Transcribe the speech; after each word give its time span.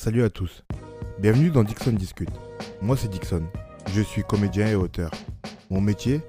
Salut 0.00 0.22
à 0.22 0.30
tous. 0.30 0.62
Bienvenue 1.18 1.50
dans 1.50 1.64
Dixon 1.64 1.90
Discute. 1.90 2.30
Moi 2.80 2.96
c'est 2.96 3.08
Dixon. 3.08 3.44
Je 3.88 4.00
suis 4.00 4.22
comédien 4.22 4.68
et 4.68 4.76
auteur. 4.76 5.10
Mon 5.70 5.80
métier, 5.80 6.20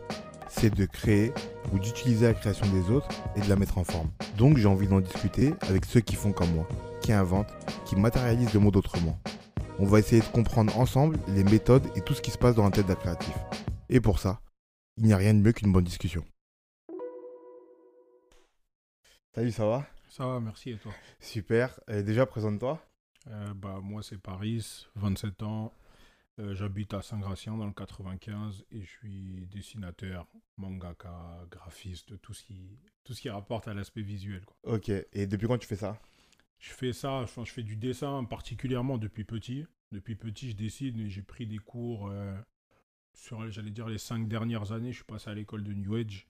c'est 0.48 0.74
de 0.74 0.86
créer 0.88 1.32
ou 1.72 1.78
d'utiliser 1.78 2.26
la 2.26 2.34
création 2.34 2.66
des 2.72 2.90
autres 2.90 3.10
et 3.36 3.42
de 3.42 3.48
la 3.48 3.56
mettre 3.56 3.78
en 3.78 3.84
forme. 3.84 4.10
Donc 4.40 4.58
j'ai 4.58 4.66
envie 4.66 4.88
d'en 4.88 5.02
discuter 5.02 5.54
avec 5.70 5.86
ceux 5.86 6.00
qui 6.00 6.16
font 6.16 6.32
comme 6.32 6.52
moi, 6.52 6.68
qui 7.00 7.14
inventent, 7.14 7.54
qui 7.86 7.96
matérialisent 7.96 8.56
le 8.56 8.60
monde 8.60 8.76
autrement. 8.76 9.20
On 9.78 9.86
va 9.86 10.00
essayer 10.00 10.24
de 10.24 10.28
comprendre 10.34 10.76
ensemble 10.76 11.20
les 11.28 11.44
méthodes 11.44 11.86
et 11.96 12.02
tout 12.02 12.16
ce 12.16 12.24
qui 12.24 12.32
se 12.32 12.40
passe 12.40 12.56
dans 12.56 12.66
la 12.66 12.72
tête 12.72 12.88
d'un 12.88 12.96
créatif. 12.96 13.36
Et 13.88 14.02
pour 14.02 14.18
ça, 14.18 14.42
il 14.98 15.04
n'y 15.04 15.14
a 15.14 15.18
rien 15.18 15.36
de 15.36 15.42
mieux 15.42 15.52
qu'une 15.52 15.72
bonne 15.72 15.84
discussion. 15.84 16.26
Salut, 19.36 19.52
ça 19.52 19.68
va? 19.68 19.86
Ça 20.10 20.26
va, 20.26 20.40
merci 20.40 20.72
et 20.72 20.78
toi? 20.78 20.92
Super. 21.20 21.80
Euh, 21.92 22.02
déjà, 22.02 22.26
présente-toi. 22.26 22.84
Euh, 23.30 23.54
bah, 23.54 23.80
Moi, 23.82 24.04
c'est 24.04 24.18
Paris, 24.18 24.88
27 24.96 25.44
ans. 25.44 25.74
Euh, 26.40 26.56
J'habite 26.56 26.94
à 26.94 27.02
Saint-Gratien 27.02 27.58
dans 27.58 27.66
le 27.66 27.74
95 27.74 28.64
et 28.72 28.82
je 28.82 28.90
suis 28.90 29.48
dessinateur, 29.52 30.26
mangaka, 30.58 31.46
graphiste, 31.52 32.20
tout 32.22 32.34
ce 32.34 32.44
qui, 32.44 32.80
tout 33.04 33.14
ce 33.14 33.22
qui 33.22 33.30
rapporte 33.30 33.68
à 33.68 33.74
l'aspect 33.74 34.02
visuel. 34.02 34.46
Quoi. 34.46 34.76
Ok. 34.76 34.90
Et 34.90 35.28
depuis 35.28 35.48
quand 35.48 35.58
tu 35.58 35.68
fais 35.68 35.76
ça? 35.76 36.00
Je 36.60 36.72
fais 36.72 36.94
ça, 36.94 37.26
je, 37.26 37.44
je 37.44 37.52
fais 37.52 37.64
du 37.64 37.76
dessin 37.76 38.24
particulièrement 38.24 38.98
depuis 38.98 39.26
petit. 39.26 39.66
Depuis 39.92 40.16
petit, 40.16 40.52
je 40.52 40.56
dessine 40.56 41.00
et 41.00 41.10
j'ai 41.10 41.22
pris 41.24 41.46
des 41.46 41.58
cours 41.58 42.08
euh, 42.10 42.34
sur, 43.14 43.50
j'allais 43.50 43.72
dire, 43.72 43.88
les 43.88 43.98
cinq 43.98 44.28
dernières 44.28 44.72
années. 44.72 44.92
Je 44.92 44.98
suis 44.98 45.06
passé 45.06 45.30
à 45.30 45.34
l'école 45.34 45.64
de 45.64 45.74
New 45.74 45.96
Age. 45.96 46.26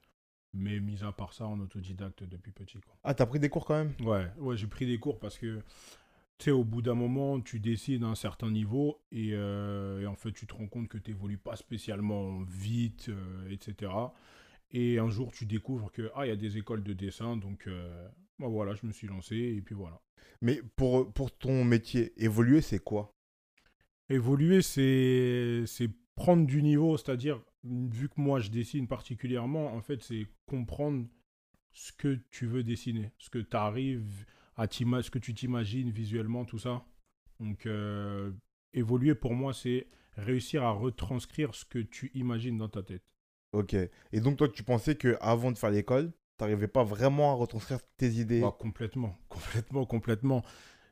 Mais 0.53 0.79
mis 0.79 1.03
à 1.03 1.11
part 1.11 1.33
ça, 1.33 1.45
en 1.45 1.59
autodidacte 1.59 2.23
depuis 2.23 2.51
petit. 2.51 2.79
Quoi. 2.79 2.95
Ah, 3.03 3.13
t'as 3.13 3.27
pris 3.27 3.39
des 3.39 3.49
cours 3.49 3.65
quand 3.65 3.75
même? 3.75 3.93
Ouais, 3.99 4.31
ouais 4.37 4.57
j'ai 4.57 4.65
pris 4.65 4.87
des 4.87 4.97
cours 4.97 5.19
parce 5.19 5.37
que, 5.37 5.61
tu 6.39 6.45
sais, 6.45 6.51
au 6.51 6.63
bout 6.63 6.81
d'un 6.81 6.95
moment, 6.95 7.41
tu 7.41 7.59
décides 7.59 8.03
à 8.03 8.07
un 8.07 8.15
certain 8.15 8.49
niveau 8.49 9.01
et, 9.11 9.31
euh, 9.33 9.99
et 9.99 10.07
en 10.07 10.15
fait, 10.15 10.31
tu 10.31 10.47
te 10.47 10.53
rends 10.53 10.67
compte 10.67 10.87
que 10.87 10.97
tu 10.97 11.11
n'évolues 11.11 11.37
pas 11.37 11.57
spécialement 11.57 12.41
vite, 12.43 13.09
euh, 13.09 13.49
etc. 13.51 13.91
Et 14.71 14.99
un 14.99 15.09
jour, 15.09 15.33
tu 15.33 15.45
découvres 15.45 15.91
que, 15.91 16.09
ah, 16.15 16.25
il 16.25 16.29
y 16.29 16.31
a 16.31 16.37
des 16.37 16.57
écoles 16.57 16.81
de 16.81 16.93
dessin, 16.93 17.35
donc, 17.35 17.67
euh, 17.67 18.07
bah 18.39 18.47
voilà, 18.47 18.73
je 18.73 18.85
me 18.85 18.93
suis 18.93 19.07
lancé 19.07 19.35
et 19.35 19.61
puis 19.61 19.75
voilà. 19.75 20.01
Mais 20.41 20.61
pour, 20.77 21.11
pour 21.11 21.37
ton 21.37 21.65
métier, 21.65 22.13
évoluer, 22.15 22.61
c'est 22.61 22.81
quoi? 22.81 23.13
Évoluer, 24.07 24.61
c'est 24.61 25.63
c'est 25.67 25.89
prendre 26.15 26.45
du 26.47 26.63
niveau, 26.63 26.95
c'est-à-dire, 26.95 27.41
vu 27.63 28.07
que 28.07 28.19
moi 28.19 28.39
je 28.39 28.49
dessine 28.49 28.87
particulièrement, 28.87 29.73
en 29.73 29.81
fait, 29.81 30.01
c'est 30.01 30.25
comprendre 30.45 31.05
ce 31.73 31.91
que 31.91 32.17
tu 32.31 32.45
veux 32.45 32.63
dessiner, 32.63 33.11
ce 33.17 33.29
que 33.29 33.39
tu 33.39 33.57
arrives 33.57 34.25
à 34.59 34.67
ce 35.01 35.09
que 35.09 35.19
tu 35.19 35.33
t'imagines 35.33 35.89
visuellement, 35.89 36.45
tout 36.45 36.59
ça. 36.59 36.83
Donc, 37.39 37.65
euh, 37.65 38.31
évoluer 38.73 39.15
pour 39.15 39.33
moi, 39.33 39.53
c'est 39.53 39.87
réussir 40.17 40.63
à 40.63 40.71
retranscrire 40.71 41.55
ce 41.55 41.65
que 41.65 41.79
tu 41.79 42.11
imagines 42.13 42.57
dans 42.57 42.67
ta 42.67 42.83
tête. 42.83 43.15
Ok. 43.53 43.73
Et 43.73 44.19
donc, 44.19 44.37
toi, 44.37 44.49
tu 44.49 44.63
pensais 44.63 44.95
que 44.95 45.17
avant 45.21 45.51
de 45.51 45.57
faire 45.57 45.71
l'école, 45.71 46.11
t'arrivais 46.37 46.67
pas 46.67 46.83
vraiment 46.83 47.31
à 47.31 47.35
retranscrire 47.35 47.79
tes 47.97 48.09
idées? 48.11 48.41
Bah, 48.41 48.55
complètement, 48.57 49.17
complètement, 49.29 49.85
complètement. 49.85 50.43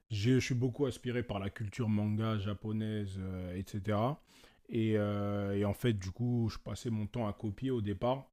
Je 0.10 0.40
suis 0.40 0.56
beaucoup 0.56 0.86
aspiré 0.86 1.22
par 1.22 1.40
la 1.40 1.50
culture 1.50 1.90
manga 1.90 2.38
japonaise, 2.38 3.16
euh, 3.20 3.56
etc. 3.56 3.98
Et, 4.70 4.94
euh, 4.98 5.58
et 5.58 5.66
en 5.66 5.74
fait, 5.74 5.94
du 5.94 6.12
coup, 6.12 6.50
je 6.50 6.58
passais 6.58 6.90
mon 6.90 7.06
temps 7.06 7.28
à 7.28 7.34
copier 7.34 7.72
au 7.72 7.82
départ. 7.82 8.30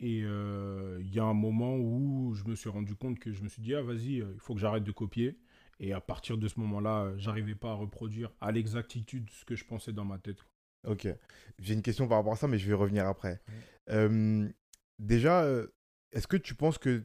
Et 0.00 0.22
euh, 0.24 0.98
il 1.00 1.14
y 1.14 1.18
a 1.18 1.24
un 1.24 1.34
moment 1.34 1.76
où 1.76 2.34
je 2.34 2.44
me 2.44 2.54
suis 2.54 2.68
rendu 2.68 2.94
compte 2.96 3.18
que 3.18 3.32
je 3.32 3.42
me 3.42 3.48
suis 3.48 3.62
dit, 3.62 3.74
ah 3.74 3.82
vas-y, 3.82 4.20
euh, 4.20 4.32
il 4.34 4.40
faut 4.40 4.54
que 4.54 4.60
j'arrête 4.60 4.84
de 4.84 4.92
copier. 4.92 5.38
Et 5.80 5.92
à 5.92 6.00
partir 6.00 6.38
de 6.38 6.46
ce 6.48 6.58
moment-là, 6.60 7.04
euh, 7.04 7.14
j'arrivais 7.18 7.54
pas 7.54 7.70
à 7.70 7.74
reproduire 7.74 8.32
à 8.40 8.52
l'exactitude 8.52 9.28
ce 9.30 9.44
que 9.44 9.56
je 9.56 9.64
pensais 9.64 9.92
dans 9.92 10.04
ma 10.04 10.18
tête. 10.18 10.38
Ok. 10.86 11.08
J'ai 11.58 11.74
une 11.74 11.82
question 11.82 12.06
par 12.06 12.18
rapport 12.18 12.34
à 12.34 12.36
ça, 12.36 12.48
mais 12.48 12.58
je 12.58 12.68
vais 12.68 12.74
revenir 12.74 13.06
après. 13.06 13.40
Ouais. 13.48 13.54
Euh, 13.90 14.48
déjà, 14.98 15.46
est-ce 16.12 16.26
que 16.26 16.36
tu 16.36 16.54
penses 16.54 16.78
que 16.78 17.04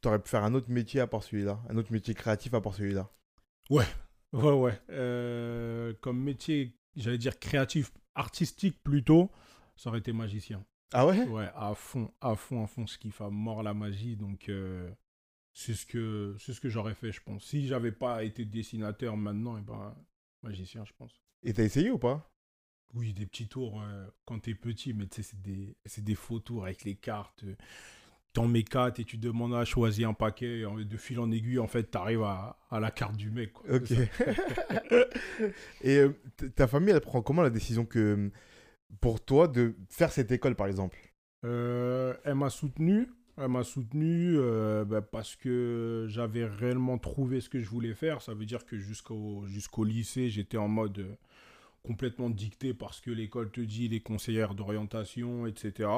tu 0.00 0.08
aurais 0.08 0.20
pu 0.20 0.28
faire 0.28 0.44
un 0.44 0.54
autre 0.54 0.70
métier 0.70 1.00
à 1.00 1.06
part 1.06 1.22
celui-là? 1.22 1.60
Un 1.68 1.76
autre 1.76 1.92
métier 1.92 2.14
créatif 2.14 2.54
à 2.54 2.60
part 2.60 2.74
celui-là? 2.74 3.10
Ouais, 3.70 3.84
ouais. 4.32 4.80
Euh, 4.90 5.92
comme 6.00 6.20
métier, 6.22 6.76
j'allais 6.96 7.18
dire 7.18 7.38
créatif, 7.38 7.92
artistique 8.14 8.82
plutôt, 8.82 9.30
ça 9.76 9.90
aurait 9.90 9.98
été 9.98 10.12
magicien. 10.12 10.64
Ah 10.92 11.06
ouais? 11.06 11.24
Ouais, 11.24 11.48
à 11.54 11.74
fond, 11.74 12.12
à 12.20 12.34
fond, 12.36 12.64
à 12.64 12.66
fond, 12.66 12.86
ce 12.86 12.98
kiffe 12.98 13.20
à 13.20 13.30
mort 13.30 13.62
la 13.62 13.74
magie. 13.74 14.16
Donc, 14.16 14.48
euh, 14.48 14.90
c'est 15.52 15.74
ce 15.74 15.86
que, 15.86 16.34
ce 16.38 16.58
que 16.60 16.68
j'aurais 16.68 16.94
fait, 16.94 17.12
je 17.12 17.22
pense. 17.22 17.44
Si 17.44 17.66
j'avais 17.66 17.92
pas 17.92 18.24
été 18.24 18.44
dessinateur 18.44 19.16
maintenant, 19.16 19.56
et 19.58 19.62
ben, 19.62 19.94
magicien, 20.42 20.84
je 20.84 20.92
pense. 20.98 21.12
Et 21.42 21.52
t'as 21.52 21.64
essayé 21.64 21.90
ou 21.90 21.98
pas? 21.98 22.28
Oui, 22.94 23.14
des 23.14 23.24
petits 23.26 23.48
tours 23.48 23.80
euh, 23.80 24.06
quand 24.26 24.38
t'es 24.40 24.54
petit, 24.54 24.92
mais 24.92 25.06
tu 25.06 25.22
sais, 25.22 25.30
c'est 25.30 25.40
des, 25.42 25.76
des 26.02 26.14
faux 26.14 26.40
tours 26.40 26.64
avec 26.64 26.84
les 26.84 26.94
cartes. 26.94 27.44
euh, 27.44 27.56
T'en 28.34 28.48
mets 28.48 28.64
quatre 28.64 28.98
et 28.98 29.04
tu 29.04 29.18
demandes 29.18 29.54
à 29.54 29.64
choisir 29.66 30.08
un 30.08 30.14
paquet. 30.14 30.60
et 30.80 30.84
de 30.86 30.96
fil 30.96 31.18
en 31.20 31.30
aiguille, 31.30 31.58
en 31.58 31.66
fait, 31.66 31.84
t'arrives 31.84 32.22
à, 32.22 32.58
à 32.70 32.80
la 32.80 32.90
carte 32.90 33.16
du 33.16 33.30
mec. 33.30 33.52
quoi. 33.52 33.76
Ok. 33.76 33.92
Et 35.84 36.06
ta 36.56 36.66
famille, 36.66 36.94
elle 36.94 37.00
prend 37.00 37.22
comment 37.22 37.42
la 37.42 37.50
décision 37.50 37.84
que 37.84 38.30
pour 39.00 39.24
toi 39.24 39.48
de 39.48 39.74
faire 39.88 40.12
cette 40.12 40.30
école, 40.32 40.54
par 40.54 40.66
exemple? 40.66 40.98
Euh, 41.44 42.14
elle 42.24 42.34
m'a 42.34 42.50
soutenu. 42.50 43.08
Elle 43.38 43.48
m'a 43.48 43.64
soutenu 43.64 44.36
euh, 44.36 44.84
bah, 44.84 45.00
parce 45.00 45.36
que 45.36 46.06
j'avais 46.08 46.44
réellement 46.44 46.98
trouvé 46.98 47.40
ce 47.40 47.48
que 47.48 47.60
je 47.60 47.68
voulais 47.68 47.94
faire. 47.94 48.20
Ça 48.20 48.34
veut 48.34 48.44
dire 48.44 48.66
que 48.66 48.76
jusqu'au 48.76 49.84
lycée, 49.84 50.28
j'étais 50.28 50.58
en 50.58 50.68
mode 50.68 50.98
euh, 50.98 51.14
complètement 51.82 52.30
dicté 52.30 52.74
parce 52.74 53.00
que 53.00 53.10
l'école 53.10 53.50
te 53.50 53.60
dit, 53.60 53.88
les 53.88 54.00
conseillères 54.00 54.54
d'orientation, 54.54 55.46
etc. 55.46 55.88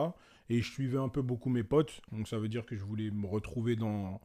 Et 0.49 0.63
je 0.63 0.71
suivais 0.71 0.99
un 0.99 1.09
peu 1.09 1.23
beaucoup 1.23 1.51
mes 1.51 1.65
potes. 1.65 2.01
Donc 2.13 2.29
ça 2.29 2.39
veut 2.39 2.49
dire 2.49 2.65
que 2.65 2.77
je 2.77 2.85
voulais 2.85 3.11
me 3.11 3.27
retrouver 3.27 3.77
dans 3.77 4.21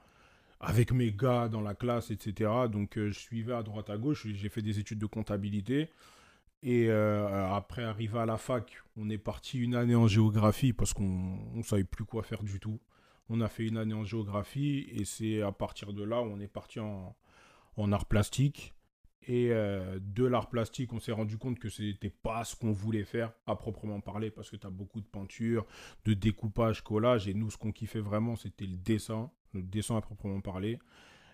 avec 0.61 0.91
mes 0.91 1.13
gars 1.13 1.47
dans 1.47 1.61
la 1.61 1.73
classe, 1.73 2.11
etc. 2.11 2.51
Donc 2.71 2.91
je 2.95 3.17
suivais 3.17 3.53
à 3.53 3.63
droite 3.63 3.89
à 3.89 3.97
gauche. 3.97 4.27
J'ai 4.27 4.49
fait 4.49 4.61
des 4.61 4.77
études 4.77 4.99
de 4.99 5.05
comptabilité. 5.05 5.89
Et 6.61 6.87
euh, 6.89 7.49
après, 7.53 7.83
arrivé 7.83 8.19
à 8.19 8.25
la 8.25 8.37
fac, 8.37 8.83
on 8.97 9.09
est 9.09 9.17
parti 9.17 9.59
une 9.59 9.75
année 9.75 9.95
en 9.95 10.07
géographie 10.07 10.73
parce 10.73 10.93
qu'on 10.93 11.39
ne 11.53 11.63
savait 11.63 11.85
plus 11.85 12.05
quoi 12.05 12.21
faire 12.23 12.43
du 12.43 12.59
tout. 12.59 12.79
On 13.29 13.41
a 13.41 13.47
fait 13.47 13.65
une 13.65 13.77
année 13.77 13.93
en 13.93 14.03
géographie 14.03 14.87
et 14.91 15.05
c'est 15.05 15.41
à 15.41 15.51
partir 15.51 15.93
de 15.93 16.03
là 16.03 16.21
où 16.21 16.25
on 16.25 16.39
est 16.39 16.47
parti 16.47 16.79
en, 16.79 17.15
art 17.91 18.05
plastique. 18.05 18.73
Et 19.27 19.51
euh, 19.51 19.99
de 20.01 20.25
l'art 20.25 20.49
plastique, 20.49 20.91
on 20.91 20.99
s'est 20.99 21.11
rendu 21.11 21.37
compte 21.37 21.59
que 21.59 21.69
ce 21.69 21.83
n'était 21.83 22.09
pas 22.09 22.43
ce 22.43 22.55
qu'on 22.55 22.71
voulait 22.71 23.03
faire 23.03 23.31
à 23.45 23.55
proprement 23.55 24.01
parler 24.01 24.31
parce 24.31 24.49
que 24.49 24.55
tu 24.55 24.65
as 24.65 24.71
beaucoup 24.71 24.99
de 24.99 25.05
peinture, 25.05 25.65
de 26.05 26.13
découpage, 26.13 26.83
collage. 26.83 27.27
Et 27.27 27.33
nous, 27.33 27.51
ce 27.51 27.57
qu'on 27.57 27.71
kiffait 27.71 27.99
vraiment, 27.99 28.35
c'était 28.35 28.65
le 28.65 28.77
dessin, 28.77 29.29
le 29.53 29.61
dessin 29.61 29.95
à 29.97 30.01
proprement 30.01 30.41
parler. 30.41 30.79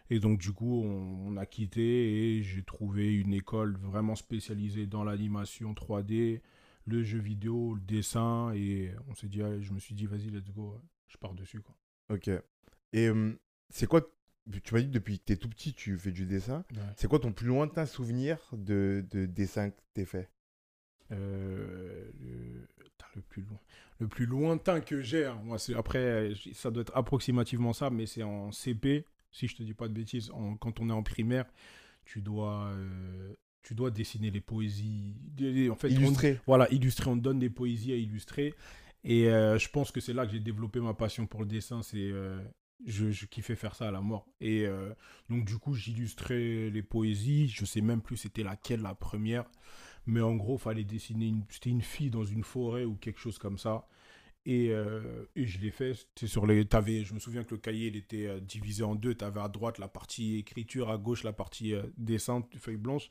Et 0.10 0.20
donc, 0.20 0.40
du 0.40 0.52
coup, 0.52 0.84
on, 0.84 1.28
on 1.28 1.38
a 1.38 1.46
quitté 1.46 2.38
et 2.38 2.44
j'ai 2.44 2.64
trouvé 2.64 3.14
une 3.14 3.34
école 3.34 3.78
vraiment 3.78 4.16
spécialisée 4.16 4.86
dans 4.86 5.04
l'animation 5.04 5.74
3D, 5.74 6.42
le 6.86 7.04
jeu 7.04 7.20
vidéo, 7.20 7.74
le 7.76 7.82
dessin. 7.82 8.52
Et 8.54 8.92
on 9.08 9.16
s'est 9.16 9.28
dit, 9.28 9.42
allez, 9.42 9.62
je 9.62 9.74
me 9.74 9.80
suis 9.80 9.96
dit, 9.96 10.06
vas-y, 10.06 10.30
let's 10.30 10.52
go, 10.52 10.80
je 11.08 11.18
pars 11.18 11.34
dessus. 11.34 11.62
Quoi. 11.62 11.76
Ok. 12.10 12.28
Et 12.28 13.08
euh, 13.08 13.34
c'est 13.70 13.88
quoi 13.88 14.02
Tu 14.64 14.74
m'as 14.74 14.82
dit 14.82 14.88
depuis 14.88 15.20
que 15.20 15.26
t'es 15.26 15.38
tout 15.38 15.50
petit, 15.50 15.74
tu 15.74 15.98
fais 15.98 16.12
du 16.12 16.26
dessin. 16.26 16.64
C'est 16.96 17.08
quoi 17.08 17.20
ton 17.20 17.34
plus 17.34 17.48
lointain 17.48 17.86
souvenir 17.86 18.38
de, 18.54 19.04
de 19.10 19.26
dessin 19.26 19.72
que 19.72 19.82
t'es 19.94 20.06
fait? 20.06 20.30
Euh, 21.12 22.12
le... 23.16 23.22
plus 23.30 23.44
loin. 23.44 23.60
Le 24.00 24.08
plus 24.08 24.26
lointain 24.26 24.82
que 24.82 25.02
j'ai, 25.02 25.26
hein, 25.26 25.40
moi, 25.44 25.58
c'est 25.58 25.74
après, 25.74 26.34
ça 26.54 26.70
doit 26.70 26.82
être 26.82 26.96
approximativement 26.98 27.74
ça, 27.74 27.90
mais 27.90 28.06
c'est 28.06 28.24
en 28.24 28.52
CP, 28.52 29.06
si 29.36 29.48
je 29.48 29.56
te 29.56 29.64
dis 29.64 29.74
pas 29.74 29.88
de 29.88 29.94
bêtises, 29.94 30.32
en- 30.32 30.56
quand 30.56 30.80
on 30.80 30.90
est 30.90 30.94
en 30.94 31.04
primaire, 31.04 31.46
tu 32.06 32.22
dois, 32.22 32.68
euh, 32.74 33.34
tu 33.64 33.74
dois 33.76 33.92
dessiner 33.92 34.32
les 34.32 34.42
poésies. 34.42 35.16
En 35.70 35.76
fait, 35.76 35.90
on- 35.90 35.92
voilà, 36.48 36.72
illustrer, 36.72 37.10
on 37.10 37.18
te 37.18 37.22
donne 37.24 37.40
des 37.40 37.50
poésies 37.50 37.92
à 37.94 37.96
illustrer. 37.96 38.54
Et 39.04 39.28
euh, 39.30 39.58
je 39.60 39.70
pense 39.70 39.92
que 39.92 40.00
c'est 40.00 40.14
là 40.14 40.26
que 40.26 40.32
j'ai 40.32 40.40
développé 40.40 40.80
ma 40.80 40.94
passion 40.94 41.28
pour 41.28 41.42
le 41.42 41.48
dessin. 41.48 41.82
C'est, 41.84 41.98
euh, 42.12 42.42
je, 42.86 43.12
je 43.12 43.26
kiffais 43.26 43.56
faire 43.56 43.76
ça 43.76 43.88
à 43.88 43.92
la 43.92 44.02
mort. 44.02 44.26
Et 44.40 44.66
euh, 44.66 44.94
donc, 45.30 45.46
du 45.46 45.58
coup, 45.58 45.74
j'illustrais 45.76 46.70
les 46.70 46.82
poésies. 46.84 47.48
Je 47.48 47.66
sais 47.66 47.82
même 47.82 48.02
plus 48.02 48.18
c'était 48.18 48.44
laquelle 48.44 48.82
la 48.82 48.96
première. 48.96 49.46
Mais 50.08 50.22
en 50.22 50.36
gros, 50.36 50.58
fallait 50.58 50.84
dessiner 50.84 51.28
une, 51.28 51.44
c'était 51.50 51.72
une 51.72 51.82
fille 51.82 52.10
dans 52.12 52.24
une 52.26 52.44
forêt 52.44 52.86
ou 52.86 52.96
quelque 52.96 53.20
chose 53.20 53.38
comme 53.38 53.58
ça. 53.58 53.88
Et, 54.48 54.70
euh, 54.70 55.26
et 55.36 55.46
je 55.48 55.60
l'ai 55.60 55.72
fait. 55.72 55.94
Sur 56.26 56.46
les, 56.46 56.66
t'avais, 56.66 57.04
je 57.04 57.14
me 57.16 57.20
souviens 57.20 57.44
que 57.44 57.56
le 57.56 57.60
cahier 57.60 57.88
il 57.88 57.96
était 57.96 58.28
euh, 58.28 58.40
divisé 58.40 58.84
en 58.84 58.94
deux. 58.96 59.16
Tu 59.16 59.26
avais 59.26 59.40
à 59.42 59.48
droite 59.50 59.80
la 59.80 59.88
partie 59.88 60.38
écriture, 60.38 60.90
à 60.92 60.98
gauche 60.98 61.24
la 61.24 61.34
partie 61.34 61.74
euh, 61.74 61.82
dessin, 61.98 62.44
feuille 62.58 62.78
blanche. 62.78 63.10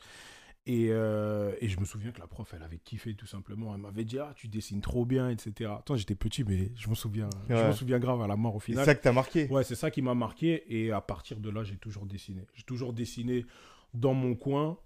Et, 0.67 0.85
et 0.87 1.69
je 1.69 1.79
me 1.79 1.85
souviens 1.85 2.11
que 2.11 2.21
la 2.21 2.27
prof, 2.27 2.55
elle 2.57 2.63
avait 2.63 2.79
kiffé 2.79 3.15
tout 3.15 3.27
simplement. 3.27 3.75
Elle 3.75 3.83
m'avait 3.83 4.07
dit, 4.07 4.19
ah, 4.19 4.33
tu 4.35 4.49
dessines 4.49 4.81
trop 4.81 5.05
bien, 5.05 5.29
etc. 5.29 5.71
Attends, 5.79 5.95
j'étais 5.95 6.15
petit, 6.15 6.43
mais 6.43 6.71
je 6.75 6.89
m'en 6.89 6.95
souviens. 6.95 7.29
Je 7.51 7.55
Ouais. 7.55 7.65
m'en 7.67 7.73
souviens 7.75 7.99
grave 7.99 8.23
à 8.23 8.27
la 8.27 8.37
mort 8.37 8.55
au 8.57 8.61
C'est 8.61 8.67
final. 8.73 8.87
ça 8.87 8.95
que 8.95 9.03
t'as 9.03 9.13
marqué 9.13 9.47
Ouais, 9.49 9.63
c'est 9.63 9.75
ça 9.75 9.91
qui 9.91 10.01
m'a 10.01 10.15
marqué. 10.15 10.65
Et 10.75 10.91
à 10.91 11.03
partir 11.03 11.39
de 11.39 11.51
là, 11.51 11.65
j'ai 11.65 11.77
toujours 11.77 12.07
dessiné. 12.07 12.47
J'ai 12.55 12.63
toujours 12.63 12.95
dessiné 12.95 13.45
dans 13.93 14.15
mon 14.15 14.35
coin. 14.35 14.79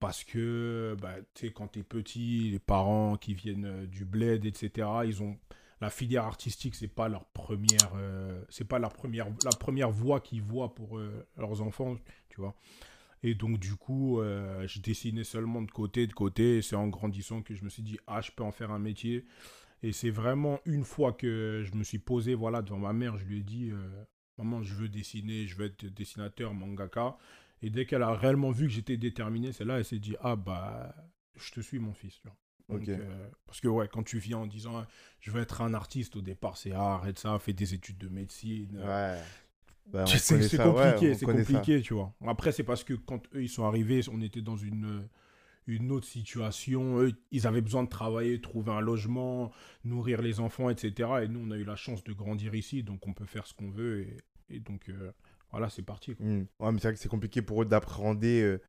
Parce 0.00 0.24
que, 0.24 0.96
bah, 1.02 1.16
tu 1.34 1.46
sais, 1.48 1.52
quand 1.52 1.68
t'es 1.68 1.82
petit, 1.82 2.48
les 2.50 2.58
parents 2.58 3.16
qui 3.18 3.34
viennent 3.34 3.84
du 3.86 4.06
bled, 4.06 4.46
etc., 4.46 4.88
ils 5.04 5.22
ont 5.22 5.38
la 5.82 5.90
filière 5.90 6.24
artistique, 6.24 6.76
c'est 6.76 6.86
pas 6.86 7.08
leur 7.08 7.24
première, 7.24 7.92
euh, 7.96 8.40
c'est 8.48 8.68
pas 8.68 8.78
la 8.78 8.88
première, 8.88 9.26
la 9.44 9.50
première 9.50 9.90
voie 9.90 10.20
qu'ils 10.20 10.40
voient 10.40 10.76
pour 10.76 10.96
euh, 10.96 11.26
leurs 11.36 11.60
enfants, 11.60 11.96
tu 12.28 12.40
vois. 12.40 12.54
Et 13.24 13.34
donc, 13.34 13.58
du 13.58 13.74
coup, 13.74 14.20
euh, 14.20 14.64
je 14.68 14.78
dessinais 14.78 15.24
seulement 15.24 15.60
de 15.60 15.72
côté, 15.72 16.06
de 16.06 16.12
côté. 16.12 16.62
C'est 16.62 16.76
en 16.76 16.86
grandissant 16.86 17.42
que 17.42 17.56
je 17.56 17.64
me 17.64 17.68
suis 17.68 17.82
dit, 17.82 17.98
ah, 18.06 18.20
je 18.20 18.30
peux 18.30 18.44
en 18.44 18.52
faire 18.52 18.70
un 18.70 18.78
métier. 18.78 19.24
Et 19.82 19.90
c'est 19.90 20.10
vraiment 20.10 20.60
une 20.66 20.84
fois 20.84 21.12
que 21.12 21.64
je 21.64 21.76
me 21.76 21.82
suis 21.82 21.98
posé, 21.98 22.36
voilà, 22.36 22.62
devant 22.62 22.78
ma 22.78 22.92
mère, 22.92 23.16
je 23.16 23.24
lui 23.24 23.40
ai 23.40 23.42
dit, 23.42 23.72
maman, 24.38 24.62
je 24.62 24.74
veux 24.74 24.88
dessiner, 24.88 25.48
je 25.48 25.56
veux 25.56 25.66
être 25.66 25.86
dessinateur, 25.86 26.54
mangaka. 26.54 27.16
Et 27.60 27.70
dès 27.70 27.86
qu'elle 27.86 28.02
a 28.02 28.14
réellement 28.14 28.52
vu 28.52 28.66
que 28.68 28.72
j'étais 28.72 28.96
déterminé, 28.96 29.52
c'est 29.52 29.64
là, 29.64 29.78
elle 29.78 29.84
s'est 29.84 29.98
dit, 29.98 30.14
ah, 30.20 30.36
bah, 30.36 30.94
je 31.34 31.50
te 31.50 31.60
suis, 31.60 31.80
mon 31.80 31.92
fils. 31.92 32.22
Donc, 32.68 32.88
euh, 32.88 33.28
parce 33.46 33.60
que, 33.60 33.68
ouais, 33.68 33.88
quand 33.88 34.02
tu 34.02 34.18
viens 34.18 34.38
en 34.38 34.46
disant, 34.46 34.78
ah, 34.78 34.86
je 35.20 35.30
veux 35.30 35.42
être 35.42 35.60
un 35.60 35.74
artiste, 35.74 36.16
au 36.16 36.22
départ, 36.22 36.56
c'est, 36.56 36.72
ah, 36.72 36.94
arrête 36.94 37.18
ça, 37.18 37.38
fais 37.38 37.52
des 37.52 37.74
études 37.74 37.98
de 37.98 38.08
médecine. 38.08 38.80
Ouais. 38.82 39.18
Bah, 39.86 40.04
c'est 40.06 40.34
ouais, 40.34 40.58
compliqué, 40.58 41.14
c'est 41.14 41.26
ça. 41.26 41.32
compliqué, 41.32 41.80
tu 41.82 41.94
vois. 41.94 42.14
Après, 42.26 42.52
c'est 42.52 42.62
parce 42.62 42.84
que 42.84 42.94
quand 42.94 43.22
eux, 43.34 43.42
ils 43.42 43.48
sont 43.48 43.64
arrivés, 43.64 44.00
on 44.10 44.22
était 44.22 44.40
dans 44.40 44.56
une, 44.56 45.06
une 45.66 45.90
autre 45.90 46.06
situation. 46.06 47.00
Eux, 47.00 47.12
ils 47.30 47.46
avaient 47.46 47.60
besoin 47.60 47.82
de 47.82 47.88
travailler, 47.88 48.40
trouver 48.40 48.72
un 48.72 48.80
logement, 48.80 49.52
nourrir 49.84 50.22
les 50.22 50.40
enfants, 50.40 50.70
etc. 50.70 51.10
Et 51.24 51.28
nous, 51.28 51.40
on 51.40 51.50
a 51.50 51.56
eu 51.56 51.64
la 51.64 51.76
chance 51.76 52.04
de 52.04 52.12
grandir 52.12 52.54
ici, 52.54 52.82
donc 52.82 53.06
on 53.06 53.12
peut 53.12 53.26
faire 53.26 53.46
ce 53.46 53.54
qu'on 53.54 53.70
veut. 53.70 54.02
Et, 54.02 54.16
et 54.48 54.60
donc, 54.60 54.88
euh, 54.88 55.12
voilà, 55.50 55.68
c'est 55.68 55.82
parti. 55.82 56.14
quoi. 56.14 56.24
Hmm. 56.24 56.46
Ouais, 56.60 56.72
mais 56.72 56.78
c'est 56.78 56.88
vrai 56.88 56.94
que 56.94 57.00
c'est 57.00 57.08
compliqué 57.08 57.42
pour 57.42 57.62
eux 57.62 57.66
d'appréhender 57.66 58.40
euh, 58.42 58.60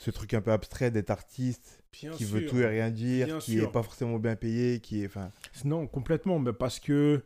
ce 0.00 0.10
truc 0.10 0.32
un 0.32 0.40
peu 0.40 0.50
abstrait 0.50 0.90
d'être 0.90 1.10
artiste, 1.10 1.84
Bien 1.92 2.10
qui 2.12 2.24
veut 2.24 2.46
tout 2.46 2.58
et 2.58 2.66
rien 2.66 2.90
dire, 2.90 3.26
bien 3.26 3.38
qui 3.38 3.56
est 3.56 3.60
sûr. 3.60 3.70
pas 3.70 3.82
forcément 3.82 4.18
bien 4.18 4.34
payé, 4.34 4.80
qui 4.80 5.02
est. 5.02 5.06
Enfin, 5.06 5.30
Non, 5.66 5.86
complètement, 5.86 6.38
mais 6.38 6.54
parce 6.54 6.80
que 6.80 7.22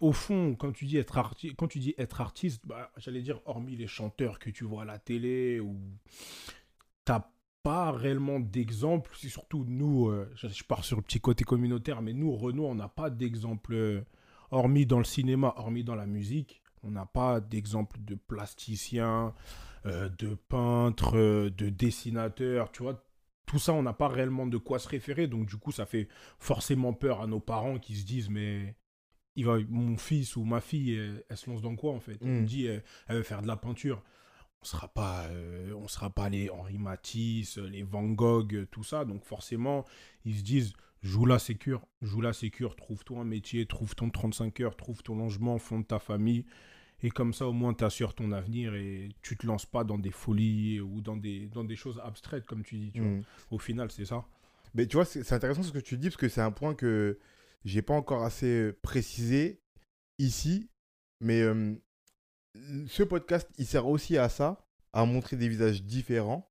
au 0.00 0.12
fond, 0.12 0.54
quand 0.54 0.70
tu 0.70 0.84
dis 0.84 0.96
être 0.96 1.18
artiste, 1.18 1.56
quand 1.58 1.66
tu 1.66 1.80
dis 1.80 1.96
être 1.98 2.20
artiste, 2.20 2.62
bah, 2.64 2.92
j'allais 2.98 3.20
dire 3.20 3.40
hormis 3.46 3.74
les 3.74 3.88
chanteurs 3.88 4.38
que 4.38 4.48
tu 4.48 4.62
vois 4.62 4.82
à 4.82 4.84
la 4.84 5.00
télé 5.00 5.58
ou 5.58 5.76
t'as 7.04 7.32
pas 7.64 7.90
réellement 7.90 8.38
d'exemple. 8.38 9.10
C'est 9.18 9.28
surtout 9.28 9.64
nous, 9.66 10.06
euh, 10.06 10.30
je, 10.36 10.46
je 10.46 10.62
pars 10.62 10.84
sur 10.84 10.98
le 10.98 11.02
petit 11.02 11.18
côté 11.20 11.42
communautaire, 11.42 12.00
mais 12.00 12.12
nous 12.12 12.30
Renault, 12.36 12.66
on 12.66 12.76
n'a 12.76 12.88
pas 12.88 13.10
d'exemple 13.10 13.74
euh, 13.74 14.04
hormis 14.52 14.86
dans 14.86 14.98
le 14.98 15.04
cinéma, 15.04 15.52
hormis 15.56 15.82
dans 15.82 15.96
la 15.96 16.06
musique. 16.06 16.62
On 16.84 16.92
n'a 16.92 17.06
pas 17.06 17.40
d'exemple 17.40 17.98
de 18.04 18.14
plasticien, 18.14 19.34
euh, 19.86 20.08
de 20.18 20.34
peintre, 20.48 21.16
euh, 21.16 21.50
de 21.50 21.68
dessinateur, 21.68 22.72
tu 22.72 22.82
vois. 22.82 23.04
Tout 23.46 23.58
ça, 23.58 23.72
on 23.72 23.82
n'a 23.82 23.94
pas 23.94 24.08
réellement 24.08 24.46
de 24.46 24.58
quoi 24.58 24.78
se 24.78 24.88
référer, 24.88 25.26
donc 25.26 25.46
du 25.46 25.56
coup, 25.56 25.72
ça 25.72 25.86
fait 25.86 26.08
forcément 26.38 26.92
peur 26.92 27.22
à 27.22 27.26
nos 27.26 27.40
parents 27.40 27.78
qui 27.78 27.96
se 27.96 28.04
disent 28.04 28.28
mais 28.28 28.74
il 29.36 29.46
va 29.46 29.56
mon 29.70 29.96
fils 29.96 30.36
ou 30.36 30.44
ma 30.44 30.60
fille 30.60 30.94
elle, 30.94 31.24
elle 31.30 31.36
se 31.36 31.48
lance 31.48 31.62
dans 31.62 31.74
quoi 31.76 31.92
en 31.94 32.00
fait? 32.00 32.18
On 32.22 32.26
Mm. 32.26 32.40
me 32.40 32.44
dit 32.46 32.66
elle, 32.66 32.82
elle 33.06 33.16
veut 33.16 33.22
faire 33.22 33.40
de 33.40 33.46
la 33.46 33.56
peinture. 33.56 34.02
On 34.60 34.64
sera 34.64 34.88
pas 34.88 35.26
euh, 35.28 35.72
on 35.76 35.86
sera 35.86 36.10
pas 36.10 36.28
les 36.28 36.50
Henri 36.50 36.76
Matisse 36.78 37.58
les 37.58 37.84
Van 37.84 38.02
Gogh 38.08 38.54
euh, 38.54 38.66
tout 38.70 38.82
ça. 38.82 39.04
Donc 39.04 39.24
forcément 39.24 39.84
ils 40.24 40.36
se 40.38 40.42
disent 40.42 40.72
joue 41.02 41.24
la 41.24 41.38
sécure 41.38 41.86
joue 42.02 42.20
la 42.20 42.32
sécure 42.32 42.74
trouve-toi 42.74 43.20
un 43.20 43.24
métier 43.24 43.64
trouve 43.66 43.94
ton 43.94 44.10
35 44.10 44.58
heures 44.60 44.76
trouve 44.76 45.02
ton 45.04 45.16
logement 45.16 45.56
fonde 45.58 45.86
ta 45.86 46.00
famille 46.00 46.44
et 47.02 47.10
comme 47.10 47.32
ça 47.32 47.46
au 47.46 47.52
moins 47.52 47.74
tu 47.74 47.84
assures 47.84 48.14
ton 48.14 48.32
avenir 48.32 48.74
et 48.74 49.10
tu 49.22 49.36
te 49.36 49.46
lances 49.46 49.66
pas 49.66 49.84
dans 49.84 49.98
des 49.98 50.10
folies 50.10 50.80
ou 50.80 51.00
dans 51.00 51.16
des 51.16 51.46
dans 51.46 51.64
des 51.64 51.76
choses 51.76 52.00
abstraites 52.04 52.44
comme 52.44 52.64
tu 52.64 52.76
dis 52.76 52.92
tu 52.92 53.00
vois. 53.00 53.10
hmm. 53.10 53.22
au 53.50 53.58
final 53.58 53.90
c'est 53.90 54.04
ça 54.04 54.24
Mais 54.74 54.86
tu 54.86 54.96
vois, 54.96 55.04
c'est 55.04 55.32
intéressant 55.32 55.62
ce 55.62 55.72
que 55.72 55.78
tu 55.78 55.96
dis 55.96 56.08
parce 56.08 56.16
que 56.16 56.28
c'est 56.28 56.40
un 56.40 56.50
point 56.50 56.74
que 56.74 57.18
j'ai 57.64 57.82
pas 57.82 57.94
encore 57.94 58.24
assez 58.24 58.46
euh, 58.46 58.78
précisé 58.82 59.60
ici. 60.18 60.70
Mais 61.20 61.42
euh, 61.42 61.74
ce 62.86 63.02
podcast, 63.02 63.48
il 63.58 63.66
sert 63.66 63.86
aussi 63.88 64.16
à 64.18 64.28
ça, 64.28 64.66
à 64.92 65.04
montrer 65.04 65.36
des 65.36 65.48
visages 65.48 65.82
différents. 65.82 66.50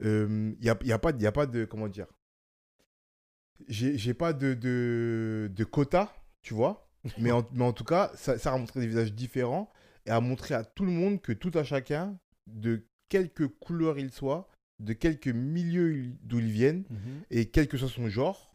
Il 0.00 0.56
n'y 0.60 0.68
a, 0.68 0.76
y 0.84 0.92
a, 0.92 0.98
pas 0.98 1.12
y 1.12 1.26
a 1.26 1.32
pas 1.32 1.46
de. 1.46 1.64
Comment 1.64 1.88
dire 1.88 2.06
J'ai 3.68 3.96
j'ai 3.96 4.12
pas 4.12 4.32
de, 4.34 4.52
de, 4.54 5.50
de 5.54 5.64
quota, 5.64 6.14
tu 6.42 6.52
vois. 6.52 6.85
Mais 7.18 7.30
en, 7.32 7.46
mais 7.52 7.64
en 7.64 7.72
tout 7.72 7.84
cas, 7.84 8.10
ça 8.16 8.36
à 8.52 8.56
montrer 8.58 8.80
des 8.80 8.86
visages 8.86 9.12
différents 9.12 9.70
et 10.06 10.10
à 10.10 10.20
montrer 10.20 10.54
à 10.54 10.64
tout 10.64 10.84
le 10.84 10.92
monde 10.92 11.20
que 11.20 11.32
tout 11.32 11.50
à 11.54 11.64
chacun, 11.64 12.16
de 12.46 12.86
quelque 13.08 13.44
couleur 13.44 13.98
il 13.98 14.10
soit, 14.12 14.48
de 14.80 14.92
quelque 14.92 15.30
milieu 15.30 15.94
il- 15.96 16.16
d'où 16.22 16.38
ils 16.38 16.50
viennent, 16.50 16.84
et 17.30 17.46
quel 17.50 17.66
que 17.68 17.76
soit 17.76 17.88
son 17.88 18.08
genre, 18.08 18.54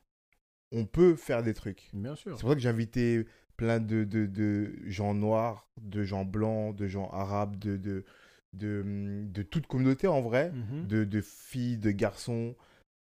on 0.71 0.85
peut 0.85 1.15
faire 1.15 1.43
des 1.43 1.53
trucs. 1.53 1.89
bien 1.93 2.15
sûr 2.15 2.35
C'est 2.37 2.41
pour 2.41 2.49
ça 2.49 2.55
que 2.55 2.61
j'ai 2.61 2.69
invité 2.69 3.25
plein 3.57 3.79
de, 3.79 4.03
de, 4.05 4.25
de 4.25 4.73
gens 4.85 5.13
noirs, 5.13 5.67
de 5.81 6.03
gens 6.03 6.23
blancs, 6.25 6.75
de 6.75 6.87
gens 6.87 7.09
arabes, 7.11 7.57
de, 7.57 7.75
de, 7.77 8.05
de, 8.53 8.81
hum, 8.81 9.31
de 9.31 9.41
toute 9.43 9.67
communauté 9.67 10.07
en 10.07 10.21
vrai, 10.21 10.51
Mhm. 10.51 10.87
de, 10.87 11.03
de 11.03 11.21
filles, 11.21 11.77
de 11.77 11.91
garçons, 11.91 12.55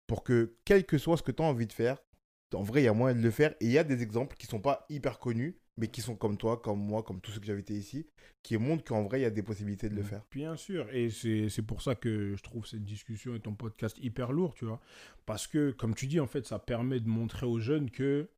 pour 0.08 0.24
que 0.24 0.54
quel 0.66 0.86
que 0.86 0.98
soit 0.98 1.18
ce 1.18 1.24
que 1.24 1.32
tu 1.32 1.42
as 1.42 1.46
envie 1.46 1.68
de 1.68 1.74
faire, 1.74 1.98
en 2.56 2.64
vrai, 2.64 2.82
il 2.82 2.86
y 2.86 2.88
a 2.88 2.94
moyen 2.94 3.16
de 3.16 3.22
le 3.22 3.32
faire. 3.32 3.52
Et 3.60 3.66
il 3.66 3.72
y 3.72 3.78
a 3.78 3.84
des 3.84 4.02
exemples 4.02 4.36
qui 4.38 4.48
sont 4.48 4.60
pas 4.60 4.86
hyper 4.90 5.20
connus, 5.20 5.58
mais 5.78 5.88
qui 5.88 6.02
sont 6.02 6.16
comme 6.16 6.38
toi, 6.38 6.62
comme 6.62 6.80
moi, 6.80 7.04
comme 7.04 7.20
tous 7.22 7.32
ceux 7.32 7.40
que 7.40 7.46
j'ai 7.46 7.54
invités 7.54 7.74
ici, 7.74 8.08
qui 8.44 8.58
montrent 8.58 8.84
qu'en 8.84 9.04
vrai, 9.04 9.20
il 9.20 9.24
y 9.24 9.26
a 9.26 9.32
des 9.32 9.44
possibilités 9.44 9.90
de 9.90 9.96
le 9.96 10.04
faire. 10.04 10.24
Bien 10.32 10.56
sûr, 10.56 10.88
et 10.94 11.10
c'est 11.10 11.50
c'est 11.50 11.62
pour 11.62 11.82
ça 11.82 11.96
que 11.96 12.36
je 12.36 12.44
trouve 12.44 12.68
cette 12.68 12.84
discussion 12.84 13.36
et 13.36 13.40
ton 13.40 13.56
podcast 13.56 13.98
hyper 14.00 14.32
lourd, 14.32 14.54
tu 14.54 14.66
vois. 14.66 14.80
Parce 15.26 15.48
que, 15.48 15.72
comme 15.72 15.96
tu 15.96 16.08
dis, 16.08 16.20
en 16.20 16.28
fait, 16.28 16.46
ça 16.46 16.60
permet 16.60 17.00
de 17.00 17.08
montrer 17.08 17.46
aux 17.46 17.60
jeunes 17.60 17.90
que, 17.90 18.30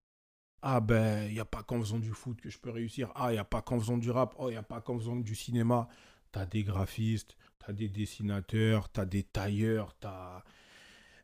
ah 0.61 0.79
ben, 0.79 1.27
il 1.27 1.33
n'y 1.33 1.39
a 1.39 1.45
pas 1.45 1.63
qu'en 1.63 1.79
faisant 1.79 1.99
du 1.99 2.11
foot 2.11 2.39
que 2.39 2.49
je 2.49 2.59
peux 2.59 2.71
réussir. 2.71 3.11
Ah, 3.15 3.31
il 3.31 3.33
n'y 3.33 3.39
a 3.39 3.43
pas 3.43 3.61
qu'en 3.61 3.79
faisant 3.79 3.97
du 3.97 4.11
rap. 4.11 4.35
Oh, 4.37 4.49
il 4.49 4.53
n'y 4.53 4.57
a 4.57 4.63
pas 4.63 4.81
qu'en 4.81 4.97
faisant 4.97 5.15
du 5.15 5.35
cinéma. 5.35 5.87
T'as 6.31 6.45
des 6.45 6.63
graphistes, 6.63 7.37
t'as 7.59 7.73
des 7.73 7.89
dessinateurs, 7.89 8.89
t'as 8.89 9.05
des 9.05 9.23
tailleurs, 9.23 9.95
t'as... 9.99 10.43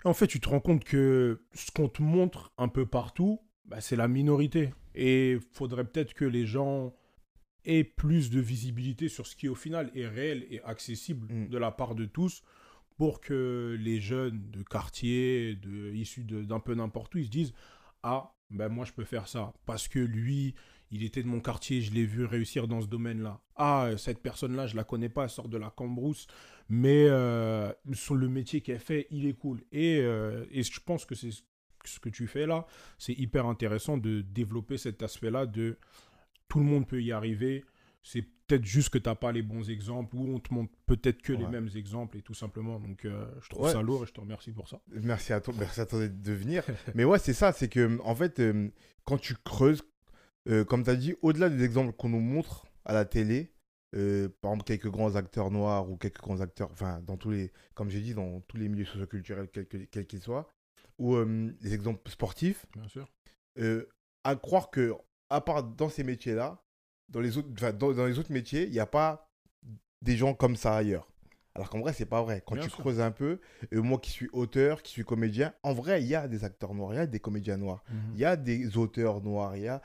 Et 0.04 0.08
en 0.08 0.14
fait, 0.14 0.28
tu 0.28 0.40
te 0.40 0.50
rends 0.50 0.60
compte 0.60 0.84
que 0.84 1.42
ce 1.54 1.72
qu'on 1.72 1.90
te 1.90 2.02
montre 2.02 2.52
un 2.58 2.68
peu 2.68 2.86
partout, 2.86 3.40
bah, 3.66 3.82
c'est 3.82 3.96
la 3.96 4.08
minorité. 4.08 4.74
Et 4.96 5.38
faudrait 5.54 5.86
peut-être 5.86 6.14
que 6.14 6.26
les 6.26 6.46
gens 6.46 6.94
aient 7.66 7.84
plus 7.84 8.30
de 8.32 8.40
visibilité 8.40 9.08
sur 9.08 9.28
ce 9.28 9.36
qui 9.36 9.48
au 9.48 9.56
final 9.56 9.92
est 9.94 10.08
réel 10.08 10.46
et 10.50 10.62
accessible 10.64 11.28
Mm. 11.32 11.50
de 11.50 11.58
la 11.58 11.72
part 11.72 11.94
de 11.96 12.06
tous 12.06 12.42
pour 12.98 13.22
que 13.22 13.78
les 13.80 14.00
jeunes 14.00 14.50
de 14.52 14.64
quartier, 14.64 15.56
de, 15.56 15.92
issus 15.94 16.24
d'un 16.24 16.60
peu 16.60 16.74
n'importe 16.74 17.16
où, 17.16 17.20
ils 17.20 17.26
se 17.26 17.30
disent 17.32 17.54
Ah, 18.04 18.34
ben 18.50 18.70
moi 18.70 18.86
je 18.86 18.94
peux 18.94 19.06
faire 19.06 19.28
ça. 19.28 19.54
Parce 19.66 19.88
que 19.88 20.00
lui, 20.00 20.56
il 20.92 21.04
était 21.04 21.24
de 21.24 21.28
mon 21.28 21.40
quartier, 21.40 21.82
je 21.82 21.92
l'ai 21.92 22.06
vu 22.06 22.26
réussir 22.26 22.68
dans 22.68 22.82
ce 22.82 22.88
domaine-là. 22.88 23.40
Ah, 23.56 23.90
cette 23.98 24.20
personne-là, 24.22 24.68
je 24.68 24.76
la 24.76 24.84
connais 24.84 25.10
pas, 25.10 25.24
elle 25.24 25.30
sort 25.30 25.48
de 25.50 25.58
la 25.58 25.70
cambrousse, 25.70 26.28
mais 26.70 27.06
euh, 27.10 27.72
sur 27.94 28.16
le 28.16 28.28
métier 28.28 28.62
qu'elle 28.62 28.80
fait, 28.80 29.08
il 29.10 29.26
est 29.26 29.34
cool. 29.34 29.62
Et, 29.72 30.00
euh, 30.02 30.46
et 30.52 30.64
je 30.64 30.80
pense 30.80 31.06
que 31.06 31.16
c'est 31.16 31.32
ce- 31.32 32.00
que 32.00 32.10
tu 32.10 32.28
fais 32.28 32.46
là, 32.46 32.66
c'est 32.98 33.14
hyper 33.14 33.46
intéressant 33.48 33.98
de 33.98 34.22
développer 34.22 34.78
cet 34.78 35.02
aspect-là 35.02 35.46
de 35.48 35.78
tout 36.48 36.60
le 36.60 36.66
monde 36.66 36.88
peut 36.88 37.02
y 37.02 37.12
arriver. 37.12 37.64
C'est 38.04 38.24
peut-être 38.48 38.66
juste 38.66 38.90
que 38.90 38.98
tu 38.98 39.08
n'as 39.08 39.16
pas 39.16 39.32
les 39.32 39.42
bons 39.44 39.70
exemples 39.70 40.16
ou 40.16 40.36
on 40.36 40.40
te 40.40 40.54
montre 40.54 40.72
peut-être 40.88 41.22
que 41.22 41.34
les 41.34 41.48
mêmes 41.48 41.70
exemples 41.76 42.18
et 42.18 42.22
tout 42.22 42.34
simplement. 42.34 42.80
Donc 42.80 43.06
euh, 43.06 43.26
je 43.42 43.50
trouve 43.50 43.66
Ouais. 43.66 43.72
ça 43.72 43.82
lourd 43.82 44.04
et 44.04 44.08
je 44.08 44.12
te 44.12 44.20
remercie 44.20 44.52
pour 44.52 44.68
ça. 44.68 44.82
Merci 44.92 45.34
à 45.34 45.40
toi, 45.40 45.54
merci 45.58 45.80
à 45.82 45.86
toi 45.86 46.08
de- 46.08 46.34
venir. 46.34 46.64
Mais 46.96 47.04
ouais, 47.06 47.20
c'est 47.20 47.34
ça, 47.34 47.52
c'est 47.54 47.68
que 47.70 48.00
en 48.04 48.16
fait, 48.16 48.42
quand 49.06 49.18
tu 49.18 49.36
creuses, 49.44 49.82
euh, 50.50 50.64
comme 50.66 50.84
tu 50.84 50.90
as 50.90 50.96
dit, 50.96 51.16
au-delà 51.22 51.50
des 51.50 51.64
exemples 51.64 51.94
qu'on 51.94 52.10
nous 52.10 52.20
montre 52.20 52.66
à 52.86 52.94
la 52.94 53.06
télé, 53.06 53.52
euh, 53.96 54.30
par 54.42 54.52
exemple 54.52 54.66
quelques 54.68 54.90
grands 54.90 55.16
acteurs 55.16 55.52
noirs 55.52 55.90
ou 55.90 55.98
quelques 55.98 56.22
grands 56.22 56.42
acteurs, 56.42 56.70
enfin 56.72 57.02
dans 57.02 57.18
tous 57.18 57.32
les, 57.32 57.52
comme 57.76 57.90
j'ai 57.90 58.02
dit, 58.02 58.14
dans 58.14 58.42
tous 58.42 58.58
les 58.58 58.70
milieux 58.70 58.86
socioculturels, 58.86 59.50
quels 59.50 59.68
que- 59.68 59.78
quels 59.78 60.08
qu'ils 60.08 60.22
soient, 60.22 60.48
ou 60.98 61.16
euh, 61.16 61.54
les 61.62 61.74
exemples 61.74 62.10
sportifs, 62.10 62.66
Bien 62.76 62.88
sûr. 62.88 63.08
euh, 63.60 63.88
à 64.24 64.36
croire 64.36 64.70
que 64.72 64.94
à 65.30 65.42
part 65.42 65.64
dans 65.64 65.90
ces 65.90 66.04
métiers-là, 66.04 66.62
dans 67.10 67.20
les 67.22 67.38
autres, 67.38 67.50
dans, 67.74 67.94
dans 67.94 68.06
les 68.06 68.18
autres 68.20 68.32
métiers, 68.32 68.64
il 68.66 68.72
n'y 68.72 68.80
a 68.80 68.86
pas 68.86 69.30
des 70.02 70.16
gens 70.18 70.34
comme 70.34 70.56
ça 70.56 70.76
ailleurs. 70.76 71.08
Alors 71.54 71.70
qu'en 71.70 71.82
vrai, 71.82 71.92
c'est 71.92 72.06
pas 72.06 72.22
vrai. 72.24 72.42
Quand 72.46 72.56
Bien 72.56 72.64
tu 72.64 72.70
sûr. 72.70 72.80
creuses 72.80 73.02
un 73.02 73.12
peu, 73.12 73.40
moi 73.74 74.00
qui 74.00 74.10
suis 74.12 74.30
auteur, 74.32 74.82
qui 74.82 74.92
suis 74.94 75.04
comédien, 75.04 75.54
en 75.64 75.74
vrai, 75.74 76.02
il 76.02 76.08
y 76.08 76.16
a 76.16 76.30
des 76.30 76.46
acteurs 76.46 76.74
noirs, 76.74 76.94
il 76.94 76.98
y 76.98 77.00
a 77.00 77.08
des 77.08 77.20
comédiens 77.20 77.58
noirs, 77.58 77.84
il 78.14 78.20
y 78.20 78.24
a 78.26 78.38
des 78.38 78.78
auteurs 78.78 79.22
noirs, 79.22 79.58
il 79.58 79.64
y 79.64 79.68
a 79.68 79.82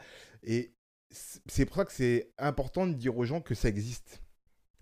et 0.47 0.73
c'est 1.11 1.67
pour 1.67 1.77
ça 1.77 1.85
que 1.85 1.93
c'est 1.93 2.33
important 2.39 2.87
de 2.87 2.95
dire 2.95 3.17
aux 3.17 3.25
gens 3.25 3.41
que 3.41 3.55
ça 3.55 3.69
existe. 3.69 4.23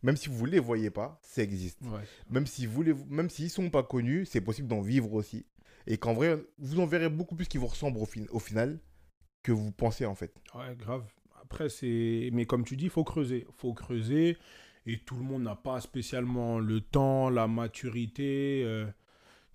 Même 0.03 0.17
si 0.17 0.29
vous 0.29 0.47
ne 0.47 0.51
les 0.53 0.59
voyez 0.59 0.91
pas, 0.91 1.19
ça 1.23 1.43
existe. 1.43 1.79
Ouais. 1.83 2.03
Même 2.31 2.47
si 2.47 2.67
vous 2.67 2.83
les, 2.83 2.95
même 3.09 3.31
s'ils 3.31 3.51
sont 3.51 3.71
pas 3.71 3.83
connus, 3.83 4.27
c'est 4.27 4.41
possible 4.43 4.69
d'en 4.69 4.81
vivre 4.83 5.13
aussi. 5.15 5.47
Et 5.87 5.97
qu'en 5.99 6.13
vrai, 6.15 6.39
vous 6.59 6.81
en 6.81 6.87
verrez 6.87 7.09
beaucoup 7.09 7.37
plus 7.37 7.47
qui 7.49 7.59
vous 7.59 7.67
ressemblent 7.67 7.99
au, 7.99 8.07
fin- 8.07 8.27
au 8.31 8.39
final 8.39 8.81
que 9.43 9.53
vous 9.53 9.73
pensez 9.73 10.05
en 10.07 10.15
fait. 10.15 10.35
Ouais, 10.55 10.75
grave. 10.77 11.05
Après, 11.43 11.69
c'est. 11.69 12.31
Mais 12.33 12.45
comme 12.47 12.65
tu 12.65 12.77
dis, 12.77 12.85
il 12.85 12.91
faut 12.91 13.05
creuser. 13.05 13.47
faut 13.57 13.73
creuser. 13.75 14.37
Et 14.87 14.99
tout 14.99 15.15
le 15.17 15.23
monde 15.23 15.43
n'a 15.45 15.57
pas 15.57 15.81
spécialement 15.81 16.59
le 16.59 16.81
temps, 16.83 17.31
la 17.31 17.47
maturité. 17.49 18.63
euh, 18.65 18.87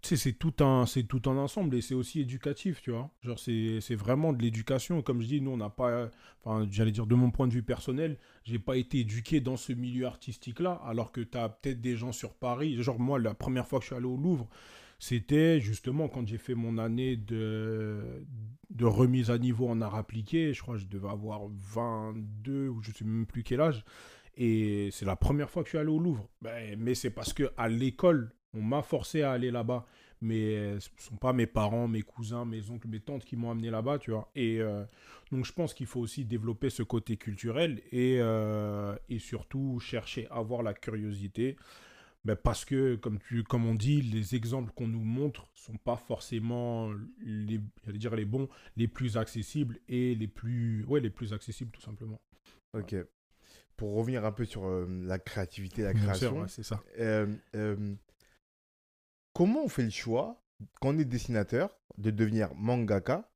tu 0.01 0.09
sais, 0.09 0.15
c'est 0.15 0.33
tout 0.33 0.53
un, 0.63 0.85
c'est 0.85 1.03
tout 1.03 1.27
ensemble 1.27 1.75
et 1.75 1.81
c'est 1.81 1.95
aussi 1.95 2.21
éducatif, 2.21 2.81
tu 2.81 2.91
vois. 2.91 3.11
Genre, 3.21 3.37
c'est, 3.37 3.79
c'est 3.81 3.95
vraiment 3.95 4.33
de 4.33 4.41
l'éducation. 4.41 5.01
Comme 5.01 5.21
je 5.21 5.27
dis, 5.27 5.41
nous, 5.41 5.51
on 5.51 5.57
n'a 5.57 5.69
pas, 5.69 6.09
enfin, 6.43 6.67
j'allais 6.71 6.91
dire 6.91 7.05
de 7.05 7.15
mon 7.15 7.31
point 7.31 7.47
de 7.47 7.53
vue 7.53 7.63
personnel, 7.63 8.17
j'ai 8.43 8.59
pas 8.59 8.77
été 8.77 8.99
éduqué 8.99 9.41
dans 9.41 9.57
ce 9.57 9.73
milieu 9.73 10.05
artistique-là, 10.05 10.81
alors 10.85 11.11
que 11.11 11.21
tu 11.21 11.37
as 11.37 11.49
peut-être 11.49 11.81
des 11.81 11.95
gens 11.95 12.11
sur 12.11 12.33
Paris. 12.33 12.81
Genre, 12.81 12.99
moi, 12.99 13.19
la 13.19 13.33
première 13.33 13.67
fois 13.67 13.79
que 13.79 13.83
je 13.83 13.87
suis 13.87 13.95
allé 13.95 14.05
au 14.05 14.17
Louvre, 14.17 14.47
c'était 14.99 15.61
justement 15.61 16.09
quand 16.09 16.27
j'ai 16.27 16.37
fait 16.37 16.55
mon 16.55 16.77
année 16.77 17.15
de, 17.15 18.25
de 18.69 18.85
remise 18.85 19.31
à 19.31 19.37
niveau 19.37 19.67
en 19.67 19.81
art 19.81 19.95
appliqué. 19.95 20.53
Je 20.53 20.61
crois 20.61 20.75
que 20.75 20.81
je 20.81 20.87
devais 20.87 21.09
avoir 21.09 21.41
22 21.47 22.67
ou 22.67 22.81
je 22.81 22.91
sais 22.91 23.05
même 23.05 23.25
plus 23.25 23.43
quel 23.43 23.61
âge. 23.61 23.83
Et 24.35 24.89
c'est 24.91 25.05
la 25.05 25.15
première 25.15 25.49
fois 25.49 25.63
que 25.63 25.67
je 25.67 25.71
suis 25.71 25.77
allé 25.77 25.89
au 25.89 25.99
Louvre. 25.99 26.29
Ben, 26.41 26.77
mais 26.79 26.95
c'est 26.95 27.09
parce 27.09 27.33
que 27.33 27.51
à 27.57 27.67
l'école, 27.67 28.33
on 28.53 28.61
m'a 28.61 28.81
forcé 28.81 29.21
à 29.21 29.31
aller 29.31 29.51
là-bas. 29.51 29.85
Mais 30.21 30.55
euh, 30.57 30.79
ce 30.79 30.89
ne 30.89 31.01
sont 31.01 31.15
pas 31.15 31.31
mes 31.31 31.47
parents, 31.47 31.87
mes 31.87 32.01
cousins, 32.01 32.43
mes 32.43 32.69
oncles, 32.69 32.87
mes 32.87 32.99
tantes 32.99 33.23
qui 33.23 33.37
m'ont 33.37 33.51
amené 33.51 33.69
là-bas, 33.69 33.99
tu 33.99 34.11
vois. 34.11 34.29
Et 34.35 34.59
euh, 34.59 34.83
donc, 35.31 35.45
je 35.45 35.53
pense 35.53 35.73
qu'il 35.73 35.85
faut 35.85 36.01
aussi 36.01 36.25
développer 36.25 36.69
ce 36.69 36.83
côté 36.83 37.15
culturel 37.15 37.81
et, 37.91 38.17
euh, 38.19 38.95
et 39.07 39.19
surtout 39.19 39.79
chercher 39.79 40.27
à 40.29 40.35
avoir 40.35 40.61
la 40.61 40.73
curiosité. 40.73 41.55
Ben, 42.25 42.35
parce 42.35 42.65
que, 42.65 42.95
comme, 42.95 43.17
tu, 43.19 43.45
comme 43.45 43.65
on 43.65 43.75
dit, 43.75 44.01
les 44.01 44.35
exemples 44.35 44.73
qu'on 44.73 44.89
nous 44.89 45.05
montre 45.05 45.47
sont 45.55 45.77
pas 45.77 45.95
forcément 45.95 46.91
les, 47.21 47.61
dire 47.87 48.13
les 48.13 48.25
bons, 48.25 48.49
les 48.75 48.89
plus 48.89 49.15
accessibles 49.15 49.79
et 49.87 50.15
les 50.15 50.27
plus, 50.27 50.83
ouais, 50.83 50.99
les 50.99 51.09
plus 51.09 51.31
accessibles, 51.31 51.71
tout 51.71 51.81
simplement. 51.81 52.19
Ok. 52.73 52.93
Pour 53.77 53.95
revenir 53.95 54.25
un 54.25 54.33
peu 54.33 54.43
sur 54.43 54.69
la 54.69 55.17
créativité, 55.17 55.83
la 55.83 55.93
création, 55.93 56.45
c'est 56.49 56.63
ça 56.63 56.83
comment 59.39 59.63
on 59.63 59.69
fait 59.69 59.83
le 59.83 59.89
choix, 59.89 60.43
quand 60.81 60.89
on 60.89 60.99
est 60.99 61.05
dessinateur, 61.05 61.69
de 61.97 62.11
devenir 62.11 62.53
mangaka, 62.55 63.31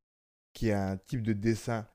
qui 0.52 0.68
est 0.68 0.74
un 0.74 0.98
type 0.98 1.22
de 1.22 1.32
dessin 1.32 1.88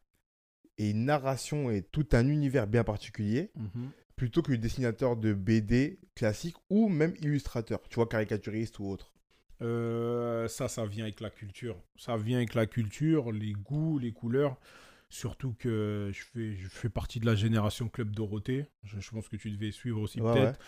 et 0.79 0.89
une 0.93 1.05
narration 1.05 1.71
et 1.71 1.83
tout 1.83 2.07
un 2.13 2.27
univers 2.27 2.67
bien 2.67 2.85
particulier, 2.85 3.51
mhm. 3.55 3.91
plutôt 4.17 4.41
que 4.41 4.55
dessinateur 4.55 5.19
de 5.19 5.35
BD 5.35 6.01
classique 6.15 6.57
ou 6.71 6.89
même 6.89 7.13
illustrateur, 7.21 7.83
tu 7.91 7.97
vois, 7.97 8.09
caricaturiste 8.09 8.79
ou 8.79 8.87
autre? 8.87 9.13
Euh, 9.61 10.49
Ça, 10.49 10.69
ça 10.69 10.87
vient 10.87 11.05
avec 11.05 11.21
la 11.21 11.29
culture. 11.29 11.77
Ça 11.99 12.17
vient 12.17 12.39
avec 12.39 12.55
la 12.55 12.65
culture, 12.65 13.31
les 13.31 13.53
goûts, 13.53 13.99
les 13.99 14.13
couleurs. 14.13 14.57
Surtout 15.11 15.55
que 15.59 16.11
je 16.13 16.23
fais, 16.23 16.55
je 16.55 16.69
fais 16.69 16.91
partie 16.91 17.19
de 17.19 17.27
la 17.27 17.35
génération 17.35 17.89
Club 17.89 18.15
Dorothée. 18.15 18.67
Je, 18.85 19.11
pense 19.11 19.29
que 19.29 19.37
tu 19.37 19.51
devais 19.51 19.71
suivre 19.71 20.01
aussi 20.01 20.21
peut-être 20.21 20.59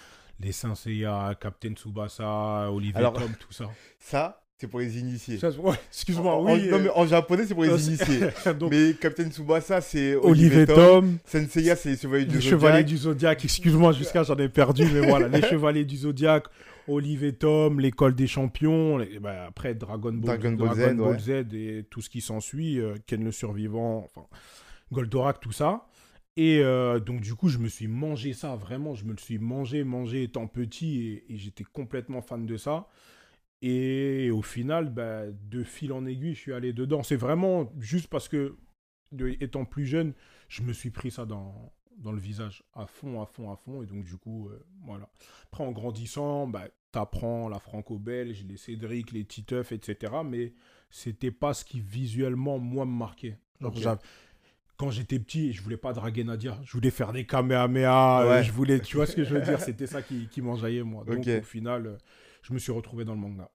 les 0.40 0.52
Senseiya, 0.52 1.36
Captain 1.40 1.72
Tsubasa, 1.72 2.70
Olivier 2.72 3.02
Tom, 3.14 3.32
tout 3.38 3.52
ça. 3.52 3.70
Ça, 3.98 4.42
c'est 4.56 4.66
pour 4.66 4.80
les 4.80 4.98
initiés. 4.98 5.38
Excuse-moi, 5.88 6.42
oui. 6.42 6.68
En, 6.68 6.72
non, 6.72 6.78
mais 6.82 6.90
en 6.90 7.06
japonais, 7.06 7.44
c'est 7.46 7.54
pour 7.54 7.64
les 7.64 7.88
initiés. 7.88 8.20
mais 8.70 8.94
Captain 8.94 9.30
Tsubasa, 9.30 9.80
c'est 9.80 10.14
Olivier, 10.16 10.66
Tom. 10.66 11.18
Senseiya, 11.24 11.76
c'est 11.76 11.90
les 11.90 11.96
Chevaliers 11.96 12.24
du 12.26 12.34
les 12.36 12.40
Chevaliers 12.40 12.84
du 12.84 12.96
Zodiac. 12.96 13.44
Excuse-moi, 13.44 13.92
jusqu'à 13.92 14.22
j'en 14.22 14.36
ai 14.36 14.48
perdu, 14.48 14.84
mais 14.92 15.00
voilà. 15.00 15.28
Les 15.28 15.42
Chevaliers 15.48 15.84
du 15.84 15.96
Zodiac, 15.96 16.44
Olivier 16.90 17.32
Tom, 17.32 17.80
l'école 17.80 18.14
des 18.14 18.26
champions. 18.26 18.98
Bah, 19.20 19.46
après, 19.46 19.74
Dragon 19.74 20.12
Ball, 20.12 20.38
Dragon 20.38 20.94
Ball, 20.94 21.20
Z, 21.20 21.30
et 21.52 21.84
tout 21.88 22.00
ce 22.00 22.10
qui 22.10 22.20
s'ensuit. 22.20 22.80
Euh, 22.80 22.96
Ken 23.06 23.22
le 23.22 23.32
Survivant, 23.32 24.04
enfin, 24.04 24.26
Goldorak, 24.92 25.40
tout 25.40 25.52
ça. 25.52 25.86
Et 26.36 26.60
euh, 26.60 27.00
donc, 27.00 27.20
du 27.20 27.34
coup, 27.34 27.48
je 27.48 27.58
me 27.58 27.68
suis 27.68 27.88
mangé 27.88 28.32
ça, 28.32 28.56
vraiment. 28.56 28.94
Je 28.94 29.04
me 29.04 29.12
le 29.12 29.18
suis 29.18 29.38
mangé, 29.38 29.84
mangé 29.84 30.22
étant 30.22 30.46
petit 30.46 31.22
et, 31.28 31.36
j'étais 31.36 31.64
complètement 31.64 32.22
fan 32.22 32.46
de 32.46 32.56
ça. 32.56 32.88
Et 33.62 34.30
au 34.30 34.42
final, 34.42 34.88
bah, 34.90 35.24
de 35.28 35.62
fil 35.62 35.92
en 35.92 36.06
aiguille, 36.06 36.34
je 36.34 36.40
suis 36.40 36.52
allé 36.52 36.72
dedans. 36.72 37.02
C'est 37.02 37.16
vraiment 37.16 37.72
juste 37.78 38.08
parce 38.08 38.28
que, 38.28 38.56
étant 39.40 39.64
plus 39.64 39.86
jeune, 39.86 40.14
je 40.48 40.62
me 40.62 40.72
suis 40.72 40.90
pris 40.90 41.10
ça 41.10 41.26
dans, 41.26 41.72
dans 41.98 42.12
le 42.12 42.20
visage 42.20 42.64
à 42.74 42.86
fond, 42.86 43.20
à 43.20 43.26
fond, 43.26 43.52
à 43.52 43.56
fond. 43.56 43.82
Et 43.82 43.86
donc, 43.86 44.04
du 44.04 44.16
coup, 44.16 44.48
euh, 44.48 44.64
voilà. 44.84 45.10
Après, 45.44 45.64
en 45.64 45.72
grandissant, 45.72 46.46
bah, 46.46 46.68
t'apprends 46.92 47.48
la 47.48 47.58
franco-belge, 47.58 48.44
les 48.48 48.56
Cédric, 48.56 49.12
les 49.12 49.24
Titeuf, 49.24 49.72
etc. 49.72 50.12
Mais 50.24 50.52
c'était 50.90 51.30
pas 51.30 51.54
ce 51.54 51.64
qui 51.64 51.80
visuellement, 51.80 52.58
moi, 52.58 52.84
me 52.84 52.92
marquait 52.92 53.38
quand 54.80 54.90
j'étais 54.90 55.18
petit, 55.18 55.52
je 55.52 55.62
voulais 55.62 55.76
pas 55.76 55.92
draguer 55.92 56.24
Nadia. 56.24 56.58
Je 56.64 56.72
voulais 56.72 56.90
faire 56.90 57.12
des 57.12 57.26
kamehameha. 57.26 58.22
Euh, 58.22 58.42
je 58.42 58.50
voulais, 58.50 58.80
tu 58.80 58.96
vois 58.96 59.04
ce 59.04 59.14
que 59.14 59.24
je 59.24 59.34
veux 59.34 59.42
dire? 59.42 59.60
C'était 59.60 59.86
ça 59.86 60.00
qui, 60.00 60.26
qui 60.28 60.40
m'enjaillait, 60.40 60.82
moi. 60.82 61.04
Donc, 61.04 61.26
au 61.26 61.42
final, 61.42 61.86
euh, 61.86 61.96
je 62.42 62.54
me 62.54 62.58
suis 62.58 62.72
retrouvé 62.72 63.04
dans 63.04 63.12
le 63.12 63.20
manga. 63.20 63.50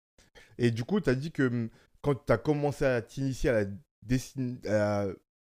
Et 0.59 0.69
du 0.69 0.83
coup, 0.83 1.01
tu 1.01 1.09
as 1.09 1.15
dit 1.15 1.31
que 1.31 1.47
hum, 1.47 1.69
quand 2.01 2.13
tu 2.27 2.31
as 2.31 2.37
commencé 2.37 2.85
à 2.85 3.01
t'initier 3.01 3.49
à, 3.49 5.07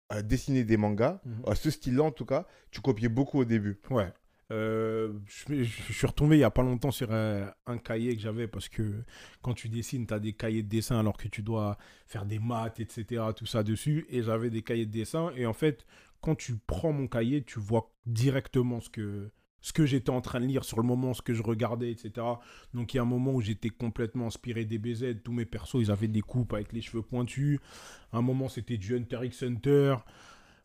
à, 0.08 0.22
dessiner 0.22 0.62
des 0.62 0.76
mangas, 0.76 1.20
mhm. 1.24 1.42
à 1.48 1.56
ce 1.56 1.70
style-là 1.72 2.04
en 2.04 2.12
tout 2.12 2.24
cas, 2.24 2.46
tu 2.70 2.80
copiais 2.80 3.08
beaucoup 3.08 3.40
au 3.40 3.44
début. 3.44 3.80
Ouais. 3.90 4.12
Euh, 4.54 5.12
je, 5.26 5.64
suis 5.64 6.06
retombé 6.06 6.36
il 6.36 6.38
n'y 6.38 6.44
a 6.44 6.50
pas 6.50 6.62
longtemps 6.62 6.92
sur 6.92 7.12
un, 7.12 7.78
cahier 7.78 8.14
que 8.14 8.22
j'avais 8.22 8.46
parce 8.46 8.68
que 8.68 9.02
quand 9.42 9.52
tu 9.52 9.68
dessines, 9.68 10.06
tu 10.06 10.14
as 10.14 10.20
des 10.20 10.32
cahiers 10.32 10.62
de 10.62 10.68
dessin 10.68 10.98
alors 10.98 11.16
que 11.16 11.26
tu 11.26 11.42
dois 11.42 11.76
faire 12.06 12.24
des 12.24 12.38
maths, 12.38 12.78
etc. 12.78 13.24
Tout 13.36 13.46
ça 13.46 13.64
dessus. 13.64 14.06
Et 14.10 14.22
j'avais 14.22 14.50
des 14.50 14.62
cahiers 14.62 14.86
de 14.86 14.92
dessin. 14.92 15.32
Et 15.36 15.44
en 15.44 15.52
fait, 15.52 15.84
quand 16.20 16.36
tu 16.36 16.56
prends 16.66 16.92
mon 16.92 17.08
cahier, 17.08 17.42
tu 17.42 17.58
vois 17.58 17.92
directement 18.06 18.80
ce 18.80 18.90
que, 18.90 19.30
ce 19.60 19.72
que 19.72 19.86
j'étais 19.86 20.10
en 20.10 20.20
train 20.20 20.40
de 20.40 20.46
lire 20.46 20.64
sur 20.64 20.76
le 20.76 20.84
moment, 20.84 21.14
ce 21.14 21.22
que 21.22 21.34
je 21.34 21.42
regardais, 21.42 21.90
etc. 21.90 22.12
Donc 22.74 22.94
il 22.94 22.98
y 22.98 23.00
a 23.00 23.02
un 23.02 23.06
moment 23.06 23.32
où 23.32 23.40
j'étais 23.40 23.70
complètement 23.70 24.26
inspiré 24.26 24.64
des 24.64 24.78
BZ. 24.78 25.22
Tous 25.24 25.32
mes 25.32 25.46
persos, 25.46 25.80
ils 25.80 25.90
avaient 25.90 26.06
des 26.06 26.20
coupes 26.20 26.52
avec 26.52 26.72
les 26.72 26.80
cheveux 26.80 27.02
pointus. 27.02 27.58
un 28.12 28.22
moment, 28.22 28.48
c'était 28.48 28.76
du 28.76 28.94
Hunter 28.94 29.20
x 29.24 29.42
Hunter 29.42 29.96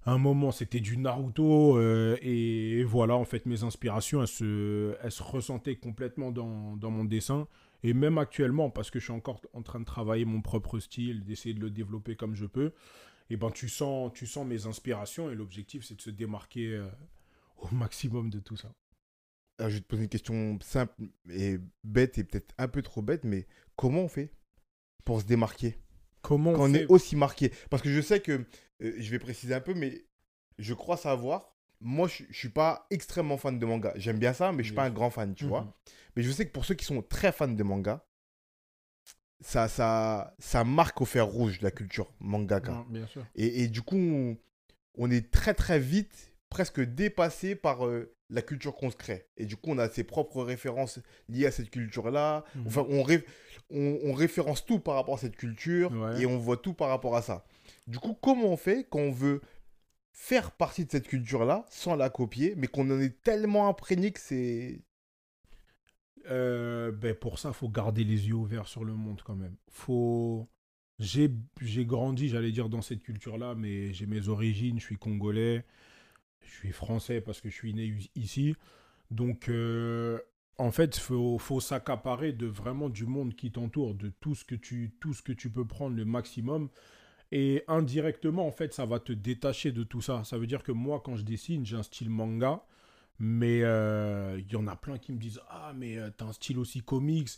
un 0.06 0.18
moment 0.18 0.52
c'était 0.52 0.80
du 0.80 0.98
Naruto 0.98 1.78
euh, 1.78 2.18
et, 2.22 2.84
voilà 2.84 3.16
en 3.16 3.26
fait 3.26 3.46
mes 3.46 3.64
inspirations 3.64 4.22
elles 4.22 4.28
se, 4.28 4.96
elles 5.02 5.12
se 5.12 5.24
ressentaient 5.24 5.76
complètement 5.76 6.32
dans, 6.32 6.78
dans, 6.78 6.92
mon 6.92 7.04
dessin. 7.04 7.48
Et 7.84 7.94
même 7.94 8.18
actuellement 8.18 8.70
parce 8.70 8.92
que 8.92 9.00
je 9.00 9.06
suis 9.06 9.14
encore 9.14 9.42
en 9.54 9.62
train 9.62 9.80
de 9.80 9.86
travailler 9.86 10.26
mon 10.26 10.42
propre 10.42 10.80
style 10.80 11.24
d'essayer 11.24 11.54
de 11.54 11.62
le 11.62 11.70
développer 11.70 12.16
comme 12.16 12.36
je 12.36 12.46
peux 12.46 12.74
et 13.30 13.38
ben 13.38 13.52
tu 13.52 13.70
sens 13.70 14.12
tu 14.14 14.26
sens 14.26 14.46
mes 14.46 14.66
inspirations 14.66 15.30
et 15.30 15.36
l'objectif 15.36 15.86
c'est 15.86 15.96
de 15.96 16.02
se 16.02 16.10
démarquer 16.10 16.74
euh, 16.74 16.88
au 17.58 17.74
maximum 17.74 18.30
de 18.30 18.40
tout 18.40 18.58
ça. 18.58 18.72
Alors, 19.60 19.70
je 19.70 19.76
vais 19.76 19.82
te 19.82 19.88
poser 19.88 20.04
une 20.04 20.10
question 20.10 20.58
simple 20.62 20.94
et 21.30 21.58
bête 21.84 22.18
et 22.18 22.24
peut-être 22.24 22.54
un 22.58 22.68
peu 22.68 22.82
trop 22.82 23.02
bête 23.02 23.24
mais 23.24 23.48
comment 23.76 24.02
on 24.02 24.08
fait 24.08 24.34
pour 25.04 25.22
se 25.22 25.26
démarquer? 25.26 25.78
Comment 26.22 26.52
on, 26.52 26.74
est 26.74 26.86
aussi 26.88 27.16
marqué? 27.16 27.52
Parce 27.70 27.82
que 27.82 27.90
je 27.90 28.02
sais 28.02 28.20
que 28.20 28.46
euh, 28.82 28.94
je 28.98 29.12
vais 29.12 29.20
préciser 29.20 29.54
un 29.54 29.62
peu, 29.62 29.74
mais 29.74 30.06
je 30.58 30.74
crois 30.74 30.98
savoir. 30.98 31.56
Moi, 31.82 32.08
je, 32.10 32.24
ne 32.24 32.34
suis 32.34 32.50
pas 32.50 32.86
extrêmement 32.90 33.38
fan 33.38 33.58
de 33.58 33.66
manga. 33.66 33.94
J'aime 33.96 34.20
bien 34.20 34.34
ça, 34.34 34.52
mais 34.52 34.64
je 34.64 34.68
suis 34.68 34.76
pas 34.76 34.84
un 34.84 34.90
grand 34.90 35.10
fan, 35.10 35.34
tu 35.34 35.46
vois. 35.46 35.62
Mhm. 35.62 35.72
Mais 36.16 36.24
je 36.24 36.32
sais 36.32 36.46
que 36.46 36.52
pour 36.52 36.66
ceux 36.66 36.76
qui 36.76 36.84
sont 36.84 37.02
très 37.02 37.32
fans 37.32 37.48
de 37.48 37.64
manga, 37.64 38.06
ça, 39.40 39.70
ça, 39.70 40.36
ça 40.40 40.66
marque 40.66 41.00
au 41.00 41.06
fer 41.06 41.26
rouge 41.26 41.62
la 41.62 41.72
culture 41.72 42.12
mangaka. 42.20 42.84
bien 42.90 43.08
sûr. 43.08 43.26
Et, 43.36 43.68
du 43.68 43.82
coup, 43.82 44.36
on, 44.98 45.12
est 45.12 45.32
très 45.32 45.54
très 45.54 45.80
vite 45.80 46.34
presque 46.50 46.82
dépassé 46.82 47.56
par 47.56 47.86
euh, 47.86 48.14
la 48.30 48.42
culture 48.42 48.76
qu'on 48.76 48.92
se 48.92 48.98
crée. 48.98 49.28
Et 49.38 49.46
du 49.46 49.56
coup, 49.56 49.70
on 49.72 49.78
a 49.78 49.88
ses 49.88 50.04
propres 50.04 50.44
références 50.44 51.00
liées 51.30 51.46
à 51.46 51.52
cette 51.52 51.70
culture-là. 51.70 52.44
Mhm. 52.56 52.68
Enfin, 52.68 52.86
on, 52.90 53.06
on, 53.70 54.14
référence 54.14 54.66
tout 54.66 54.80
par 54.80 54.96
rapport 54.96 55.16
à 55.16 55.20
cette 55.20 55.38
culture 55.38 55.94
et 56.20 56.26
on 56.26 56.38
voit 56.38 56.58
tout 56.58 56.74
par 56.74 56.90
rapport 56.90 57.16
à 57.16 57.22
ça. 57.22 57.46
Du 57.90 57.98
coup, 57.98 58.14
comment 58.14 58.50
on 58.50 58.58
fait 58.58 58.88
quand 58.88 59.00
on 59.00 59.12
veut 59.12 59.42
faire 60.12 60.52
partie 60.52 60.86
de 60.86 60.92
cette 60.92 61.08
culture-là 61.08 61.66
sans 61.72 61.96
la 61.96 62.12
copier, 62.12 62.54
mais 62.56 62.68
qu'on 62.68 62.90
en 62.92 63.00
est 63.00 63.22
tellement 63.24 63.68
imprégné 63.68 64.12
que 64.12 64.20
c'est... 64.20 64.84
Euh, 66.30 66.92
ben 66.92 67.16
pour 67.16 67.40
ça, 67.40 67.52
faut 67.52 67.68
garder 67.68 68.04
les 68.04 68.28
yeux 68.28 68.36
ouverts 68.36 68.68
sur 68.68 68.86
le 68.86 68.94
monde 68.94 69.24
quand 69.26 69.36
même. 69.36 69.56
Faut... 69.70 70.48
J'ai 71.00 71.32
grandi, 71.86 72.30
j'allais 72.30 72.52
dire, 72.52 72.70
dans 72.70 72.84
cette 72.84 73.02
culture-là, 73.02 73.56
mais 73.56 73.92
j'ai 73.92 74.06
mes 74.06 74.28
origines, 74.28 74.80
je 74.80 74.86
suis 74.86 74.98
congolais, 74.98 75.66
je 76.42 76.52
suis 76.52 76.72
français 76.72 77.22
parce 77.22 77.42
que 77.42 77.50
je 77.50 77.56
suis 77.56 77.74
né 77.74 77.98
ici. 78.14 78.56
Donc, 79.10 79.50
euh, 79.50 80.20
en 80.60 80.72
fait, 80.72 80.98
il 80.98 81.02
faut, 81.02 81.40
faut 81.40 81.60
s'accaparer 81.60 82.34
de 82.34 82.46
vraiment 82.46 82.90
du 82.90 83.08
monde 83.08 83.34
qui 83.34 83.52
t'entoure, 83.52 83.96
de 83.96 84.10
tout 84.20 84.36
ce, 84.36 84.46
que 84.46 84.56
tu, 84.56 84.94
tout 85.00 85.16
ce 85.16 85.24
que 85.24 85.32
tu 85.32 85.50
peux 85.50 85.66
prendre 85.66 85.96
le 85.96 86.06
maximum. 86.06 86.70
Et 87.32 87.64
indirectement, 87.68 88.48
en 88.48 88.52
fait, 88.52 88.74
ça 88.74 88.86
va 88.86 89.00
te 89.00 89.14
détacher 89.14 89.72
de 89.72 89.84
tout 89.84 90.02
ça. 90.02 90.24
Ça 90.24 90.38
veut 90.38 90.48
dire 90.48 90.64
que 90.64 90.72
moi, 90.72 91.02
quand 91.04 91.16
je 91.16 91.24
dessine, 91.24 91.66
j'ai 91.66 91.76
un 91.76 91.84
style 91.84 92.10
manga. 92.10 92.64
Mais 93.20 93.62
euh, 93.64 94.40
il 94.40 94.52
y 94.52 94.56
en 94.56 94.68
a 94.68 94.76
plein 94.76 94.98
qui 94.98 95.12
me 95.12 95.18
disent 95.18 95.42
Ah, 95.50 95.74
mais 95.76 95.98
euh, 95.98 96.10
t'as 96.16 96.26
un 96.26 96.34
style 96.34 96.58
aussi 96.58 96.82
comics. 96.82 97.30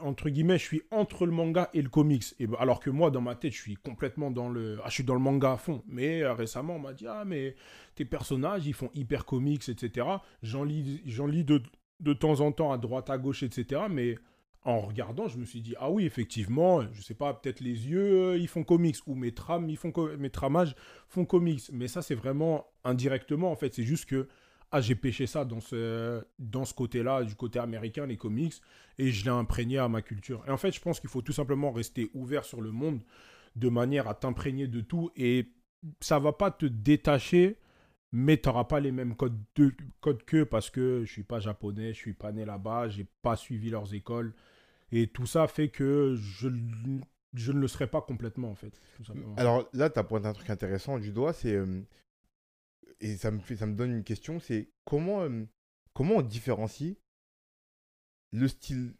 entre 0.00 0.28
guillemets, 0.28 0.58
je 0.58 0.64
suis 0.64 0.82
entre 0.90 1.26
le 1.26 1.32
manga 1.32 1.70
et 1.72 1.82
le 1.82 1.88
comics. 1.88 2.24
Et, 2.38 2.46
ben, 2.46 2.56
alors 2.60 2.80
que 2.80 2.90
moi, 2.90 3.10
dans 3.10 3.22
ma 3.22 3.34
tête, 3.34 3.52
je 3.52 3.60
suis 3.60 3.76
complètement 3.76 4.30
dans 4.30 4.48
le. 4.48 4.78
Ah, 4.84 4.88
je 4.88 4.94
suis 4.94 5.04
dans 5.04 5.14
le 5.14 5.20
manga 5.20 5.52
à 5.52 5.56
fond. 5.56 5.82
Mais 5.88 6.22
euh, 6.22 6.34
récemment, 6.34 6.76
on 6.76 6.80
m'a 6.80 6.92
dit 6.92 7.06
Ah, 7.08 7.24
mais 7.26 7.56
tes 7.94 8.04
personnages, 8.04 8.66
ils 8.66 8.74
font 8.74 8.90
hyper 8.94 9.24
comics, 9.24 9.68
etc. 9.68 10.06
J'en 10.42 10.64
lis, 10.64 11.02
lis 11.04 11.44
de, 11.44 11.62
de 12.00 12.12
temps 12.12 12.40
en 12.40 12.52
temps 12.52 12.70
à 12.70 12.78
droite, 12.78 13.10
à 13.10 13.18
gauche, 13.18 13.42
etc. 13.42 13.82
Mais 13.90 14.16
en 14.64 14.80
regardant, 14.80 15.26
je 15.26 15.38
me 15.38 15.44
suis 15.44 15.62
dit, 15.62 15.74
ah 15.78 15.90
oui, 15.90 16.04
effectivement, 16.04 16.82
je 16.92 17.00
sais 17.00 17.14
pas, 17.14 17.32
peut-être 17.32 17.60
les 17.60 17.88
yeux, 17.88 18.38
ils 18.38 18.48
font 18.48 18.62
comics, 18.62 18.96
ou 19.06 19.14
mes 19.14 19.32
trames, 19.32 19.70
ils 19.70 19.78
font 19.78 19.92
mes 20.18 20.30
tramages 20.30 20.74
font 21.08 21.24
comics. 21.24 21.62
Mais 21.72 21.88
ça, 21.88 22.02
c'est 22.02 22.14
vraiment 22.14 22.66
indirectement, 22.84 23.50
en 23.50 23.56
fait. 23.56 23.74
C'est 23.74 23.84
juste 23.84 24.04
que, 24.04 24.28
ah, 24.70 24.80
j'ai 24.80 24.94
pêché 24.94 25.26
ça 25.26 25.44
dans 25.46 25.60
ce, 25.60 26.22
dans 26.38 26.66
ce 26.66 26.74
côté-là, 26.74 27.24
du 27.24 27.34
côté 27.34 27.58
américain, 27.58 28.06
les 28.06 28.18
comics, 28.18 28.54
et 28.98 29.10
je 29.10 29.24
l'ai 29.24 29.30
imprégné 29.30 29.78
à 29.78 29.88
ma 29.88 30.02
culture. 30.02 30.44
Et 30.46 30.50
en 30.50 30.58
fait, 30.58 30.72
je 30.72 30.80
pense 30.80 31.00
qu'il 31.00 31.10
faut 31.10 31.22
tout 31.22 31.32
simplement 31.32 31.72
rester 31.72 32.10
ouvert 32.12 32.44
sur 32.44 32.60
le 32.60 32.70
monde, 32.70 33.02
de 33.56 33.68
manière 33.70 34.08
à 34.08 34.14
t'imprégner 34.14 34.68
de 34.68 34.80
tout, 34.82 35.10
et 35.16 35.48
ça 36.00 36.18
va 36.18 36.32
pas 36.32 36.50
te 36.50 36.66
détacher 36.66 37.56
mais 38.12 38.36
tu 38.38 38.48
n'auras 38.48 38.64
pas 38.64 38.80
les 38.80 38.92
mêmes 38.92 39.14
codes, 39.14 39.38
de, 39.54 39.72
codes 40.00 40.24
qu'eux 40.24 40.44
parce 40.44 40.70
que 40.70 41.04
je 41.04 41.12
suis 41.12 41.22
pas 41.22 41.40
japonais, 41.40 41.92
je 41.92 41.98
suis 41.98 42.12
pas 42.12 42.32
né 42.32 42.44
là-bas, 42.44 42.88
j'ai 42.88 43.06
pas 43.22 43.36
suivi 43.36 43.70
leurs 43.70 43.94
écoles. 43.94 44.34
Et 44.92 45.06
tout 45.06 45.26
ça 45.26 45.46
fait 45.46 45.68
que 45.68 46.16
je, 46.16 46.48
je 47.34 47.52
ne 47.52 47.60
le 47.60 47.68
serai 47.68 47.86
pas 47.86 48.00
complètement, 48.00 48.50
en 48.50 48.54
fait. 48.54 48.80
Alors 49.36 49.68
là, 49.72 49.90
tu 49.90 49.98
as 49.98 50.04
pointé 50.04 50.26
un 50.26 50.32
truc 50.32 50.50
intéressant 50.50 50.98
du 50.98 51.12
doigt, 51.12 51.32
c'est. 51.32 51.54
Euh, 51.54 51.80
et 53.00 53.16
ça 53.16 53.30
me, 53.30 53.38
fait, 53.38 53.56
ça 53.56 53.66
me 53.66 53.74
donne 53.74 53.92
une 53.92 54.04
question 54.04 54.40
c'est 54.40 54.68
comment, 54.84 55.22
euh, 55.22 55.44
comment 55.94 56.16
on 56.16 56.22
différencie 56.22 56.96
le 58.32 58.46
style 58.46 58.94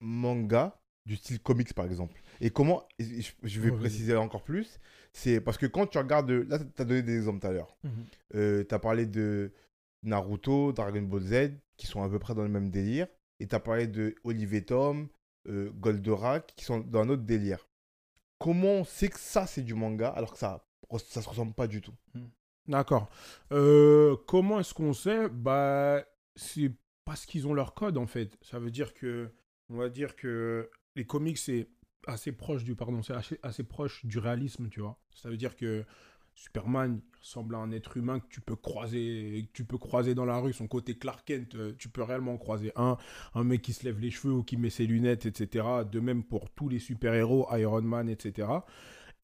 manga 0.00 0.82
du 1.04 1.14
style 1.16 1.40
comics, 1.40 1.72
par 1.72 1.84
exemple? 1.84 2.20
Et 2.40 2.50
comment. 2.50 2.86
je, 2.98 3.60
vais 3.60 3.70
préciser 3.72 4.16
encore 4.16 4.42
plus. 4.42 4.80
C'est 5.12 5.40
parce 5.40 5.58
que 5.58 5.66
quand 5.66 5.86
tu 5.86 5.98
regardes. 5.98 6.30
Là, 6.30 6.58
tu 6.58 6.82
as 6.82 6.84
donné 6.84 7.02
des 7.02 7.16
exemples 7.16 7.40
tout 7.40 7.46
à 7.46 7.52
l'heure. 7.52 7.76
Mhm. 7.84 7.90
Euh, 8.34 8.64
tu 8.66 8.74
as 8.74 8.78
parlé 8.78 9.06
de 9.06 9.52
Naruto, 10.02 10.72
Dragon 10.72 11.02
Ball 11.02 11.22
Z, 11.22 11.52
qui 11.76 11.86
sont 11.86 12.02
à 12.02 12.08
peu 12.08 12.18
près 12.18 12.34
dans 12.34 12.42
le 12.42 12.48
même 12.48 12.70
délire. 12.70 13.06
Et 13.38 13.46
tu 13.46 13.54
as 13.54 13.60
parlé 13.60 13.86
de 13.86 14.14
Olivier 14.24 14.64
Tom, 14.64 15.08
euh, 15.48 15.70
Goldorak, 15.74 16.54
qui 16.56 16.64
sont 16.64 16.80
dans 16.80 17.00
un 17.00 17.08
autre 17.08 17.22
délire. 17.22 17.68
Comment 18.38 18.74
on 18.74 18.84
sait 18.84 19.08
que 19.08 19.18
ça, 19.18 19.46
c'est 19.46 19.62
du 19.62 19.74
manga, 19.74 20.08
alors 20.08 20.32
que 20.32 20.38
ça 20.38 20.62
ça 20.98 21.20
se 21.20 21.28
ressemble 21.28 21.52
pas 21.52 21.66
du 21.66 21.80
tout? 21.80 21.94
Hmm. 22.14 22.26
D'accord. 22.68 23.08
Euh, 23.52 24.16
comment 24.26 24.60
est-ce 24.60 24.74
qu'on 24.74 24.92
sait? 24.92 25.28
Bah, 25.28 26.04
c'est 26.36 26.72
parce 27.04 27.26
qu'ils 27.26 27.46
ont 27.46 27.54
leur 27.54 27.74
code, 27.74 27.96
en 27.98 28.06
fait. 28.06 28.36
Ça 28.42 28.58
veut 28.58 28.70
dire 28.70 28.94
que, 28.94 29.32
on 29.68 29.76
va 29.76 29.88
dire 29.88 30.16
que 30.16 30.70
les 30.94 31.04
comics, 31.04 31.38
c'est 31.38 31.68
assez 32.06 32.32
proche 32.32 32.64
du, 32.64 32.76
pardon, 32.76 33.02
c'est 33.02 33.14
assez, 33.14 33.38
assez 33.42 33.64
proche 33.64 34.04
du 34.06 34.18
réalisme, 34.18 34.68
tu 34.68 34.80
vois. 34.80 34.98
Ça 35.14 35.28
veut 35.28 35.36
dire 35.36 35.56
que 35.56 35.84
Superman 36.36 37.00
ressemble 37.18 37.54
à 37.54 37.58
un 37.58 37.72
être 37.72 37.96
humain 37.96 38.20
que 38.20 38.28
tu 38.28 38.42
peux 38.42 38.56
croiser, 38.56 39.48
que 39.48 39.56
tu 39.56 39.64
peux 39.64 39.78
croiser 39.78 40.14
dans 40.14 40.26
la 40.26 40.38
rue. 40.38 40.52
Son 40.52 40.68
côté 40.68 40.96
Clark 40.96 41.26
Kent, 41.26 41.54
euh, 41.54 41.74
tu 41.78 41.88
peux 41.88 42.02
réellement 42.02 42.36
croiser 42.36 42.72
un, 42.76 42.98
un 43.34 43.42
mec 43.42 43.62
qui 43.62 43.72
se 43.72 43.84
lève 43.86 43.98
les 43.98 44.10
cheveux 44.10 44.34
ou 44.34 44.42
qui 44.42 44.58
met 44.58 44.68
ses 44.68 44.86
lunettes, 44.86 45.24
etc. 45.24 45.66
De 45.90 45.98
même 45.98 46.22
pour 46.22 46.50
tous 46.50 46.68
les 46.68 46.78
super-héros, 46.78 47.48
Iron 47.56 47.82
Man, 47.82 48.10
etc. 48.10 48.48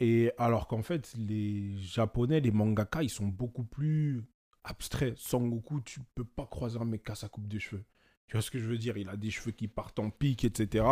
Et 0.00 0.32
alors 0.38 0.66
qu'en 0.66 0.82
fait, 0.82 1.12
les 1.18 1.76
Japonais, 1.78 2.40
les 2.40 2.50
mangaka, 2.50 3.02
ils 3.02 3.10
sont 3.10 3.26
beaucoup 3.28 3.64
plus 3.64 4.24
abstraits. 4.64 5.16
Sangoku, 5.18 5.82
tu 5.82 6.00
peux 6.14 6.24
pas 6.24 6.46
croiser 6.46 6.78
un 6.78 6.86
mec 6.86 7.08
a 7.10 7.14
sa 7.14 7.28
coupe 7.28 7.46
de 7.46 7.58
cheveux. 7.58 7.84
Tu 8.26 8.32
vois 8.32 8.42
ce 8.42 8.50
que 8.50 8.58
je 8.58 8.66
veux 8.66 8.78
dire? 8.78 8.96
Il 8.96 9.10
a 9.10 9.16
des 9.18 9.30
cheveux 9.30 9.52
qui 9.52 9.68
partent 9.68 9.98
en 9.98 10.08
pique, 10.08 10.44
etc. 10.46 10.86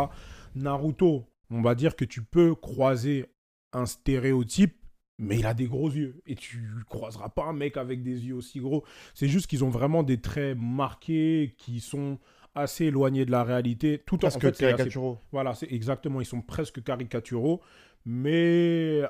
Naruto, 0.53 1.27
on 1.49 1.63
va 1.63 1.73
dire 1.73 1.95
que 1.95 2.05
tu 2.05 2.21
peux 2.21 2.53
croiser 2.53 3.25
un 3.73 3.87
stéréotype 3.87 4.80
mais 5.21 5.37
il 5.37 5.45
a 5.45 5.53
des 5.53 5.67
gros 5.67 5.89
yeux. 5.89 6.21
Et 6.25 6.35
tu 6.35 6.67
croiseras 6.89 7.29
pas 7.29 7.45
un 7.45 7.53
mec 7.53 7.77
avec 7.77 8.01
des 8.01 8.25
yeux 8.25 8.35
aussi 8.35 8.59
gros. 8.59 8.83
C'est 9.13 9.27
juste 9.27 9.47
qu'ils 9.47 9.63
ont 9.63 9.69
vraiment 9.69 10.03
des 10.03 10.19
traits 10.19 10.57
marqués 10.57 11.55
qui 11.57 11.79
sont 11.79 12.19
assez 12.55 12.85
éloignés 12.85 13.25
de 13.25 13.31
la 13.31 13.43
réalité. 13.43 14.01
Tout 14.05 14.17
Parce 14.17 14.35
en 14.35 14.39
que 14.39 14.47
caricaturaux. 14.47 15.19
Voilà, 15.31 15.53
c'est 15.53 15.71
exactement. 15.71 16.21
Ils 16.21 16.25
sont 16.25 16.41
presque 16.41 16.83
caricaturaux, 16.83 17.61
mais 18.03 19.03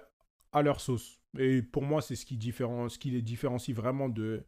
à 0.51 0.61
leur 0.61 0.81
sauce. 0.81 1.17
Et 1.39 1.61
pour 1.61 1.83
moi, 1.83 2.01
c'est 2.01 2.15
ce 2.15 2.25
qui, 2.25 2.37
ce 2.37 2.99
qui 2.99 3.09
les 3.09 3.21
différencie 3.21 3.75
vraiment 3.75 4.09
de, 4.09 4.43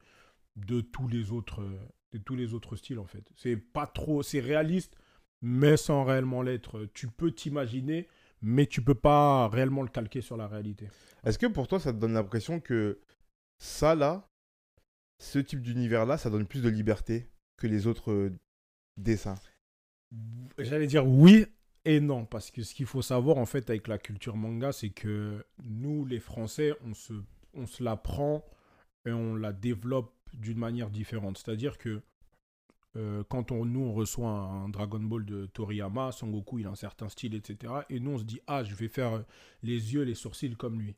de, 0.58 0.82
tous 0.82 1.08
les 1.08 1.32
autres, 1.32 1.64
de 2.12 2.18
tous 2.18 2.36
les 2.36 2.54
autres 2.54 2.76
styles, 2.76 3.00
en 3.00 3.06
fait. 3.06 3.24
C'est 3.38 3.56
pas 3.56 3.88
trop... 3.88 4.22
C'est 4.22 4.42
réaliste, 4.42 4.98
mais 5.42 5.78
sans 5.78 6.04
réellement 6.04 6.42
l'être. 6.42 6.90
Tu 6.94 7.08
peux 7.08 7.32
t'imaginer 7.32 8.10
mais 8.44 8.68
tu 8.68 8.84
peux 8.84 8.94
pas 8.94 9.48
réellement 9.48 9.82
le 9.82 9.88
calquer 9.88 10.22
sur 10.22 10.38
la 10.38 10.48
réalité. 10.48 10.90
Est-ce 11.24 11.40
que 11.40 11.48
pour 11.48 11.68
toi, 11.68 11.80
ça 11.80 11.94
te 11.94 11.98
donne 11.98 12.14
l'impression 12.14 12.60
que 12.60 13.00
ça, 13.58 13.96
là, 13.96 14.30
ce 15.20 15.40
type 15.40 15.62
d'univers-là, 15.62 16.18
ça 16.18 16.30
donne 16.30 16.46
plus 16.46 16.62
de 16.62 16.70
liberté 16.70 17.30
que 17.58 17.68
les 17.68 17.88
autres 17.88 18.12
euh, 18.12 18.38
dessins? 18.98 19.40
J'allais 20.58 20.88
dire 20.88 21.08
oui 21.08 21.46
et 21.86 22.02
non, 22.02 22.26
parce 22.26 22.52
que 22.52 22.64
ce 22.64 22.76
qu'il 22.76 22.86
faut 22.86 23.02
savoir, 23.02 23.38
en 23.38 23.46
fait, 23.46 23.70
avec 23.70 23.88
la 23.88 23.98
culture 23.98 24.36
manga, 24.36 24.74
c'est 24.74 24.90
que 24.90 25.46
nous, 25.64 26.06
les 26.06 26.20
Français, 26.20 26.74
on 26.86 26.94
se, 26.94 27.14
on 27.54 27.66
se 27.66 27.82
la 27.82 27.96
prend 27.96 28.46
et 29.06 29.12
on 29.12 29.36
la 29.36 29.54
développe 29.54 30.14
d'une 30.34 30.58
manière 30.58 30.90
différente. 30.90 31.38
C'est-à-dire 31.38 31.78
que 31.78 32.02
euh, 32.96 33.24
quand 33.28 33.52
on, 33.52 33.66
nous, 33.66 33.82
on 33.82 33.94
reçoit 33.94 34.30
un, 34.30 34.70
Dragon 34.70 35.00
Ball 35.00 35.26
de 35.26 35.48
Toriyama, 35.48 36.12
Son 36.12 36.28
Goku, 36.28 36.60
il 36.60 36.68
a 36.68 36.70
un 36.70 36.76
certain 36.76 37.10
style, 37.10 37.34
etc. 37.34 37.74
Et 37.90 38.00
nous, 38.00 38.12
on 38.12 38.18
se 38.20 38.24
dit, 38.24 38.40
ah, 38.48 38.64
je 38.64 38.76
vais 38.76 38.88
faire 38.88 39.24
les 39.64 39.94
yeux, 39.94 40.04
les 40.04 40.16
sourcils 40.16 40.56
comme 40.56 40.80
lui. 40.80 40.96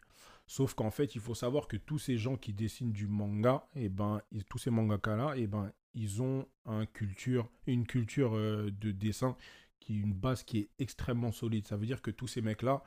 Sauf 0.47 0.73
qu'en 0.75 0.91
fait, 0.91 1.15
il 1.15 1.21
faut 1.21 1.34
savoir 1.34 1.67
que 1.67 1.77
tous 1.77 1.97
ces 1.97 2.17
gens 2.17 2.38
qui 2.38 2.53
dessinent 2.53 2.91
du 2.91 3.08
manga, 3.08 3.67
et 3.75 3.86
eh 3.86 3.89
ben, 3.89 4.21
tous 4.47 4.60
ces 4.60 4.69
mangaka-là, 4.69 5.38
et 5.38 5.43
eh 5.43 5.47
ben, 5.47 5.71
ils 5.95 6.21
ont 6.21 6.47
un 6.65 6.86
culture, 6.86 7.49
une 7.65 7.88
culture 7.88 8.36
euh, 8.36 8.69
de 8.69 8.91
dessin 8.91 9.36
qui 9.79 9.99
une 9.99 10.13
base 10.13 10.43
qui 10.43 10.60
est 10.60 10.69
extrêmement 10.77 11.31
solide. 11.31 11.67
Ça 11.67 11.77
veut 11.77 11.86
dire 11.86 12.01
que 12.01 12.12
tous 12.12 12.27
ces 12.27 12.41
mecs-là, 12.41 12.84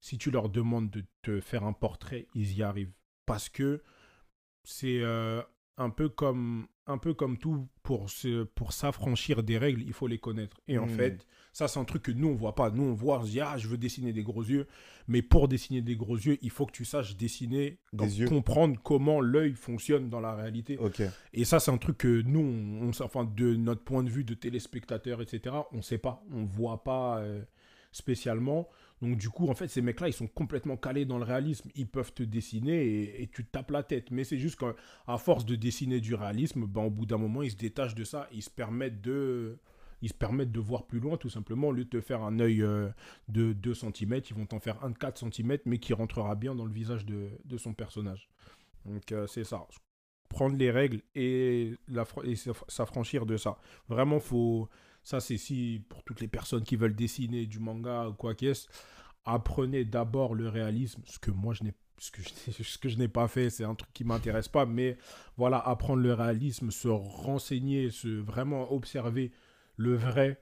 si 0.00 0.18
tu 0.18 0.30
leur 0.30 0.48
demandes 0.48 0.90
de 0.90 1.04
te 1.22 1.40
faire 1.40 1.64
un 1.64 1.72
portrait, 1.72 2.26
ils 2.34 2.56
y 2.56 2.62
arrivent. 2.62 2.92
Parce 3.26 3.48
que 3.48 3.82
c'est 4.64 5.00
euh, 5.00 5.42
un 5.78 5.90
peu 5.90 6.08
comme 6.08 6.66
un 6.86 6.98
peu 6.98 7.12
comme 7.12 7.36
tout 7.36 7.68
pour 7.82 8.08
se, 8.08 8.44
pour 8.44 8.72
s'affranchir 8.72 9.42
des 9.42 9.58
règles, 9.58 9.82
il 9.82 9.92
faut 9.92 10.06
les 10.06 10.18
connaître. 10.18 10.58
Et 10.68 10.78
en 10.78 10.86
hmm. 10.86 10.90
fait, 10.90 11.26
ça 11.52 11.68
c'est 11.68 11.78
un 11.78 11.84
truc 11.84 12.02
que 12.02 12.12
nous 12.12 12.28
on 12.28 12.34
voit 12.34 12.54
pas. 12.54 12.70
Nous 12.70 12.82
on 12.82 12.94
voit, 12.94 13.20
on 13.20 13.24
se 13.24 13.30
dit 13.30 13.40
ah 13.40 13.56
je 13.58 13.68
veux 13.68 13.76
dessiner 13.76 14.12
des 14.12 14.22
gros 14.22 14.42
yeux, 14.42 14.66
mais 15.06 15.22
pour 15.22 15.48
dessiner 15.48 15.82
des 15.82 15.96
gros 15.96 16.16
yeux, 16.16 16.38
il 16.42 16.50
faut 16.50 16.66
que 16.66 16.72
tu 16.72 16.84
saches 16.84 17.16
dessiner, 17.16 17.78
des 17.92 18.20
yeux. 18.20 18.28
comprendre 18.28 18.80
comment 18.82 19.20
l'œil 19.20 19.52
fonctionne 19.52 20.08
dans 20.08 20.20
la 20.20 20.34
réalité. 20.34 20.78
Et 21.32 21.44
ça 21.44 21.60
c'est 21.60 21.70
un 21.70 21.78
truc 21.78 21.98
que 21.98 22.22
nous, 22.22 22.40
on, 22.40 22.90
enfin 23.04 23.24
de 23.24 23.54
notre 23.54 23.84
point 23.84 24.02
de 24.02 24.10
vue 24.10 24.24
de 24.24 24.34
téléspectateur, 24.34 25.20
etc. 25.20 25.56
On 25.72 25.82
sait 25.82 25.98
pas, 25.98 26.24
on 26.32 26.44
voit 26.44 26.82
pas 26.82 27.18
euh, 27.18 27.42
spécialement. 27.92 28.68
Donc 29.02 29.16
du 29.16 29.30
coup, 29.30 29.48
en 29.48 29.54
fait, 29.54 29.68
ces 29.68 29.82
mecs-là, 29.82 30.08
ils 30.08 30.12
sont 30.12 30.26
complètement 30.26 30.76
calés 30.76 31.04
dans 31.04 31.18
le 31.18 31.24
réalisme. 31.24 31.70
Ils 31.74 31.86
peuvent 31.86 32.12
te 32.12 32.22
dessiner 32.22 33.20
et, 33.22 33.28
tu 33.28 33.44
te 33.44 33.50
tapes 33.50 33.70
la 33.70 33.82
tête. 33.82 34.10
Mais 34.10 34.24
c'est 34.24 34.38
juste 34.38 34.58
qu'à 34.58 35.18
force 35.18 35.44
de 35.44 35.54
dessiner 35.54 36.00
du 36.00 36.14
réalisme, 36.14 36.66
ben, 36.66 36.82
au 36.82 36.90
bout 36.90 37.06
d'un 37.06 37.18
moment, 37.18 37.42
ils 37.42 37.52
se 37.52 37.56
détachent 37.56 37.94
de 37.94 38.04
ça. 38.04 38.28
Ils 38.32 38.42
se 38.42 38.50
permettent 38.50 39.00
de... 39.00 39.58
Ils 40.00 40.10
se 40.10 40.14
permettent 40.14 40.52
de 40.52 40.60
voir 40.60 40.86
plus 40.86 41.00
loin, 41.00 41.16
tout 41.16 41.28
simplement. 41.28 41.68
Au 41.68 41.72
lieu 41.72 41.84
de 41.84 41.90
te 41.90 42.00
faire 42.00 42.22
un 42.22 42.38
œil 42.38 42.62
euh, 42.62 42.88
de 43.26 43.52
2 43.52 43.74
cm, 43.74 44.20
ils 44.30 44.36
vont 44.36 44.46
t'en 44.46 44.60
faire 44.60 44.84
un 44.84 44.90
de 44.90 44.96
4 44.98 45.28
cm, 45.32 45.58
mais 45.64 45.78
qui 45.78 45.92
rentrera 45.92 46.36
bien 46.36 46.54
dans 46.54 46.64
le 46.64 46.72
visage 46.72 47.04
de, 47.04 47.56
son 47.56 47.74
personnage. 47.74 48.28
Donc 48.84 49.10
euh, 49.10 49.26
c'est 49.26 49.42
ça. 49.42 49.66
Prendre 50.28 50.56
les 50.56 50.70
règles 50.70 51.00
et, 51.16 51.74
et 52.22 52.36
s'affranchir 52.68 53.26
de 53.26 53.36
ça. 53.36 53.58
Vraiment, 53.88 54.20
faut 54.20 54.68
ça, 55.04 55.20
c'est 55.20 55.36
si, 55.38 55.84
pour 55.88 56.02
toutes 56.04 56.20
les 56.20 56.28
personnes 56.28 56.64
qui 56.64 56.76
veulent 56.76 56.96
dessiner 56.96 57.46
du 57.46 57.58
manga 57.58 58.08
ou 58.08 58.14
quoi 58.14 58.34
qu'est-ce, 58.34 58.68
apprenez 59.24 59.84
d'abord 59.84 60.34
le 60.34 60.48
réalisme, 60.48 61.02
ce 61.06 61.18
que 61.18 61.30
moi, 61.30 61.54
je 61.54 61.64
n'ai 61.64 61.74
ce 61.98 62.78
que 62.78 62.88
je, 62.88 62.96
n'ai 62.96 63.08
pas 63.08 63.28
fait, 63.28 63.50
c'est 63.50 63.64
un 63.64 63.74
truc 63.74 63.92
qui 63.92 64.04
m'intéresse 64.04 64.48
pas, 64.48 64.66
mais 64.66 64.96
voilà, 65.36 65.58
apprendre 65.58 66.02
le 66.02 66.14
réalisme, 66.14 66.70
se 66.70 66.88
renseigner, 66.88 67.90
se 67.90 68.08
vraiment 68.08 68.72
observer 68.72 69.32
le 69.76 69.96
vrai 69.96 70.40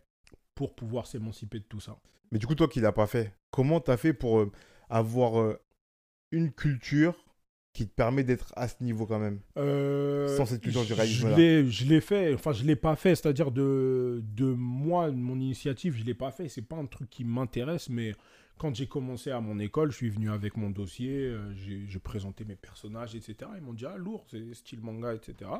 pour 0.55 0.75
pouvoir 0.75 1.07
s'émanciper 1.07 1.59
de 1.59 1.65
tout 1.65 1.81
ça. 1.81 1.99
Mais 2.31 2.39
du 2.39 2.47
coup, 2.47 2.55
toi 2.55 2.69
qui 2.69 2.81
l'as 2.81 2.93
pas 2.93 3.07
fait, 3.07 3.35
comment 3.51 3.81
tu 3.81 3.91
as 3.91 3.97
fait 3.97 4.13
pour 4.13 4.41
euh, 4.41 4.53
avoir 4.89 5.41
euh, 5.41 5.59
une 6.31 6.53
culture 6.53 7.26
qui 7.77 7.87
te 7.87 7.95
permet 7.95 8.25
d'être 8.25 8.55
à 8.57 8.69
ce 8.69 8.83
niveau 8.83 9.05
quand 9.05 9.19
même 9.19 9.39
euh, 9.59 10.35
Sans 10.35 10.47
cette 10.47 10.63
culture 10.63 10.85
du 10.87 10.95
réalisme. 10.95 11.29
Je 11.37 11.85
l'ai 11.85 12.01
fait, 12.01 12.33
enfin 12.33 12.53
je 12.53 12.65
l'ai 12.65 12.75
pas 12.75 12.97
fait, 12.97 13.15
c'est-à-dire 13.15 13.51
de, 13.51 14.23
de 14.35 14.47
moi, 14.47 15.11
mon 15.11 15.39
initiative, 15.39 15.95
je 15.95 16.03
l'ai 16.03 16.15
pas 16.15 16.31
fait. 16.31 16.49
C'est 16.49 16.63
pas 16.63 16.77
un 16.77 16.87
truc 16.87 17.11
qui 17.11 17.25
m'intéresse, 17.25 17.91
mais 17.91 18.15
quand 18.57 18.75
j'ai 18.75 18.87
commencé 18.87 19.31
à 19.31 19.43
mon 19.43 19.59
école, 19.59 19.91
je 19.91 19.97
suis 19.97 20.09
venu 20.09 20.31
avec 20.31 20.57
mon 20.57 20.71
dossier, 20.71 21.27
euh, 21.27 21.53
j'ai 21.55 21.99
présenté 21.99 22.47
mes 22.47 22.57
personnages, 22.57 23.15
etc. 23.15 23.51
Ils 23.57 23.63
m'ont 23.63 23.75
dit, 23.75 23.85
ah 23.85 23.99
lourd, 23.99 24.25
c'est 24.31 24.55
style 24.55 24.81
manga, 24.81 25.13
etc. 25.13 25.51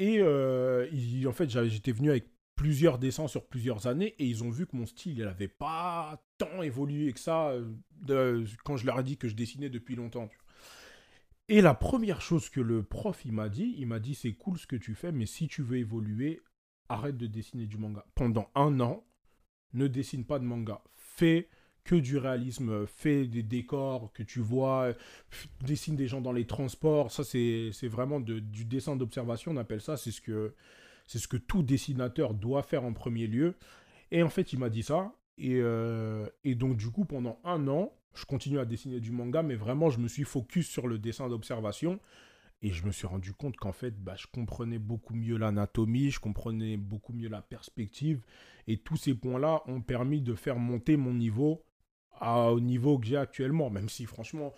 Et 0.00 0.18
euh, 0.18 0.88
en 1.28 1.32
fait, 1.32 1.48
j'étais 1.68 1.92
venu 1.92 2.10
avec 2.10 2.26
plusieurs 2.56 2.98
dessins 2.98 3.28
sur 3.28 3.46
plusieurs 3.46 3.86
années 3.86 4.16
et 4.18 4.26
ils 4.26 4.42
ont 4.42 4.50
vu 4.50 4.66
que 4.66 4.74
mon 4.76 4.86
style, 4.86 5.18
il 5.18 5.24
n'avait 5.24 5.46
pas 5.46 6.20
tant 6.38 6.62
évolué 6.62 7.12
que 7.12 7.20
ça 7.20 7.54
de, 8.00 8.44
quand 8.64 8.76
je 8.76 8.86
leur 8.86 8.98
ai 8.98 9.04
dit 9.04 9.16
que 9.16 9.28
je 9.28 9.36
dessinais 9.36 9.70
depuis 9.70 9.94
longtemps. 9.94 10.28
Et 11.52 11.60
la 11.60 11.74
première 11.74 12.22
chose 12.22 12.48
que 12.48 12.62
le 12.62 12.82
prof 12.82 13.26
il 13.26 13.32
m'a 13.32 13.50
dit, 13.50 13.74
il 13.76 13.86
m'a 13.86 13.98
dit 13.98 14.14
c'est 14.14 14.32
cool 14.32 14.56
ce 14.56 14.66
que 14.66 14.74
tu 14.74 14.94
fais, 14.94 15.12
mais 15.12 15.26
si 15.26 15.48
tu 15.48 15.60
veux 15.60 15.76
évoluer, 15.76 16.40
arrête 16.88 17.18
de 17.18 17.26
dessiner 17.26 17.66
du 17.66 17.76
manga. 17.76 18.06
Pendant 18.14 18.48
un 18.54 18.80
an, 18.80 19.04
ne 19.74 19.86
dessine 19.86 20.24
pas 20.24 20.38
de 20.38 20.46
manga. 20.46 20.80
Fais 20.94 21.50
que 21.84 21.94
du 21.94 22.16
réalisme, 22.16 22.86
fais 22.86 23.26
des 23.26 23.42
décors 23.42 24.14
que 24.14 24.22
tu 24.22 24.40
vois, 24.40 24.94
dessine 25.60 25.94
des 25.94 26.06
gens 26.06 26.22
dans 26.22 26.32
les 26.32 26.46
transports. 26.46 27.12
Ça, 27.12 27.22
c'est 27.22 27.70
vraiment 27.82 28.18
du 28.20 28.64
dessin 28.64 28.96
d'observation, 28.96 29.52
on 29.52 29.58
appelle 29.58 29.82
ça. 29.82 29.98
C'est 29.98 30.10
ce, 30.10 30.22
que, 30.22 30.54
ce 31.06 31.28
que 31.28 31.36
tout 31.36 31.62
dessinateur 31.62 32.32
doit 32.32 32.62
faire 32.62 32.84
en 32.84 32.94
premier 32.94 33.26
lieu. 33.26 33.56
Et 34.10 34.22
en 34.22 34.30
fait, 34.30 34.54
il 34.54 34.58
m'a 34.58 34.70
dit 34.70 34.84
ça. 34.84 35.12
Et, 35.38 35.56
euh, 35.60 36.28
et 36.44 36.54
donc, 36.54 36.76
du 36.76 36.90
coup, 36.90 37.04
pendant 37.04 37.40
un 37.44 37.66
an, 37.68 37.92
je 38.14 38.24
continue 38.24 38.58
à 38.58 38.64
dessiner 38.64 39.00
du 39.00 39.10
manga, 39.10 39.42
mais 39.42 39.54
vraiment, 39.54 39.90
je 39.90 39.98
me 39.98 40.08
suis 40.08 40.24
focus 40.24 40.68
sur 40.68 40.86
le 40.86 40.98
dessin 40.98 41.28
d'observation. 41.28 41.98
Et 42.64 42.70
je 42.70 42.86
me 42.86 42.92
suis 42.92 43.08
rendu 43.08 43.32
compte 43.32 43.56
qu'en 43.56 43.72
fait, 43.72 43.98
bah, 44.02 44.14
je 44.16 44.26
comprenais 44.28 44.78
beaucoup 44.78 45.14
mieux 45.14 45.36
l'anatomie, 45.36 46.10
je 46.10 46.20
comprenais 46.20 46.76
beaucoup 46.76 47.12
mieux 47.12 47.28
la 47.28 47.42
perspective. 47.42 48.22
Et 48.68 48.76
tous 48.76 48.96
ces 48.96 49.14
points-là 49.14 49.62
ont 49.66 49.80
permis 49.80 50.20
de 50.20 50.34
faire 50.34 50.56
monter 50.56 50.96
mon 50.96 51.12
niveau 51.12 51.64
au 52.20 52.60
niveau 52.60 52.98
que 53.00 53.06
j'ai 53.06 53.16
actuellement. 53.16 53.68
Même 53.68 53.88
si, 53.88 54.06
franchement, 54.06 54.54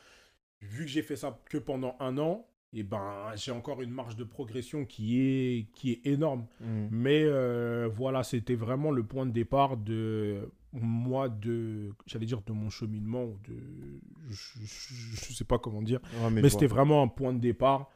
vu 0.60 0.84
que 0.84 0.90
j'ai 0.90 1.02
fait 1.02 1.16
ça 1.16 1.40
que 1.48 1.56
pendant 1.56 1.96
un 1.98 2.18
an, 2.18 2.46
et 2.74 2.80
eh 2.80 2.82
ben, 2.82 3.30
j'ai 3.37 3.52
encore 3.52 3.82
une 3.82 3.92
marge 3.92 4.16
de 4.16 4.24
progression 4.24 4.84
qui 4.84 5.20
est, 5.20 5.68
qui 5.74 5.92
est 5.92 6.06
énorme. 6.06 6.46
Mmh. 6.60 6.88
Mais 6.90 7.22
euh, 7.22 7.88
voilà, 7.94 8.24
c'était 8.24 8.56
vraiment 8.56 8.90
le 8.90 9.04
point 9.04 9.26
de 9.26 9.30
départ 9.30 9.76
de 9.76 10.50
moi 10.74 11.28
de 11.28 11.92
j'allais 12.06 12.26
dire 12.26 12.42
de 12.42 12.52
mon 12.52 12.68
cheminement 12.68 13.26
de 13.48 14.00
je, 14.28 14.58
je, 14.64 15.32
sais 15.32 15.44
pas 15.44 15.58
comment 15.58 15.82
dire 15.82 16.00
mais, 16.32 16.48
c'était 16.48 16.66
vraiment 16.66 17.02
un 17.02 17.08
point 17.08 17.32
de 17.32 17.38
départ. 17.38 17.90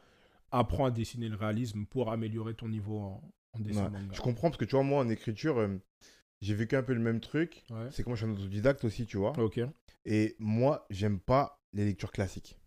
Apprends 0.51 0.85
à 0.85 0.91
dessiner 0.91 1.29
le 1.29 1.35
réalisme 1.35 1.85
pour 1.85 2.11
améliorer 2.11 2.55
ton 2.55 2.69
niveau 2.69 2.97
en, 2.97 3.21
dessin 3.59 3.89
manga. 3.89 4.13
je 4.13 4.21
comprends 4.21 4.49
parce 4.49 4.57
que 4.57 4.65
tu 4.65 4.75
vois 4.75 4.83
moi 4.83 5.03
en 5.03 5.09
écriture 5.09 5.59
euh, 5.59 5.77
j'ai 6.41 6.55
vécu 6.55 6.75
un 6.75 6.83
peu 6.83 6.93
le 6.93 7.01
même 7.01 7.19
truc. 7.19 7.65
C'est 7.91 8.03
que 8.03 8.09
moi 8.09 8.15
je 8.15 8.25
suis 8.25 8.31
un 8.31 8.35
autodidacte 8.35 8.83
aussi 8.85 9.05
tu 9.05 9.17
vois. 9.17 9.37
Ok. 9.37 9.59
Et 10.05 10.35
moi 10.39 10.85
j'aime 10.89 11.19
pas 11.19 11.61
les 11.73 11.85
lectures 11.85 12.11
classiques. 12.11 12.57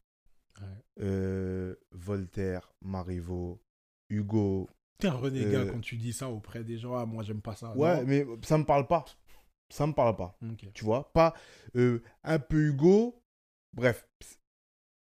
Euh, 1.00 1.74
Voltaire 1.90 2.72
Marivaux 2.82 3.60
Hugo 4.10 4.68
T'es 5.02 5.08
un 5.08 5.14
renégat 5.14 5.60
euh, 5.60 5.72
quand 5.72 5.80
tu 5.80 5.96
dis 5.96 6.12
ça 6.12 6.28
auprès 6.28 6.62
des 6.62 6.78
gens. 6.78 6.94
Ah, 6.94 7.04
moi, 7.06 7.24
j'aime 7.24 7.40
pas 7.40 7.56
ça. 7.56 7.76
Ouais, 7.76 8.04
mais 8.04 8.24
ça 8.42 8.56
me 8.56 8.64
parle 8.64 8.86
pas 8.86 9.04
ça 9.72 9.86
me 9.86 9.92
parle 9.92 10.16
pas. 10.16 10.38
Tu 10.74 10.84
vois, 10.84 11.12
pas 11.12 11.34
euh, 11.76 12.02
un 12.24 12.38
peu 12.38 12.68
Hugo. 12.68 13.22
Bref, 13.72 14.06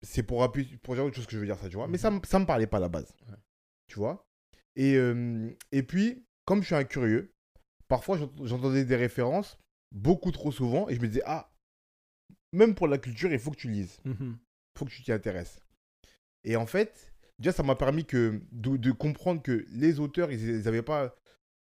c'est 0.02 0.24
pour 0.24 0.44
appuyer 0.44 0.78
pour 0.78 0.96
dire 0.96 1.04
autre 1.04 1.16
chose 1.16 1.26
que 1.26 1.34
je 1.34 1.40
veux 1.40 1.46
dire 1.46 1.58
ça, 1.58 1.68
tu 1.68 1.76
vois. 1.76 1.88
Mais 1.88 1.98
ça, 1.98 2.12
ça 2.24 2.40
me 2.40 2.46
parlait 2.46 2.68
pas 2.68 2.78
à 2.78 2.82
la 2.82 2.90
base. 2.90 3.14
Tu 3.88 4.00
vois? 4.00 4.26
Et, 4.78 4.96
euh, 4.96 5.50
et 5.74 5.84
puis, 5.84 6.26
comme 6.46 6.62
je 6.62 6.68
suis 6.68 6.76
un 6.76 6.86
curieux, 6.86 7.34
parfois 7.90 8.18
j'entendais 8.44 8.86
des 8.86 8.96
références 8.96 9.60
beaucoup 9.92 10.32
trop 10.32 10.54
souvent 10.54 10.88
et 10.88 10.96
je 10.96 11.02
me 11.02 11.08
disais, 11.08 11.24
ah, 11.26 11.52
même 12.54 12.74
pour 12.74 12.88
la 12.88 12.98
culture, 12.98 13.32
il 13.32 13.40
faut 13.40 13.52
que 13.52 13.58
tu 13.58 13.70
lises. 13.70 14.00
Il 14.06 14.12
mhm. 14.12 14.38
faut 14.78 14.86
que 14.86 14.92
tu 14.92 15.04
t'y 15.04 15.12
intéresses. 15.12 15.60
Et 16.46 16.56
en 16.56 16.66
fait, 16.66 17.14
déjà, 17.40 17.52
ça 17.52 17.64
m'a 17.64 17.76
permis 17.76 18.06
que, 18.06 18.42
de, 18.54 18.92
comprendre 18.92 19.42
que 19.42 19.66
les 19.70 20.00
auteurs, 20.00 20.32
ils 20.32 20.62
n'avaient 20.62 20.82
pas 20.82 21.14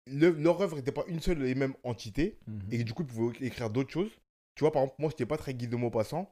leur 0.08 0.62
œuvre 0.62 0.76
n'était 0.76 0.92
pas 0.92 1.04
une 1.08 1.20
seule 1.20 1.46
et 1.46 1.56
même 1.56 1.74
entité, 1.84 2.38
mhm. 2.48 2.62
et 2.72 2.84
du 2.84 2.94
coup, 2.94 3.04
ils 3.04 3.08
pouvaient 3.08 3.46
écrire 3.46 3.70
d'autres 3.70 3.92
choses. 3.92 4.12
Tu 4.56 4.64
vois, 4.64 4.72
par 4.72 4.84
exemple, 4.84 5.02
moi, 5.02 5.10
je 5.10 5.14
n'étais 5.16 5.26
pas 5.26 5.38
très 5.38 5.54
guide 5.54 5.72
de 5.72 5.76
Maupassant, 5.76 6.32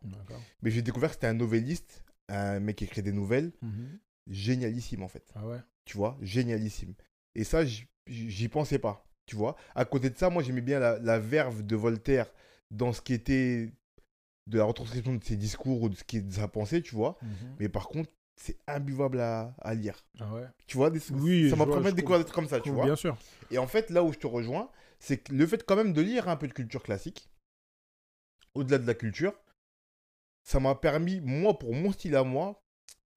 mais 0.62 0.70
j'ai 0.70 0.82
découvert 0.82 1.10
que 1.10 1.16
c'était 1.16 1.28
un 1.28 1.34
novelliste, 1.34 2.04
un 2.28 2.60
mec 2.60 2.78
qui 2.78 2.84
écrit 2.84 3.02
des 3.02 3.12
nouvelles, 3.12 3.52
mhm. 3.62 4.00
génialissime 4.28 5.04
en 5.04 5.08
fait. 5.08 5.32
Ah 5.36 5.48
ouais 5.48 5.60
Tu 5.86 5.98
vois, 5.98 6.18
génialissime. 6.22 6.94
Et 7.36 7.44
ça, 7.44 7.64
j'y 7.66 8.48
pensais 8.50 8.80
pas, 8.80 9.06
tu 9.26 9.36
vois. 9.36 9.56
À 9.74 9.86
côté 9.86 10.10
de 10.10 10.18
ça, 10.18 10.30
moi, 10.30 10.44
j'aimais 10.44 10.62
bien 10.62 10.80
la, 10.80 11.20
verve 11.20 11.66
de 11.66 11.76
Voltaire 11.76 12.32
dans 12.70 12.94
ce 12.94 13.02
qui 13.02 13.14
était 13.14 13.72
de 14.48 14.58
la 14.58 14.66
retranscription 14.66 15.16
de 15.16 15.24
ses 15.24 15.36
discours 15.36 15.82
ou 15.82 15.90
de 15.90 15.96
ce 15.96 16.04
qui 16.04 16.18
est 16.18 16.22
de 16.22 16.34
sa 16.34 16.48
pensée, 16.48 16.82
tu 16.82 16.96
vois. 16.96 17.18
Mhm. 17.22 17.56
Mais 17.60 17.70
par 17.70 17.88
contre, 17.88 18.10
c'est 18.42 18.58
imbuvable 18.66 19.20
à, 19.20 19.74
lire. 19.76 20.04
Ah 20.20 20.34
ouais. 20.34 20.46
Tu 20.66 20.76
vois, 20.76 20.92
oui, 21.12 21.50
ça 21.50 21.56
m'a 21.56 21.68
permis 21.68 21.92
de 21.92 21.96
découvrir 21.96 22.26
comme 22.26 22.48
ça, 22.48 22.60
tu 22.60 22.72
vois. 22.72 22.86
Bien 22.86 22.96
sûr. 22.96 23.16
Et 23.52 23.60
en 23.60 23.68
fait, 23.68 23.92
là 23.92 24.04
où 24.04 24.12
je 24.12 24.18
te 24.18 24.26
rejoins, 24.26 24.72
c'est 25.00 25.18
que 25.18 25.32
le 25.32 25.46
fait 25.46 25.64
quand 25.64 25.76
même 25.76 25.94
de 25.94 26.02
lire 26.02 26.28
un 26.28 26.36
peu 26.36 26.48
de 26.48 26.54
culture 26.54 26.82
classique, 26.82 27.30
au-delà 28.56 28.80
de 28.80 28.88
la 28.88 28.96
culture, 28.96 29.34
ça 30.44 30.60
m'a 30.60 30.74
permis, 30.74 31.22
moi, 31.22 31.60
pour 31.60 31.76
mon 31.76 31.92
style 31.92 32.16
à 32.16 32.24
moi, 32.24 32.64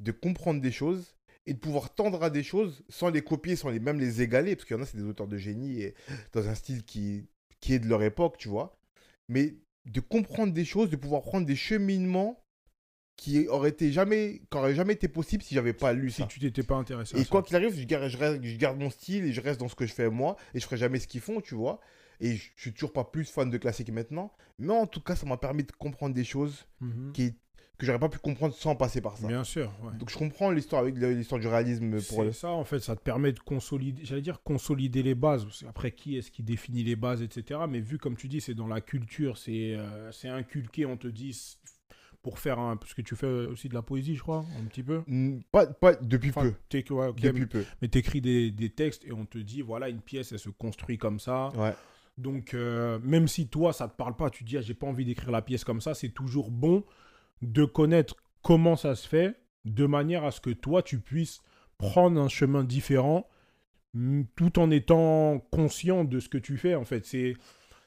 de 0.00 0.12
comprendre 0.12 0.60
des 0.60 0.72
choses 0.72 1.16
et 1.46 1.54
de 1.54 1.58
pouvoir 1.58 1.94
tendre 1.94 2.22
à 2.22 2.28
des 2.28 2.42
choses 2.42 2.84
sans 2.90 3.08
les 3.08 3.22
copier, 3.22 3.56
sans 3.56 3.70
les, 3.70 3.80
même 3.80 3.98
les 3.98 4.20
égaler, 4.20 4.54
parce 4.56 4.66
qu'il 4.66 4.76
y 4.76 4.78
en 4.78 4.82
a, 4.82 4.86
c'est 4.86 4.98
des 4.98 5.04
auteurs 5.04 5.28
de 5.28 5.38
génie 5.38 5.80
et 5.80 5.94
dans 6.32 6.46
un 6.48 6.54
style 6.54 6.84
qui, 6.84 7.26
qui 7.60 7.72
est 7.72 7.78
de 7.78 7.88
leur 7.88 8.02
époque, 8.02 8.36
tu 8.36 8.48
vois. 8.48 8.76
Mais 9.28 9.54
de 9.86 10.00
comprendre 10.00 10.52
des 10.52 10.66
choses, 10.66 10.90
de 10.90 10.96
pouvoir 10.96 11.22
prendre 11.22 11.46
des 11.46 11.56
cheminements 11.56 12.43
qui 13.16 13.46
aurait 13.48 13.70
été 13.70 13.92
jamais, 13.92 14.42
qui 14.50 14.56
aurait 14.56 14.74
jamais 14.74 14.94
été 14.94 15.08
possible 15.08 15.42
si 15.42 15.54
j'avais 15.54 15.72
pas 15.72 15.92
lu 15.92 16.10
si 16.10 16.22
ça. 16.22 16.26
tu 16.26 16.40
t'étais 16.40 16.62
pas 16.62 16.74
intéressé. 16.74 17.20
Et 17.20 17.24
quoi 17.24 17.42
qu'il 17.42 17.56
arrive, 17.56 17.74
je 17.74 17.84
garde, 17.84 18.08
je, 18.42 18.56
garde, 18.56 18.78
mon 18.78 18.90
style 18.90 19.24
et 19.24 19.32
je 19.32 19.40
reste 19.40 19.60
dans 19.60 19.68
ce 19.68 19.74
que 19.74 19.86
je 19.86 19.92
fais 19.92 20.10
moi 20.10 20.36
et 20.54 20.60
je 20.60 20.64
ferai 20.64 20.76
jamais 20.76 20.98
ce 20.98 21.06
qu'ils 21.06 21.20
font, 21.20 21.40
tu 21.40 21.54
vois. 21.54 21.80
Et 22.20 22.36
je, 22.36 22.50
suis 22.56 22.72
toujours 22.72 22.92
pas 22.92 23.04
plus 23.04 23.24
fan 23.24 23.50
de 23.50 23.58
classique 23.58 23.90
maintenant, 23.90 24.32
mais 24.58 24.72
en 24.72 24.86
tout 24.86 25.00
cas, 25.00 25.16
ça 25.16 25.26
m'a 25.26 25.36
permis 25.36 25.64
de 25.64 25.72
comprendre 25.72 26.14
des 26.14 26.24
choses 26.24 26.66
mhm. 26.80 27.12
qui 27.12 27.34
que 27.76 27.86
j'aurais 27.86 27.98
pas 27.98 28.08
pu 28.08 28.18
comprendre 28.18 28.54
sans 28.54 28.76
passer 28.76 29.00
par 29.00 29.16
ça. 29.16 29.26
Bien 29.26 29.42
sûr. 29.42 29.72
Donc 29.98 30.08
je 30.08 30.16
comprends 30.16 30.50
l'histoire 30.52 30.82
avec 30.82 30.96
l'histoire 30.96 31.40
du 31.40 31.48
réalisme 31.48 32.00
pour 32.02 32.22
C'est 32.22 32.32
ça 32.32 32.50
en 32.50 32.64
fait, 32.64 32.78
ça 32.78 32.94
te 32.94 33.00
permet 33.00 33.32
de 33.32 33.40
consolider, 33.40 34.04
j'allais 34.04 34.22
dire 34.22 34.42
consolider 34.42 35.02
les 35.02 35.16
bases. 35.16 35.44
Après 35.68 35.90
qui 35.90 36.16
est-ce 36.16 36.30
qui 36.30 36.44
définit 36.44 36.84
les 36.84 36.94
bases, 36.94 37.20
etc. 37.20 37.60
Mais 37.68 37.80
vu 37.80 37.98
comme 37.98 38.16
tu 38.16 38.28
dis, 38.28 38.40
c'est 38.40 38.54
dans 38.54 38.68
la 38.68 38.80
culture, 38.80 39.38
c'est 39.38 39.74
euh, 39.74 40.12
c'est 40.12 40.28
inculqué, 40.28 40.86
on 40.86 40.96
te 40.96 41.08
dit 41.08 41.36
pour 42.24 42.38
faire 42.38 42.58
un. 42.58 42.76
Parce 42.76 42.94
que 42.94 43.02
tu 43.02 43.14
fais 43.14 43.26
aussi 43.26 43.68
de 43.68 43.74
la 43.74 43.82
poésie, 43.82 44.16
je 44.16 44.22
crois, 44.22 44.44
un 44.58 44.64
petit 44.64 44.82
peu. 44.82 45.02
Mm, 45.06 45.40
pas, 45.52 45.66
pas 45.66 45.94
depuis 45.94 46.32
peu. 46.32 46.54
depuis 46.70 47.46
peu. 47.46 47.64
Mais 47.80 47.88
tu 47.88 47.98
écris 47.98 48.20
des, 48.20 48.50
des, 48.50 48.70
textes 48.70 49.04
et 49.04 49.12
on 49.12 49.26
te 49.26 49.38
dit, 49.38 49.60
voilà, 49.60 49.90
une 49.90 50.00
pièce, 50.00 50.32
elle 50.32 50.38
se 50.38 50.48
construit 50.48 50.96
comme 50.98 51.20
ça. 51.20 51.50
Ouais. 51.50 51.74
Donc, 52.16 52.54
euh, 52.54 52.98
même 53.02 53.28
si 53.28 53.48
toi, 53.48 53.72
ça 53.72 53.88
te 53.88 53.94
parle 53.94 54.16
pas, 54.16 54.30
tu 54.30 54.42
dis, 54.42 54.56
ah, 54.56 54.62
j'ai 54.62 54.74
pas 54.74 54.86
envie 54.86 55.04
d'écrire 55.04 55.30
la 55.30 55.42
pièce 55.42 55.64
comme 55.64 55.82
ça, 55.82 55.94
c'est 55.94 56.08
toujours 56.08 56.50
bon 56.50 56.82
de 57.42 57.64
connaître 57.64 58.16
comment 58.42 58.76
ça 58.76 58.94
se 58.94 59.06
fait, 59.06 59.36
de 59.66 59.84
manière 59.84 60.24
à 60.24 60.30
ce 60.30 60.40
que 60.40 60.50
toi, 60.50 60.82
tu 60.82 61.00
puisses 61.00 61.42
prendre 61.76 62.20
un 62.20 62.28
chemin 62.28 62.64
différent 62.64 63.28
tout 64.34 64.58
en 64.58 64.70
étant 64.70 65.40
conscient 65.52 66.04
de 66.04 66.20
ce 66.20 66.28
que 66.28 66.38
tu 66.38 66.56
fais, 66.56 66.74
en 66.74 66.84
fait. 66.84 67.06
C'est. 67.06 67.34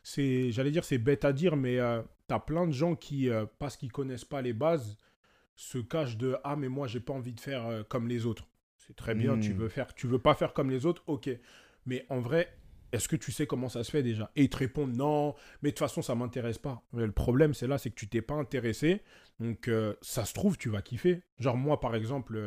C'est, 0.03 0.53
j'allais 0.53 0.71
dire, 0.71 0.85
c'est 0.85 0.99
bête 0.99 1.25
à 1.25 1.33
dire, 1.33 1.57
mais 1.57 1.79
euh, 1.79 2.01
T'as 2.27 2.39
plein 2.39 2.67
de 2.67 2.73
gens 2.73 2.95
qui, 2.95 3.29
euh, 3.29 3.45
parce 3.59 3.77
qu'ils 3.77 3.91
connaissent 3.91 4.25
pas 4.25 4.41
les 4.41 4.53
bases, 4.53 4.97
se 5.55 5.77
cachent 5.79 6.17
de 6.17 6.37
ah 6.43 6.55
mais 6.55 6.69
moi 6.69 6.87
j'ai 6.87 6.99
pas 6.99 7.13
envie 7.13 7.33
de 7.33 7.39
faire 7.39 7.65
euh, 7.65 7.83
comme 7.83 8.07
les 8.07 8.25
autres. 8.25 8.47
C'est 8.77 8.95
très 8.95 9.15
bien, 9.15 9.37
tu 9.39 9.53
hmm. 9.53 9.57
veux 9.57 9.69
faire, 9.69 9.93
tu 9.93 10.07
veux 10.07 10.19
pas 10.19 10.35
faire 10.35 10.53
comme 10.53 10.69
les 10.69 10.85
autres, 10.85 11.03
ok. 11.07 11.29
Mais 11.85 12.05
en 12.09 12.19
vrai, 12.19 12.53
est-ce 12.91 13.07
que 13.07 13.15
tu 13.15 13.31
sais 13.31 13.47
comment 13.47 13.69
ça 13.69 13.83
se 13.83 13.91
fait 13.91 14.03
déjà? 14.03 14.31
Et 14.35 14.43
ils 14.43 14.49
te 14.49 14.57
répondent 14.57 14.95
non, 14.95 15.35
mais 15.61 15.69
de 15.69 15.73
toute 15.73 15.79
façon 15.79 16.01
ça 16.01 16.15
m'intéresse 16.15 16.57
pas. 16.57 16.83
Mais 16.93 17.05
le 17.05 17.11
problème 17.11 17.53
c'est 17.53 17.67
là, 17.67 17.77
c'est 17.77 17.89
que 17.89 17.95
tu 17.95 18.07
t'es 18.07 18.21
pas 18.21 18.35
intéressé, 18.35 19.01
donc 19.39 19.67
euh, 19.67 19.95
ça 20.01 20.25
se 20.25 20.33
trouve 20.33 20.57
tu 20.57 20.69
vas 20.69 20.81
kiffer. 20.81 21.23
Genre 21.39 21.57
moi 21.57 21.79
par 21.79 21.95
exemple. 21.95 22.39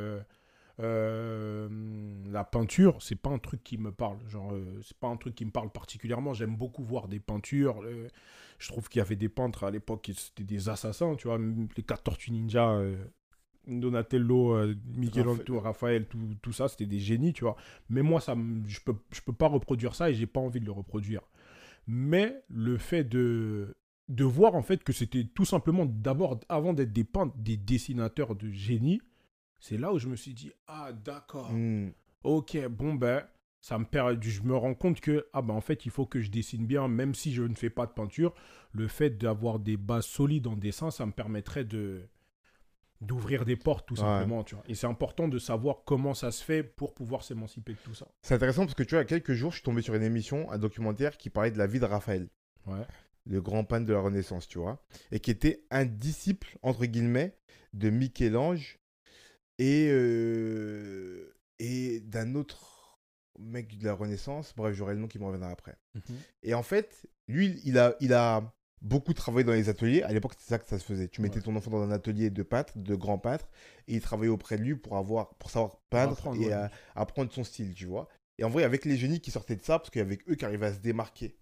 La 0.81 2.45
peinture, 2.45 3.01
c'est 3.01 3.17
pas 3.17 3.31
un 3.31 3.39
truc 3.39 3.63
qui 3.63 3.79
me 3.79 3.93
parle. 3.93 4.19
Genre, 4.29 4.53
c'est 4.83 4.97
pas 4.97 5.09
un 5.09 5.17
truc 5.17 5.35
qui 5.35 5.45
me 5.45 5.51
parle 5.51 5.71
particulièrement. 5.71 6.35
J'aime 6.35 6.57
beaucoup 6.57 6.83
voir 6.83 7.09
des 7.09 7.21
peintures. 7.21 7.83
Je 8.59 8.69
trouve 8.69 8.89
qu'il 8.89 8.99
y 8.99 9.03
avait 9.03 9.17
des 9.17 9.31
peintres 9.31 9.65
à 9.65 9.71
l'époque 9.71 10.03
qui 10.03 10.11
étaient 10.11 10.45
des 10.45 10.69
assassins, 10.69 11.15
tu 11.17 11.29
vois, 11.29 11.39
les 11.39 11.83
quatre 11.83 12.03
tortues 12.03 12.31
ninja, 12.31 12.73
euh, 12.73 12.97
Donatello, 13.67 14.55
euh, 14.55 14.75
Michelangelo, 14.95 15.61
Raphaël, 15.61 16.07
tout, 16.07 16.19
tout 16.43 16.53
ça, 16.53 16.69
c'était 16.69 16.87
des 16.87 16.99
génies, 16.99 17.33
tu 17.33 17.45
vois. 17.45 17.57
Mais 17.89 18.03
moi, 18.03 18.21
ça, 18.21 18.37
je 18.67 18.81
peux, 18.81 18.95
je 19.13 19.21
peux 19.23 19.33
pas 19.33 19.49
reproduire 19.49 19.95
ça 19.95 20.11
et 20.11 20.15
j'ai 20.15 20.27
pas 20.27 20.41
envie 20.41 20.61
de 20.61 20.67
le 20.67 20.73
reproduire. 20.73 21.23
Mais 21.87 22.43
le 22.49 22.77
fait 22.77 23.05
de, 23.05 23.77
de 24.09 24.25
voir 24.25 24.55
en 24.55 24.63
fait 24.63 24.85
que 24.85 24.93
c'était 24.93 25.25
tout 25.25 25.45
simplement 25.47 25.87
d'abord, 25.87 26.39
avant 26.49 26.73
d'être 26.73 26.93
des 26.93 27.05
peintres, 27.05 27.35
des 27.39 27.57
dessinateurs 27.57 28.35
de 28.35 28.51
génie, 28.51 29.01
c'est 29.61 29.77
là 29.77 29.93
où 29.93 29.99
je 29.99 30.09
me 30.09 30.17
suis 30.17 30.35
dit, 30.35 30.53
ah 30.67 30.93
d'accord, 30.93 31.53
hmm. 31.53 31.93
ok, 32.25 32.67
bon 32.69 32.95
ben, 32.95 33.23
ça 33.61 33.79
me 33.79 33.85
perd, 33.85 34.23
je 34.23 34.43
me 34.43 34.57
rends 34.57 34.75
compte 34.75 35.01
que 35.01 35.27
ah 35.33 35.43
ben 35.43 35.55
en 35.55 35.61
fait 35.61 35.85
il 35.85 35.91
faut 35.91 36.07
que 36.07 36.21
je 36.21 36.31
dessine 36.31 36.67
bien 36.67 36.89
même 36.89 37.15
si 37.15 37.33
je 37.33 37.43
ne 37.43 37.55
fais 37.55 37.71
pas 37.71 37.87
de 37.87 37.93
peinture. 37.93 38.35
Le 38.73 38.89
fait 38.89 39.11
d'avoir 39.11 39.59
des 39.59 39.77
bases 39.77 40.07
solides 40.07 40.47
en 40.47 40.57
dessin 40.57 40.91
ça 40.91 41.05
me 41.07 41.13
permettrait 41.13 41.65
de 41.65 42.09
d'ouvrir 43.01 43.45
des 43.47 43.57
portes 43.57 43.87
tout 43.87 43.97
simplement 43.97 44.45
tu 44.45 44.55
vois. 44.55 44.65
Et 44.67 44.75
c'est 44.75 44.87
important 44.87 45.29
de 45.29 45.39
savoir 45.39 45.85
comment 45.85 46.15
ça 46.15 46.31
se 46.31 46.43
fait 46.43 46.63
pour 46.63 46.95
pouvoir 46.95 47.23
s'émanciper 47.23 47.73
de 47.73 47.79
tout 47.79 47.95
ça. 47.95 48.09
C'est 48.23 48.35
intéressant 48.35 48.63
parce 48.63 48.75
que 48.75 48.83
tu 48.83 48.95
vois 48.95 49.03
il 49.03 49.11
y 49.11 49.15
a 49.15 49.21
quelques 49.21 49.35
jours 49.35 49.51
je 49.51 49.57
suis 49.57 49.65
tombé 49.65 49.83
sur 49.83 49.95
une 49.95 50.03
émission 50.03 50.51
un 50.51 50.59
documentaire 50.59 51.19
qui 51.19 51.29
parlait 51.29 51.51
de 51.51 51.59
la 51.59 51.67
vie 51.67 51.81
de 51.81 51.85
Raphaël. 51.85 52.29
Ouais. 52.67 52.87
le 53.25 53.41
grand 53.41 53.65
peintre 53.65 53.87
de 53.87 53.93
la 53.93 54.01
Renaissance 54.01 54.49
tu 54.49 54.59
vois. 54.59 54.83
Et 55.13 55.21
qui 55.21 55.31
était 55.31 55.65
un 55.71 55.85
disciple 55.85 56.59
entre 56.63 56.87
guillemets 56.87 57.37
de 57.75 57.91
Michel-Ange 57.91 58.80
et 59.61 59.89
euh, 59.91 61.35
et 61.59 62.01
d'un 62.01 62.35
autre 62.35 62.99
mec 63.39 63.79
de 63.79 63.85
la 63.85 63.93
Renaissance. 63.95 64.55
Bref, 64.57 64.75
j'aurai 64.75 64.95
le 64.95 65.01
nom 65.01 65.09
qui 65.09 65.19
me 65.19 65.25
reviendra 65.25 65.51
après. 65.51 65.77
Mhm. 65.95 66.17
Et 66.43 66.55
en 66.55 66.63
fait, 66.63 67.07
lui, 67.29 67.61
il 67.65 67.79
a, 67.79 67.95
il 68.01 68.13
a 68.13 68.53
beaucoup 68.83 69.13
travaillé 69.13 69.45
dans 69.45 69.53
les 69.53 69.69
ateliers. 69.69 70.03
À 70.03 70.13
l'époque, 70.13 70.33
c'était 70.33 70.49
ça 70.49 70.59
que 70.59 70.67
ça 70.69 70.79
se 70.79 70.85
faisait. 70.85 71.09
Tu 71.09 71.21
mettais 71.21 71.37
Ouais. 71.37 71.43
ton 71.43 71.55
enfant 71.57 71.71
dans 71.71 71.83
un 71.83 71.91
atelier 71.91 72.31
de 72.31 72.43
peintre, 72.43 72.79
de 72.79 72.95
grand 72.95 73.19
peintre, 73.19 73.49
et 73.87 73.95
il 73.97 74.01
travaillait 74.01 74.33
auprès 74.33 74.57
de 74.57 74.63
lui 74.63 74.75
pour, 74.77 74.97
avoir, 74.97 75.35
pour 75.37 75.51
savoir 75.51 75.81
peindre 75.91 76.13
Apprendre, 76.13 76.41
et 76.43 76.49
ouais. 76.55 76.69
apprendre 76.95 77.31
son 77.33 77.45
style, 77.45 77.75
tu 77.75 77.87
vois. 77.87 78.09
Et 78.39 78.45
en 78.45 78.49
vrai, 78.51 78.65
avec 78.65 78.87
les 78.87 78.97
génies 78.97 79.21
qui 79.21 79.31
sortaient 79.31 79.57
de 79.57 79.63
ça, 79.63 79.79
parce 79.79 79.91
qu'il 79.91 80.01
y 80.01 80.05
avait 80.05 80.19
eux 80.29 80.35
qui 80.35 80.45
arrivaient 80.47 80.67
à 80.67 80.75
se 80.75 80.81
démarquer. 80.81 81.37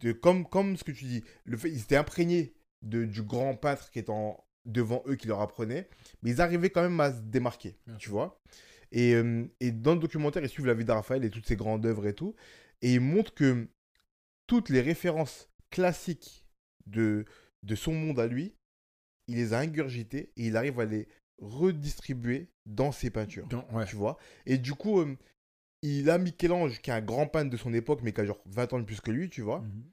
De, 0.00 0.12
comme, 0.12 0.48
comme 0.48 0.76
ce 0.76 0.82
que 0.82 0.92
tu 0.92 1.04
dis, 1.04 1.22
le 1.44 1.56
fait, 1.56 1.70
ils 1.70 1.82
étaient 1.82 1.96
imprégnés 1.96 2.56
de, 2.82 3.04
du 3.04 3.22
grand 3.22 3.54
peintre 3.54 3.90
qui 3.90 3.98
est 4.00 4.10
en, 4.10 4.43
devant 4.64 5.02
eux, 5.06 5.16
qui 5.16 5.28
leur 5.28 5.40
apprenait, 5.40 5.88
mais 6.22 6.30
ils 6.30 6.40
arrivaient 6.40 6.70
quand 6.70 6.82
même 6.82 7.00
à 7.00 7.12
se 7.12 7.20
démarquer, 7.20 7.76
Bien 7.86 7.96
tu 7.96 8.10
vois. 8.10 8.40
Et, 8.92 9.14
euh, 9.14 9.44
et 9.60 9.72
dans 9.72 9.94
le 9.94 10.00
documentaire, 10.00 10.42
ils 10.42 10.48
suivent 10.48 10.66
la 10.66 10.74
vie 10.74 10.84
de 10.84 10.92
Raphaël 10.92 11.24
et 11.24 11.30
toutes 11.30 11.46
ses 11.46 11.56
grandes 11.56 11.84
œuvres 11.84 12.06
et 12.06 12.14
tout. 12.14 12.34
Et 12.80 12.94
ils 12.94 13.00
montrent 13.00 13.34
que 13.34 13.66
toutes 14.46 14.68
les 14.68 14.80
références 14.80 15.50
classiques 15.70 16.46
de, 16.86 17.24
de 17.62 17.74
son 17.74 17.92
monde 17.92 18.20
à 18.20 18.26
lui, 18.26 18.54
il 19.26 19.36
les 19.36 19.52
a 19.52 19.58
ingurgitées 19.58 20.32
et 20.36 20.46
il 20.46 20.56
arrive 20.56 20.78
à 20.80 20.84
les 20.84 21.08
redistribuer 21.38 22.48
dans 22.66 22.92
ses 22.92 23.10
peintures. 23.10 23.48
Ouais. 23.72 23.84
Tu 23.86 23.96
vois 23.96 24.16
Et 24.46 24.58
du 24.58 24.74
coup, 24.74 25.00
euh, 25.00 25.16
il 25.82 26.08
a 26.10 26.18
Michel-Ange, 26.18 26.80
qui 26.80 26.90
est 26.90 26.94
un 26.94 27.02
grand 27.02 27.26
peintre 27.26 27.50
de 27.50 27.56
son 27.56 27.74
époque, 27.74 28.00
mais 28.02 28.12
qui 28.12 28.20
a 28.20 28.26
genre 28.26 28.40
20 28.46 28.72
ans 28.74 28.78
de 28.78 28.84
plus 28.84 29.00
que 29.00 29.10
lui, 29.10 29.28
tu 29.28 29.42
vois. 29.42 29.60
Mhm. 29.60 29.84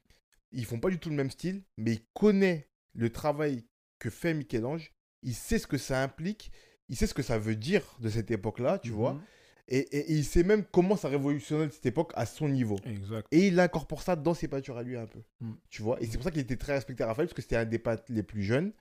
Ils 0.53 0.65
font 0.65 0.79
pas 0.79 0.89
du 0.89 0.99
tout 0.99 1.09
le 1.09 1.15
même 1.15 1.31
style, 1.31 1.63
mais 1.77 1.93
il 1.93 2.01
connaît 2.13 2.69
le 2.93 3.09
travail 3.09 3.63
que 4.01 4.09
fait 4.09 4.33
Michel-Ange. 4.33 4.91
Il 5.23 5.35
sait 5.35 5.59
ce 5.59 5.67
que 5.67 5.77
ça 5.77 6.01
implique. 6.03 6.51
Il 6.89 6.95
sait 6.97 7.07
ce 7.07 7.13
que 7.13 7.21
ça 7.23 7.37
veut 7.39 7.55
dire 7.55 7.83
de 7.99 8.09
cette 8.09 8.31
époque-là, 8.31 8.79
tu 8.79 8.89
vois. 8.89 9.13
Mhm. 9.13 9.21
Et, 9.67 9.77
et- 9.77 10.11
et 10.11 10.15
il 10.15 10.25
sait 10.25 10.43
même 10.43 10.65
comment 10.65 10.97
ça 10.97 11.07
révolutionnait 11.07 11.69
cette 11.69 11.85
époque 11.85 12.11
à 12.15 12.25
son 12.25 12.49
niveau. 12.49 12.77
Exact. 12.83 13.27
Et 13.31 13.47
il 13.47 13.59
incorpore 13.59 14.01
ça 14.01 14.15
dans 14.17 14.33
ses 14.33 14.47
peintures 14.49 14.75
à 14.77 14.83
lui 14.83 14.97
un 14.97 15.05
peu. 15.05 15.19
Mm. 15.39 15.53
Tu 15.69 15.81
vois 15.83 16.01
Et 16.01 16.07
c'est 16.07 16.17
pour 16.17 16.23
ça 16.23 16.31
qu'il 16.31 16.41
était 16.41 16.57
très 16.57 16.73
respecté 16.73 17.03
à 17.03 17.07
Raphaël, 17.07 17.27
parce 17.27 17.35
que 17.35 17.41
c'était 17.43 17.55
un 17.55 17.63
des 17.65 17.79
peintres 17.79 18.03
les 18.09 18.23
plus 18.23 18.43
jeunes. 18.43 18.73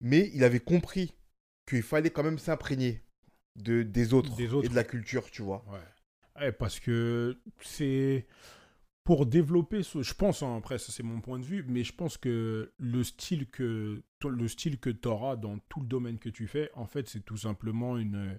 Mais 0.00 0.30
il 0.34 0.42
avait 0.42 0.58
compris 0.60 1.14
qu'il 1.68 1.82
fallait 1.82 2.10
quand 2.10 2.24
même 2.24 2.38
s'imprégner 2.38 3.02
de, 3.56 3.82
des 3.84 4.12
autres, 4.14 4.34
Des 4.34 4.52
autres. 4.54 4.66
et 4.66 4.68
de 4.70 4.74
la 4.74 4.82
culture, 4.84 5.30
tu 5.30 5.42
vois. 5.42 5.64
Ouais. 5.70 6.42
Ouais, 6.46 6.52
parce 6.52 6.80
que 6.80 7.38
c'est 7.60 8.26
pour 9.04 9.26
développer 9.26 9.82
ce, 9.82 10.02
je 10.02 10.14
pense 10.14 10.42
hein, 10.42 10.56
après 10.56 10.78
ça 10.78 10.92
c'est 10.92 11.02
mon 11.02 11.20
point 11.20 11.38
de 11.38 11.44
vue 11.44 11.64
mais 11.66 11.82
je 11.82 11.92
pense 11.92 12.16
que 12.16 12.72
le 12.78 13.04
style 13.04 13.48
que 13.48 14.02
le 14.24 14.48
style 14.48 14.78
que 14.78 14.90
tu 14.90 15.08
auras 15.08 15.36
dans 15.36 15.58
tout 15.68 15.80
le 15.80 15.86
domaine 15.86 16.18
que 16.18 16.28
tu 16.28 16.46
fais 16.46 16.70
en 16.74 16.86
fait 16.86 17.08
c'est 17.08 17.24
tout 17.24 17.36
simplement 17.36 17.98
une 17.98 18.38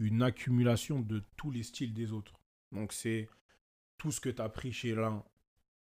une 0.00 0.22
accumulation 0.22 1.00
de 1.00 1.22
tous 1.36 1.52
les 1.52 1.62
styles 1.62 1.94
des 1.94 2.12
autres. 2.12 2.40
Donc 2.72 2.92
c'est 2.92 3.28
tout 3.98 4.10
ce 4.10 4.20
que 4.20 4.30
tu 4.30 4.42
as 4.42 4.48
pris 4.48 4.72
chez 4.72 4.94
l'un 4.94 5.24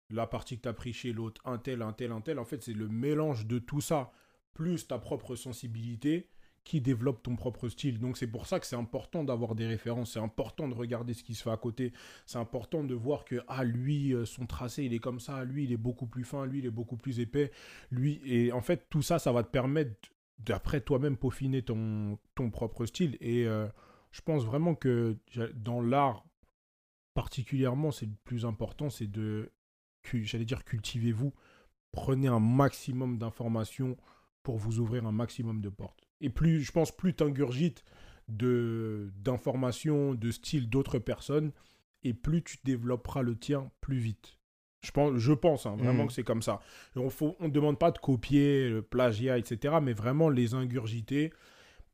la 0.10 0.26
partie 0.26 0.58
que 0.58 0.64
tu 0.64 0.70
as 0.70 0.74
pris 0.74 0.94
chez 0.94 1.14
l'autre 1.14 1.42
un 1.46 1.58
tel 1.58 1.82
un 1.82 1.94
tel 1.94 2.12
un 2.12 2.22
tel 2.22 2.40
en 2.40 2.46
fait 2.46 2.64
c'est 2.64 2.74
le 2.74 2.88
mélange 2.88 3.46
de 3.46 3.60
tout 3.60 3.82
ça 3.82 4.12
plus 4.54 4.88
ta 4.88 4.98
propre 4.98 5.36
sensibilité 5.36 6.30
qui 6.68 6.82
développe 6.82 7.24
ton 7.24 7.38
propre 7.38 7.70
style. 7.70 7.98
Donc 7.98 8.18
c'est 8.18 8.28
pour 8.28 8.46
ça 8.46 8.60
que 8.60 8.66
c'est 8.66 8.76
important 8.76 9.24
d'avoir 9.24 9.56
des 9.56 9.66
références, 9.66 10.14
c'est 10.14 10.20
important 10.20 10.68
de 10.68 10.74
regarder 10.74 11.14
ce 11.14 11.24
qui 11.24 11.34
se 11.34 11.44
fait 11.44 11.50
à 11.50 11.58
côté, 11.58 11.94
c'est 12.26 12.40
important 12.40 12.84
de 12.84 12.94
voir 12.94 13.24
que 13.24 13.42
ah 13.48 13.64
lui 13.64 14.14
euh, 14.14 14.26
son 14.26 14.46
tracé 14.46 14.84
il 14.84 14.94
est 14.94 15.00
comme 15.00 15.22
ça, 15.22 15.46
lui 15.46 15.64
il 15.64 15.72
est 15.72 15.78
beaucoup 15.78 16.08
plus 16.08 16.26
fin, 16.26 16.46
lui 16.46 16.60
il 16.60 16.66
est 16.66 16.72
beaucoup 16.72 16.98
plus 16.98 17.22
épais, 17.22 17.52
lui 17.90 18.20
et 18.26 18.52
en 18.52 18.62
fait 18.62 18.88
tout 18.90 19.02
ça 19.02 19.18
ça 19.18 19.32
va 19.32 19.44
te 19.44 19.50
permettre 19.50 19.96
d'après 20.40 20.82
toi-même 20.82 21.16
peaufiner 21.16 21.62
ton 21.62 22.20
ton 22.36 22.50
propre 22.50 22.86
style. 22.86 23.18
Et 23.22 23.48
euh, 23.48 23.68
je 24.12 24.22
pense 24.22 24.44
vraiment 24.44 24.76
que 24.76 25.18
dans 25.56 25.80
l'art 25.80 26.26
particulièrement 27.14 27.92
c'est 27.92 28.08
le 28.08 28.16
plus 28.26 28.46
important 28.46 28.90
c'est 28.90 29.08
de 29.08 29.52
j'allais 30.14 30.46
dire 30.46 30.66
cultivez-vous, 30.66 31.34
prenez 31.92 32.28
un 32.28 32.42
maximum 32.42 33.18
d'informations 33.18 33.96
pour 34.44 34.58
vous 34.58 34.80
ouvrir 34.80 35.06
un 35.06 35.12
maximum 35.14 35.62
de 35.62 35.70
portes. 35.70 36.07
Et 36.22 36.30
plus, 36.30 36.62
je 36.62 36.72
pense, 36.72 36.92
plus 36.96 37.14
tu 37.14 37.24
ingurgites 37.24 37.84
de, 38.28 39.12
d'informations, 39.18 40.14
de 40.14 40.32
styles 40.32 40.70
d'autres 40.70 41.00
personnes, 41.00 41.52
et 42.04 42.14
plus 42.14 42.44
tu 42.44 42.58
développeras 42.64 43.22
le 43.22 43.36
tien 43.38 43.72
plus 43.82 43.98
vite. 43.98 44.38
Je 44.84 44.92
pense, 44.92 45.18
je 45.18 45.34
pense 45.34 45.66
hein, 45.66 45.76
vraiment 45.76 46.04
Mhm. 46.04 46.08
que 46.08 46.14
c'est 46.14 46.24
comme 46.24 46.42
ça. 46.42 46.60
On 46.96 47.10
ne 47.40 47.50
demande 47.50 47.80
pas 47.80 47.92
de 47.92 47.98
copier, 47.98 48.70
le 48.70 48.82
plagiat, 48.82 49.38
etc., 49.38 49.76
mais 49.82 49.94
vraiment 49.94 50.30
les 50.30 50.54
ingurgiter, 50.54 51.34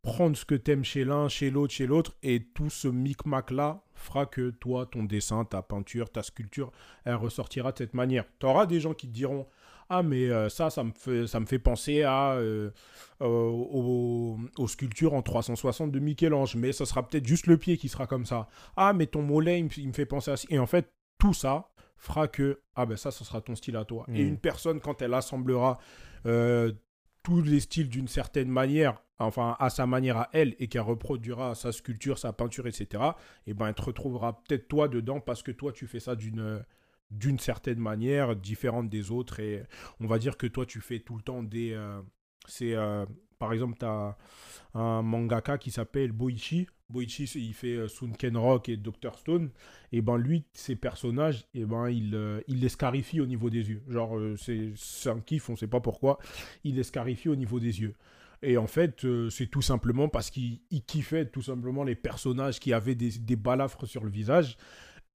prendre 0.01 0.35
ce 0.35 0.43
que 0.43 0.55
t'aimes 0.55 0.83
chez 0.83 1.05
l'un, 1.05 1.29
chez 1.29 1.49
l'autre, 1.49 1.73
chez 1.73 1.87
l'autre, 1.87 2.13
et 2.23 2.43
tout 2.53 2.69
ce 2.69 2.89
micmac-là 2.89 3.83
fera 3.93 4.25
que 4.25 4.49
toi, 4.49 4.85
ton 4.85 5.03
dessin, 5.03 5.45
ta 5.45 5.61
peinture, 5.61 6.11
ta 6.11 6.23
sculpture, 6.23 6.71
elle 7.05 7.15
ressortira 7.15 7.71
de 7.71 7.77
cette 7.77 7.93
manière. 7.93 8.25
Tu 8.39 8.45
auras 8.45 8.65
des 8.65 8.81
gens 8.81 8.93
qui 8.93 9.07
te 9.07 9.13
diront 9.13 9.47
ah 9.89 10.03
mais 10.03 10.29
euh, 10.29 10.49
ça 10.49 10.69
ça 10.69 10.83
me 10.83 10.91
fait 10.95 11.27
ça 11.27 11.39
me 11.39 11.45
fait 11.45 11.59
penser 11.59 12.03
à 12.03 12.33
euh, 12.33 12.71
euh, 13.21 13.25
aux, 13.27 14.37
aux 14.57 14.67
sculptures 14.67 15.13
en 15.13 15.21
360 15.21 15.91
de 15.91 15.99
Michel-Ange 15.99 16.55
mais 16.55 16.71
ça 16.71 16.85
sera 16.85 17.07
peut-être 17.07 17.25
juste 17.27 17.47
le 17.47 17.57
pied 17.57 17.77
qui 17.77 17.89
sera 17.89 18.07
comme 18.07 18.25
ça. 18.25 18.47
Ah 18.75 18.93
mais 18.93 19.05
ton 19.07 19.21
mollet 19.21 19.59
il 19.59 19.65
me, 19.65 19.69
il 19.77 19.87
me 19.87 19.93
fait 19.93 20.05
penser 20.05 20.31
à 20.31 20.37
ça 20.37 20.45
et 20.49 20.59
en 20.59 20.65
fait 20.67 20.91
tout 21.19 21.33
ça 21.33 21.69
fera 21.97 22.27
que 22.27 22.59
ah 22.75 22.85
ben 22.85 22.97
ça 22.97 23.11
ce 23.11 23.23
sera 23.23 23.41
ton 23.41 23.55
style 23.55 23.77
à 23.77 23.85
toi. 23.85 24.05
Et 24.13 24.23
Mm. 24.23 24.27
une 24.27 24.37
personne 24.37 24.79
quand 24.79 25.01
elle 25.01 25.13
assemblera 25.13 25.77
euh, 26.25 26.71
tous 27.23 27.41
les 27.41 27.59
styles 27.61 27.87
d'une 27.89 28.07
certaine 28.09 28.49
manière 28.49 29.01
enfin 29.19 29.55
à 29.59 29.69
sa 29.69 29.85
manière 29.85 30.17
à 30.17 30.29
elle 30.33 30.55
et 30.59 30.67
qu'elle 30.67 30.81
reproduira 30.81 31.55
sa 31.55 31.71
sculpture 31.71 32.17
sa 32.17 32.33
peinture 32.33 32.67
etc 32.67 33.01
et 33.47 33.53
ben 33.53 33.67
elle 33.67 33.73
te 33.75 33.81
retrouvera 33.83 34.41
peut-être 34.43 34.67
toi 34.67 34.87
dedans 34.89 35.19
parce 35.21 35.43
que 35.43 35.51
toi 35.51 35.71
tu 35.71 35.87
fais 35.87 35.99
ça 36.01 36.15
d'une 36.15 36.61
d'une 37.11 37.39
certaine 37.39 37.79
manière 37.79 38.35
différente 38.35 38.89
des 38.89 39.11
autres 39.11 39.39
et 39.39 39.63
on 39.99 40.07
va 40.07 40.19
dire 40.19 40.37
que 40.37 40.47
toi 40.47 40.65
tu 40.65 40.81
fais 40.81 40.99
tout 40.99 41.15
le 41.15 41.21
temps 41.21 41.43
des 41.43 41.73
euh, 41.73 42.01
c'est 42.47 42.73
euh, 42.73 43.05
par 43.39 43.53
exemple 43.53 43.77
tu 43.79 43.85
as 43.85 44.17
un 44.73 45.01
mangaka 45.01 45.57
qui 45.57 45.71
s'appelle 45.71 46.11
Boichi. 46.11 46.67
Boichi 46.89 47.25
il 47.35 47.53
fait 47.53 47.75
euh, 47.75 47.87
Sunken 47.87 48.37
Rock 48.37 48.69
et 48.69 48.77
Dr 48.77 49.17
Stone 49.17 49.51
et 49.91 50.01
ben 50.01 50.17
lui 50.17 50.45
ses 50.53 50.75
personnages 50.75 51.45
et 51.53 51.65
ben 51.65 51.89
il 51.89 52.43
il 52.47 52.59
les 52.59 52.69
scarifie 52.69 53.21
au 53.21 53.25
niveau 53.25 53.49
des 53.49 53.69
yeux. 53.69 53.83
Genre 53.87 54.17
c'est 54.37 55.09
un 55.09 55.19
kiff 55.19 55.49
on 55.49 55.55
sait 55.55 55.67
pas 55.67 55.81
pourquoi. 55.81 56.17
Il 56.63 56.75
les 56.75 56.83
scarifie 56.83 57.29
au 57.29 57.35
niveau 57.35 57.59
des 57.59 57.81
yeux. 57.81 57.95
Et 58.45 58.57
en 58.57 58.67
fait, 58.67 59.05
c'est 59.29 59.47
tout 59.47 59.61
simplement 59.61 60.09
parce 60.09 60.29
qu'il 60.29 60.59
il 60.69 60.83
kiffait 60.83 61.27
tout 61.27 61.41
simplement 61.41 61.85
les 61.85 61.95
personnages 61.95 62.59
qui 62.59 62.73
avaient 62.73 62.93
des 62.93 63.35
balafres 63.37 63.87
sur 63.87 64.03
le 64.03 64.09
visage. 64.09 64.57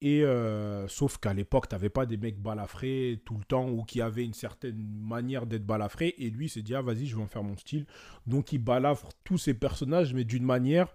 Et 0.01 0.23
euh, 0.23 0.87
sauf 0.87 1.17
qu'à 1.17 1.33
l'époque, 1.33 1.67
t'avais 1.67 1.89
pas 1.89 2.05
des 2.05 2.15
mecs 2.15 2.39
balafrés 2.39 3.21
tout 3.25 3.37
le 3.37 3.43
temps 3.43 3.69
ou 3.69 3.83
qui 3.83 4.01
avaient 4.01 4.23
une 4.23 4.33
certaine 4.33 4.77
manière 4.77 5.45
d'être 5.45 5.65
balafrés. 5.65 6.15
Et 6.17 6.29
lui 6.29 6.45
il 6.45 6.49
s'est 6.49 6.61
dit, 6.61 6.73
ah 6.73 6.81
vas-y, 6.81 7.05
je 7.05 7.15
vais 7.17 7.21
en 7.21 7.27
faire 7.27 7.43
mon 7.43 7.57
style. 7.57 7.85
Donc 8.25 8.53
il 8.53 8.59
balafre 8.59 9.09
tous 9.25 9.37
ces 9.37 9.53
personnages, 9.53 10.13
mais 10.13 10.23
d'une 10.23 10.45
manière, 10.45 10.93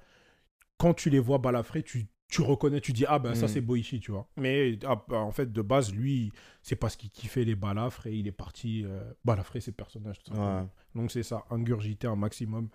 quand 0.78 0.94
tu 0.94 1.10
les 1.10 1.18
vois 1.18 1.36
balafrés, 1.38 1.82
tu, 1.82 2.06
tu 2.28 2.40
reconnais, 2.40 2.80
tu 2.80 2.92
dis, 2.94 3.04
ah 3.06 3.18
ben 3.18 3.34
ça 3.34 3.44
Mm. 3.44 3.48
c'est 3.48 3.60
Boichi, 3.60 4.00
tu 4.00 4.10
vois. 4.10 4.26
Mais 4.38 4.78
ah, 4.86 5.04
bah, 5.06 5.18
en 5.18 5.32
fait, 5.32 5.52
de 5.52 5.62
base, 5.62 5.92
lui, 5.92 6.32
c'est 6.62 6.76
parce 6.76 6.96
qu'il 6.96 7.10
kiffait 7.10 7.44
les 7.44 7.54
balafres 7.56 8.06
et 8.06 8.14
il 8.14 8.26
est 8.26 8.32
parti 8.32 8.84
euh, 8.86 9.04
balafrer 9.24 9.60
ses 9.60 9.72
personnages. 9.72 10.18
Tout 10.20 10.30
simplement. 10.30 10.62
Ouais. 10.62 10.68
Donc 10.94 11.10
c'est 11.12 11.22
ça, 11.22 11.44
ingurgiter 11.50 12.06
un 12.06 12.16
maximum 12.16 12.70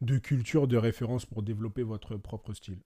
de 0.00 0.18
culture, 0.18 0.66
de 0.66 0.76
référence 0.76 1.24
pour 1.24 1.44
développer 1.44 1.84
votre 1.84 2.16
propre 2.16 2.52
style. 2.52 2.78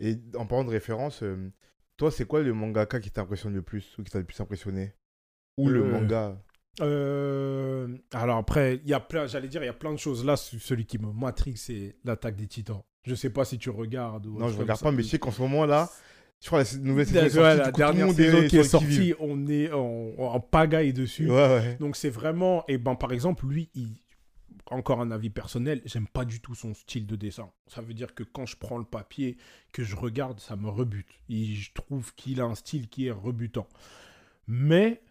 Et 0.00 0.16
en 0.36 0.46
parlant 0.46 0.64
de 0.64 0.70
référence, 0.70 1.22
euh, 1.22 1.52
toi, 2.00 2.10
c'est 2.10 2.24
quoi 2.24 2.40
le 2.40 2.52
mangaka 2.54 2.98
qui 2.98 3.10
t'impressionne 3.10 3.52
le 3.54 3.60
plus 3.62 3.94
ou 3.98 4.02
qui 4.02 4.10
t'a 4.10 4.18
le 4.18 4.24
plus 4.24 4.40
impressionné 4.40 4.94
Ou 5.58 5.68
le 5.68 5.80
Euh, 5.82 5.92
manga 5.92 6.42
Euh, 6.80 7.88
alors 8.12 8.38
après, 8.38 8.80
il 8.84 8.88
y 8.88 8.94
a 8.94 9.00
plein, 9.00 9.26
j'allais 9.26 9.48
dire, 9.48 9.62
il 9.62 9.66
y 9.66 9.68
a 9.68 9.74
plein 9.74 9.92
de 9.92 9.98
choses 9.98 10.24
là. 10.24 10.36
ce- 10.36 10.58
Celui 10.58 10.86
qui 10.86 10.98
me 10.98 11.12
matrix, 11.12 11.56
c'est 11.56 11.96
l'attaque 12.04 12.36
des 12.36 12.46
titans. 12.46 12.80
Je 13.06 13.14
sais 13.14 13.30
pas 13.30 13.44
si 13.44 13.58
tu 13.58 13.70
regardes. 13.70 14.26
Ou 14.26 14.38
Non, 14.38 14.48
je 14.48 14.58
regarde 14.58 14.80
pas, 14.80 14.92
mais 14.92 15.02
je 15.02 15.08
sais 15.08 15.18
qu'en 15.18 15.30
ce 15.30 15.42
moment 15.42 15.66
là, 15.66 15.90
je 16.40 16.46
crois 16.46 16.64
que 16.64 16.74
la 16.74 16.78
nouvelle 16.80 17.06
saison 17.06 17.22
est 17.22 17.30
sortie, 17.30 17.58
la 17.58 17.70
coup, 17.72 17.76
dernière 17.76 18.12
saison 18.14 18.48
qui 18.48 18.56
est 18.56 18.62
sortie, 18.64 19.14
on 19.20 19.46
est 19.48 19.70
en, 19.72 20.12
en 20.18 20.40
pagaille 20.40 20.92
dessus. 20.94 21.28
Ouais, 21.30 21.36
ouais. 21.36 21.76
Donc 21.80 21.96
c'est 21.96 22.08
vraiment, 22.10 22.64
et 22.68 22.78
ben 22.78 22.94
par 22.94 23.12
exemple, 23.12 23.46
lui, 23.46 23.68
il, 23.74 23.96
encore 24.70 25.00
un 25.00 25.10
avis 25.10 25.30
personnel, 25.30 25.82
j'aime 25.84 26.06
pas 26.06 26.24
du 26.24 26.40
tout 26.40 26.54
son 26.54 26.74
style 26.74 27.06
de 27.06 27.16
dessin. 27.16 27.50
Ça 27.66 27.82
veut 27.82 27.94
dire 27.94 28.14
que 28.14 28.22
quand 28.22 28.46
je 28.46 28.56
prends 28.56 28.78
le 28.78 28.84
papier, 28.84 29.36
que 29.72 29.84
je 29.84 29.96
regarde, 29.96 30.40
ça 30.40 30.56
me 30.56 30.68
rebute. 30.68 31.08
Et 31.28 31.54
je 31.54 31.72
trouve 31.72 32.14
qu'il 32.14 32.40
a 32.40 32.44
un 32.44 32.54
style 32.54 32.88
qui 32.88 33.06
est 33.06 33.10
rebutant. 33.10 33.68
Mais 34.46 35.02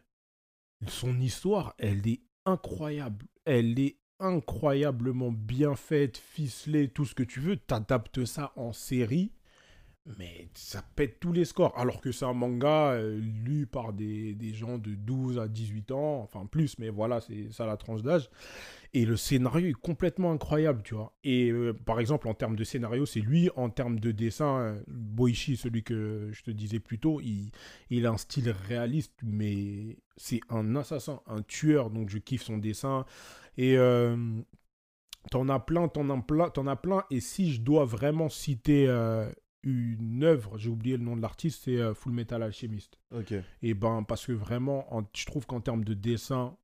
son 0.88 1.19
histoire, 1.19 1.76
elle 1.78 2.08
est 2.08 2.22
incroyable. 2.45 3.26
Elle 3.45 3.80
est 3.80 3.98
incroyablement 4.19 5.32
bien 5.32 5.76
faite, 5.76 6.17
ficelée, 6.17 6.89
tout 6.89 7.06
ce 7.06 7.15
que 7.15 7.24
tu 7.24 7.39
veux. 7.39 7.58
T'adaptes 7.58 8.26
ça 8.26 8.52
en 8.56 8.74
série. 8.74 9.32
Mais 10.18 10.50
ça 10.54 10.84
pète 10.96 11.20
tous 11.20 11.32
les 11.32 11.46
scores. 11.46 11.78
Alors 11.78 12.02
que 12.02 12.12
c'est 12.12 12.26
un 12.26 12.34
manga 12.34 12.94
euh, 12.94 13.20
lu 13.20 13.68
par 13.68 13.94
des, 13.94 14.34
des, 14.34 14.54
gens 14.54 14.78
de 14.78 14.96
12 14.96 15.40
à 15.40 15.48
18 15.48 15.92
ans, 15.92 16.22
enfin 16.22 16.46
plus, 16.46 16.80
mais 16.80 16.90
voilà, 16.90 17.22
c'est 17.22 17.52
ça 17.52 17.66
la 17.66 17.78
tranche 17.78 18.02
d'âge. 18.02 18.30
Et 18.94 19.06
le 19.06 19.18
scénario 19.18 19.68
est 19.68 19.74
complètement 19.74 20.32
incroyable, 20.32 20.82
tu 20.84 20.96
vois. 20.96 21.14
Et 21.24 21.52
euh, 21.52 21.74
par 21.74 22.00
exemple, 22.00 22.28
en 22.28 22.34
termes 22.34 22.56
de 22.56 22.64
scénario, 22.64 23.06
c'est 23.06 23.20
lui, 23.20 23.50
en 23.56 23.70
termes 23.70 24.00
de 24.00 24.12
dessin, 24.12 24.60
euh, 24.60 24.84
Boichi, 24.88 25.58
celui 25.58 25.84
que 25.84 26.30
je 26.32 26.44
te 26.44 26.52
disais 26.52 26.80
plus 26.80 26.98
tôt, 26.98 27.22
il, 27.22 27.52
il 27.90 28.06
a 28.06 28.12
un 28.12 28.18
style 28.18 28.50
réaliste, 28.50 29.14
mais 29.24 29.98
c'est 30.18 30.42
un 30.50 30.76
assassin, 30.76 31.22
un 31.28 31.44
tueur, 31.44 31.92
donc 31.92 32.10
je 32.10 32.18
kiffe 32.18 32.44
son 32.44 32.58
dessin. 32.58 33.06
Et 33.58 33.76
t'en 35.32 35.50
as 35.50 35.60
plein, 35.60 35.90
t'en 35.90 36.10
as 36.10 36.22
plein, 36.22 36.50
t'en 36.50 36.66
as 36.66 36.78
plein. 36.78 37.04
Et 37.12 37.20
si 37.20 37.52
je 37.52 37.62
dois 37.62 37.84
vraiment 37.84 38.30
citer 38.30 38.88
une 39.63 40.24
œuvre, 40.24 40.58
j'ai 40.58 40.69
oublié 40.69 40.98
le 40.98 41.04
nom 41.04 41.15
de 41.15 41.22
l'artiste, 41.22 41.63
c'est 41.65 41.78
euh, 41.78 41.93
Full 41.93 42.13
Metal 42.13 42.41
Alchemist. 42.41 43.00
Ok. 43.12 43.34
Et 43.62 43.74
ben, 43.74 44.04
parce 44.04 44.26
que 44.26 44.32
vraiment, 44.32 44.88
je 45.15 45.26
trouve 45.26 45.45
qu'en 45.45 45.62
termes 45.62 45.84
de 45.84 45.93
dessin, 45.93 46.56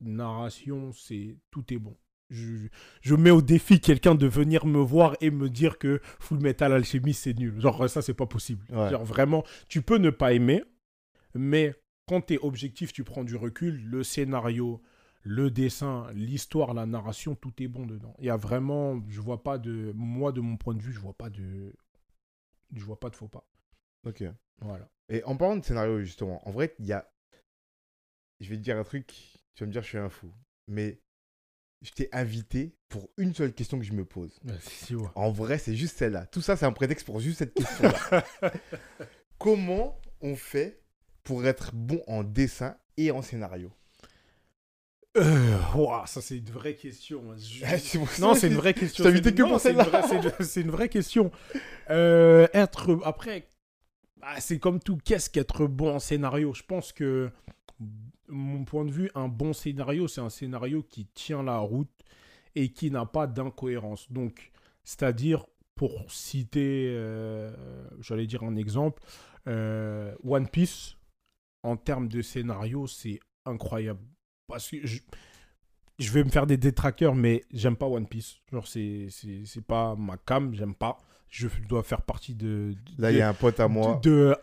narration, 0.00 0.92
c'est 0.92 1.36
tout 1.50 1.72
est 1.72 1.78
bon. 1.78 1.96
Je, 2.30 3.14
mets 3.14 3.30
au 3.30 3.40
défi 3.40 3.80
quelqu'un 3.80 4.14
de 4.14 4.26
venir 4.26 4.66
me 4.66 4.80
voir 4.80 5.16
et 5.22 5.30
me 5.30 5.48
dire 5.48 5.78
que 5.78 6.00
Full 6.20 6.40
Metal 6.40 6.72
Alchemist 6.72 7.22
c'est 7.22 7.38
nul. 7.38 7.58
Genre, 7.58 7.88
ça, 7.88 8.02
c'est 8.02 8.14
pas 8.14 8.26
possible. 8.26 8.66
Genre, 8.70 9.04
vraiment, 9.04 9.44
tu 9.68 9.80
peux 9.80 9.96
ne 9.96 10.10
pas 10.10 10.34
aimer, 10.34 10.62
mais 11.34 11.74
quand 12.06 12.20
tu 12.20 12.34
es 12.34 12.38
objectif, 12.38 12.92
tu 12.92 13.02
prends 13.02 13.24
du 13.24 13.34
recul, 13.34 13.82
le 13.82 14.02
scénario, 14.02 14.82
le 15.22 15.50
dessin, 15.50 16.06
l'histoire, 16.14 16.74
la 16.74 16.86
narration, 16.86 17.34
tout 17.34 17.52
est 17.62 17.68
bon 17.68 17.86
dedans. 17.86 18.14
Il 18.18 18.26
y 18.26 18.30
a 18.30 18.36
vraiment, 18.36 19.02
je 19.08 19.20
vois 19.20 19.42
pas 19.42 19.58
de, 19.58 19.92
moi 19.94 20.32
de 20.32 20.40
mon 20.40 20.56
point 20.56 20.74
de 20.74 20.82
vue, 20.82 20.92
je 20.92 21.00
vois 21.00 21.14
pas 21.14 21.30
de 21.30 21.72
je 22.74 22.84
vois 22.84 22.98
pas 22.98 23.10
de 23.10 23.16
faux 23.16 23.28
pas. 23.28 23.46
Ok. 24.04 24.24
Voilà. 24.60 24.88
Et 25.08 25.22
en 25.24 25.36
parlant 25.36 25.56
de 25.56 25.64
scénario, 25.64 26.00
justement, 26.00 26.46
en 26.46 26.50
vrai, 26.50 26.74
il 26.78 26.86
y 26.86 26.92
a. 26.92 27.10
Je 28.40 28.48
vais 28.50 28.56
te 28.56 28.62
dire 28.62 28.76
un 28.76 28.84
truc, 28.84 29.08
tu 29.54 29.64
vas 29.64 29.66
me 29.66 29.72
dire, 29.72 29.82
je 29.82 29.88
suis 29.88 29.98
un 29.98 30.08
fou. 30.08 30.32
Mais 30.68 31.00
je 31.82 31.90
t'ai 31.92 32.08
invité 32.12 32.76
pour 32.88 33.08
une 33.16 33.34
seule 33.34 33.52
question 33.52 33.78
que 33.78 33.84
je 33.84 33.92
me 33.92 34.04
pose. 34.04 34.38
En 35.14 35.30
vrai, 35.30 35.58
c'est 35.58 35.76
juste 35.76 35.96
celle-là. 35.96 36.26
Tout 36.26 36.40
ça, 36.40 36.56
c'est 36.56 36.66
un 36.66 36.72
prétexte 36.72 37.06
pour 37.06 37.20
juste 37.20 37.38
cette 37.38 37.54
question-là. 37.54 38.24
Comment 39.38 40.00
on 40.20 40.36
fait 40.36 40.82
pour 41.22 41.46
être 41.46 41.74
bon 41.74 42.02
en 42.06 42.24
dessin 42.24 42.76
et 42.96 43.10
en 43.10 43.22
scénario? 43.22 43.72
Euh, 45.18 46.06
ça 46.06 46.20
c'est 46.20 46.38
une 46.38 46.50
vraie 46.50 46.74
question. 46.74 47.22
non, 48.20 48.34
c'est 48.34 48.48
une 48.48 48.54
vraie 48.54 48.74
question. 48.74 49.04
que 49.04 49.42
pour 49.42 49.60
celle-là. 49.60 50.02
C'est 50.40 50.60
une 50.60 50.70
vraie 50.70 50.88
question. 50.88 51.30
Euh, 51.90 52.46
être 52.52 52.98
après, 53.04 53.48
bah, 54.20 54.40
c'est 54.40 54.58
comme 54.58 54.80
tout. 54.80 54.98
Qu'est-ce 55.04 55.30
qu'être 55.30 55.66
bon 55.66 55.96
en 55.96 55.98
scénario? 55.98 56.52
Je 56.54 56.62
pense 56.62 56.92
que 56.92 57.30
mon 58.28 58.64
point 58.64 58.84
de 58.84 58.90
vue, 58.90 59.10
un 59.14 59.28
bon 59.28 59.52
scénario, 59.52 60.08
c'est 60.08 60.20
un 60.20 60.30
scénario 60.30 60.82
qui 60.82 61.06
tient 61.06 61.42
la 61.42 61.58
route 61.58 61.90
et 62.54 62.70
qui 62.70 62.90
n'a 62.90 63.06
pas 63.06 63.26
d'incohérence. 63.26 64.10
Donc, 64.10 64.50
c'est-à-dire, 64.84 65.46
pour 65.74 66.10
citer, 66.10 66.88
euh, 66.90 67.50
j'allais 68.00 68.26
dire 68.26 68.42
un 68.42 68.56
exemple, 68.56 69.02
euh, 69.46 70.14
One 70.24 70.48
Piece, 70.48 70.96
en 71.62 71.76
termes 71.76 72.08
de 72.08 72.22
scénario, 72.22 72.86
c'est 72.86 73.20
incroyable 73.44 74.00
parce 74.48 74.70
que 74.70 74.76
je, 74.84 76.12
vais 76.12 76.24
me 76.24 76.30
faire 76.30 76.46
des 76.46 76.56
détraqueurs, 76.56 77.14
mais 77.14 77.44
j'aime 77.52 77.76
pas 77.76 77.86
One 77.86 78.06
Piece. 78.06 78.36
Genre, 78.50 78.66
c'est, 78.66 79.06
c'est, 79.10 79.64
pas 79.64 79.94
ma 79.94 80.16
cam, 80.16 80.54
j'aime 80.54 80.74
pas. 80.74 80.98
Je 81.28 81.46
dois 81.68 81.82
faire 81.82 82.02
partie 82.02 82.34
de. 82.34 82.74
Là, 82.96 83.12
il 83.12 83.18
y 83.18 83.20
a 83.20 83.28
un 83.28 83.34
pote 83.34 83.60
à 83.60 83.68
moi. 83.68 84.00
De, 84.02 84.34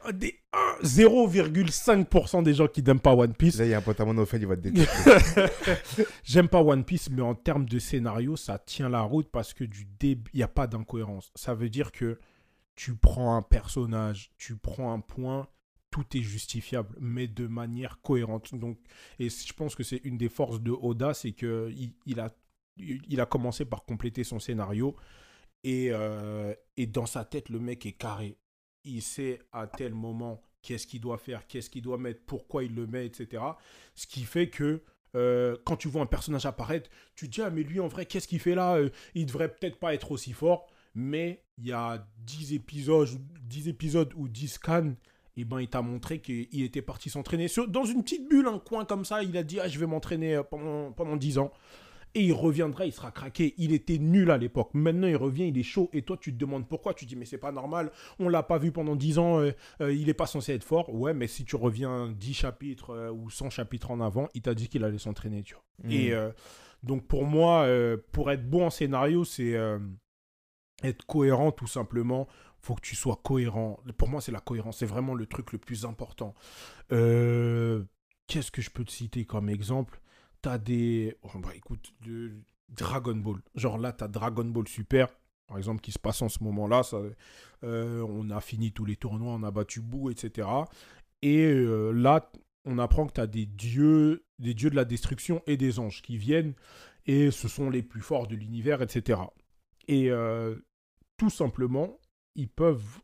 0,5% 0.83 2.43
des 2.43 2.53
gens 2.53 2.67
qui 2.67 2.83
n'aiment 2.83 2.99
pas 2.99 3.15
One 3.15 3.33
Piece. 3.33 3.57
Là, 3.57 3.65
il 3.65 3.71
y 3.71 3.73
a 3.73 3.77
un 3.77 3.81
pote 3.81 3.99
à 3.99 4.05
moi, 4.05 4.25
fait, 4.25 4.37
il 4.37 4.45
va 4.45 4.55
te 4.55 4.61
détruire. 4.69 4.87
J'aime 6.23 6.47
pas 6.47 6.61
One 6.61 6.83
Piece, 6.83 7.09
mais 7.09 7.23
en 7.23 7.33
termes 7.33 7.67
de 7.67 7.79
scénario, 7.79 8.35
ça 8.35 8.59
tient 8.59 8.89
la 8.89 9.01
route 9.01 9.29
parce 9.31 9.53
que 9.53 9.63
du 9.63 9.85
début, 9.99 10.29
il 10.33 10.37
n'y 10.37 10.43
a 10.43 10.47
pas 10.47 10.67
d'incohérence. 10.67 11.31
Ça 11.35 11.55
veut 11.55 11.69
dire 11.69 11.91
que 11.91 12.19
tu 12.75 12.95
prends 12.95 13.35
un 13.35 13.41
personnage, 13.41 14.31
tu 14.37 14.55
prends 14.57 14.93
un 14.93 14.99
point, 14.99 15.47
tout 15.95 16.17
est 16.17 16.21
justifiable, 16.21 16.93
mais 16.99 17.25
de 17.25 17.47
manière 17.47 18.01
cohérente. 18.01 18.53
Donc, 18.53 18.77
et 19.17 19.29
je 19.29 19.53
pense 19.53 19.75
que 19.75 19.83
c'est 19.83 20.01
une 20.03 20.17
des 20.17 20.27
forces 20.27 20.59
de 20.59 20.71
Oda, 20.71 21.13
c'est 21.13 21.31
que 21.31 21.73
il, 22.05 22.19
a, 22.19 22.35
il 22.77 23.21
a 23.21 23.25
commencé 23.25 23.63
par 23.63 23.85
compléter 23.85 24.25
son 24.25 24.39
scénario 24.39 24.93
et, 25.63 25.91
euh, 25.91 26.53
et 26.75 26.85
dans 26.85 27.05
sa 27.05 27.23
tête, 27.23 27.47
le 27.47 27.61
mec 27.61 27.85
est 27.85 27.93
carré. 27.93 28.37
Il 28.83 29.01
sait 29.01 29.39
à 29.53 29.67
tel 29.67 29.93
moment 29.93 30.41
qu'est-ce 30.61 30.85
qu'il 30.85 30.99
doit 30.99 31.17
faire, 31.17 31.47
qu'est-ce 31.47 31.69
qu'il 31.69 31.81
doit 31.81 31.97
mettre, 31.97 32.19
pourquoi 32.25 32.65
il 32.65 32.75
le 32.75 32.87
met, 32.87 33.05
etc. 33.05 33.41
Ce 33.95 34.05
qui 34.05 34.25
fait 34.25 34.49
que 34.49 34.83
euh, 35.15 35.55
quand 35.63 35.77
tu 35.77 35.87
vois 35.87 36.01
un 36.01 36.07
personnage 36.07 36.45
apparaître, 36.45 36.89
tu 37.15 37.29
te 37.29 37.35
dis, 37.35 37.41
ah 37.41 37.49
mais 37.51 37.63
lui 37.63 37.79
en 37.79 37.87
vrai, 37.87 38.05
qu'est-ce 38.05 38.27
qu'il 38.27 38.41
fait 38.41 38.55
là 38.55 38.75
euh, 38.75 38.89
Il 39.13 39.27
devrait 39.27 39.47
peut-être 39.47 39.79
pas 39.79 39.93
être 39.93 40.11
aussi 40.11 40.33
fort, 40.33 40.67
mais 40.93 41.45
il 41.57 41.67
y 41.67 41.71
a 41.71 42.05
10 42.17 42.53
épisodes, 42.53 43.07
10 43.43 43.69
épisodes 43.69 44.11
ou 44.17 44.27
10 44.27 44.49
scans 44.49 44.93
et 45.37 45.43
ben, 45.43 45.59
il 45.59 45.67
t'a 45.67 45.81
montré 45.81 46.19
qu'il 46.19 46.63
était 46.63 46.81
parti 46.81 47.09
s'entraîner 47.09 47.47
dans 47.67 47.83
une 47.83 48.03
petite 48.03 48.29
bulle, 48.29 48.47
un 48.47 48.59
coin 48.59 48.85
comme 48.85 49.03
ça. 49.03 49.21
Il 49.21 49.35
a 49.37 49.43
dit 49.43 49.59
ah, 49.59 49.67
Je 49.67 49.77
vais 49.79 49.85
m'entraîner 49.85 50.35
euh, 50.35 50.43
pendant, 50.43 50.91
pendant 50.91 51.17
10 51.17 51.39
ans. 51.39 51.51
Et 52.17 52.23
il 52.23 52.31
reviendra, 52.31 52.85
il 52.85 52.93
sera 52.93 53.11
craqué. 53.11 53.53
Il 53.57 53.73
était 53.73 53.97
nul 53.97 54.31
à 54.31 54.37
l'époque. 54.37 54.69
Maintenant, 54.73 55.07
il 55.07 55.17
revient, 55.17 55.49
il 55.49 55.57
est 55.57 55.63
chaud. 55.63 55.89
Et 55.91 56.03
toi, 56.03 56.15
tu 56.15 56.31
te 56.31 56.37
demandes 56.37 56.65
pourquoi. 56.69 56.93
Tu 56.93 57.05
dis 57.05 57.17
Mais 57.17 57.25
c'est 57.25 57.37
pas 57.37 57.51
normal. 57.51 57.91
On 58.19 58.29
l'a 58.29 58.43
pas 58.43 58.57
vu 58.57 58.71
pendant 58.71 58.95
10 58.95 59.19
ans. 59.19 59.41
Euh, 59.41 59.51
euh, 59.81 59.93
il 59.93 60.07
est 60.07 60.13
pas 60.13 60.25
censé 60.25 60.53
être 60.53 60.63
fort. 60.63 60.93
Ouais, 60.95 61.13
mais 61.13 61.27
si 61.27 61.43
tu 61.43 61.57
reviens 61.57 62.13
10 62.17 62.33
chapitres 62.33 63.11
ou 63.11 63.29
100 63.29 63.49
chapitres 63.49 63.91
en 63.91 63.99
avant, 63.99 64.29
il 64.33 64.41
t'a 64.41 64.53
dit 64.53 64.69
qu'il 64.69 64.85
allait 64.85 64.97
s'entraîner. 64.97 65.43
Tu 65.43 65.55
vois. 65.55 65.63
Mmh. 65.83 65.91
Et 65.91 66.13
donc, 66.83 67.05
pour 67.05 67.25
moi, 67.25 67.67
pour 68.13 68.31
être 68.31 68.49
bon 68.49 68.67
en 68.67 68.69
scénario, 68.69 69.25
c'est 69.25 69.57
être 70.83 71.05
cohérent 71.05 71.51
tout 71.51 71.67
simplement 71.67 72.29
faut 72.65 72.75
que 72.75 72.81
tu 72.81 72.95
sois 72.95 73.19
cohérent. 73.23 73.79
Pour 73.97 74.09
moi, 74.09 74.21
c'est 74.21 74.31
la 74.31 74.39
cohérence. 74.39 74.77
C'est 74.77 74.85
vraiment 74.87 75.13
le 75.13 75.27
truc 75.27 75.51
le 75.51 75.59
plus 75.59 75.85
important. 75.85 76.33
Euh, 76.91 77.83
qu'est-ce 78.27 78.51
que 78.51 78.61
je 78.61 78.71
peux 78.71 78.83
te 78.83 78.91
citer 78.91 79.25
comme 79.25 79.49
exemple? 79.49 80.01
T'as 80.41 80.57
des... 80.57 81.15
Oh, 81.21 81.29
bah, 81.35 81.51
écoute, 81.55 81.93
de 82.01 82.33
Dragon 82.69 83.15
Ball. 83.15 83.37
Genre 83.53 83.77
là, 83.77 83.91
t'as 83.91 84.07
Dragon 84.07 84.45
Ball 84.45 84.67
Super, 84.67 85.09
par 85.47 85.59
exemple, 85.59 85.81
qui 85.81 85.91
se 85.91 85.99
passe 85.99 86.23
en 86.23 86.29
ce 86.29 86.43
moment-là. 86.43 86.81
Euh, 87.63 88.01
on 88.01 88.31
a 88.31 88.41
fini 88.41 88.71
tous 88.71 88.85
les 88.85 88.95
tournois, 88.95 89.33
on 89.33 89.43
a 89.43 89.51
battu 89.51 89.79
bout, 89.79 90.09
etc. 90.09 90.47
Et 91.21 91.45
euh, 91.45 91.91
là, 91.91 92.31
on 92.65 92.79
apprend 92.79 93.05
que 93.05 93.13
tu 93.13 93.21
as 93.21 93.27
des 93.27 93.45
dieux, 93.45 94.25
des 94.39 94.55
dieux 94.55 94.71
de 94.71 94.75
la 94.75 94.85
destruction 94.85 95.43
et 95.45 95.55
des 95.55 95.77
anges 95.77 96.01
qui 96.01 96.17
viennent. 96.17 96.55
Et 97.05 97.29
ce 97.29 97.47
sont 97.47 97.69
les 97.69 97.83
plus 97.83 98.01
forts 98.01 98.25
de 98.25 98.35
l'univers, 98.35 98.81
etc. 98.81 99.21
Et 99.87 100.09
tout 101.17 101.29
simplement, 101.29 101.99
ils 102.35 102.49
peuvent 102.49 102.99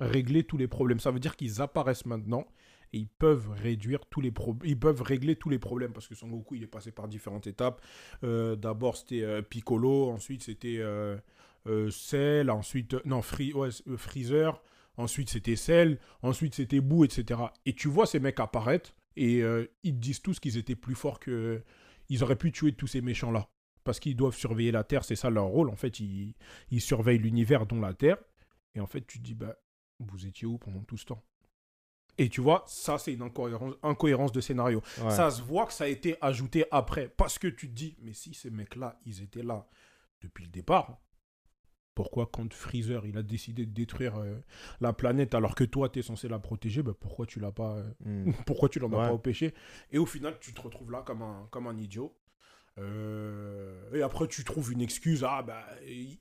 régler 0.00 0.44
tous 0.44 0.56
les 0.56 0.68
problèmes. 0.68 1.00
Ça 1.00 1.10
veut 1.10 1.20
dire 1.20 1.36
qu'ils 1.36 1.60
apparaissent 1.60 2.06
maintenant 2.06 2.46
et 2.92 2.98
ils 2.98 3.08
peuvent 3.08 3.50
réduire 3.50 4.06
tous 4.06 4.20
les 4.20 4.30
problèmes. 4.30 4.68
Ils 4.68 4.78
peuvent 4.78 5.02
régler 5.02 5.36
tous 5.36 5.48
les 5.48 5.58
problèmes 5.58 5.92
parce 5.92 6.06
que 6.06 6.14
Son 6.14 6.28
Goku 6.28 6.56
il 6.56 6.62
est 6.62 6.68
passé 6.68 6.92
par 6.92 7.08
différentes 7.08 7.46
étapes. 7.46 7.80
Euh, 8.24 8.56
d'abord 8.56 8.96
c'était 8.96 9.22
euh, 9.22 9.42
Piccolo, 9.42 10.10
ensuite 10.10 10.42
c'était 10.42 10.78
euh, 10.78 11.18
Cell, 11.90 12.50
ensuite 12.50 12.96
non 13.04 13.22
Freezer, 13.22 14.62
ensuite 14.96 15.30
c'était 15.30 15.56
Cell, 15.56 15.98
ensuite 16.22 16.54
c'était 16.54 16.80
Boo, 16.80 17.04
etc. 17.04 17.40
Et 17.64 17.72
tu 17.72 17.88
vois 17.88 18.06
ces 18.06 18.20
mecs 18.20 18.40
apparaître 18.40 18.94
et 19.16 19.42
ils 19.82 19.98
disent 19.98 20.20
tous 20.20 20.38
qu'ils 20.38 20.58
étaient 20.58 20.76
plus 20.76 20.94
forts 20.94 21.18
que 21.18 21.62
ils 22.08 22.22
auraient 22.22 22.36
pu 22.36 22.52
tuer 22.52 22.72
tous 22.72 22.86
ces 22.86 23.00
méchants 23.00 23.32
là 23.32 23.48
parce 23.82 23.98
qu'ils 23.98 24.14
doivent 24.14 24.36
surveiller 24.36 24.72
la 24.72 24.84
Terre, 24.84 25.04
c'est 25.04 25.16
ça 25.16 25.30
leur 25.30 25.46
rôle. 25.46 25.70
En 25.70 25.76
fait, 25.76 26.00
ils 26.00 26.34
surveillent 26.80 27.18
l'univers 27.18 27.66
dont 27.66 27.80
la 27.80 27.94
Terre. 27.94 28.18
Et 28.76 28.80
en 28.80 28.86
fait, 28.86 29.04
tu 29.06 29.18
te 29.18 29.24
dis, 29.24 29.34
bah, 29.34 29.56
vous 29.98 30.26
étiez 30.26 30.46
où 30.46 30.58
pendant 30.58 30.82
tout 30.82 30.98
ce 30.98 31.06
temps? 31.06 31.24
Et 32.18 32.28
tu 32.28 32.40
vois, 32.40 32.64
ça, 32.66 32.98
c'est 32.98 33.12
une 33.12 33.22
incohérence, 33.22 33.74
incohérence 33.82 34.32
de 34.32 34.40
scénario. 34.40 34.82
Ça 35.10 35.30
se 35.30 35.42
voit 35.42 35.66
que 35.66 35.72
ça 35.72 35.84
a 35.84 35.88
été 35.88 36.16
ajouté 36.20 36.64
après. 36.70 37.08
Parce 37.08 37.38
que 37.38 37.48
tu 37.48 37.68
te 37.68 37.74
dis, 37.74 37.96
mais 38.00 38.12
si 38.12 38.32
ces 38.32 38.50
mecs-là, 38.50 38.98
ils 39.04 39.22
étaient 39.22 39.42
là 39.42 39.66
depuis 40.22 40.44
le 40.44 40.50
départ, 40.50 40.98
pourquoi 41.94 42.26
quand 42.26 42.52
Freezer, 42.52 43.06
il 43.06 43.16
a 43.18 43.22
décidé 43.22 43.66
de 43.66 43.72
détruire 43.72 44.16
euh, 44.16 44.38
la 44.80 44.92
planète 44.92 45.34
alors 45.34 45.54
que 45.54 45.64
toi, 45.64 45.88
tu 45.88 45.98
es 45.98 46.02
censé 46.02 46.28
la 46.28 46.38
protéger, 46.38 46.82
bah, 46.82 46.94
pourquoi 46.98 47.26
tu 47.26 47.40
l'as 47.40 47.52
pas... 47.52 47.76
Euh, 47.76 47.92
hmm. 48.04 48.32
pourquoi 48.46 48.68
tu 48.68 48.78
l'en 48.78 48.88
as 48.92 49.08
pas 49.08 49.12
empêché? 49.12 49.54
Et 49.90 49.98
au 49.98 50.06
final, 50.06 50.38
tu 50.40 50.52
te 50.54 50.60
retrouves 50.60 50.90
là 50.90 51.02
comme 51.02 51.22
un, 51.22 51.48
comme 51.50 51.66
un 51.66 51.76
idiot. 51.76 52.14
Euh, 52.78 53.94
et 53.94 54.02
après, 54.02 54.26
tu 54.28 54.44
trouves 54.44 54.72
une 54.72 54.80
excuse. 54.80 55.24
Ah, 55.24 55.42
bah, 55.42 55.66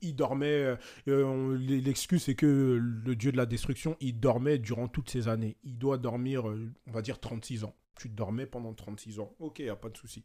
il 0.01 0.15
dormait. 0.15 0.77
Euh, 1.07 1.57
l'excuse, 1.57 2.23
c'est 2.23 2.35
que 2.35 2.79
le 2.81 3.15
dieu 3.15 3.31
de 3.31 3.37
la 3.37 3.45
destruction, 3.45 3.97
il 3.99 4.19
dormait 4.19 4.57
durant 4.57 4.87
toutes 4.87 5.09
ces 5.09 5.27
années. 5.27 5.57
Il 5.63 5.77
doit 5.77 5.97
dormir, 5.97 6.49
euh, 6.49 6.71
on 6.87 6.91
va 6.91 7.01
dire, 7.01 7.19
36 7.19 7.63
ans. 7.63 7.75
Tu 7.97 8.09
dormais 8.09 8.45
pendant 8.45 8.73
36 8.73 9.19
ans. 9.19 9.33
Ok, 9.39 9.59
y 9.59 9.69
a 9.69 9.75
pas 9.75 9.89
de 9.89 9.97
souci. 9.97 10.23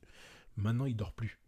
Maintenant, 0.56 0.86
il 0.86 0.96
dort 0.96 1.12
plus. 1.12 1.38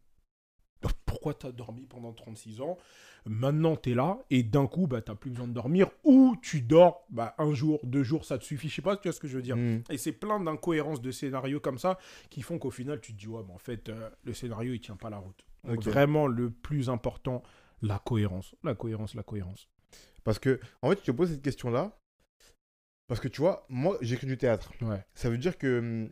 Pourquoi 1.06 1.34
tu 1.34 1.46
as 1.46 1.52
dormi 1.52 1.86
pendant 1.86 2.12
36 2.12 2.60
ans? 2.60 2.76
Maintenant, 3.24 3.76
tu 3.76 3.90
es 3.92 3.94
là 3.94 4.18
et 4.30 4.42
d'un 4.42 4.66
coup, 4.66 4.86
bah, 4.86 5.00
tu 5.00 5.10
n'as 5.10 5.16
plus 5.16 5.30
besoin 5.30 5.46
de 5.46 5.52
dormir 5.52 5.90
ou 6.04 6.36
tu 6.42 6.60
dors 6.60 7.06
bah, 7.10 7.34
un 7.38 7.52
jour, 7.54 7.78
deux 7.84 8.02
jours, 8.02 8.24
ça 8.24 8.38
te 8.38 8.44
suffit. 8.44 8.68
Je 8.68 8.74
sais 8.76 8.82
pas, 8.82 8.96
tu 8.96 9.08
vois 9.08 9.12
ce 9.12 9.20
que 9.20 9.28
je 9.28 9.36
veux 9.36 9.42
dire. 9.42 9.56
Mm. 9.56 9.84
Et 9.90 9.98
c'est 9.98 10.12
plein 10.12 10.40
d'incohérences 10.40 11.00
de 11.00 11.10
scénarios 11.10 11.60
comme 11.60 11.78
ça 11.78 11.98
qui 12.30 12.42
font 12.42 12.58
qu'au 12.58 12.70
final, 12.70 13.00
tu 13.00 13.12
te 13.12 13.18
dis, 13.18 13.28
ouais, 13.28 13.42
mais 13.46 13.52
en 13.54 13.58
fait, 13.58 13.88
euh, 13.88 14.10
le 14.24 14.32
scénario, 14.34 14.72
il 14.72 14.80
tient 14.80 14.96
pas 14.96 15.10
la 15.10 15.18
route. 15.18 15.44
Donc. 15.64 15.82
Vraiment, 15.84 16.26
le 16.26 16.50
plus 16.50 16.90
important, 16.90 17.42
la 17.82 17.98
cohérence. 18.00 18.54
La 18.64 18.74
cohérence, 18.74 19.14
la 19.14 19.22
cohérence. 19.22 19.68
Parce 20.24 20.38
que, 20.38 20.58
en 20.82 20.90
fait, 20.90 20.98
je 21.00 21.04
te 21.04 21.10
pose 21.12 21.30
cette 21.30 21.42
question-là. 21.42 21.96
Parce 23.08 23.20
que 23.20 23.28
tu 23.28 23.40
vois, 23.40 23.66
moi, 23.68 23.98
j'écris 24.00 24.26
du 24.26 24.38
théâtre. 24.38 24.72
Ouais. 24.80 25.04
Ça 25.14 25.28
veut 25.30 25.38
dire 25.38 25.58
que, 25.58 25.78
hum, 25.78 26.10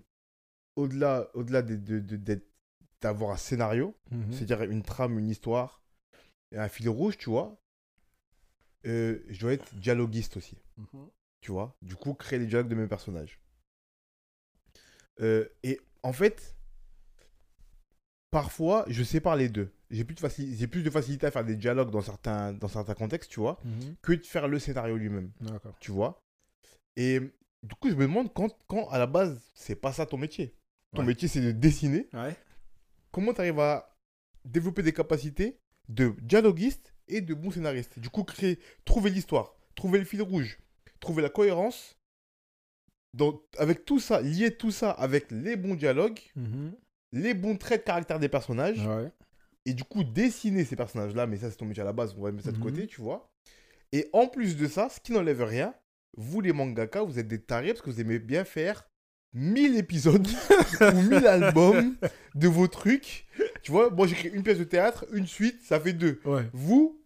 au-delà 0.77 1.29
au-delà 1.35 1.63
de- 1.63 1.77
de- 1.77 1.99
de- 2.01 2.17
d'être- 2.17 2.50
d'avoir 3.01 3.31
un 3.33 3.37
scénario, 3.37 3.97
Mhm. 4.11 4.33
c'est-à-dire 4.33 4.63
une 4.63 4.83
trame, 4.83 5.19
une 5.19 5.29
histoire, 5.29 5.83
et 6.53 6.59
un 6.59 6.69
fil 6.69 6.89
rouge, 6.89 7.17
tu 7.19 7.31
vois, 7.31 7.59
euh, 8.87 9.19
je 9.29 9.41
dois 9.41 9.53
être 9.55 9.75
dialoguiste 9.75 10.37
aussi. 10.37 10.57
Mhm. 10.77 11.09
tu 11.43 11.53
vois. 11.53 11.75
Du 11.81 11.97
coup, 11.97 12.13
créer 12.13 12.39
les 12.39 12.47
dialogues 12.47 12.69
de 12.69 12.75
mes 12.75 12.87
personnages. 12.87 13.41
Euh, 15.21 15.49
et 15.63 15.81
en 16.03 16.13
fait, 16.13 16.55
parfois, 18.31 18.85
je 18.89 19.03
sépare 19.03 19.37
les 19.37 19.49
deux. 19.49 19.73
J'ai 19.91 20.05
plus, 20.05 20.15
de 20.15 20.67
plus 20.67 20.91
facilité 20.91 21.27
à 21.27 21.31
faire 21.31 21.45
des 21.45 21.57
dialogues 21.57 21.91
dans 21.91 22.01
certains, 22.03 22.53
dans 22.53 22.69
certains 22.69 22.95
contextes, 22.95 23.31
tu 23.31 23.41
vois, 23.41 23.59
Mhm. 23.65 23.97
que 24.03 24.13
de 24.13 24.25
faire 24.25 24.49
le 24.49 24.59
scénario 24.59 24.97
lui-même, 24.97 25.31
tu 25.81 25.91
vois. 25.91 26.21
Et 26.97 27.21
du 27.63 27.75
coup, 27.77 27.89
je 27.91 27.95
me 27.95 28.03
demande 28.03 28.33
quand, 28.33 28.51
quand 28.67 28.89
à 28.91 28.99
la 28.99 29.07
base, 29.07 29.41
c'est 29.55 29.77
pas 29.77 29.93
ça 29.93 30.07
ton 30.07 30.17
métier. 30.19 30.55
Ton 30.95 31.01
Ouais. 31.03 31.07
métier, 31.09 31.27
c'est 31.29 31.41
de 31.41 31.53
dessiner. 31.53 32.09
Ouais. 32.13 32.37
Comment 33.13 33.33
tu 33.35 33.41
arrives 33.41 33.61
à 33.61 33.97
développer 34.45 34.83
des 34.83 34.93
capacités 34.93 35.59
de 35.89 36.15
dialoguiste 36.23 36.95
et 37.09 37.21
de 37.21 37.35
bon 37.35 37.51
scénariste 37.51 37.99
Du 37.99 38.09
coup, 38.11 38.23
créer, 38.25 38.59
trouver 38.85 39.11
l'histoire, 39.11 39.55
trouver 39.75 39.99
le 39.99 40.05
fil 40.05 40.23
rouge, 40.23 40.59
trouver 41.01 41.23
la 41.23 41.29
cohérence. 41.29 41.97
Donc, 43.15 43.43
avec 43.59 43.85
tout 43.85 43.99
ça, 43.99 44.21
lier 44.21 44.57
tout 44.57 44.71
ça 44.71 44.91
avec 44.93 45.31
les 45.33 45.57
bons 45.57 45.75
dialogues, 45.75 46.21
Mhm. 46.37 46.73
les 47.13 47.35
bons 47.35 47.57
traits 47.57 47.81
de 47.81 47.87
caractère 47.87 48.21
des 48.21 48.29
personnages, 48.29 48.87
Ouais. 48.87 49.11
et 49.67 49.75
du 49.75 49.83
coup 49.83 50.05
dessiner 50.05 50.65
ces 50.65 50.77
personnages-là, 50.77 51.27
mais 51.27 51.37
ça 51.37 51.51
c'est 51.51 51.57
ton 51.57 51.65
métier 51.67 51.83
à 51.83 51.87
la 51.87 51.93
base, 51.93 52.15
on 52.17 52.23
va 52.23 52.31
mettre 52.31 52.45
ça 52.45 52.53
de 52.53 52.59
côté, 52.59 52.87
tu 52.87 53.01
vois. 53.01 53.33
Et 53.93 54.09
en 54.13 54.29
plus 54.29 54.57
de 54.57 54.69
ça, 54.69 54.89
ce 54.89 55.01
qui 55.01 55.11
n'enlève 55.11 55.43
rien, 55.43 55.75
vous 56.17 56.41
les 56.41 56.53
mangaka, 56.53 57.03
vous 57.03 57.19
êtes 57.19 57.27
des 57.27 57.43
tarés 57.43 57.69
parce 57.73 57.83
que 57.83 57.91
vous 57.91 58.01
aimez 58.01 58.21
bien 58.21 58.45
faire 58.45 58.89
1000 59.33 59.77
épisodes 59.77 60.27
ou 60.81 61.03
1000 61.03 61.27
albums 61.27 61.97
de 62.35 62.49
vos 62.49 62.67
trucs. 62.69 63.27
Tu 63.63 63.71
vois, 63.71 63.91
moi 63.91 64.07
j'écris 64.07 64.29
une 64.29 64.43
pièce 64.43 64.59
de 64.59 64.65
théâtre, 64.65 65.07
une 65.13 65.27
suite, 65.27 65.61
ça 65.63 65.79
fait 65.81 65.93
deux. 65.93 66.21
Ouais. 66.25 66.49
Vous, 66.53 67.01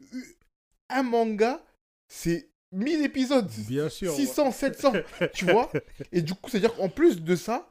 un 0.88 1.02
manga, 1.02 1.64
c'est 2.08 2.50
1000 2.72 3.04
épisodes. 3.04 3.50
Bien 3.68 3.88
sûr. 3.88 4.12
600, 4.14 4.52
700, 4.52 4.92
tu 5.34 5.44
vois. 5.46 5.70
Et 6.12 6.22
du 6.22 6.34
coup, 6.34 6.50
c'est-à-dire 6.50 6.74
qu'en 6.74 6.88
plus 6.88 7.22
de 7.22 7.36
ça, 7.36 7.68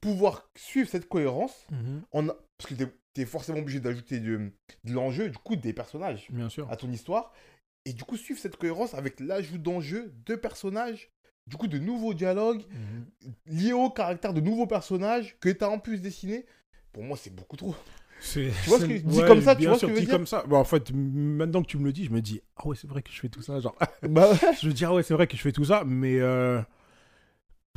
pouvoir 0.00 0.48
suivre 0.56 0.88
cette 0.88 1.08
cohérence, 1.08 1.66
Mhm. 1.70 2.02
on 2.12 2.28
a- 2.28 2.36
parce 2.58 2.70
que 2.74 2.84
tu 3.14 3.20
es 3.20 3.24
forcément 3.26 3.58
obligé 3.58 3.80
d'ajouter 3.80 4.20
de, 4.20 4.52
de 4.84 4.92
l'enjeu, 4.92 5.28
du 5.28 5.38
coup, 5.38 5.56
des 5.56 5.72
personnages 5.72 6.28
Bien 6.30 6.48
sûr. 6.48 6.70
à 6.70 6.76
ton 6.76 6.90
histoire. 6.90 7.32
Et 7.84 7.92
du 7.92 8.04
coup, 8.04 8.16
suivre 8.16 8.38
cette 8.40 8.56
cohérence 8.56 8.94
avec 8.94 9.20
l'ajout 9.20 9.58
d'enjeux 9.58 10.12
de 10.26 10.34
personnages, 10.34 11.10
du 11.46 11.56
coup, 11.56 11.66
de 11.68 11.78
nouveaux 11.78 12.14
dialogues 12.14 12.62
Mhm. 12.70 13.32
liés 13.46 13.72
au 13.72 13.90
caractère 13.90 14.34
de 14.34 14.40
nouveaux 14.40 14.66
personnages 14.66 15.36
que 15.40 15.48
tu 15.48 15.62
as 15.64 15.70
en 15.70 15.78
plus 15.78 16.00
dessiné. 16.02 16.44
Pour 16.92 17.02
moi, 17.04 17.16
c'est 17.16 17.34
beaucoup 17.34 17.56
trop. 17.56 17.74
Tu 18.32 18.48
vois 18.66 18.80
ce 18.80 18.86
que- 18.86 18.98
dit 18.98 19.20
comme 19.26 19.42
ça, 19.42 19.54
tu 19.54 19.66
vois 19.66 19.74
ce 19.74 19.80
sûr, 19.80 19.88
que 19.88 19.94
je 19.94 20.00
veux 20.00 20.06
dire 20.06 20.14
comme 20.16 20.26
ça. 20.26 20.42
Bah, 20.48 20.56
en 20.56 20.64
fait, 20.64 20.90
maintenant 20.92 21.62
que 21.62 21.66
tu 21.68 21.76
me 21.76 21.84
le 21.84 21.92
dis, 21.92 22.04
je 22.06 22.10
me 22.10 22.22
dis, 22.22 22.40
ah 22.56 22.66
ouais, 22.66 22.74
c'est 22.74 22.88
vrai 22.88 23.02
que 23.02 23.10
je 23.12 23.20
fais 23.20 23.28
tout 23.28 23.42
ça. 23.42 23.60
Genre, 23.60 23.76
bah 24.08 24.30
ouais. 24.30 24.38
je 24.60 24.66
me 24.68 24.72
dis, 24.72 24.84
ah 24.86 24.94
ouais, 24.94 25.02
c'est 25.02 25.12
vrai 25.14 25.26
que 25.26 25.36
je 25.36 25.42
fais 25.42 25.52
tout 25.52 25.64
ça, 25.66 25.84
mais 25.84 26.18
euh, 26.18 26.62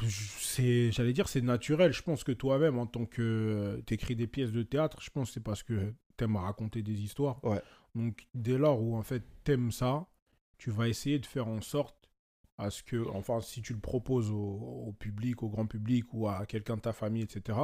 c'est, 0.07 0.91
j'allais 0.91 1.13
dire, 1.13 1.28
c'est 1.28 1.41
naturel. 1.41 1.91
Je 1.91 2.01
pense 2.01 2.24
que 2.24 2.32
toi-même, 2.32 2.80
en 2.80 2.86
tant 2.88 3.05
que 3.05 3.82
t'écris 3.86 4.15
des 4.15 4.28
pièces 4.28 4.51
de 4.51 4.63
théâtre, 4.63 4.99
je 5.01 5.09
pense 5.09 5.28
que 5.30 5.34
c'est 5.36 5.43
parce 5.43 5.63
que 5.63 5.93
t'aimes 6.17 6.38
raconter 6.38 6.82
des 6.82 7.01
histoires. 7.01 7.43
Ouais. 7.43 7.61
Donc, 7.95 8.28
dès 8.34 8.57
lors 8.57 8.82
où 8.82 8.95
en 8.95 9.03
fait 9.03 9.24
t'aimes 9.43 9.72
ça, 9.72 10.07
tu 10.57 10.72
vas 10.72 10.88
essayer 10.88 11.20
de 11.20 11.26
faire 11.26 11.47
en 11.47 11.61
sorte 11.61 11.95
à 12.60 12.70
ce 12.70 12.84
que, 12.84 13.07
enfin, 13.14 13.39
si 13.39 13.62
tu 13.62 13.74
le 13.74 13.80
proposes 13.80 14.30
au, 14.32 14.93
public, 14.99 15.41
au 15.43 15.49
grand 15.49 15.66
public 15.66 16.14
ou 16.14 16.28
à 16.28 16.45
quelqu'un 16.45 16.76
de 16.76 16.82
ta 16.82 16.91
famille, 16.91 17.24
etc., 17.24 17.57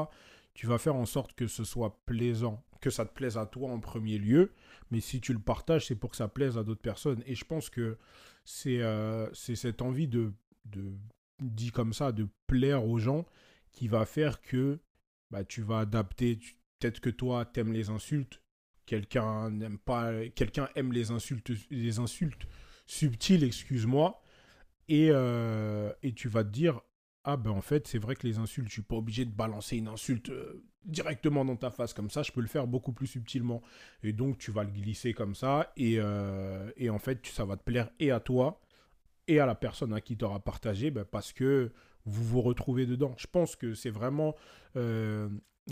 tu 0.54 0.68
vas 0.68 0.78
faire 0.78 0.96
en 0.96 1.06
sorte 1.06 1.34
que 1.34 1.48
ce 1.48 1.66
soit 1.66 2.00
plaisant, 2.06 2.64
que 2.80 2.90
ça 2.90 3.06
te 3.06 3.14
plaise 3.14 3.38
à 3.38 3.46
toi 3.46 3.70
en 3.70 3.82
premier 3.82 4.18
lieu, 4.18 4.54
mais 4.92 5.02
si 5.02 5.20
tu 5.20 5.34
le 5.34 5.40
partages, 5.40 5.88
c'est 5.88 5.96
pour 5.96 6.12
que 6.12 6.16
ça 6.16 6.30
plaise 6.30 6.58
à 6.58 6.64
d'autres 6.64 6.82
personnes. 6.82 7.22
Et 7.28 7.36
je 7.36 7.44
pense 7.44 7.70
que 7.70 7.98
c'est 8.46 8.82
euh, 8.82 9.32
cette 9.34 9.82
envie 9.82 10.08
de, 10.08 10.32
de, 10.64 10.94
dit 11.42 11.72
comme 11.72 11.92
ça, 11.92 12.14
de 12.14 12.30
plaire 12.48 12.88
aux 12.88 12.98
gens 12.98 13.26
qui 13.74 13.90
va 13.90 14.06
faire 14.06 14.40
que 14.40 14.80
bah, 15.30 15.44
tu 15.44 15.62
vas 15.62 15.80
adapter. 15.80 16.40
Peut-être 16.80 17.02
que 17.02 17.10
toi, 17.10 17.44
t'aimes 17.44 17.74
les 17.74 17.90
insultes, 17.90 18.42
quelqu'un 18.86 19.50
n'aime 19.50 19.78
pas, 19.78 20.26
quelqu'un 20.30 20.70
aime 20.76 20.94
les 20.94 21.12
insultes, 21.12 21.52
les 21.70 22.00
insultes 22.00 22.48
subtiles, 22.86 23.44
excuse-moi, 23.44 24.22
et, 24.88 25.10
euh, 25.12 25.92
et 26.04 26.14
tu 26.14 26.28
vas 26.30 26.44
te 26.44 26.50
dire, 26.50 26.82
ah 27.24 27.38
ben 27.38 27.52
en 27.52 27.62
fait, 27.62 27.88
c'est 27.88 27.98
vrai 27.98 28.16
que 28.16 28.28
les 28.28 28.38
insultes, 28.38 28.68
je 28.68 28.74
suis 28.74 28.82
pas 28.82 28.96
obligé 28.96 29.26
de 29.26 29.32
balancer 29.32 29.78
une 29.78 29.88
insulte 29.88 30.30
euh, 30.30 30.64
directement 30.86 31.44
dans 31.46 31.56
ta 31.56 31.72
face 31.72 31.94
comme 31.94 32.10
ça, 32.10 32.24
je 32.24 32.32
peux 32.32 32.42
le 32.42 32.48
faire 32.48 32.68
beaucoup 32.68 32.94
plus 32.94 33.08
subtilement. 33.08 33.62
Et 34.04 34.14
donc, 34.14 34.38
tu 34.38 34.52
vas 34.52 34.64
le 34.64 34.72
glisser 34.72 35.14
comme 35.14 35.36
ça, 35.36 35.72
et, 35.78 35.96
euh, 36.00 36.72
et 36.78 36.90
en 36.90 37.00
fait, 37.00 37.26
ça 37.28 37.46
va 37.46 37.58
te 37.58 37.64
plaire 37.64 37.90
et 38.00 38.12
à 38.12 38.20
toi, 38.20 38.62
et 39.28 39.40
à 39.40 39.46
la 39.46 39.56
personne 39.56 39.94
à 39.94 40.02
qui 40.02 40.18
tu 40.18 40.26
auras 40.26 40.40
partagé, 40.40 40.92
ben, 40.92 41.06
parce 41.06 41.34
que 41.34 41.72
vous 42.06 42.24
vous 42.24 42.42
retrouvez 42.42 42.86
dedans. 42.86 43.16
Je 43.18 43.28
pense 43.28 43.56
que 43.56 43.74
c'est 43.74 43.90
vraiment 43.90 44.36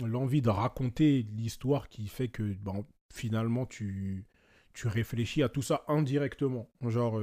l'envie 0.02 0.42
de 0.42 0.48
raconter 0.50 1.26
l'histoire 1.36 1.88
qui 1.88 2.08
fait 2.08 2.28
que 2.28 2.42
ben, 2.54 2.84
finalement, 3.12 3.66
tu, 3.66 4.26
tu 4.72 4.88
réfléchis 4.88 5.42
à 5.42 5.48
tout 5.48 5.62
ça 5.62 5.84
indirectement. 5.88 6.68
Genre, 6.82 7.20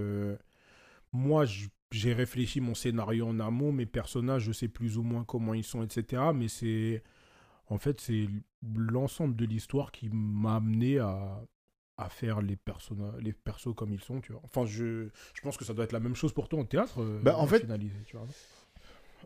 moi, 1.13 1.45
j- 1.45 1.69
j'ai 1.91 2.13
réfléchi 2.13 2.61
mon 2.61 2.73
scénario 2.73 3.27
en 3.27 3.39
amont, 3.39 3.71
mes 3.71 3.85
personnages, 3.85 4.43
je 4.43 4.51
sais 4.51 4.67
plus 4.67 4.97
ou 4.97 5.03
moins 5.03 5.23
comment 5.23 5.53
ils 5.53 5.63
sont, 5.63 5.83
etc. 5.83 6.21
Mais 6.33 6.47
c'est. 6.47 7.03
En 7.67 7.77
fait, 7.77 8.01
c'est 8.01 8.27
l'ensemble 8.75 9.35
de 9.35 9.45
l'histoire 9.45 9.91
qui 9.91 10.09
m'a 10.11 10.55
amené 10.57 10.99
à, 10.99 11.41
à 11.97 12.09
faire 12.09 12.41
les, 12.41 12.57
les 13.21 13.33
persos 13.33 13.73
comme 13.75 13.93
ils 13.93 14.01
sont, 14.01 14.19
tu 14.19 14.33
vois. 14.33 14.41
Enfin, 14.43 14.65
je, 14.65 15.07
je 15.33 15.41
pense 15.41 15.55
que 15.57 15.63
ça 15.63 15.73
doit 15.73 15.85
être 15.85 15.93
la 15.93 16.01
même 16.01 16.15
chose 16.15 16.33
pour 16.33 16.49
toi 16.49 16.59
en 16.59 16.65
théâtre. 16.65 17.01
euh, 17.01 17.21
Bah, 17.23 17.37
en 17.37 17.47
fait- 17.47 17.61
finalisé, 17.61 17.95
tu 18.05 18.17
vois. 18.17 18.27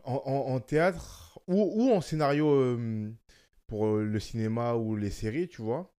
en, 0.04 0.22
en- 0.26 0.54
en 0.54 0.60
théâtre 0.60 1.40
ou, 1.48 1.60
ou 1.74 1.90
en 1.92 2.00
scénario 2.00 2.48
euh, 2.48 3.12
pour 3.66 3.86
euh, 3.86 4.04
le 4.04 4.20
cinéma 4.20 4.74
ou 4.74 4.94
les 4.94 5.10
séries, 5.10 5.48
tu 5.48 5.62
vois, 5.62 5.92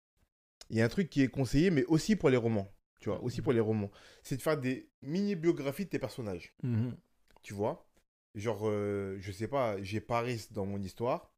il 0.70 0.78
y 0.78 0.82
a 0.82 0.86
un 0.86 0.90
truc 0.90 1.10
qui 1.10 1.22
est 1.24 1.28
conseillé, 1.28 1.70
mais 1.70 1.84
aussi 1.86 2.16
pour 2.16 2.30
les 2.30 2.38
romans, 2.38 2.70
tu 3.08 3.12
vois, 3.14 3.24
aussi 3.24 3.42
pour 3.42 3.54
les 3.54 3.62
romans, 3.62 3.90
c'est 4.22 4.36
de 4.36 4.42
faire 4.42 4.58
des 4.60 4.90
mini-biographies 5.02 5.86
de 5.86 5.90
tes 5.90 6.00
personnages, 6.00 6.54
Mhm. 6.64 6.98
tu 7.42 7.54
vois. 7.54 7.88
Genre, 8.36 8.68
euh, 8.68 9.16
je 9.22 9.32
sais 9.32 9.48
pas, 9.48 9.82
j'ai 9.82 10.02
Paris 10.02 10.48
dans 10.52 10.66
mon 10.66 10.82
histoire. 10.82 11.32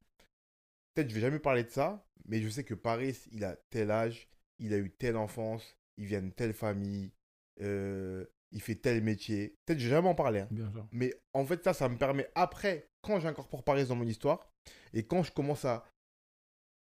Peut-être 0.96 1.10
je 1.10 1.14
vais 1.16 1.22
jamais 1.22 1.38
parler 1.40 1.64
de 1.64 1.70
ça, 1.70 2.04
mais 2.26 2.42
je 2.42 2.50
sais 2.50 2.64
que 2.64 2.74
Paris, 2.74 3.16
il 3.32 3.44
a 3.44 3.56
tel 3.70 3.92
âge, 3.92 4.28
il 4.58 4.74
a 4.74 4.78
eu 4.78 4.90
telle 4.90 5.16
enfance, 5.16 5.78
il 5.98 6.06
vient 6.08 6.24
de 6.24 6.32
telle 6.32 6.54
famille, 6.54 7.12
euh, 7.62 8.26
il 8.52 8.62
fait 8.62 8.76
tel 8.76 9.04
métier. 9.04 9.56
Peut-être 9.66 9.80
je 9.80 9.86
vais 9.86 9.92
jamais 9.92 10.10
en 10.10 10.16
parler. 10.16 10.40
hein. 10.40 10.48
Bien 10.50 10.72
sûr. 10.72 10.88
Mais 10.92 11.14
en 11.34 11.46
fait, 11.46 11.64
ça, 11.64 11.74
ça 11.74 11.88
me 11.88 11.98
permet 11.98 12.28
après, 12.34 12.90
quand 13.04 13.20
j'incorpore 13.20 13.64
Paris 13.64 13.86
dans 13.86 13.96
mon 13.96 14.08
histoire, 14.08 14.50
et 14.94 15.06
quand 15.06 15.22
je 15.22 15.32
commence 15.32 15.66
à 15.66 15.86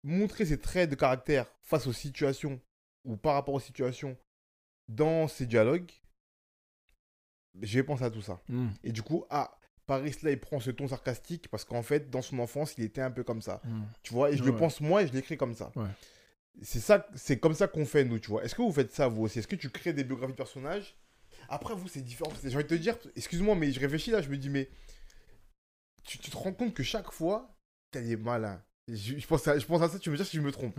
montrer 0.04 0.46
ces 0.46 0.58
traits 0.60 0.90
de 0.90 0.96
caractère 0.96 1.54
face 1.62 1.86
aux 1.86 1.94
situations, 1.94 2.62
ou 3.04 3.18
par 3.18 3.34
rapport 3.34 3.54
aux 3.56 3.60
situations, 3.60 4.18
dans 4.90 5.28
ces 5.28 5.46
dialogues, 5.46 5.92
je 7.62 7.80
vais 7.80 7.84
penser 7.84 8.04
à 8.04 8.10
tout 8.10 8.22
ça. 8.22 8.42
Mhm. 8.50 8.74
Et 8.84 8.92
du 8.92 9.02
coup, 9.02 9.24
ah, 9.30 9.56
Paris, 9.86 10.16
là, 10.24 10.32
il 10.32 10.40
prend 10.40 10.60
ce 10.60 10.72
ton 10.72 10.88
sarcastique, 10.88 11.48
parce 11.50 11.64
qu'en 11.64 11.84
fait, 11.84 12.10
dans 12.10 12.22
son 12.22 12.40
enfance, 12.40 12.74
il 12.78 12.84
était 12.84 13.02
un 13.02 13.12
peu 13.12 13.24
comme 13.24 13.42
ça. 13.42 13.62
Mhm. 13.64 13.88
Tu 14.04 14.14
vois, 14.14 14.32
et 14.32 14.38
je 14.38 14.44
le 14.44 14.56
pense 14.56 14.82
moi, 14.82 15.04
et 15.04 15.08
je 15.08 15.14
l'écris 15.14 15.38
comme 15.38 15.54
ça. 15.54 15.72
Ouais. 15.76 15.88
C'est 16.62 16.80
ça, 16.80 17.08
c'est 17.16 17.40
comme 17.40 17.54
ça 17.54 17.68
qu'on 17.68 17.86
fait, 17.86 18.04
nous, 18.04 18.20
tu 18.20 18.30
vois. 18.30 18.44
Est-ce 18.44 18.56
que 18.56 18.62
vous 18.62 18.74
faites 18.74 18.92
ça, 18.92 19.08
vous 19.08 19.24
aussi? 19.24 19.40
Est-ce 19.40 19.48
que 19.48 19.56
tu 19.56 19.70
crées 19.70 19.94
des 19.94 20.04
biographies 20.04 20.34
de 20.34 20.38
personnages? 20.38 20.98
Après, 21.48 21.74
vous, 21.74 21.88
c'est 21.88 22.02
différent. 22.02 22.32
J'ai 22.44 22.54
envie 22.56 22.64
de 22.64 22.70
te 22.70 22.76
dire, 22.76 22.98
excuse-moi, 23.16 23.56
mais 23.56 23.72
je 23.72 23.80
réfléchis 23.80 24.12
là, 24.12 24.22
je 24.22 24.30
me 24.30 24.38
dis, 24.38 24.50
mais 24.50 24.70
tu, 26.04 26.18
tu 26.18 26.30
te 26.32 26.38
rends 26.38 26.54
compte 26.54 26.74
que 26.74 26.84
chaque 26.84 27.12
fois, 27.12 27.56
t'as 27.92 28.02
des 28.02 28.18
malins. 28.18 28.62
Je, 28.96 29.18
je 29.20 29.28
pense 29.28 29.48
à, 29.48 29.58
je 29.60 29.66
pense 29.66 29.82
à 29.82 29.90
ça, 29.90 30.00
tu 30.00 30.10
me 30.10 30.18
dis 30.18 30.26
si 30.26 30.38
je 30.38 30.42
me 30.42 30.52
trompe. 30.52 30.76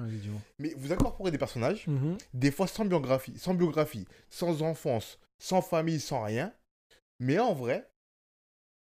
Mais 0.58 0.74
vous 0.76 0.92
incorporez 0.92 1.30
des 1.30 1.38
personnages, 1.38 1.86
Mhm. 1.86 2.16
des 2.34 2.50
fois 2.50 2.66
sans 2.66 2.84
biographie, 2.84 3.34
sans 3.38 3.54
biographie, 3.54 4.06
sans 4.28 4.62
enfance, 4.62 5.18
sans 5.38 5.62
famille, 5.62 6.00
sans 6.00 6.22
rien. 6.24 6.52
Mais 7.18 7.38
en 7.38 7.52
vrai, 7.54 7.88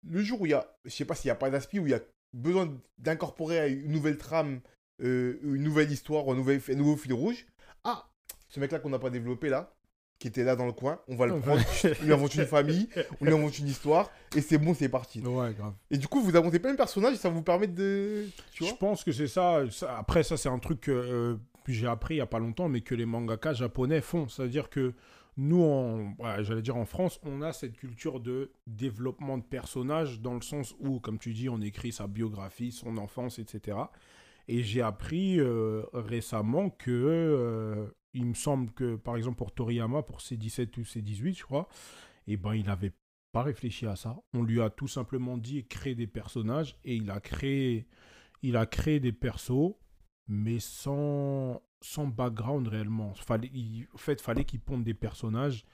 le 0.07 0.23
jour 0.23 0.41
où 0.41 0.45
il 0.45 0.49
y 0.49 0.53
a, 0.53 0.73
je 0.85 0.89
sais 0.91 1.05
pas 1.05 1.15
s'il 1.15 1.27
n'y 1.27 1.31
a 1.33 1.35
pas 1.35 1.49
d'aspi, 1.49 1.79
où 1.79 1.87
il 1.87 1.91
y 1.91 1.93
a 1.95 1.99
besoin 2.33 2.75
d'incorporer 2.97 3.71
une 3.71 3.91
nouvelle 3.91 4.17
trame, 4.17 4.61
euh, 5.01 5.39
une 5.43 5.63
nouvelle 5.63 5.91
histoire, 5.91 6.27
un, 6.29 6.35
nouvel, 6.35 6.61
un 6.69 6.75
nouveau 6.75 6.95
fil 6.95 7.13
rouge, 7.13 7.45
ah 7.83 8.07
ce 8.49 8.59
mec-là 8.59 8.79
qu'on 8.79 8.89
n'a 8.89 8.99
pas 8.99 9.09
développé 9.09 9.49
là, 9.49 9.73
qui 10.21 10.27
était 10.27 10.43
là 10.43 10.55
dans 10.55 10.67
le 10.67 10.71
coin, 10.71 10.99
on 11.07 11.15
va 11.15 11.25
le 11.25 11.39
prendre, 11.39 11.61
on 12.01 12.05
lui 12.05 12.13
invente 12.13 12.35
une 12.35 12.45
famille, 12.45 12.87
on 13.19 13.25
lui 13.25 13.33
invente 13.33 13.57
une 13.57 13.67
histoire, 13.67 14.11
et 14.35 14.41
c'est 14.41 14.59
bon, 14.59 14.73
c'est 14.75 14.87
parti. 14.87 15.19
Ouais, 15.21 15.51
grave. 15.53 15.73
Et 15.89 15.97
du 15.97 16.07
coup, 16.07 16.21
vous 16.21 16.37
inventez 16.37 16.59
plein 16.59 16.71
de 16.73 16.77
personnages 16.77 17.15
et 17.15 17.17
ça 17.17 17.29
vous 17.29 17.41
permet 17.41 17.65
de. 17.67 18.27
Tu 18.51 18.65
Je 18.65 18.73
pense 18.75 19.03
que 19.03 19.11
c'est 19.11 19.27
ça, 19.27 19.63
ça- 19.71 19.97
Après, 19.97 20.21
ça, 20.21 20.37
c'est 20.37 20.49
un 20.49 20.59
truc 20.59 20.81
que 20.81 20.91
euh, 20.91 21.35
j'ai 21.67 21.87
appris 21.87 22.15
il 22.15 22.17
y 22.19 22.21
a 22.21 22.27
pas 22.27 22.37
longtemps, 22.39 22.69
mais 22.69 22.81
que 22.81 22.93
les 22.93 23.05
mangaka 23.07 23.53
japonais 23.53 23.99
font. 24.01 24.27
C'est-à-dire 24.27 24.69
que 24.69 24.93
nous, 25.37 25.63
en, 25.63 26.13
ouais, 26.19 26.43
j'allais 26.43 26.61
dire 26.61 26.77
en 26.77 26.85
France, 26.85 27.19
on 27.23 27.41
a 27.41 27.51
cette 27.51 27.75
culture 27.77 28.19
de 28.19 28.51
développement 28.67 29.37
de 29.39 29.43
personnages 29.43 30.19
dans 30.21 30.35
le 30.35 30.41
sens 30.41 30.75
où, 30.79 30.99
comme 30.99 31.17
tu 31.17 31.33
dis, 31.33 31.49
on 31.49 31.61
écrit 31.61 31.91
sa 31.91 32.05
biographie, 32.05 32.71
son 32.71 32.97
enfance, 32.97 33.39
etc. 33.39 33.77
Et 34.47 34.61
j'ai 34.63 34.81
appris 34.81 35.39
euh, 35.39 35.83
récemment 35.93 36.69
que, 36.69 36.91
euh, 36.91 37.85
il 38.13 38.25
me 38.25 38.33
semble 38.33 38.71
que, 38.73 38.95
par 38.95 39.17
exemple, 39.17 39.37
pour 39.37 39.53
Toriyama, 39.53 40.03
pour 40.03 40.21
ses 40.21 40.37
17 40.37 40.77
ou 40.77 40.85
ses 40.85 41.01
18, 41.01 41.37
je 41.37 41.43
crois, 41.43 41.67
eh 42.27 42.37
ben, 42.37 42.53
il 42.55 42.65
n'avait 42.65 42.93
pas 43.31 43.43
réfléchi 43.43 43.85
à 43.85 43.95
ça. 43.95 44.17
On 44.33 44.43
lui 44.43 44.61
a 44.61 44.69
tout 44.69 44.87
simplement 44.87 45.37
dit 45.37 45.65
créer 45.65 45.95
des 45.95 46.07
personnages 46.07 46.77
et 46.83 46.95
il 46.95 47.09
a 47.09 47.19
créé, 47.19 47.87
il 48.41 48.57
a 48.57 48.65
créé 48.65 48.99
des 48.99 49.13
persos, 49.13 49.75
mais 50.27 50.59
sans, 50.59 51.61
sans 51.81 52.07
background 52.07 52.67
réellement. 52.67 53.13
Fallait, 53.13 53.49
il, 53.53 53.87
en 53.93 53.97
fait, 53.97 54.21
fallait 54.21 54.45
qu'il 54.45 54.59
ponde 54.59 54.83
des 54.83 54.93
personnages 54.93 55.65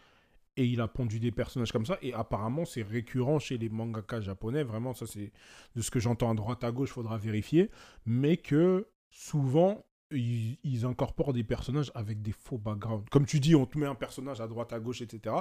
et 0.55 0.65
il 0.65 0.81
a 0.81 0.87
pondu 0.87 1.19
des 1.19 1.31
personnages 1.31 1.71
comme 1.71 1.85
ça. 1.85 1.97
Et 2.01 2.13
apparemment, 2.13 2.65
c'est 2.65 2.83
récurrent 2.83 3.39
chez 3.39 3.57
les 3.57 3.69
mangaka 3.69 4.21
japonais. 4.21 4.63
Vraiment, 4.63 4.93
ça, 4.93 5.05
c'est 5.05 5.31
de 5.75 5.81
ce 5.81 5.91
que 5.91 5.99
j'entends 5.99 6.31
à 6.31 6.33
droite 6.33 6.63
à 6.63 6.71
gauche, 6.71 6.89
faudra 6.89 7.17
vérifier. 7.17 7.69
Mais 8.05 8.37
que 8.37 8.87
souvent, 9.09 9.85
ils, 10.11 10.57
ils 10.63 10.85
incorporent 10.85 11.33
des 11.33 11.43
personnages 11.43 11.91
avec 11.95 12.21
des 12.21 12.31
faux 12.31 12.57
backgrounds. 12.57 13.05
Comme 13.11 13.25
tu 13.25 13.39
dis, 13.39 13.55
on 13.55 13.65
te 13.65 13.77
met 13.77 13.85
un 13.85 13.95
personnage 13.95 14.39
à 14.41 14.47
droite 14.47 14.71
à 14.73 14.79
gauche, 14.79 15.01
etc. 15.01 15.35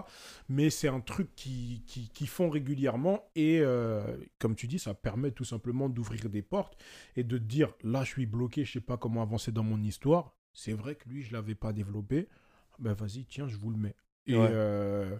Mais 0.48 0.70
c'est 0.70 0.88
un 0.88 1.00
truc 1.00 1.34
qui, 1.36 1.82
qui, 1.86 2.08
qui 2.08 2.26
font 2.26 2.50
régulièrement. 2.50 3.30
Et 3.34 3.60
euh, 3.60 4.16
comme 4.38 4.54
tu 4.56 4.66
dis, 4.66 4.78
ça 4.78 4.94
permet 4.94 5.30
tout 5.30 5.44
simplement 5.44 5.88
d'ouvrir 5.88 6.28
des 6.28 6.42
portes 6.42 6.76
et 7.16 7.24
de 7.24 7.38
te 7.38 7.42
dire 7.44 7.72
là, 7.82 8.02
je 8.04 8.10
suis 8.10 8.26
bloqué, 8.26 8.64
je 8.64 8.72
sais 8.72 8.80
pas 8.80 8.96
comment 8.96 9.22
avancer 9.22 9.52
dans 9.52 9.62
mon 9.64 9.80
histoire. 9.82 10.34
C'est 10.52 10.72
vrai 10.72 10.94
que 10.96 11.08
lui, 11.08 11.22
je 11.22 11.32
l'avais 11.32 11.54
pas 11.54 11.72
développé. 11.72 12.28
Ben 12.78 12.92
vas-y, 12.94 13.24
tiens, 13.26 13.46
je 13.48 13.56
vous 13.56 13.70
le 13.70 13.76
mets. 13.76 13.96
Et 14.26 14.36
Ouais. 14.36 14.48
euh, 14.50 15.18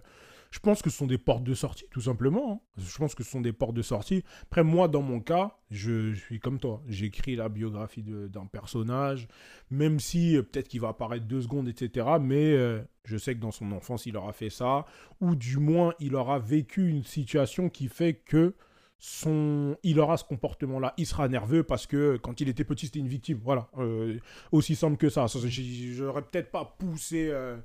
je 0.51 0.59
pense 0.59 0.81
que 0.81 0.89
ce 0.89 0.97
sont 0.97 1.07
des 1.07 1.17
portes 1.17 1.43
de 1.43 1.53
sortie, 1.53 1.85
tout 1.91 2.01
simplement. 2.01 2.53
hein. 2.53 2.59
Je 2.77 2.97
pense 2.97 3.15
que 3.15 3.23
ce 3.23 3.31
sont 3.31 3.41
des 3.41 3.53
portes 3.53 3.73
de 3.73 3.81
sortie. 3.81 4.23
Après, 4.43 4.63
moi, 4.63 4.87
dans 4.87 5.01
mon 5.01 5.19
cas, 5.19 5.57
je, 5.71 6.13
suis 6.13 6.39
comme 6.39 6.59
toi. 6.59 6.81
J'écris 6.87 7.35
la 7.35 7.49
biographie 7.49 8.03
d'un 8.03 8.45
personnage, 8.45 9.27
même 9.69 9.99
si 9.99 10.37
euh, 10.37 10.43
peut-être 10.43 10.67
qu'il 10.67 10.81
va 10.81 10.89
apparaître 10.89 11.25
deux 11.25 11.41
secondes, 11.41 11.67
etc. 11.67 12.07
Mais 12.21 12.53
euh, 12.53 12.81
je 13.03 13.17
sais 13.17 13.35
que 13.35 13.39
dans 13.39 13.51
son 13.51 13.71
enfance, 13.71 14.05
il 14.05 14.15
aura 14.17 14.33
fait 14.33 14.49
ça. 14.49 14.85
Ou 15.21 15.35
du 15.35 15.57
moins, 15.57 15.93
il 15.99 16.15
aura 16.15 16.39
vécu 16.39 16.89
une 16.89 17.03
situation 17.03 17.69
qui 17.69 17.87
fait 17.87 18.13
que 18.13 18.53
son, 18.99 19.77
il 19.83 19.99
aura 19.99 20.17
ce 20.17 20.23
comportement-là. 20.23 20.93
Il 20.97 21.05
sera 21.05 21.27
nerveux 21.27 21.63
parce 21.63 21.85
que 21.85 22.17
quand 22.17 22.41
il 22.41 22.49
était 22.49 22.63
petit, 22.63 22.87
c'était 22.87 22.99
une 22.99 23.07
victime. 23.07 23.39
Voilà. 23.43 23.69
Euh, 23.77 24.17
aussi 24.51 24.75
simple 24.75 24.97
que 24.97 25.09
ça. 25.09 25.27
Ça, 25.27 25.39
J'aurais 25.41 26.23
peut-être 26.23 26.51
pas 26.51 26.75
poussé 26.79 27.29
euh, 27.29 27.57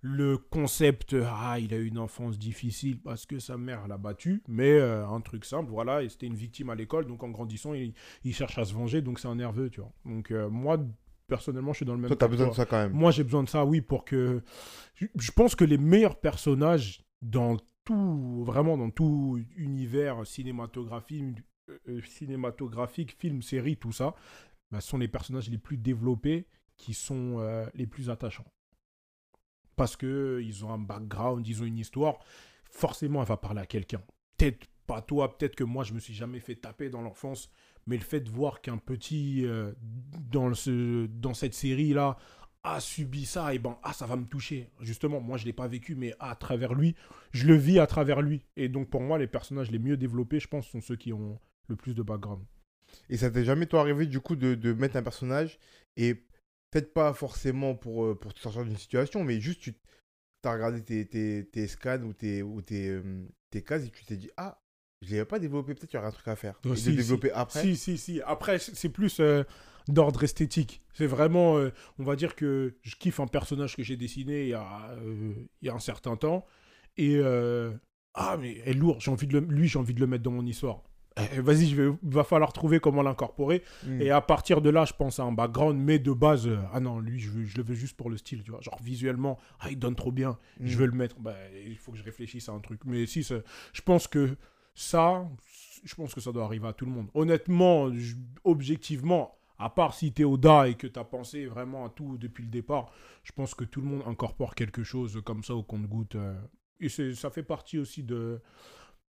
le 0.00 0.38
concept 0.38 1.16
ah 1.26 1.58
il 1.58 1.74
a 1.74 1.76
eu 1.76 1.86
une 1.86 1.98
enfance 1.98 2.38
difficile 2.38 3.00
parce 3.00 3.26
que 3.26 3.38
sa 3.38 3.56
mère 3.56 3.88
l'a 3.88 3.98
battu 3.98 4.42
mais 4.46 4.70
euh, 4.70 5.06
un 5.06 5.20
truc 5.20 5.44
simple 5.44 5.70
voilà 5.70 6.02
et 6.02 6.08
c'était 6.08 6.26
une 6.26 6.36
victime 6.36 6.70
à 6.70 6.76
l'école 6.76 7.06
donc 7.06 7.22
en 7.24 7.30
grandissant 7.30 7.74
il, 7.74 7.94
il 8.22 8.34
cherche 8.34 8.58
à 8.58 8.64
se 8.64 8.74
venger 8.74 9.02
donc 9.02 9.18
c'est 9.18 9.28
un 9.28 9.34
nerveux 9.34 9.70
tu 9.70 9.80
vois. 9.80 9.92
Donc 10.04 10.30
euh, 10.30 10.48
moi 10.48 10.78
personnellement 11.26 11.72
je 11.72 11.78
suis 11.78 11.86
dans 11.86 11.94
le 11.94 12.00
même 12.00 12.08
Toi, 12.08 12.16
t'as 12.16 12.28
besoin 12.28 12.48
de 12.48 12.54
ça 12.54 12.64
quand 12.64 12.76
même. 12.76 12.92
moi 12.92 13.10
j'ai 13.10 13.24
besoin 13.24 13.42
de 13.42 13.48
ça 13.48 13.64
oui 13.64 13.80
pour 13.80 14.04
que 14.04 14.42
je, 14.94 15.32
pense 15.32 15.56
que 15.56 15.64
les 15.64 15.78
meilleurs 15.78 16.20
personnages 16.20 17.04
dans 17.20 17.56
tout 17.84 18.44
vraiment 18.44 18.78
dans 18.78 18.90
tout 18.90 19.40
univers 19.56 20.24
cinématographique 20.26 21.38
euh, 21.88 22.00
cinématographique 22.02 23.16
film 23.18 23.42
série 23.42 23.76
tout 23.76 23.92
ça 23.92 24.14
bah, 24.70 24.80
sont 24.80 24.96
les 24.96 25.08
personnages 25.08 25.50
les 25.50 25.58
plus 25.58 25.76
développés 25.76 26.46
qui 26.76 26.94
sont 26.94 27.44
les 27.74 27.88
plus 27.88 28.08
attachants 28.08 28.46
parce 29.78 29.96
que 29.96 30.42
ils 30.44 30.64
ont 30.64 30.72
un 30.72 30.78
background, 30.78 31.46
ils 31.46 31.62
ont 31.62 31.64
une 31.64 31.78
histoire, 31.78 32.18
forcément 32.64 33.22
elle 33.22 33.28
va 33.28 33.38
parler 33.38 33.60
à 33.60 33.66
quelqu'un. 33.66 34.02
Peut-être 34.36 34.66
pas 34.86 35.00
toi, 35.00 35.38
peut-être 35.38 35.54
que 35.54 35.64
moi 35.64 35.84
je 35.84 35.94
me 35.94 36.00
suis 36.00 36.12
jamais 36.12 36.40
fait 36.40 36.56
taper 36.56 36.90
dans 36.90 37.00
l'enfance, 37.00 37.50
mais 37.86 37.96
le 37.96 38.02
fait 38.02 38.20
de 38.20 38.28
voir 38.28 38.60
qu'un 38.60 38.76
petit 38.76 39.46
euh, 39.46 39.72
dans, 40.30 40.52
ce, 40.52 41.06
dans 41.06 41.32
cette 41.32 41.54
série 41.54 41.94
là 41.94 42.18
a 42.64 42.80
subi 42.80 43.24
ça, 43.24 43.54
et 43.54 43.60
ben 43.60 43.78
ah 43.84 43.92
ça 43.92 44.04
va 44.04 44.16
me 44.16 44.26
toucher. 44.26 44.68
Justement, 44.80 45.20
moi 45.20 45.38
je 45.38 45.44
l'ai 45.46 45.52
pas 45.52 45.68
vécu, 45.68 45.94
mais 45.94 46.12
à 46.18 46.34
travers 46.34 46.74
lui, 46.74 46.96
je 47.30 47.46
le 47.46 47.54
vis 47.54 47.78
à 47.78 47.86
travers 47.86 48.20
lui. 48.20 48.44
Et 48.56 48.68
donc 48.68 48.90
pour 48.90 49.00
moi 49.00 49.16
les 49.16 49.28
personnages 49.28 49.70
les 49.70 49.78
mieux 49.78 49.96
développés, 49.96 50.40
je 50.40 50.48
pense, 50.48 50.66
sont 50.66 50.80
ceux 50.80 50.96
qui 50.96 51.12
ont 51.12 51.38
le 51.68 51.76
plus 51.76 51.94
de 51.94 52.02
background. 52.02 52.44
Et 53.08 53.16
ça 53.16 53.30
t'est 53.30 53.44
jamais 53.44 53.66
toi 53.66 53.80
arrivé 53.80 54.06
du 54.06 54.18
coup 54.18 54.34
de 54.34 54.72
mettre 54.72 54.96
un 54.96 55.02
personnage 55.02 55.58
et 55.96 56.27
peut-être 56.70 56.92
pas 56.92 57.12
forcément 57.12 57.74
pour, 57.74 58.04
euh, 58.04 58.14
pour 58.14 58.34
te 58.34 58.40
sortir 58.40 58.64
d'une 58.64 58.76
situation, 58.76 59.24
mais 59.24 59.40
juste 59.40 59.62
tu 59.62 59.74
as 60.44 60.52
regardé 60.52 60.82
tes, 60.82 61.06
tes, 61.06 61.46
tes 61.46 61.66
scans 61.66 62.02
ou 62.02 62.12
tes, 62.12 62.42
ou 62.42 62.62
tes, 62.62 62.88
euh, 62.88 63.26
tes 63.50 63.62
cases 63.62 63.84
et 63.84 63.90
tu 63.90 64.04
t'es 64.04 64.16
dit 64.16 64.30
ah 64.36 64.60
je 65.02 65.12
l'avais 65.12 65.24
pas 65.24 65.38
développé, 65.38 65.74
peut-être 65.74 65.90
qu'il 65.90 65.96
y 65.96 66.00
aurait 66.00 66.08
un 66.08 66.12
truc 66.12 66.28
à 66.28 66.36
faire. 66.36 66.60
Oh, 66.64 66.72
et 66.72 66.76
si, 66.76 66.90
de 66.90 66.96
développer 66.96 67.30
après. 67.32 67.62
Si, 67.62 67.76
si, 67.76 67.98
si. 67.98 68.20
Après, 68.22 68.58
c'est 68.58 68.88
plus 68.88 69.20
euh, 69.20 69.44
d'ordre 69.86 70.24
esthétique. 70.24 70.82
C'est 70.92 71.06
vraiment, 71.06 71.56
euh, 71.56 71.70
on 71.98 72.04
va 72.04 72.16
dire 72.16 72.34
que 72.34 72.74
je 72.82 72.96
kiffe 72.96 73.20
un 73.20 73.26
personnage 73.26 73.76
que 73.76 73.82
j'ai 73.82 73.96
dessiné 73.96 74.42
il 74.42 74.48
y, 74.48 74.54
a, 74.54 74.90
euh, 75.00 75.34
il 75.62 75.66
y 75.66 75.70
a 75.70 75.74
un 75.74 75.78
certain 75.78 76.16
temps. 76.16 76.44
Et, 76.96 77.20
ah, 78.14 78.36
mais 78.40 78.60
elle 78.64 78.76
est 78.76 78.78
lourd, 78.78 79.00
j'ai 79.00 79.12
envie 79.12 79.28
de 79.28 79.38
le, 79.38 79.46
lui, 79.46 79.68
j'ai 79.68 79.78
envie 79.78 79.94
de 79.94 80.00
le 80.00 80.08
mettre 80.08 80.24
dans 80.24 80.32
mon 80.32 80.44
histoire. 80.44 80.82
Eh, 81.32 81.40
Vas-y, 81.40 81.66
je 81.68 81.82
vais, 81.82 81.96
va 82.02 82.24
falloir 82.24 82.52
trouver 82.52 82.80
comment 82.80 83.02
l'incorporer. 83.02 83.62
Hmm. 83.84 84.00
Et 84.00 84.10
à 84.10 84.20
partir 84.20 84.60
de 84.60 84.70
là, 84.70 84.84
je 84.84 84.92
pense 84.92 85.18
à 85.18 85.24
un 85.24 85.32
background, 85.32 85.78
mais 85.78 85.98
de 85.98 86.12
base, 86.12 86.46
euh, 86.46 86.58
ah 86.72 86.80
non, 86.80 87.00
lui, 87.00 87.18
je, 87.18 87.30
veux- 87.30 87.44
je 87.44 87.56
le 87.56 87.62
veux 87.62 87.74
juste 87.74 87.96
pour 87.96 88.10
le 88.10 88.16
style, 88.16 88.42
tu 88.42 88.50
vois. 88.50 88.60
Genre 88.60 88.78
visuellement, 88.82 89.38
ah, 89.60 89.70
il 89.70 89.78
donne 89.78 89.94
trop 89.96 90.12
bien 90.12 90.38
je 90.60 90.74
Hmm. 90.76 90.80
veux 90.80 90.86
le 90.86 90.92
mettre. 90.92 91.18
Bah, 91.20 91.34
il 91.66 91.76
faut 91.78 91.92
que 91.92 91.98
je 91.98 92.04
réfléchisse 92.04 92.48
à 92.48 92.52
un 92.52 92.60
truc. 92.60 92.80
Mais 92.84 93.06
si, 93.06 93.22
je 93.22 93.80
pense 93.82 94.06
que 94.06 94.36
ça, 94.74 95.24
je 95.84 95.94
pense 95.94 96.14
que 96.14 96.20
ça 96.20 96.30
doit 96.32 96.44
arriver 96.44 96.68
à 96.68 96.72
tout 96.72 96.84
le 96.86 96.92
monde. 96.92 97.08
Honnêtement, 97.14 97.92
je- 97.94 98.14
objectivement, 98.44 99.34
à 99.58 99.70
part 99.70 99.94
si 99.94 100.12
t'es 100.12 100.24
Oda 100.24 100.68
et 100.68 100.74
que 100.74 100.86
t'as 100.86 101.04
pensé 101.04 101.46
vraiment 101.46 101.84
à 101.86 101.88
tout 101.88 102.16
depuis 102.18 102.44
le 102.44 102.50
départ, 102.50 102.92
je 103.24 103.32
pense 103.32 103.54
que 103.54 103.64
tout 103.64 103.80
le 103.80 103.86
monde 103.88 104.02
incorpore 104.06 104.54
quelque 104.54 104.82
chose 104.84 105.20
comme 105.24 105.42
ça 105.42 105.54
au 105.54 105.62
compte-goutte. 105.62 106.14
euh. 106.16 106.34
Et 106.80 106.88
ça 106.88 107.30
fait 107.30 107.42
partie 107.42 107.76
aussi 107.78 108.04
de, 108.04 108.40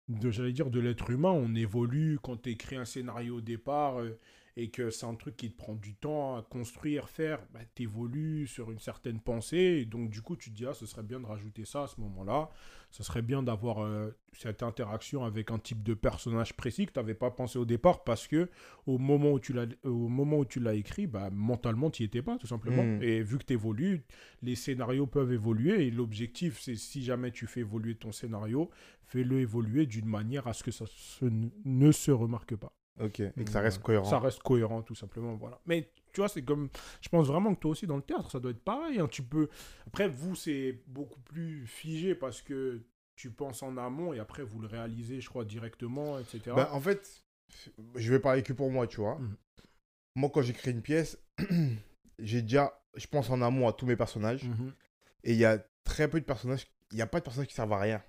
de 0.10 0.32
j'allais 0.32 0.51
dire, 0.51 0.70
de 0.70 0.80
l'être 0.80 1.10
humain. 1.10 1.32
On 1.32 1.55
évolue 1.55 2.20
quand 2.22 2.38
t'écris 2.38 2.76
un 2.76 2.86
scénario 2.86 3.38
au 3.38 3.41
départ. 3.41 4.01
Et 4.58 4.70
que 4.70 4.89
c'est 4.89 5.06
un 5.06 5.16
truc 5.16 5.38
qui 5.38 5.52
te 5.52 5.58
prend 5.58 5.76
du 5.76 5.95
temps 5.95 6.36
à 6.38 6.41
construire, 6.41 7.08
faire, 7.10 7.39
bah, 7.54 7.60
t'évolues 7.76 8.47
sur 8.47 8.72
une 8.72 8.80
certaine 8.80 9.20
pensée, 9.20 9.58
et 9.82 9.86
donc 9.86 10.10
du 10.10 10.22
coup 10.22 10.36
tu 10.36 10.50
te 10.52 10.56
dis, 10.56 10.66
ah, 10.66 10.74
ce 10.74 10.86
serait 10.86 11.04
bien 11.04 11.20
de 11.20 11.26
rajouter 11.26 11.66
ça 11.66 11.84
à 11.84 11.88
ce 11.88 12.00
moment-là, 12.02 12.50
ce 12.91 13.04
serait 13.04 13.22
bien 13.22 13.43
d'avoir 13.43 13.84
euh, 13.84 14.10
cette 14.34 14.64
interaction 14.64 15.24
avec 15.24 15.52
un 15.52 15.60
type 15.60 15.84
de 15.84 15.93
personnage 15.93 16.56
précis 16.56 16.86
que 16.88 16.91
tu 16.91 17.00
n'avais 17.00 17.14
pas 17.14 17.32
pensé 17.32 17.58
au 17.60 17.66
départ, 17.66 18.04
parce 18.04 18.28
que 18.28 18.50
au 18.86 18.97
moment 18.97 19.32
où 19.32 19.39
tu 19.39 19.54
l'as, 19.54 19.68
au 19.84 20.08
moment 20.10 20.39
où 20.39 20.45
tu 20.45 20.60
l'as 20.60 20.74
écrit, 20.74 21.08
bah, 21.08 21.30
mentalement 21.32 21.89
tu 21.89 22.02
n'y 22.04 22.08
étais 22.08 22.22
pas, 22.22 22.38
tout 22.38 22.47
simplement, 22.47 22.84
Mm. 22.84 23.04
et 23.04 23.22
vu 23.22 23.38
que 23.38 23.45
tu 23.45 23.54
évolues, 23.54 24.04
les 24.41 24.56
scénarios 24.56 25.08
peuvent 25.08 25.32
évoluer, 25.32 25.86
et 25.88 25.91
l'objectif, 25.91 26.60
c'est 26.60 26.76
si 26.76 27.04
jamais 27.04 27.32
tu 27.32 27.45
fais 27.47 27.60
évoluer 27.62 27.95
ton 27.95 28.12
scénario, 28.12 28.70
fais-le 29.04 29.39
évoluer 29.39 29.86
d'une 29.86 30.06
manière 30.08 30.47
à 30.47 30.54
ce 30.54 30.64
que 30.64 30.72
ça 30.72 30.86
se- 30.88 31.26
ne 31.66 31.91
se 31.91 32.12
remarque 32.12 32.56
pas. 32.56 32.72
Ok, 33.00 33.20
et 33.22 33.32
que 33.32 33.50
ça 33.50 33.60
Donc, 33.60 33.64
reste 33.64 33.82
cohérent. 33.82 34.06
Ça 34.06 34.20
reste 34.20 34.41
cohérent, 34.43 34.82
tout 34.82 34.95
simplement. 34.95 35.36
Voilà. 35.36 35.60
Mais 35.66 35.89
tu 36.14 36.22
vois, 36.22 36.28
c'est 36.30 36.43
comme. 36.43 36.70
Je 37.02 37.10
pense 37.10 37.28
vraiment 37.28 37.54
que 37.56 37.60
toi 37.60 37.72
aussi, 37.72 37.88
dans 37.88 37.95
le 37.97 38.02
théâtre, 38.02 38.30
ça 38.32 38.39
doit 38.39 38.52
être 38.52 38.64
pareil. 38.64 39.00
hein. 39.00 39.08
Tu 39.08 39.24
peux. 39.24 39.47
Après, 39.88 40.08
vous, 40.08 40.36
c'est 40.36 40.82
beaucoup 40.88 41.20
plus 41.22 41.66
figé 41.68 42.16
parce 42.16 42.41
que 42.41 42.82
tu 43.16 43.32
penses 43.32 43.64
en 43.64 43.78
amont 43.78 44.14
et 44.14 44.20
après, 44.20 44.43
vous 44.43 44.60
le 44.60 44.68
réalisez, 44.68 45.22
je 45.22 45.30
crois, 45.30 45.45
directement, 45.45 46.20
etc. 46.20 46.41
Bah, 46.56 46.70
en 46.74 46.80
fait, 46.80 47.24
je 47.95 48.12
vais 48.12 48.20
parler 48.20 48.43
que 48.43 48.54
pour 48.54 48.72
moi, 48.72 48.88
tu 48.88 49.02
vois. 49.02 49.18
Mhm. 49.20 49.36
Moi, 50.16 50.30
quand 50.34 50.41
j'écris 50.41 50.72
une 50.72 50.82
pièce, 50.82 51.18
j'ai 52.20 52.41
déjà, 52.41 52.82
je 52.95 53.08
pense 53.08 53.30
en 53.30 53.41
amont 53.41 53.68
à 53.68 53.74
tous 53.74 53.86
mes 53.86 53.95
personnages. 53.95 54.43
Mhm. 54.43 54.74
Et 55.24 55.34
il 55.34 55.38
y 55.38 55.45
a 55.45 55.64
très 55.84 56.10
peu 56.10 56.20
de 56.20 56.26
personnages, 56.26 56.68
il 56.91 56.95
n'y 56.95 57.02
a 57.02 57.08
pas 57.08 57.20
de 57.20 57.24
personnages 57.24 57.47
qui 57.47 57.56
servent 57.56 57.74
à 57.74 57.80
rien. 57.80 58.02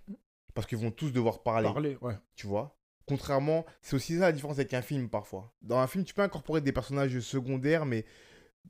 Parce 0.55 0.67
qu'ils 0.67 0.79
vont 0.79 0.91
tous 0.91 1.13
devoir 1.13 1.43
parler, 1.43 1.69
Parler, 1.69 1.97
ouais. 2.01 2.17
tu 2.35 2.47
vois? 2.49 2.77
Contrairement, 3.07 3.67
c'est 3.83 3.97
aussi 3.97 4.15
ça 4.15 4.21
la 4.21 4.33
différence 4.33 4.59
avec 4.59 4.73
un 4.75 4.83
film 4.83 5.09
parfois. 5.09 5.53
Dans 5.63 5.79
un 5.79 5.87
film, 5.87 6.05
tu 6.05 6.15
peux 6.15 6.23
incorporer 6.23 6.61
des 6.61 6.73
personnages 6.73 7.19
secondaires, 7.21 7.87
mais 7.87 8.05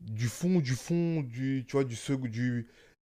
du 0.00 0.28
fond, 0.28 0.60
du 0.60 0.74
fond, 0.74 1.20
du, 1.20 1.64
tu 1.66 1.72
vois, 1.72 1.84
du, 1.84 1.96
du 2.28 2.68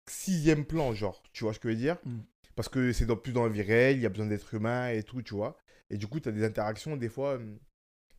sixième 0.08 0.64
plan, 0.64 0.92
genre. 0.94 1.22
Tu 1.32 1.44
vois 1.44 1.54
ce 1.54 1.60
que 1.60 1.68
je 1.68 1.74
veux 1.74 1.80
dire? 1.80 1.98
Mm. 2.04 2.20
Parce 2.56 2.68
que 2.68 2.92
c'est 2.92 3.06
dans, 3.06 3.16
plus 3.16 3.32
dans 3.32 3.44
la 3.44 3.52
vie 3.52 3.62
réelle, 3.62 3.96
il 3.96 4.02
y 4.02 4.06
a 4.06 4.08
besoin 4.08 4.26
d'être 4.26 4.52
humain 4.54 4.90
et 4.90 5.02
tout, 5.02 5.22
tu 5.22 5.34
vois. 5.34 5.56
Et 5.90 5.96
du 5.96 6.06
coup, 6.06 6.20
tu 6.20 6.28
as 6.28 6.32
des 6.32 6.44
interactions, 6.44 6.96
des 6.96 7.08
fois, 7.08 7.34
hum, 7.34 7.58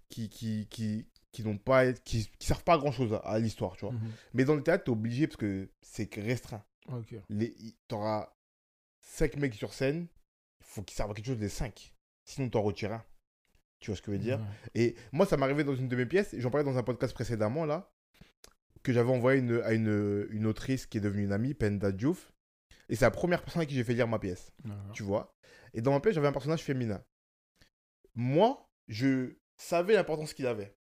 qui, 0.09 0.29
qui, 0.29 0.67
qui, 0.69 1.07
qui 1.31 1.43
n'ont 1.43 1.57
pas 1.57 1.91
qui, 1.91 2.29
qui 2.39 2.47
servent 2.47 2.63
pas 2.63 2.75
à 2.75 2.77
grand 2.77 2.91
chose 2.91 3.13
à, 3.13 3.17
à 3.17 3.39
l'histoire, 3.39 3.75
tu 3.75 3.85
vois. 3.85 3.93
Mhm. 3.93 4.11
Mais 4.33 4.45
dans 4.45 4.55
le 4.55 4.63
théâtre, 4.63 4.85
t'es 4.85 4.91
obligé 4.91 5.27
parce 5.27 5.37
que 5.37 5.69
c'est 5.81 6.13
restreint. 6.15 6.63
Ok. 6.91 7.15
Les, 7.29 7.53
t'auras 7.87 8.33
5 9.01 9.37
mecs 9.37 9.55
sur 9.55 9.73
scène, 9.73 10.07
il 10.59 10.65
faut 10.65 10.83
qu'ils 10.83 10.95
servent 10.95 11.11
à 11.11 11.13
quelque 11.13 11.25
chose 11.25 11.39
les 11.39 11.49
5. 11.49 11.92
Sinon, 12.25 12.49
t'en 12.49 12.61
retires 12.61 12.93
un. 12.93 13.03
Tu 13.79 13.91
vois 13.91 13.97
ce 13.97 14.01
que 14.01 14.11
je 14.11 14.17
veux 14.17 14.23
dire? 14.23 14.39
Ouais. 14.39 14.81
Et 14.81 14.95
moi, 15.11 15.25
ça 15.25 15.35
m'est 15.37 15.43
arrivé 15.43 15.63
dans 15.63 15.75
une 15.75 15.89
de 15.89 15.95
mes 15.95 16.05
pièces, 16.05 16.33
et 16.33 16.39
j'en 16.41 16.49
parlais 16.49 16.65
dans 16.65 16.77
un 16.77 16.83
podcast 16.83 17.13
précédemment, 17.13 17.65
là, 17.65 17.91
que 18.81 18.93
j'avais 18.93 19.11
envoyé 19.11 19.39
une- 19.39 19.61
à 19.61 19.73
une, 19.73 20.27
une 20.31 20.45
autrice 20.45 20.85
qui 20.85 20.97
est 20.97 21.01
devenue 21.01 21.23
une 21.23 21.31
amie, 21.33 21.53
Penda 21.53 21.91
Diouf. 21.91 22.31
Et 22.89 22.95
c'est 22.95 23.05
la 23.05 23.11
première 23.11 23.41
personne 23.41 23.61
à 23.61 23.65
qui 23.65 23.75
j'ai 23.75 23.83
fait 23.83 23.93
lire 23.93 24.07
ma 24.07 24.19
pièce, 24.19 24.51
tu 24.93 25.03
vois? 25.03 25.33
Et 25.73 25.81
dans 25.81 25.91
ma 25.91 25.99
pièce, 25.99 26.15
j'avais 26.15 26.27
un 26.27 26.33
personnage 26.33 26.63
féminin. 26.63 27.03
Moi, 28.15 28.69
je 28.87 29.35
savais 29.57 29.93
l'importance 29.93 30.33
qu'il 30.33 30.47
avait. 30.47 30.75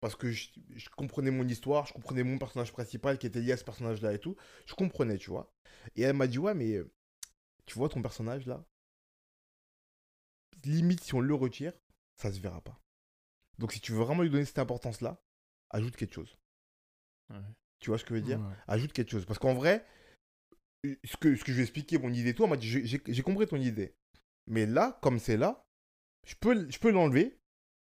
Parce 0.00 0.14
que 0.14 0.30
je, 0.30 0.48
je 0.76 0.88
comprenais 0.90 1.32
mon 1.32 1.46
histoire, 1.48 1.86
je 1.86 1.92
comprenais 1.92 2.22
mon 2.22 2.38
personnage 2.38 2.70
principal 2.72 3.18
qui 3.18 3.26
était 3.26 3.40
lié 3.40 3.52
à 3.52 3.56
ce 3.56 3.64
personnage-là 3.64 4.12
et 4.12 4.18
tout. 4.20 4.36
Je 4.66 4.74
comprenais, 4.74 5.18
tu 5.18 5.30
vois? 5.30 5.52
Et 5.96 6.02
elle 6.02 6.14
m'a 6.14 6.28
dit, 6.28 6.38
ouais, 6.38 6.54
mais 6.54 6.80
tu 7.66 7.74
vois 7.78 7.88
ton 7.88 8.00
personnage 8.00 8.46
là? 8.46 8.64
Limite, 10.64 11.02
si 11.02 11.14
on 11.14 11.20
le 11.20 11.34
retire, 11.34 11.72
ça 12.16 12.32
se 12.32 12.40
verra 12.40 12.60
pas. 12.60 12.78
Donc, 13.58 13.72
si 13.72 13.80
tu 13.80 13.92
veux 13.92 13.98
vraiment 14.02 14.22
lui 14.22 14.30
donner 14.30 14.44
cette 14.44 14.58
importance-là, 14.58 15.20
ajoute 15.70 15.96
quelque 15.96 16.14
chose. 16.14 16.36
Ouais. 17.30 17.36
Tu 17.80 17.90
vois 17.90 17.98
ce 17.98 18.04
que 18.04 18.14
je 18.14 18.20
veux 18.20 18.26
dire? 18.26 18.40
Ouais. 18.40 18.54
Ajoute 18.66 18.92
quelque 18.92 19.10
chose. 19.10 19.24
Parce 19.26 19.38
qu'en 19.38 19.54
vrai, 19.54 19.84
euh, 20.86 20.94
ce 21.04 21.16
que, 21.16 21.34
ce 21.36 21.44
que 21.44 21.52
je 21.52 21.56
vais 21.58 21.62
expliquer, 21.62 21.98
mon 21.98 22.12
idée 22.12 22.34
elle 22.38 22.48
m'a 22.48 22.56
dit, 22.56 22.68
j'ai- 22.86 23.22
compris 23.22 23.46
ton 23.46 23.56
idée. 23.56 23.94
Mais 24.46 24.66
là, 24.66 24.98
comme 25.02 25.18
c'est 25.18 25.36
là, 25.36 25.64
je 26.26 26.34
peux, 26.34 26.68
je 26.70 26.78
peux 26.78 26.90
l'enlever, 26.90 27.38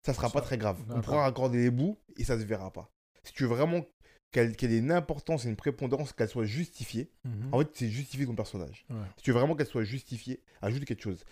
ça 0.06 0.14
sera 0.14 0.28
Ça- 0.28 0.32
pas 0.34 0.40
très 0.40 0.58
grave. 0.58 0.78
On 0.90 1.00
pourra 1.00 1.22
raccorder 1.22 1.58
les 1.58 1.70
bouts 1.70 1.98
et 2.16 2.24
ça 2.24 2.38
se 2.38 2.44
verra 2.44 2.72
pas. 2.72 2.90
Si 3.24 3.32
tu 3.32 3.42
veux 3.44 3.48
vraiment 3.50 3.84
qu'elle 4.30 4.56
qu'elle 4.56 4.72
ait 4.72 4.78
une 4.78 4.92
importance 4.92 5.44
et 5.44 5.48
une 5.48 5.56
prépondérance, 5.56 6.12
qu'elle 6.12 6.28
soit 6.28 6.46
justifiée, 6.46 7.10
Mhm. 7.24 7.50
en 7.52 7.58
fait, 7.60 7.68
c'est 7.74 7.88
justifier 7.90 8.24
ton 8.26 8.34
personnage. 8.34 8.86
Ouais. 8.88 8.96
Si 9.18 9.24
tu 9.24 9.30
veux 9.32 9.38
vraiment 9.38 9.54
qu'elle 9.54 9.66
soit 9.66 9.84
justifiée, 9.84 10.42
ajoute 10.62 10.84
quelque 10.86 11.02
chose. 11.02 11.24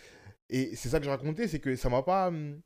Et 0.50 0.74
c'est 0.76 0.88
ça 0.88 0.98
que 0.98 1.04
je 1.04 1.10
racontais, 1.10 1.48
c'est 1.48 1.60
que 1.60 1.76
ça 1.76 1.88
m'a 1.88 2.02
pas, 2.02 2.28
hum, 2.28 2.60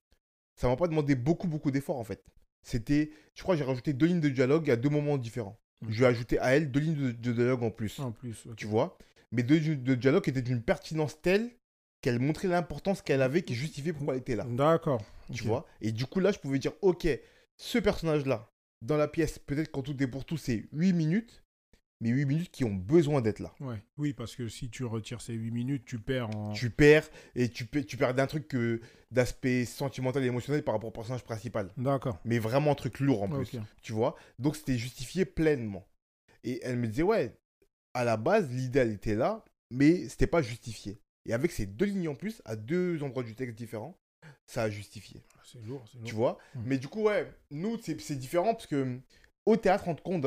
ça 0.56 0.68
m'a 0.68 0.76
pas 0.76 0.88
demandé 0.88 1.14
beaucoup, 1.14 1.46
beaucoup 1.46 1.70
d'efforts 1.70 1.98
en 1.98 2.04
fait. 2.04 2.24
C'était, 2.62 3.10
je 3.34 3.42
crois, 3.42 3.56
j'ai 3.56 3.64
rajouté 3.64 3.92
deux 3.92 4.06
lignes 4.06 4.20
de 4.20 4.28
dialogue 4.30 4.70
à 4.70 4.76
deux 4.76 4.88
moments 4.88 5.18
différents. 5.18 5.60
Ok. 5.82 5.90
Je 5.90 5.98
lui 5.98 6.04
ai 6.04 6.06
ajouté 6.06 6.38
à 6.38 6.56
elle 6.56 6.70
deux 6.70 6.80
lignes 6.80 6.94
de, 6.96 7.12
de 7.12 7.32
dialogue 7.32 7.62
en 7.62 7.70
plus, 7.70 7.98
En 8.00 8.10
plus. 8.12 8.46
tu 8.56 8.66
vois. 8.66 8.96
Mais 9.32 9.42
deux 9.42 9.56
lignes 9.56 9.82
de 9.82 9.94
dialogue 9.94 10.26
étaient 10.28 10.40
d'une 10.42 10.62
pertinence 10.62 11.20
telle 11.20 11.50
qu'elle 12.00 12.18
montrait 12.20 12.48
l'importance 12.48 13.02
qu'elle 13.02 13.22
avait, 13.22 13.42
qui 13.42 13.54
justifiait 13.54 13.92
pourquoi 13.92 14.14
elle 14.14 14.20
était 14.20 14.36
là, 14.36 14.44
D'accord. 14.48 15.02
tu 15.32 15.44
vois. 15.44 15.66
Et 15.80 15.92
du 15.92 16.06
coup 16.06 16.20
là, 16.20 16.32
je 16.32 16.38
pouvais 16.38 16.58
dire, 16.58 16.72
ok, 16.82 17.06
ce 17.56 17.78
personnage-là, 17.78 18.50
dans 18.82 18.96
la 18.96 19.08
pièce, 19.08 19.38
peut-être 19.38 19.70
qu'en 19.70 19.82
tout 19.82 19.96
et 20.02 20.06
pour 20.06 20.24
tout, 20.24 20.36
c'est 20.36 20.66
8 20.72 20.92
minutes, 20.92 21.43
mais 22.00 22.10
8 22.10 22.24
minutes 22.26 22.50
qui 22.50 22.64
ont 22.64 22.74
besoin 22.74 23.20
d'être 23.22 23.38
là. 23.40 23.54
Ouais. 23.60 23.82
Oui, 23.96 24.12
parce 24.12 24.36
que 24.36 24.48
si 24.48 24.68
tu 24.68 24.84
retires 24.84 25.20
ces 25.20 25.32
8 25.34 25.50
minutes, 25.50 25.84
tu 25.86 25.98
perds 25.98 26.34
en. 26.36 26.52
tu 26.52 26.70
perds 26.70 27.08
et 27.34 27.48
tu, 27.48 27.64
pe- 27.66 27.84
tu 27.84 27.96
perds 27.96 28.14
d'un 28.14 28.26
truc 28.26 28.48
que 28.48 28.80
d'aspect 29.10 29.64
sentimental 29.64 30.22
et 30.24 30.26
émotionnel 30.26 30.62
par 30.64 30.74
rapport 30.74 30.88
au 30.88 30.92
personnage 30.92 31.22
principal. 31.24 31.70
D'accord. 31.76 32.18
Mais 32.24 32.38
vraiment 32.38 32.72
un 32.72 32.74
truc 32.74 33.00
lourd 33.00 33.22
en 33.22 33.28
plus, 33.28 33.56
tu 33.82 33.92
vois? 33.92 34.16
Donc 34.38 34.56
c'était 34.56 34.76
justifié 34.78 35.24
pleinement. 35.24 35.86
Et 36.42 36.60
elle 36.62 36.76
me 36.78 36.86
disait, 36.88 37.02
ouais, 37.04 37.38
à 37.94 38.04
la 38.04 38.16
base, 38.16 38.50
l'idée, 38.50 38.80
elle 38.80 38.90
était 38.92 39.14
là, 39.14 39.44
mais 39.70 40.08
c'était 40.08 40.26
pas 40.26 40.42
justifié. 40.42 40.98
Et 41.26 41.32
avec 41.32 41.52
ces 41.52 41.64
deux 41.64 41.86
lignes 41.86 42.08
en 42.08 42.14
plus, 42.14 42.42
à 42.44 42.54
deux 42.56 43.02
endroits 43.02 43.22
du 43.22 43.34
texte 43.34 43.56
différents, 43.56 43.96
ça 44.46 44.64
a 44.64 44.70
justifié, 44.70 45.22
C'est 45.44 45.62
lourd, 45.64 45.84
c'est 45.90 45.98
lourd. 45.98 46.06
tu 46.06 46.14
vois? 46.14 46.38
Mm. 46.54 46.62
Mais 46.66 46.78
du 46.78 46.88
coup, 46.88 47.02
ouais, 47.04 47.32
nous, 47.50 47.78
c'est 47.78 48.18
différent 48.18 48.52
parce 48.54 48.66
que 48.66 48.98
au 49.46 49.56
théâtre, 49.56 49.88
en 49.88 49.94
tout 49.94 50.02
cas, 50.04 50.10
on 50.10 50.18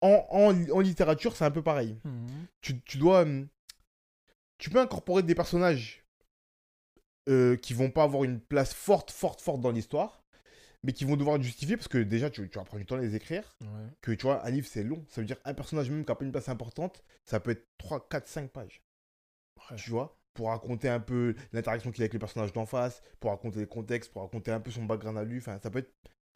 En, 0.00 0.26
en, 0.30 0.70
en 0.70 0.80
littérature, 0.80 1.36
c'est 1.36 1.44
un 1.44 1.50
peu 1.50 1.62
pareil. 1.62 1.98
Mhm. 2.04 2.46
tu, 2.60 2.80
tu 2.82 2.98
dois. 2.98 3.22
hum, 3.22 3.48
Tu 4.58 4.70
peux 4.70 4.80
incorporer 4.80 5.22
des 5.22 5.34
personnages 5.34 6.04
euh, 7.28 7.56
qui 7.56 7.72
vont 7.74 7.90
pas 7.90 8.02
avoir 8.04 8.24
une 8.24 8.40
place 8.40 8.74
forte, 8.74 9.10
forte, 9.10 9.40
forte 9.40 9.60
dans 9.60 9.70
l'histoire, 9.70 10.24
mais 10.82 10.92
qui 10.92 11.04
vont 11.04 11.16
devoir 11.16 11.36
être 11.36 11.42
justifiés 11.42 11.76
parce 11.76 11.88
que 11.88 11.98
déjà, 11.98 12.30
tu, 12.30 12.48
tu 12.48 12.58
vas 12.58 12.64
prendre 12.64 12.80
du 12.80 12.86
temps 12.86 12.96
à 12.96 13.00
les 13.00 13.14
écrire. 13.14 13.56
Ouais. 13.60 13.68
Que 14.00 14.12
tu 14.12 14.22
vois, 14.22 14.44
un 14.44 14.50
livre, 14.50 14.66
c'est 14.68 14.82
long. 14.82 15.04
Ça 15.08 15.20
veut 15.20 15.26
dire 15.26 15.36
un 15.44 15.54
personnage 15.54 15.88
même 15.90 16.04
qui 16.04 16.10
n'a 16.10 16.16
pas 16.16 16.24
une 16.24 16.32
place 16.32 16.48
importante, 16.48 17.02
ça 17.24 17.38
peut 17.40 17.52
être 17.52 17.66
3, 17.78 18.08
4, 18.08 18.26
5 18.28 18.50
pages. 18.50 18.82
Ouais. 19.70 19.76
Tu 19.76 19.90
vois? 19.90 20.18
Pour 20.34 20.48
raconter 20.48 20.88
un 20.88 20.98
peu 21.00 21.34
l'interaction 21.52 21.92
qu'il 21.92 22.02
a 22.02 22.04
avec 22.04 22.14
le 22.14 22.18
personnage 22.18 22.52
d'en 22.52 22.66
face, 22.66 23.02
pour 23.20 23.30
raconter 23.30 23.60
le 23.60 23.66
contexte, 23.66 24.10
pour 24.12 24.22
raconter 24.22 24.50
un 24.50 24.60
peu 24.60 24.70
son 24.70 24.84
background 24.84 25.18
à 25.18 25.24
lui. 25.24 25.38
Enfin, 25.38 25.58
ça 25.62 25.70
peut 25.70 25.80
être 25.80 25.92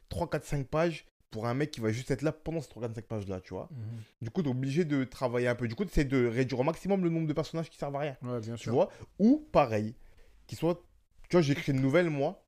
3, 0.09 0.29
4, 0.29 0.45
5 0.45 0.67
pages 0.67 1.05
pour 1.37 1.45
un 1.45 1.53
mec 1.53 1.69
qui 1.69 1.81
va 1.81 1.91
juste 1.91 2.09
être 2.09 2.23
là 2.23 2.31
pendant 2.31 2.61
ces 2.61 2.69
3, 2.69 2.81
4, 2.87 2.95
5 2.95 3.05
pages-là, 3.05 3.41
tu 3.41 3.53
vois. 3.53 3.69
Mhm. 3.71 4.01
Du 4.23 4.31
coup, 4.31 4.41
tu 4.41 4.47
es 4.47 4.51
obligé 4.51 4.85
de 4.85 5.03
travailler 5.03 5.47
un 5.47 5.53
peu. 5.53 5.67
Du 5.67 5.75
coup, 5.75 5.85
tu 5.85 5.91
essaies 5.91 6.03
de 6.03 6.25
réduire 6.25 6.59
au 6.59 6.63
maximum 6.63 7.03
le 7.03 7.11
nombre 7.11 7.27
de 7.27 7.33
personnages 7.33 7.69
qui 7.69 7.77
servent 7.77 7.95
à 7.95 7.99
rien. 7.99 8.17
Ouais, 8.23 8.39
bien 8.39 8.55
Tu 8.55 8.63
sûr. 8.63 8.71
vois 8.73 8.89
Ou 9.19 9.47
pareil, 9.51 9.93
qui 10.47 10.55
soit. 10.55 10.83
Tu 11.29 11.35
vois, 11.35 11.41
j'ai 11.43 11.53
écrit 11.53 11.73
une 11.73 11.79
nouvelle, 11.81 12.09
moi, 12.09 12.43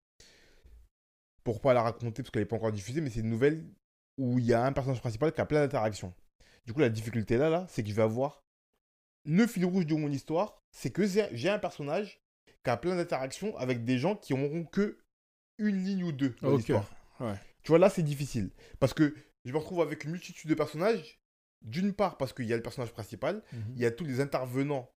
pour 1.44 1.62
pas 1.62 1.76
la 1.76 1.84
raconter 1.84 2.24
parce 2.24 2.32
qu'elle 2.32 2.42
n'est 2.42 2.48
pas 2.48 2.56
encore 2.56 2.72
diffusée, 2.72 3.00
mais 3.00 3.12
c'est 3.12 3.20
une 3.20 3.30
nouvelle 3.30 3.64
où 4.18 4.40
il 4.40 4.46
y 4.46 4.56
a 4.56 4.66
un 4.66 4.74
personnage 4.74 5.02
principal 5.02 5.32
qui 5.34 5.40
a 5.40 5.46
plein 5.46 5.60
d'interactions. 5.62 6.12
Du 6.66 6.74
coup, 6.74 6.80
la 6.80 6.90
difficulté 6.90 7.38
là, 7.38 7.52
là 7.52 7.68
c'est 7.70 7.84
que 7.84 7.90
je 7.90 7.94
vais 7.94 8.02
avoir. 8.02 8.42
Le 9.24 9.46
fil 9.46 9.66
rouge 9.66 9.86
de 9.86 9.94
mon 9.94 10.10
histoire, 10.10 10.64
c'est 10.72 10.90
que 10.90 11.06
j'ai 11.06 11.50
un 11.50 11.60
personnage 11.60 12.20
qui 12.64 12.72
a 12.72 12.78
plein 12.78 12.96
d'interactions 12.96 13.56
avec 13.58 13.86
des 13.86 14.00
gens 14.00 14.16
qui 14.16 14.34
auront 14.34 14.64
que 14.64 14.98
une 15.60 15.84
ligne 15.84 16.06
ou 16.06 16.12
deux 16.12 16.36
dans 16.42 16.56
l'histoire. 16.56 16.90
Ouais. 17.20 17.36
Tu 17.64 17.70
vois, 17.70 17.80
là, 17.80 17.90
c'est 17.90 18.04
difficile. 18.04 18.52
Parce 18.80 18.94
que 18.94 19.14
je 19.46 19.52
me 19.52 19.58
retrouve 19.58 19.82
avec 19.82 20.04
une 20.04 20.12
multitude 20.12 20.50
de 20.50 20.56
personnages. 20.56 21.20
D'une 21.62 21.92
part, 21.94 22.18
parce 22.18 22.32
qu'il 22.32 22.46
y 22.46 22.54
a 22.54 22.56
le 22.56 22.64
personnage 22.64 22.94
principal, 22.94 23.44
Mhm. 23.52 23.74
il 23.76 23.82
y 23.82 23.86
a 23.86 23.92
tous 23.92 24.06
les 24.06 24.22
intervenants 24.22 24.90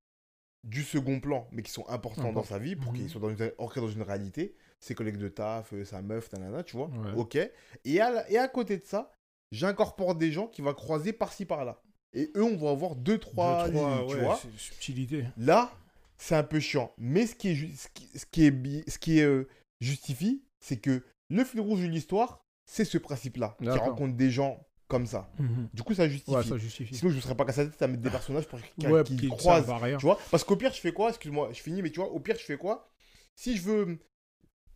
du 0.65 0.85
second 0.85 1.19
plan, 1.19 1.49
mais 1.51 1.63
qui 1.63 1.73
sont 1.73 1.89
importants 1.89 2.33
dans 2.33 2.45
sa 2.45 2.59
vie 2.61 2.77
pour 2.77 2.93
Mhm. 2.93 2.99
qu'ils 2.99 3.11
soient 3.11 3.21
dans 3.21 3.31
une, 3.31 3.53
ancrés 3.59 3.81
dans 3.81 3.89
une 3.91 4.03
réalité. 4.03 4.55
Ses 4.79 4.95
collègues 4.95 5.17
de 5.17 5.29
taf, 5.29 5.73
euh, 5.73 5.85
sa 5.85 6.03
meuf, 6.03 6.31
nanana, 6.33 6.63
tu 6.63 6.77
vois. 6.77 6.87
Ouais. 6.89 7.13
Ok. 7.17 7.37
Et 7.85 8.01
à, 8.01 8.11
la- 8.11 8.31
et 8.31 8.39
à 8.39 8.47
côté 8.49 8.77
de 8.79 8.85
ça, 8.85 9.13
j'incorpore 9.51 10.15
des 10.15 10.31
gens 10.31 10.47
qui 10.47 10.63
vont 10.63 10.73
croiser 10.73 11.13
par-ci 11.13 11.45
par-là. 11.47 11.83
Et 12.15 12.31
eux, 12.37 12.45
on 12.45 12.57
va 12.57 12.71
avoir 12.71 12.95
deux, 12.95 13.19
trois, 13.19 13.67
Deux, 13.69 13.73
trois, 13.75 13.97
lignes, 13.99 14.09
tu 14.09 14.15
ouais, 14.17 14.21
vois. 14.25 14.41
Subtilité. 14.57 15.25
Là, 15.37 15.73
c'est 16.17 16.37
un 16.37 16.43
peu 16.45 16.61
chiant. 16.61 16.93
Mais 16.99 17.27
ce 17.27 17.35
qui 17.35 17.49
est, 17.49 17.75
ce 17.77 17.89
qui, 17.89 18.07
ce 18.19 18.27
qui 18.27 18.45
est, 18.47 18.91
ce 18.91 18.99
qui 18.99 19.19
est 19.19 19.25
euh, 19.25 19.49
justifie, 19.81 20.45
c'est 20.61 20.77
que 20.77 21.03
le 21.29 21.45
fil 21.45 21.61
rouge 21.61 21.81
de 21.81 21.87
l'histoire, 21.87 22.45
c'est 22.65 22.85
ce 22.85 22.99
principe-là. 22.99 23.57
Qui 23.61 23.69
rencontre 23.69 24.15
des 24.17 24.31
gens 24.31 24.67
comme 24.89 25.07
ça. 25.07 25.31
Mhm. 25.39 25.69
Du 25.73 25.83
coup, 25.83 25.95
ça 25.95 26.07
justifie. 26.09 26.31
Ouais, 26.37 26.43
ça 26.43 26.59
justifie. 26.59 26.95
Sinon, 26.95 27.11
je 27.11 27.17
ne 27.17 27.21
serais 27.23 27.35
pas 27.35 27.45
cassé 27.47 27.65
la 27.65 27.71
tête 27.71 27.81
à 27.83 27.89
mettre 27.89 28.03
des 28.03 28.11
personnages 28.11 28.47
pour 28.47 28.61
qui, 28.61 28.87
Ouais, 28.87 29.03
qui 29.05 29.17
qui 29.17 29.25
ne 29.31 29.31
croisent. 29.31 29.73
Tu 29.99 30.05
vois 30.05 30.19
Parce 30.31 30.45
qu'au 30.45 30.57
pire, 30.57 30.73
je 30.73 30.81
fais 30.81 30.93
quoi? 30.93 31.09
Excuse-moi, 31.09 31.51
je 31.53 31.61
finis, 31.63 31.81
mais 31.83 31.91
tu 31.91 32.01
vois, 32.01 32.11
au 32.11 32.21
pire, 32.21 32.37
je 32.39 32.45
fais 32.45 32.59
quoi? 32.59 32.91
Si 33.35 33.57
je 33.57 33.63
veux. 33.63 33.99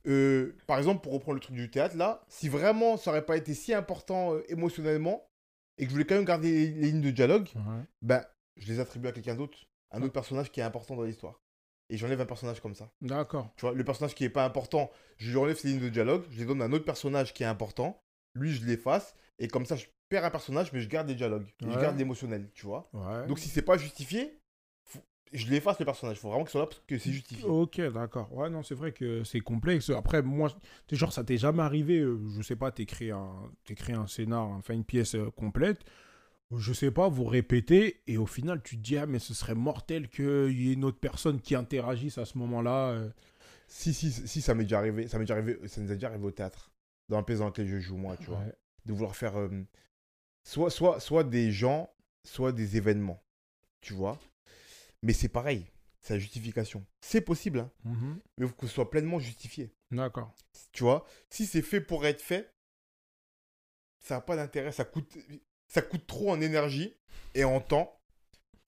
euh, 0.06 0.56
par 0.66 0.78
exemple, 0.78 1.02
pour 1.02 1.12
reprendre 1.12 1.34
le 1.34 1.40
truc 1.40 1.56
du 1.56 1.70
théâtre, 1.70 1.96
là, 1.96 2.24
si 2.28 2.48
vraiment 2.48 2.96
ça 2.96 3.10
aurait 3.10 3.26
pas 3.26 3.36
été 3.36 3.52
si 3.54 3.74
important 3.74 4.34
euh, 4.34 4.42
émotionnellement 4.48 5.28
et 5.78 5.84
que 5.84 5.88
je 5.90 5.94
voulais 5.94 6.06
quand 6.06 6.14
même 6.14 6.24
garder 6.24 6.50
les, 6.50 6.66
les 6.72 6.86
lignes 6.92 7.00
de 7.02 7.10
dialogue, 7.10 7.48
Ouais. 7.56 7.82
ben, 8.02 8.24
je 8.56 8.72
les 8.72 8.80
attribue 8.80 9.08
à 9.08 9.12
quelqu'un 9.12 9.34
d'autre, 9.34 9.58
un 9.90 10.00
autre 10.02 10.12
personnage 10.12 10.50
qui 10.50 10.60
est 10.60 10.62
important 10.62 10.96
dans 10.96 11.02
l'histoire. 11.02 11.42
Et 11.88 11.96
j'enlève 11.96 12.20
un 12.20 12.26
personnage 12.26 12.60
comme 12.60 12.74
ça. 12.74 12.90
D'accord. 13.00 13.50
Tu 13.56 13.62
vois, 13.64 13.72
le 13.74 13.84
personnage 13.84 14.14
qui 14.14 14.24
est 14.24 14.28
pas 14.30 14.44
important, 14.44 14.90
je 15.18 15.30
lui 15.30 15.36
enlève 15.36 15.56
ses 15.56 15.68
lignes 15.68 15.80
de 15.80 15.88
dialogue, 15.88 16.24
je 16.30 16.38
les 16.40 16.44
donne 16.44 16.60
à 16.62 16.64
un 16.64 16.72
autre 16.72 16.84
personnage 16.84 17.32
qui 17.32 17.42
est 17.42 17.46
important, 17.46 18.02
lui, 18.34 18.52
je 18.52 18.64
l'efface, 18.66 19.14
et 19.38 19.48
comme 19.48 19.64
ça, 19.66 19.76
je 19.76 19.86
perds 20.08 20.24
un 20.24 20.30
personnage, 20.30 20.72
mais 20.72 20.80
je 20.80 20.88
garde 20.88 21.06
des 21.06 21.14
dialogues, 21.14 21.46
et 21.62 21.70
je 21.70 21.78
garde 21.78 21.96
l'émotionnel, 21.98 22.50
tu 22.54 22.66
vois. 22.66 22.88
Ouais. 22.92 23.26
Donc 23.28 23.38
si 23.38 23.48
c'est 23.48 23.62
pas 23.62 23.76
justifié, 23.76 24.38
faut- 24.84 25.02
je 25.32 25.46
l'efface 25.48 25.78
le 25.78 25.84
personnage. 25.84 26.16
Il 26.16 26.20
faut 26.20 26.28
vraiment 26.28 26.44
qu'il 26.44 26.50
soit 26.52 26.60
là 26.62 26.66
parce 26.66 26.80
que 26.86 26.98
c'est 26.98 27.10
justifié. 27.12 27.44
Ok, 27.44 27.80
d'accord. 27.92 28.32
Ouais, 28.32 28.48
non, 28.50 28.62
c'est 28.62 28.74
vrai 28.74 28.92
que 28.92 29.22
c'est 29.24 29.40
complexe. 29.40 29.90
Après, 29.90 30.22
moi, 30.22 30.48
genre, 30.90 31.12
ça 31.12 31.22
t'est 31.24 31.38
jamais 31.38 31.62
arrivé, 31.62 31.98
euh, 32.00 32.18
je 32.36 32.42
sais 32.42 32.56
pas, 32.56 32.70
t'écris 32.72 33.10
un, 33.10 33.32
t'écris 33.64 33.92
un 33.92 34.06
scénar, 34.06 34.46
enfin 34.48 34.74
une 34.74 34.84
pièce 34.84 35.14
euh, 35.14 35.30
complète, 35.30 35.80
je 36.54 36.72
sais 36.72 36.90
pas, 36.90 37.08
vous 37.08 37.24
répétez, 37.24 38.02
et 38.06 38.18
au 38.18 38.26
final, 38.26 38.62
tu 38.62 38.76
te 38.76 38.82
dis, 38.82 38.96
ah, 38.98 39.06
mais 39.06 39.18
ce 39.18 39.34
serait 39.34 39.54
mortel 39.54 40.08
qu'il 40.08 40.52
y 40.60 40.70
ait 40.70 40.74
une 40.74 40.84
autre 40.84 40.98
personne 41.00 41.40
qui 41.40 41.54
interagisse 41.54 42.18
à 42.18 42.24
ce 42.24 42.38
moment-là. 42.38 42.90
euh. 42.90 43.10
Si, 43.68 43.92
si, 43.92 44.12
si, 44.12 44.40
ça 44.40 44.54
m'est 44.54 44.62
déjà 44.62 44.78
arrivé. 44.78 45.08
Ça 45.08 45.18
m'est 45.18 45.24
déjà 45.24 45.34
arrivé. 45.34 45.58
Ça 45.66 45.80
nous 45.80 45.90
est 45.90 45.94
déjà 45.96 46.06
arrivé 46.08 46.24
au 46.24 46.30
théâtre. 46.30 46.70
Dans 47.08 47.16
la 47.16 47.22
pièce 47.24 47.40
dans 47.40 47.46
laquelle 47.46 47.66
je 47.66 47.80
joue, 47.80 47.96
moi, 47.96 48.16
tu 48.16 48.26
vois. 48.26 48.38
Ouais. 48.38 48.54
De 48.84 48.92
vouloir 48.92 49.16
faire 49.16 49.36
euh, 49.38 49.48
soit, 50.44 50.70
soit, 50.70 51.00
soit 51.00 51.24
des 51.24 51.50
gens, 51.50 51.90
soit 52.24 52.52
des 52.52 52.76
événements. 52.76 53.20
Tu 53.80 53.92
vois. 53.92 54.18
Mais 55.02 55.12
c'est 55.12 55.28
pareil. 55.28 55.66
C'est 56.00 56.14
la 56.14 56.20
justification. 56.20 56.86
C'est 57.00 57.20
possible, 57.22 57.58
hein, 57.58 57.70
Mhm. 57.84 58.20
mais 58.38 58.46
il 58.46 58.48
faut 58.48 58.54
que 58.54 58.66
ce 58.68 58.74
soit 58.74 58.88
pleinement 58.90 59.18
justifié. 59.18 59.72
D'accord. 59.90 60.32
Tu 60.70 60.84
vois. 60.84 61.04
Si 61.30 61.46
c'est 61.46 61.62
fait 61.62 61.80
pour 61.80 62.06
être 62.06 62.22
fait, 62.22 62.52
ça 63.98 64.14
n'a 64.16 64.20
pas 64.20 64.36
d'intérêt. 64.36 64.70
Ça 64.70 64.84
coûte, 64.84 65.16
ça 65.68 65.82
coûte 65.82 66.06
trop 66.06 66.30
en 66.30 66.40
énergie 66.40 66.94
et 67.34 67.44
en 67.44 67.60
temps. 67.60 67.92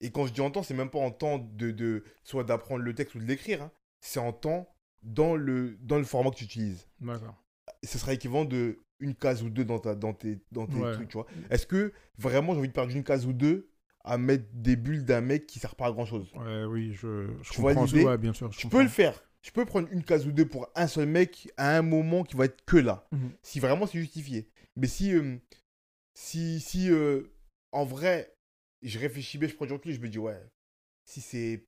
Et 0.01 0.11
quand 0.11 0.25
je 0.27 0.33
dis 0.33 0.41
en 0.41 0.49
temps, 0.51 0.63
c'est 0.63 0.73
même 0.73 0.89
pas 0.89 0.99
en 0.99 1.11
temps 1.11 1.39
de, 1.39 1.71
de 1.71 2.03
soit 2.23 2.43
d'apprendre 2.43 2.83
le 2.83 2.93
texte 2.95 3.15
ou 3.15 3.19
de 3.19 3.25
l'écrire. 3.25 3.61
hein. 3.63 3.71
C'est 3.99 4.19
en 4.19 4.31
temps 4.31 4.73
dans 5.03 5.35
le, 5.35 5.77
dans 5.81 5.97
le 5.97 6.03
format 6.05 6.29
que 6.31 6.35
tu 6.37 6.45
utilises. 6.45 6.87
D'accord. 7.01 7.35
Ce 7.83 7.97
sera 7.97 8.13
équivalent 8.13 8.45
de 8.45 8.79
une 9.01 9.15
case 9.15 9.43
ou 9.43 9.49
deux 9.49 9.63
dans, 9.65 9.79
ta, 9.79 9.95
dans 9.95 10.13
tes, 10.13 10.39
dans 10.51 10.67
tes 10.67 10.75
Ouais. 10.75 10.93
trucs, 10.93 11.09
tu 11.09 11.13
vois. 11.17 11.25
Est-ce 11.49 11.65
que 11.67 11.93
vraiment 12.17 12.53
j'ai 12.53 12.59
envie 12.59 12.67
de 12.69 12.73
perdre 12.73 12.93
une 12.93 13.03
case 13.03 13.25
ou 13.25 13.33
deux 13.33 13.69
à 14.03 14.17
mettre 14.17 14.45
des 14.53 14.75
bulles 14.75 15.05
d'un 15.05 15.21
mec 15.21 15.47
qui 15.47 15.59
sert 15.59 15.75
pas 15.75 15.87
à 15.87 15.91
grand 15.91 16.05
chose 16.05 16.29
Ouais, 16.35 16.63
oui, 16.65 16.93
je, 16.93 17.27
je 17.41 17.51
Tu 17.51 17.61
vois 17.61 17.73
comprends. 17.73 17.85
l'idée? 17.85 18.03
Ouais, 18.05 18.17
bien 18.17 18.33
sûr. 18.33 18.51
je 18.51 18.61
comprends. 18.61 18.77
peux 18.77 18.83
le 18.83 18.89
faire. 18.89 19.21
Je 19.41 19.51
peux 19.51 19.63
prendre 19.65 19.87
une 19.91 20.03
case 20.03 20.27
ou 20.27 20.31
deux 20.33 20.45
pour 20.45 20.67
un 20.75 20.87
seul 20.87 21.07
mec 21.07 21.49
à 21.55 21.77
un 21.77 21.81
moment 21.81 22.23
qui 22.23 22.35
va 22.35 22.45
être 22.45 22.63
que 22.65 22.75
là. 22.77 23.05
Mhm. 23.11 23.31
Si 23.41 23.59
vraiment 23.61 23.85
c'est 23.87 23.99
justifié. 23.99 24.49
Mais 24.75 24.87
si, 24.87 25.13
euh, 25.13 25.37
si, 26.13 26.59
si 26.59 26.89
euh, 26.91 27.23
en 27.71 27.85
vrai, 27.85 28.33
je 28.81 28.99
réfléchis 28.99 29.37
bien, 29.37 29.47
je 29.47 29.55
prends 29.55 29.65
du 29.65 29.73
recul, 29.73 29.93
je 29.93 29.99
me 29.99 30.09
dis, 30.09 30.19
ouais, 30.19 30.41
si 31.05 31.21
c'est. 31.21 31.63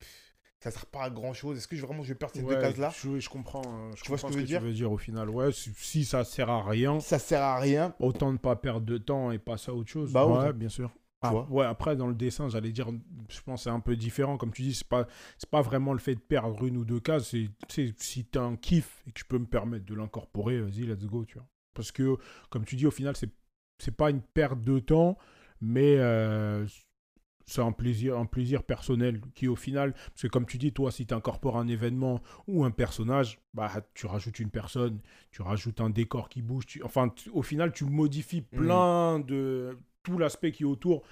Ça 0.60 0.70
sert 0.70 0.86
pas 0.86 1.02
à 1.02 1.10
grand 1.10 1.32
chose. 1.34 1.56
Est-ce 1.58 1.66
que 1.66 1.74
je- 1.74 1.84
vraiment 1.84 2.04
je 2.04 2.10
vais 2.10 2.14
perdre 2.14 2.36
ces 2.36 2.42
Ouais, 2.42 2.54
deux 2.54 2.60
cases-là 2.60 2.92
Je, 3.02 3.18
je 3.18 3.28
comprends. 3.28 3.90
Je 3.96 4.02
Tu 4.02 4.08
vois 4.08 4.16
ce 4.16 4.26
que 4.26 4.32
je 4.32 4.38
veux 4.38 4.44
dire 4.44 4.60
tu 4.60 4.66
veux 4.66 4.72
dire 4.72 4.92
au 4.92 4.96
final. 4.96 5.28
Ouais, 5.28 5.50
si, 5.50 5.72
si 5.76 6.04
ça 6.04 6.22
sert 6.22 6.48
à 6.50 6.62
rien, 6.62 7.00
Ça 7.00 7.18
sert 7.18 7.42
à 7.42 7.58
rien. 7.58 7.96
autant 7.98 8.32
ne 8.32 8.38
pas 8.38 8.54
perdre 8.54 8.86
de 8.86 8.96
temps 8.96 9.32
et 9.32 9.40
passer 9.40 9.72
à 9.72 9.74
autre 9.74 9.90
chose. 9.90 10.12
Bah, 10.12 10.24
ouais, 10.24 10.52
bien 10.52 10.68
sûr. 10.68 10.92
Ah, 11.20 11.34
ouais, 11.50 11.64
après, 11.66 11.96
dans 11.96 12.06
le 12.06 12.14
dessin, 12.14 12.48
j'allais 12.48 12.70
dire, 12.70 12.90
je 13.28 13.40
pense 13.42 13.64
c'est 13.64 13.70
un 13.70 13.80
peu 13.80 13.96
différent. 13.96 14.36
Comme 14.38 14.52
tu 14.52 14.62
dis, 14.62 14.74
c'est 14.74 14.86
pas, 14.86 15.08
pas 15.50 15.62
vraiment 15.62 15.92
le 15.94 15.98
fait 15.98 16.14
de 16.14 16.20
perdre 16.20 16.64
une 16.64 16.76
ou 16.76 16.84
deux 16.84 17.00
cases. 17.00 17.30
C'est, 17.68 17.94
si 17.98 18.24
t'as 18.24 18.42
un 18.42 18.54
kiff 18.56 19.02
et 19.08 19.12
que 19.12 19.18
je 19.18 19.24
peux 19.24 19.38
me 19.38 19.46
permettre 19.46 19.84
de 19.84 19.94
l'incorporer, 19.94 20.60
vas-y, 20.60 20.82
let's 20.86 21.06
go, 21.06 21.24
tu 21.24 21.38
vois. 21.38 21.46
Parce 21.74 21.90
que, 21.90 22.16
comme 22.50 22.64
tu 22.64 22.76
dis, 22.76 22.86
au 22.86 22.90
final, 22.92 23.16
c'est, 23.16 23.30
c'est 23.82 23.96
pas 23.96 24.10
une 24.10 24.22
perte 24.22 24.60
de 24.62 24.78
temps, 24.78 25.18
mais 25.60 25.96
euh, 25.98 26.66
c'est 27.46 27.60
un 27.60 27.72
plaisir, 27.72 28.16
un 28.16 28.26
plaisir 28.26 28.62
personnel 28.62 29.20
qui, 29.34 29.48
au 29.48 29.56
final, 29.56 29.92
parce 29.92 30.22
que 30.22 30.28
comme 30.28 30.46
tu 30.46 30.58
dis, 30.58 30.72
toi, 30.72 30.92
si 30.92 31.06
tu 31.06 31.12
incorpores 31.14 31.58
un 31.58 31.66
événement 31.66 32.20
ou 32.46 32.64
un 32.64 32.70
personnage, 32.70 33.40
bah, 33.54 33.70
tu 33.94 34.06
rajoutes 34.06 34.38
une 34.38 34.50
personne, 34.50 35.00
tu 35.32 35.42
rajoutes 35.42 35.80
un 35.80 35.90
décor 35.90 36.28
qui 36.28 36.42
bouge. 36.42 36.66
Tu, 36.66 36.82
enfin, 36.84 37.12
au 37.32 37.42
final, 37.42 37.72
tu 37.72 37.84
modifies 37.84 38.42
Mhm. 38.52 38.58
plein 38.58 39.18
de 39.20 39.76
tout 40.04 40.18
l'aspect 40.18 40.52
qui 40.52 40.62
est 40.62 40.66
autour 40.66 41.02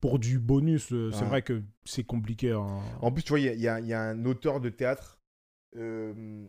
pour 0.00 0.18
du 0.18 0.38
bonus. 0.38 0.92
euh, 0.92 1.10
C'est 1.12 1.24
vrai 1.24 1.42
que 1.42 1.62
c'est 1.84 2.04
compliqué. 2.04 2.52
hein. 2.52 2.80
En 3.00 3.10
plus, 3.12 3.22
tu 3.22 3.30
vois, 3.30 3.40
il 3.40 3.46
y 3.58 3.62
y 3.62 3.68
a- 3.68 3.80
il 3.80 3.86
y 3.86 3.94
a 3.94 4.02
un 4.02 4.24
auteur 4.26 4.60
de 4.60 4.68
théâtre 4.68 5.18
euh, 5.76 6.46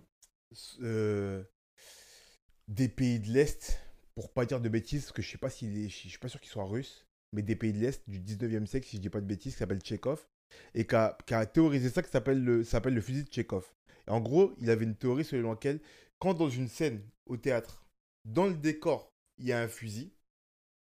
des 2.67 2.89
pays 2.89 3.19
de 3.19 3.27
l'Est, 3.29 3.79
pour 4.15 4.31
pas 4.33 4.45
dire 4.45 4.61
de 4.61 4.69
bêtises, 4.69 5.03
parce 5.03 5.13
que 5.13 5.21
je 5.21 5.29
sais 5.29 5.37
pas 5.37 5.49
s'il 5.49 5.77
est, 5.77 5.89
je 5.89 6.09
suis 6.09 6.17
pas 6.17 6.27
sûr 6.27 6.39
qu'il 6.39 6.51
soit 6.51 6.65
russe, 6.65 7.05
mais 7.33 7.41
des 7.41 7.55
pays 7.55 7.73
de 7.73 7.79
l'Est 7.79 8.07
du 8.09 8.19
19e 8.19 8.65
siècle, 8.65 8.87
si 8.87 8.97
je 8.97 9.01
dis 9.01 9.09
pas 9.09 9.21
de 9.21 9.25
bêtises, 9.25 9.53
qui 9.53 9.59
s'appelle 9.59 9.79
Tchekhov, 9.79 10.27
et 10.73 10.85
qui 10.85 10.95
a, 10.95 11.17
qui 11.25 11.33
a 11.33 11.45
théorisé 11.45 11.89
ça, 11.89 12.03
qui 12.03 12.11
s'appelle 12.11 12.43
le, 12.43 12.63
s'appelle 12.63 12.93
le 12.93 13.01
fusil 13.01 13.23
de 13.23 13.29
Tchekhov. 13.29 13.71
Et 14.07 14.11
en 14.11 14.19
gros, 14.19 14.53
il 14.59 14.69
avait 14.69 14.85
une 14.85 14.95
théorie 14.95 15.23
selon 15.23 15.51
laquelle, 15.51 15.79
quand 16.19 16.33
dans 16.33 16.49
une 16.49 16.67
scène 16.67 17.01
au 17.25 17.37
théâtre, 17.37 17.85
dans 18.25 18.47
le 18.47 18.55
décor, 18.55 19.11
il 19.37 19.47
y 19.47 19.53
a 19.53 19.61
un 19.61 19.67
fusil, 19.67 20.13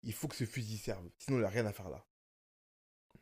il 0.03 0.13
faut 0.13 0.29
que 0.29 0.37
ce 0.37 0.45
fusil 0.45 0.79
serve, 0.79 1.09
sinon 1.19 1.39
il 1.39 1.43
n'a 1.43 1.49
rien 1.49 1.67
à 1.67 1.73
faire 1.73 1.91
là. 1.91 2.05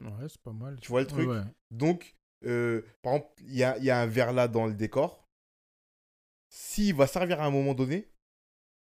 Ouais, 0.00 0.28
c'est 0.28 0.40
pas 0.42 0.52
mal. 0.52 0.78
Tu 0.80 0.88
vois 0.88 1.00
le 1.00 1.06
truc? 1.06 1.28
Ouais, 1.28 1.36
ouais. 1.36 1.44
Donc, 1.70 2.14
euh, 2.44 2.82
par 3.02 3.14
exemple, 3.14 3.34
il 3.40 3.56
y 3.56 3.64
a, 3.64 3.78
il 3.78 3.84
y 3.84 3.90
a 3.90 4.00
un 4.00 4.06
verre 4.06 4.32
là 4.32 4.46
dans 4.46 4.66
le 4.66 4.74
décor. 4.74 5.26
S'il 6.48 6.94
va 6.94 7.06
servir 7.06 7.40
à 7.40 7.46
un 7.46 7.50
moment 7.50 7.74
donné, 7.74 8.08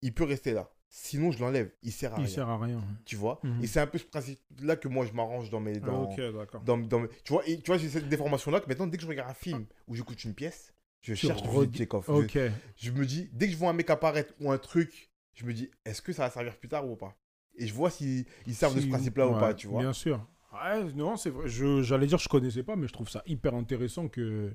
il 0.02 0.14
peut 0.14 0.24
rester 0.24 0.52
là. 0.52 0.73
Sinon, 0.96 1.32
je 1.32 1.40
l'enlève. 1.40 1.72
Il 1.82 1.90
sert 1.90 2.14
à 2.14 2.18
Il 2.18 2.26
rien. 2.26 2.28
sert 2.34 2.48
à 2.48 2.56
rien. 2.56 2.80
Tu 3.04 3.16
vois? 3.16 3.40
Mhm. 3.42 3.64
Et 3.64 3.66
c'est 3.66 3.80
un 3.80 3.86
peu 3.88 3.98
ce 3.98 4.04
principe-là 4.04 4.76
que 4.76 4.86
moi, 4.86 5.04
je 5.04 5.12
m'arrange 5.12 5.50
dans 5.50 5.58
mes... 5.58 5.78
Ah, 5.82 5.86
Dans, 5.86 6.04
ok, 6.04 6.20
d'accord. 6.32 6.62
dans, 6.62 6.78
dans 6.78 7.00
mes- 7.00 7.08
Tu 7.24 7.32
vois, 7.32 7.42
et, 7.48 7.58
tu 7.58 7.66
vois 7.66 7.78
j'ai 7.78 7.88
cette 7.88 8.08
déformation-là 8.08 8.60
que 8.60 8.68
maintenant, 8.68 8.86
dès 8.86 8.96
que 8.96 9.02
je 9.02 9.08
regarde 9.08 9.28
un 9.28 9.34
film 9.34 9.66
ou 9.88 9.96
j'écoute 9.96 10.22
une 10.22 10.34
pièce, 10.34 10.72
je 11.00 11.14
cherche 11.14 11.42
de 11.42 11.64
Tchekhov. 11.66 12.04
Je- 12.06 12.12
Ok. 12.12 12.38
Je, 12.76 12.90
me 12.92 13.04
dis, 13.06 13.28
dès 13.32 13.46
que 13.46 13.52
je 13.52 13.56
vois 13.58 13.70
un 13.70 13.72
mec 13.72 13.90
apparaître 13.90 14.34
ou 14.40 14.52
un 14.52 14.58
truc, 14.58 15.10
je 15.34 15.44
me 15.44 15.52
dis, 15.52 15.68
est-ce 15.84 16.00
que 16.00 16.12
ça 16.12 16.22
va 16.22 16.30
servir 16.30 16.56
plus 16.56 16.68
tard 16.68 16.88
ou 16.88 16.94
pas? 16.94 17.16
Et 17.56 17.66
je 17.66 17.74
vois 17.74 17.90
s'ils 17.90 18.24
ils 18.46 18.54
servent 18.54 18.76
de 18.76 18.80
ce 18.80 18.86
principe-là 18.86 19.26
ou 19.26 19.32
pas, 19.36 19.52
tu 19.52 19.66
vois? 19.66 19.80
Bien 19.80 19.92
sûr. 19.92 20.24
Ouais, 20.52 20.84
non, 20.94 21.16
c'est 21.16 21.30
vrai. 21.30 21.48
Je- 21.48 21.82
J'allais 21.82 22.06
dire, 22.06 22.18
je 22.18 22.28
connaissais 22.28 22.62
pas, 22.62 22.76
mais 22.76 22.86
je 22.86 22.92
trouve 22.92 23.08
ça 23.08 23.20
hyper 23.26 23.54
intéressant 23.56 24.06
que. 24.06 24.54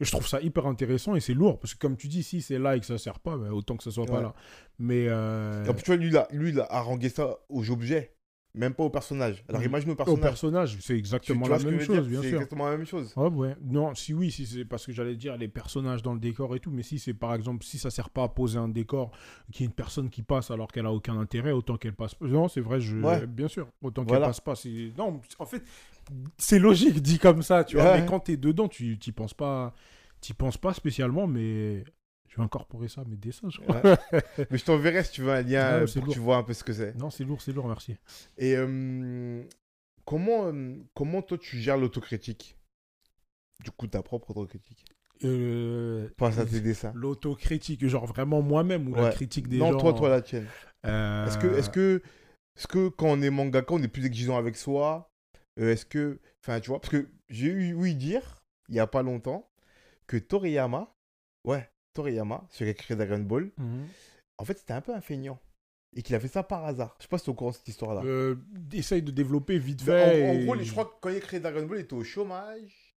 Je 0.00 0.10
trouve 0.10 0.26
ça 0.26 0.40
hyper 0.40 0.66
intéressant 0.66 1.14
et 1.16 1.20
c'est 1.20 1.34
lourd 1.34 1.58
parce 1.58 1.74
que 1.74 1.78
comme 1.78 1.96
tu 1.96 2.08
dis, 2.08 2.22
si 2.22 2.40
c'est 2.40 2.58
là 2.58 2.76
et 2.76 2.80
que 2.80 2.86
ça 2.86 2.98
sert 2.98 3.18
pas, 3.18 3.36
ben, 3.36 3.50
autant 3.50 3.76
que 3.76 3.82
ça 3.82 3.90
soit 3.90 4.06
pas 4.06 4.20
là. 4.20 4.34
Mais 4.78 5.06
euh, 5.08 5.64
Et 5.64 5.68
en 5.68 5.74
plus, 5.74 5.82
tu 5.82 5.90
vois, 5.90 5.96
lui, 5.96 6.10
là, 6.10 6.28
lui, 6.30 6.50
il 6.50 6.60
a 6.60 6.66
harangué 6.70 7.08
ça 7.08 7.38
aux 7.48 7.70
objets, 7.70 8.14
même 8.54 8.74
pas 8.74 8.82
aux 8.82 8.90
personnages. 8.90 9.44
Alors, 9.48 9.60
Mhm. 9.60 9.66
imagine 9.68 9.90
au 9.90 9.94
personnage. 9.94 10.20
personnage, 10.22 10.70
c'est 10.72 10.78
Tu- 10.80 10.86
tu 10.92 10.96
exactement 10.98 11.46
la 11.48 11.58
même 11.58 11.80
chose, 11.80 12.08
bien 12.08 12.20
C'est 12.22 12.28
sûr. 12.28 12.38
exactement 12.38 12.64
la 12.68 12.76
même 12.76 12.86
chose. 12.86 13.12
Ouais, 13.16 13.28
ouais. 13.28 13.56
Non, 13.62 13.94
si 13.94 14.14
oui, 14.14 14.30
si 14.32 14.46
c'est 14.46 14.64
parce 14.64 14.84
que 14.86 14.92
j'allais 14.92 15.14
dire 15.16 15.36
les 15.36 15.48
personnages 15.48 16.02
dans 16.02 16.14
le 16.14 16.18
décor 16.20 16.56
et 16.56 16.60
tout, 16.60 16.70
mais 16.70 16.82
si 16.82 16.98
c'est 16.98 17.14
par 17.14 17.34
exemple, 17.34 17.64
si 17.64 17.78
ça 17.78 17.90
sert 17.90 18.10
pas 18.10 18.24
à 18.24 18.28
poser 18.28 18.58
un 18.58 18.68
décor, 18.68 19.10
qu'il 19.52 19.62
y 19.62 19.64
ait 19.64 19.66
une 19.68 19.74
personne 19.74 20.08
qui 20.10 20.22
passe 20.22 20.50
alors 20.50 20.68
qu'elle 20.72 20.86
a 20.86 20.92
aucun 20.92 21.18
intérêt, 21.20 21.52
autant 21.52 21.76
qu'elle 21.76 21.94
passe. 21.94 22.18
Non, 22.20 22.48
c'est 22.48 22.60
vrai, 22.62 22.80
je... 22.80 22.96
Ouais. 22.96 23.26
bien 23.26 23.48
sûr, 23.48 23.68
autant 23.82 24.02
Voilà. 24.04 24.20
qu'elle 24.22 24.28
passe 24.30 24.40
pas. 24.40 24.54
c'est- 24.56 24.92
Non, 24.98 25.20
en 25.38 25.46
fait, 25.46 25.62
c'est 26.38 26.58
logique 26.58 27.00
dit 27.02 27.18
comme 27.18 27.42
ça, 27.42 27.64
tu 27.64 27.76
vois. 27.76 27.98
Mais 27.98 28.06
quand 28.06 28.20
t'es 28.20 28.36
dedans, 28.36 28.66
tu 28.68 28.98
t'y 28.98 29.12
penses 29.12 29.34
pas, 29.34 29.74
t'y 30.20 30.32
penses 30.34 30.56
pas 30.58 30.72
spécialement, 30.72 31.26
mais 31.26 31.84
je 32.28 32.36
vais 32.36 32.42
incorporer 32.42 32.88
ça 32.88 33.00
à 33.00 33.04
mes 33.04 33.16
dessins, 33.16 33.48
je 33.50 33.60
crois. 33.60 33.80
Ouais. 33.84 33.96
Mais 34.50 34.58
je 34.58 34.64
t'enverrai 34.64 35.02
si 35.04 35.12
tu 35.12 35.22
veux 35.22 35.32
un 35.32 35.42
lien 35.42 35.80
Ouais, 35.84 35.92
pour 35.92 36.06
que 36.06 36.12
tu 36.12 36.18
vois 36.18 36.36
un 36.36 36.42
peu 36.42 36.52
ce 36.54 36.62
que 36.64 36.72
c'est. 36.72 36.94
Non, 36.96 37.10
c'est 37.10 37.24
lourd, 37.24 37.40
c'est 37.42 37.52
lourd, 37.52 37.66
merci. 37.68 37.96
Et 38.36 38.54
euh, 38.56 39.42
comment, 40.04 40.46
euh, 40.52 40.76
comment 40.94 41.22
toi 41.22 41.38
tu 41.38 41.58
gères 41.58 41.76
l'autocritique? 41.78 42.56
Du 43.64 43.70
coup, 43.70 43.86
ta 43.86 44.02
propre 44.02 44.36
autocritique? 44.36 44.84
Euh, 45.24 46.08
Pense 46.16 46.38
à 46.38 46.46
tes 46.46 46.60
dessins. 46.60 46.92
L'autocritique, 46.94 47.84
genre 47.88 48.06
vraiment 48.06 48.40
moi-même 48.40 48.88
ou 48.88 48.94
la 48.94 49.10
critique 49.10 49.48
des 49.48 49.58
non, 49.58 49.72
gens. 49.72 49.78
toi, 49.78 49.92
toi, 49.92 50.08
la 50.08 50.22
tienne. 50.22 50.46
euh, 50.86 51.26
Est-ce 51.26 51.38
que, 51.38 51.46
est-ce 51.58 51.70
que, 51.70 52.02
est-ce 52.56 52.68
que 52.68 52.88
quand 52.88 53.08
on 53.08 53.20
est 53.22 53.30
mangaka, 53.30 53.74
on 53.74 53.82
est 53.82 53.88
plus 53.88 54.06
exigeant 54.06 54.36
avec 54.36 54.56
soi? 54.56 55.10
Euh, 55.58 55.72
Est-ce 55.72 55.84
que, 55.86 56.20
enfin, 56.44 56.60
tu 56.60 56.68
vois, 56.70 56.80
parce 56.80 56.92
que 56.92 57.08
j'ai 57.28 57.48
eu 57.48 57.72
oui 57.74 57.96
dire 57.96 58.36
il 58.68 58.76
y 58.76 58.80
a 58.80 58.86
pas 58.86 59.02
longtemps 59.02 59.50
que 60.06 60.16
Toriyama, 60.18 60.94
ouais, 61.44 61.68
Toriyama, 61.94 62.44
celui 62.50 62.72
qui 62.74 62.80
a 62.80 62.82
créé 62.84 62.96
Dragon 62.96 63.18
Ball, 63.18 63.50
Mhm. 63.58 63.86
en 64.38 64.44
fait, 64.44 64.58
c'était 64.58 64.72
un 64.74 64.80
peu 64.80 64.94
un 64.94 65.00
feignant. 65.00 65.38
Et 65.96 66.02
qu'il 66.02 66.14
a 66.14 66.20
fait 66.20 66.28
ça 66.28 66.42
par 66.42 66.66
hasard. 66.66 66.94
Je 66.98 67.04
sais 67.04 67.08
pas 67.08 67.16
si 67.16 67.24
tu 67.24 67.30
es 67.30 67.32
au 67.32 67.34
courant 67.34 67.50
de 67.50 67.56
cette 67.56 67.68
histoire-là. 67.68 68.02
Euh, 68.04 68.36
essaye 68.74 69.00
de 69.02 69.10
développer 69.10 69.58
vite 69.58 69.80
fait. 69.80 70.28
en, 70.28 70.30
en 70.30 70.38
et- 70.38 70.44
gros, 70.44 70.54
je 70.62 70.70
crois 70.70 70.84
que 70.84 70.90
quand 71.00 71.08
il 71.08 71.16
a 71.16 71.20
créé 71.20 71.40
Dragon 71.40 71.64
Ball, 71.64 71.78
il 71.78 71.82
était 71.82 71.94
au 71.94 72.04
chômage. 72.04 72.94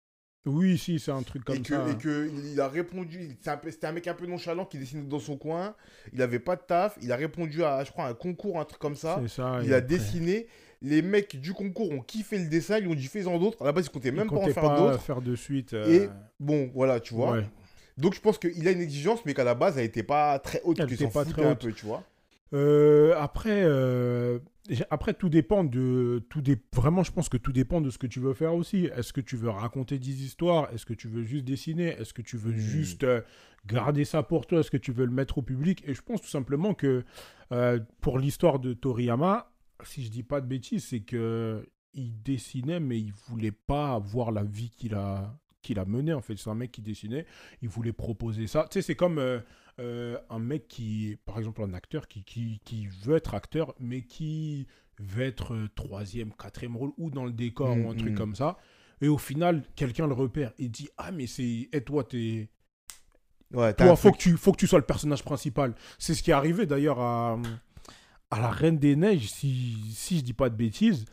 Oui, 0.48 0.78
si, 0.78 1.00
c'est 1.00 1.12
un 1.12 1.22
truc 1.22 1.44
comme 1.44 1.58
et 1.58 1.62
que, 1.62 1.76
ça. 1.76 1.88
et 1.90 1.98
que 1.98 2.32
il 2.52 2.60
a 2.60 2.68
répondu. 2.68 3.38
un 3.46 3.60
C'était 3.70 3.86
un 3.88 3.92
mec 3.92 4.08
un 4.08 4.14
peu 4.16 4.26
nonchalant 4.26 4.66
qui 4.66 4.80
dessinait 4.80 5.04
dans 5.04 5.20
son 5.20 5.38
coin. 5.38 5.76
Il 6.14 6.22
avait 6.22 6.40
pas 6.40 6.56
de 6.56 6.62
taf. 6.62 6.98
Il 7.02 7.12
a 7.12 7.16
répondu 7.16 7.64
à, 7.64 7.84
je 7.84 7.92
crois, 7.92 8.06
un 8.08 8.14
concours, 8.16 8.60
un 8.60 8.66
truc 8.66 8.80
comme 8.82 8.96
ça. 8.96 9.20
C'est 9.22 9.28
ça. 9.28 9.60
Il 9.64 9.72
a 9.74 9.78
après, 9.78 9.88
dessiné. 9.88 10.48
Les 10.82 11.02
mecs 11.02 11.40
du 11.40 11.54
concours 11.54 11.92
ont 11.92 12.00
kiffé 12.02 12.40
le 12.40 12.48
dessin. 12.48 12.80
Ils 12.80 12.88
ont 12.88 12.96
dit 12.96 13.06
fais-en 13.06 13.38
d'autres. 13.38 13.62
À 13.62 13.66
la 13.66 13.72
base, 13.74 13.86
ils 13.86 13.90
comptaient 13.92 14.12
même 14.14 14.30
pas 14.30 14.38
en 14.38 14.48
faire 14.48 14.76
d'autres. 14.78 15.02
faire 15.02 15.22
de 15.22 15.36
suite. 15.36 15.74
euh, 15.74 16.06
Et 16.06 16.10
Bon, 16.40 16.72
voilà, 16.74 17.00
tu 17.02 17.14
vois. 17.14 17.34
ouais. 17.34 17.46
Donc, 18.00 18.16
je 18.16 18.22
pense 18.22 18.38
qu'il 18.38 18.68
a 18.68 18.72
une 18.72 18.82
exigence, 18.82 19.24
mais 19.26 19.34
qu'à 19.34 19.44
la 19.44 19.56
base, 19.56 19.78
elle 19.78 19.86
était 19.86 20.04
pas 20.04 20.40
très 20.40 20.62
haute. 20.64 20.80
Elle 20.80 20.86
qu'il 20.88 20.96
était 20.96 21.06
s'en 21.06 21.12
pas 21.12 21.26
très 21.26 21.46
un 21.46 21.52
haute. 21.52 21.62
peu, 21.62 21.74
tu 21.74 21.86
vois. 21.86 22.04
Euh, 22.54 23.14
après, 23.18 23.62
euh, 23.64 24.40
après, 24.90 25.14
tout 25.14 25.30
dépend 25.30 25.64
de. 25.64 26.24
Tout 26.30 26.42
dé... 26.42 26.58
Vraiment, 26.74 27.04
je 27.04 27.12
pense 27.12 27.30
que 27.30 27.38
tout 27.38 27.52
dépend 27.52 27.80
de 27.82 27.90
ce 27.92 27.98
que 28.00 28.08
tu 28.08 28.20
veux 28.20 28.34
faire 28.34 28.56
aussi. 28.56 28.86
Est-ce 28.96 29.14
que 29.14 29.22
tu 29.22 29.36
veux 29.38 29.50
raconter 29.50 30.00
des 30.00 30.24
histoires? 30.24 30.68
Est-ce 30.74 30.86
que 30.86 30.94
tu 30.96 31.08
veux 31.08 31.24
juste 31.24 31.46
dessiner? 31.46 31.90
Est-ce 32.00 32.14
que 32.14 32.24
tu 32.24 32.38
veux 32.38 32.52
Hmm. 32.54 32.58
juste 32.58 33.04
euh, 33.04 33.22
garder 33.68 34.04
ça 34.06 34.24
pour 34.24 34.48
toi? 34.48 34.62
Est-ce 34.62 34.72
que 34.72 34.78
tu 34.78 34.92
veux 34.92 35.06
le 35.06 35.12
mettre 35.12 35.38
au 35.38 35.42
public? 35.44 35.84
Et 35.88 35.94
je 35.94 36.02
pense 36.02 36.22
tout 36.22 36.28
simplement 36.30 36.74
que 36.74 37.04
euh, 37.52 37.80
pour 38.02 38.18
l'histoire 38.18 38.58
de 38.60 38.74
Toriyama, 38.74 39.52
si 39.84 40.04
je 40.04 40.10
dis 40.10 40.24
pas 40.24 40.42
de 40.42 40.48
bêtises, 40.48 40.86
c'est 40.86 41.02
que 41.02 41.68
il 41.94 42.22
dessinait, 42.24 42.80
mais 42.80 43.00
il 43.00 43.12
voulait 43.28 43.52
pas 43.52 43.94
avoir 43.94 44.32
la 44.32 44.44
vie 44.44 44.70
qu'il 44.72 44.96
a 44.96 45.36
qu'il 45.62 45.80
a 45.80 45.86
menée 45.86 46.14
en 46.14 46.22
fait. 46.22 46.38
C'est 46.38 46.50
un 46.50 46.56
mec 46.56 46.72
qui 46.72 46.82
dessinait, 46.82 47.26
il 47.62 47.70
voulait 47.70 47.94
proposer 47.94 48.48
ça. 48.48 48.68
Tu 48.70 48.76
sais, 48.76 48.82
c'est 48.82 48.96
comme 48.96 49.18
euh, 49.18 49.40
euh, 49.80 50.18
un 50.30 50.40
mec 50.40 50.68
qui, 50.68 51.18
par 51.26 51.38
exemple, 51.38 51.62
un 51.62 51.74
acteur 51.74 52.08
qui, 52.08 52.24
qui, 52.24 52.60
qui 52.66 52.88
veut 52.88 53.16
être 53.16 53.34
acteur, 53.34 53.74
mais 53.80 54.02
qui 54.02 54.68
veut 55.00 55.24
être 55.24 55.54
euh, 55.54 55.70
troisième, 55.76 56.34
quatrième 56.34 56.76
rôle 56.76 56.92
ou 56.98 57.10
dans 57.10 57.26
le 57.26 57.32
décor 57.32 57.76
Mm, 57.76 57.86
ou 57.86 57.90
un 57.90 57.96
truc 57.96 58.12
mm. 58.12 58.16
comme 58.16 58.36
ça. 58.36 58.58
Et 59.02 59.08
au 59.08 59.18
final, 59.18 59.64
quelqu'un 59.76 60.08
le 60.08 60.14
repère 60.14 60.52
et 60.60 60.68
dit 60.68 60.90
Ah, 60.98 61.12
mais 61.12 61.28
c'est. 61.28 61.70
Et 61.72 61.82
toi, 61.82 62.04
t'es. 62.04 62.50
Ouais, 63.52 63.74
Toi, 63.74 63.96
faut 63.96 64.12
que, 64.12 64.18
tu, 64.18 64.38
faut 64.38 64.52
que 64.52 64.58
tu 64.58 64.68
sois 64.68 64.78
le 64.78 64.86
personnage 64.86 65.24
principal. 65.24 65.74
C'est 65.98 66.14
ce 66.14 66.22
qui 66.22 66.30
est 66.30 66.36
arrivé 66.36 66.68
d'ailleurs 66.68 67.00
à, 67.00 67.40
à 68.30 68.40
la 68.40 68.52
Reine 68.52 68.78
des 68.78 68.96
Neiges, 68.96 69.28
si, 69.32 69.76
si 69.92 70.20
je 70.20 70.24
dis 70.24 70.34
pas 70.34 70.50
de 70.50 70.56
bêtises. 70.56 71.06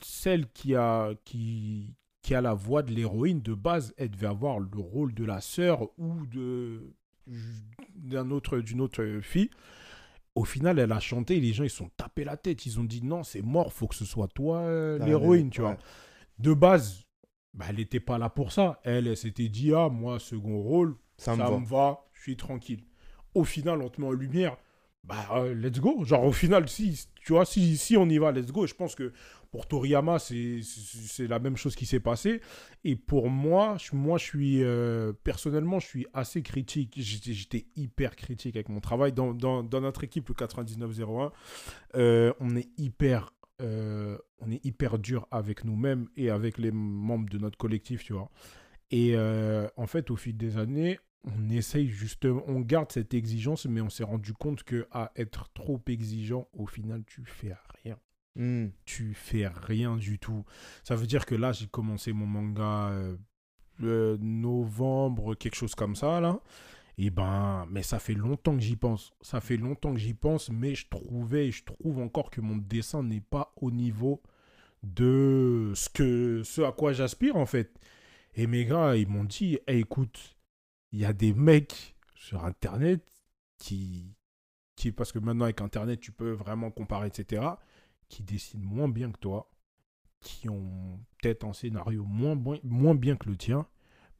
Celle 0.00 0.46
qui 0.52 0.76
a, 0.76 1.10
qui, 1.24 1.96
qui 2.24 2.34
a 2.34 2.40
la 2.40 2.54
voix 2.54 2.82
de 2.82 2.90
l'héroïne 2.90 3.42
de 3.42 3.52
base, 3.52 3.94
elle 3.98 4.10
devait 4.10 4.26
avoir 4.26 4.58
le 4.58 4.68
rôle 4.78 5.12
de 5.12 5.24
la 5.26 5.42
sœur 5.42 5.90
ou 5.98 6.26
de 6.26 6.94
d'un 7.96 8.30
autre 8.30 8.58
d'une 8.58 8.80
autre 8.80 9.20
fille. 9.22 9.50
Au 10.34 10.44
final, 10.44 10.78
elle 10.78 10.90
a 10.90 11.00
chanté, 11.00 11.38
les 11.38 11.52
gens 11.52 11.64
ils 11.64 11.70
se 11.70 11.76
sont 11.76 11.90
tapés 11.98 12.24
la 12.24 12.38
tête, 12.38 12.64
ils 12.64 12.80
ont 12.80 12.84
dit 12.84 13.02
non, 13.02 13.22
c'est 13.24 13.42
mort, 13.42 13.72
faut 13.74 13.86
que 13.86 13.94
ce 13.94 14.06
soit 14.06 14.26
toi 14.28 14.60
euh, 14.60 14.98
l'héroïne, 15.04 15.44
ouais. 15.44 15.50
tu 15.50 15.60
vois. 15.60 15.76
De 16.38 16.54
base, 16.54 17.04
bah, 17.52 17.66
elle 17.68 17.76
n'était 17.76 18.00
pas 18.00 18.16
là 18.16 18.30
pour 18.30 18.52
ça. 18.52 18.80
Elle, 18.84 19.06
elle 19.06 19.18
s'était 19.18 19.50
dit 19.50 19.74
ah 19.74 19.90
moi 19.90 20.18
second 20.18 20.62
rôle, 20.62 20.96
Ça 21.18 21.36
ça, 21.36 21.50
me 21.50 21.64
va. 21.66 21.76
va, 21.76 22.00
je 22.14 22.22
suis 22.22 22.36
tranquille. 22.38 22.84
Au 23.34 23.44
final, 23.44 23.82
on 23.82 23.90
te 23.90 24.00
met 24.00 24.06
en 24.06 24.12
lumière, 24.12 24.56
bah, 25.04 25.26
euh, 25.36 25.54
let's 25.54 25.80
go. 25.80 26.04
Genre, 26.04 26.24
au 26.24 26.32
final, 26.32 26.68
si, 26.68 27.06
tu 27.22 27.32
vois, 27.32 27.44
si, 27.44 27.76
si 27.76 27.96
on 27.96 28.08
y 28.08 28.18
va, 28.18 28.32
let's 28.32 28.50
go. 28.52 28.66
Je 28.66 28.74
pense 28.74 28.94
que 28.94 29.12
pour 29.50 29.68
Toriyama, 29.68 30.18
c'est 30.18 30.60
la 31.28 31.38
même 31.38 31.56
chose 31.56 31.76
qui 31.76 31.86
s'est 31.86 32.00
passé. 32.00 32.40
Et 32.84 32.96
pour 32.96 33.28
moi, 33.30 33.76
je, 33.78 33.94
moi, 33.94 34.18
je 34.18 34.24
suis, 34.24 34.62
euh, 34.64 35.12
personnellement, 35.12 35.78
je 35.78 35.86
suis 35.86 36.06
assez 36.14 36.42
critique. 36.42 36.94
J'étais 36.96 37.66
hyper 37.76 38.16
critique 38.16 38.56
avec 38.56 38.68
mon 38.68 38.80
travail. 38.80 39.12
Dans, 39.12 39.34
dans, 39.34 39.62
dans 39.62 39.80
notre 39.80 40.04
équipe, 40.04 40.28
le 40.28 40.34
9901, 40.34 41.32
euh, 41.96 42.32
on 42.40 42.56
est 42.56 42.68
hyper. 42.78 43.32
euh, 43.60 44.18
on 44.40 44.50
est 44.50 44.64
hyper 44.64 44.98
dur 44.98 45.26
avec 45.30 45.64
nous-mêmes 45.64 46.08
et 46.16 46.30
avec 46.30 46.58
les 46.58 46.72
membres 46.72 47.28
de 47.30 47.38
notre 47.38 47.56
collectif, 47.56 48.04
tu 48.04 48.12
vois. 48.12 48.30
Et 48.90 49.16
en 49.16 49.86
fait, 49.86 50.10
au 50.10 50.16
fil 50.16 50.36
des 50.36 50.56
années, 50.56 50.98
on 51.24 51.48
essaye 51.50 51.88
justement, 51.88 52.42
on 52.46 52.60
garde 52.60 52.92
cette 52.92 53.14
exigence, 53.14 53.66
mais 53.66 53.80
on 53.80 53.90
s'est 53.90 54.04
rendu 54.04 54.32
compte 54.32 54.62
que 54.62 54.86
à 54.90 55.12
être 55.16 55.48
trop 55.54 55.80
exigeant, 55.86 56.48
au 56.52 56.66
final, 56.66 57.02
tu 57.06 57.24
fais 57.24 57.54
rien. 57.82 57.98
Hmm. 58.36 58.68
Tu 58.84 59.14
fais 59.14 59.46
rien 59.46 59.96
du 59.96 60.18
tout. 60.18 60.44
Ça 60.82 60.96
veut 60.96 61.06
dire 61.06 61.24
que 61.24 61.34
là, 61.34 61.52
j'ai 61.52 61.66
commencé 61.66 62.12
mon 62.12 62.26
manga 62.26 62.90
euh, 62.90 63.16
euh, 63.82 64.16
novembre, 64.20 65.34
quelque 65.34 65.54
chose 65.54 65.74
comme 65.74 65.96
ça, 65.96 66.20
là. 66.20 66.40
Et 66.96 67.10
ben, 67.10 67.66
mais 67.70 67.82
ça 67.82 67.98
fait 67.98 68.14
longtemps 68.14 68.54
que 68.54 68.62
j'y 68.62 68.76
pense. 68.76 69.14
Ça 69.20 69.40
fait 69.40 69.56
longtemps 69.56 69.92
que 69.92 70.00
j'y 70.00 70.14
pense, 70.14 70.50
mais 70.50 70.74
je 70.74 70.88
trouvais, 70.88 71.50
je 71.50 71.64
trouve 71.64 71.98
encore 71.98 72.30
que 72.30 72.40
mon 72.40 72.56
dessin 72.56 73.02
n'est 73.02 73.20
pas 73.20 73.52
au 73.56 73.70
niveau 73.70 74.22
de 74.84 75.72
ce 75.74 75.88
que, 75.88 76.42
ce 76.44 76.60
à 76.62 76.72
quoi 76.72 76.92
j'aspire, 76.92 77.36
en 77.36 77.46
fait. 77.46 77.80
Et 78.36 78.46
mes 78.46 78.64
gars, 78.64 78.96
ils 78.96 79.08
m'ont 79.08 79.24
dit, 79.24 79.58
Hey, 79.66 79.80
écoute, 79.80 80.33
il 80.94 81.00
y 81.00 81.04
a 81.04 81.12
des 81.12 81.34
mecs 81.34 81.96
sur 82.14 82.44
Internet 82.44 83.04
qui, 83.58 84.14
parce 84.96 85.10
que 85.10 85.18
maintenant 85.18 85.46
avec 85.46 85.60
Internet, 85.60 85.98
tu 85.98 86.12
peux 86.12 86.30
vraiment 86.30 86.70
comparer, 86.70 87.08
etc., 87.08 87.42
qui 88.08 88.22
dessinent 88.22 88.62
moins 88.62 88.88
bien 88.88 89.10
que 89.10 89.18
toi, 89.18 89.50
qui 90.20 90.48
ont 90.48 91.00
peut-être 91.20 91.44
un 91.44 91.52
scénario 91.52 92.04
moins, 92.04 92.94
bien 92.94 93.16
que 93.16 93.28
le 93.28 93.36
tien, 93.36 93.66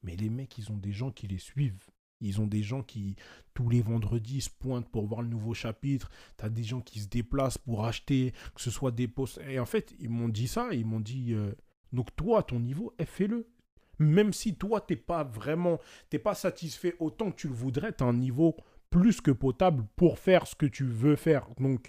mais 0.03 0.17
les 0.17 0.29
mecs, 0.29 0.59
ils 0.59 0.73
ont 0.73 0.77
des 0.77 0.91
gens 0.91 1.13
qui 1.13 1.29
les 1.29 1.39
suivent. 1.39 1.87
Ils 2.21 2.41
ont 2.41 2.47
des 2.49 2.65
gens 2.65 2.83
qui, 2.83 3.15
tous 3.55 3.69
les 3.69 3.81
vendredis, 3.81 4.41
se 4.41 4.51
pointent 4.51 4.89
pour 4.91 5.07
voir 5.07 5.23
le 5.23 5.29
nouveau 5.29 5.55
chapitre. 5.55 6.11
T'as 6.37 6.49
des 6.49 6.65
gens 6.65 6.81
qui 6.81 6.99
se 6.99 7.07
déplacent 7.07 7.59
pour 7.59 7.85
acheter, 7.85 8.33
que 8.53 8.61
ce 8.61 8.73
soit 8.73 8.91
des 8.91 9.07
posts. 9.07 9.39
Et 9.47 9.61
en 9.61 9.67
fait, 9.67 9.95
ils 10.01 10.11
m'ont 10.11 10.29
dit 10.29 10.49
ça. 10.49 10.71
Ils 10.73 10.87
m'ont 10.87 11.01
dit, 11.01 11.35
euh, 11.35 11.53
donc 11.93 12.17
toi, 12.17 12.41
à 12.41 12.43
ton 12.43 12.59
niveau, 12.59 12.93
fais-le. 13.05 13.47
Même 13.99 14.33
si 14.33 14.57
toi, 14.57 14.81
t'es 14.81 14.97
pas 14.97 15.25
vraiment, 15.25 15.81
t'es 16.11 16.19
pas 16.19 16.35
satisfait 16.35 16.95
autant 16.99 17.31
que 17.31 17.37
tu 17.37 17.49
le 17.49 17.55
voudrais, 17.55 17.93
t'as 17.93 18.05
un 18.05 18.13
niveau 18.13 18.57
plus 18.91 19.21
que 19.21 19.31
potable 19.31 19.85
pour 19.97 20.19
faire 20.19 20.47
ce 20.47 20.55
que 20.55 20.67
tu 20.67 20.85
veux 20.85 21.17
faire. 21.17 21.49
Donc, 21.59 21.83
de 21.83 21.89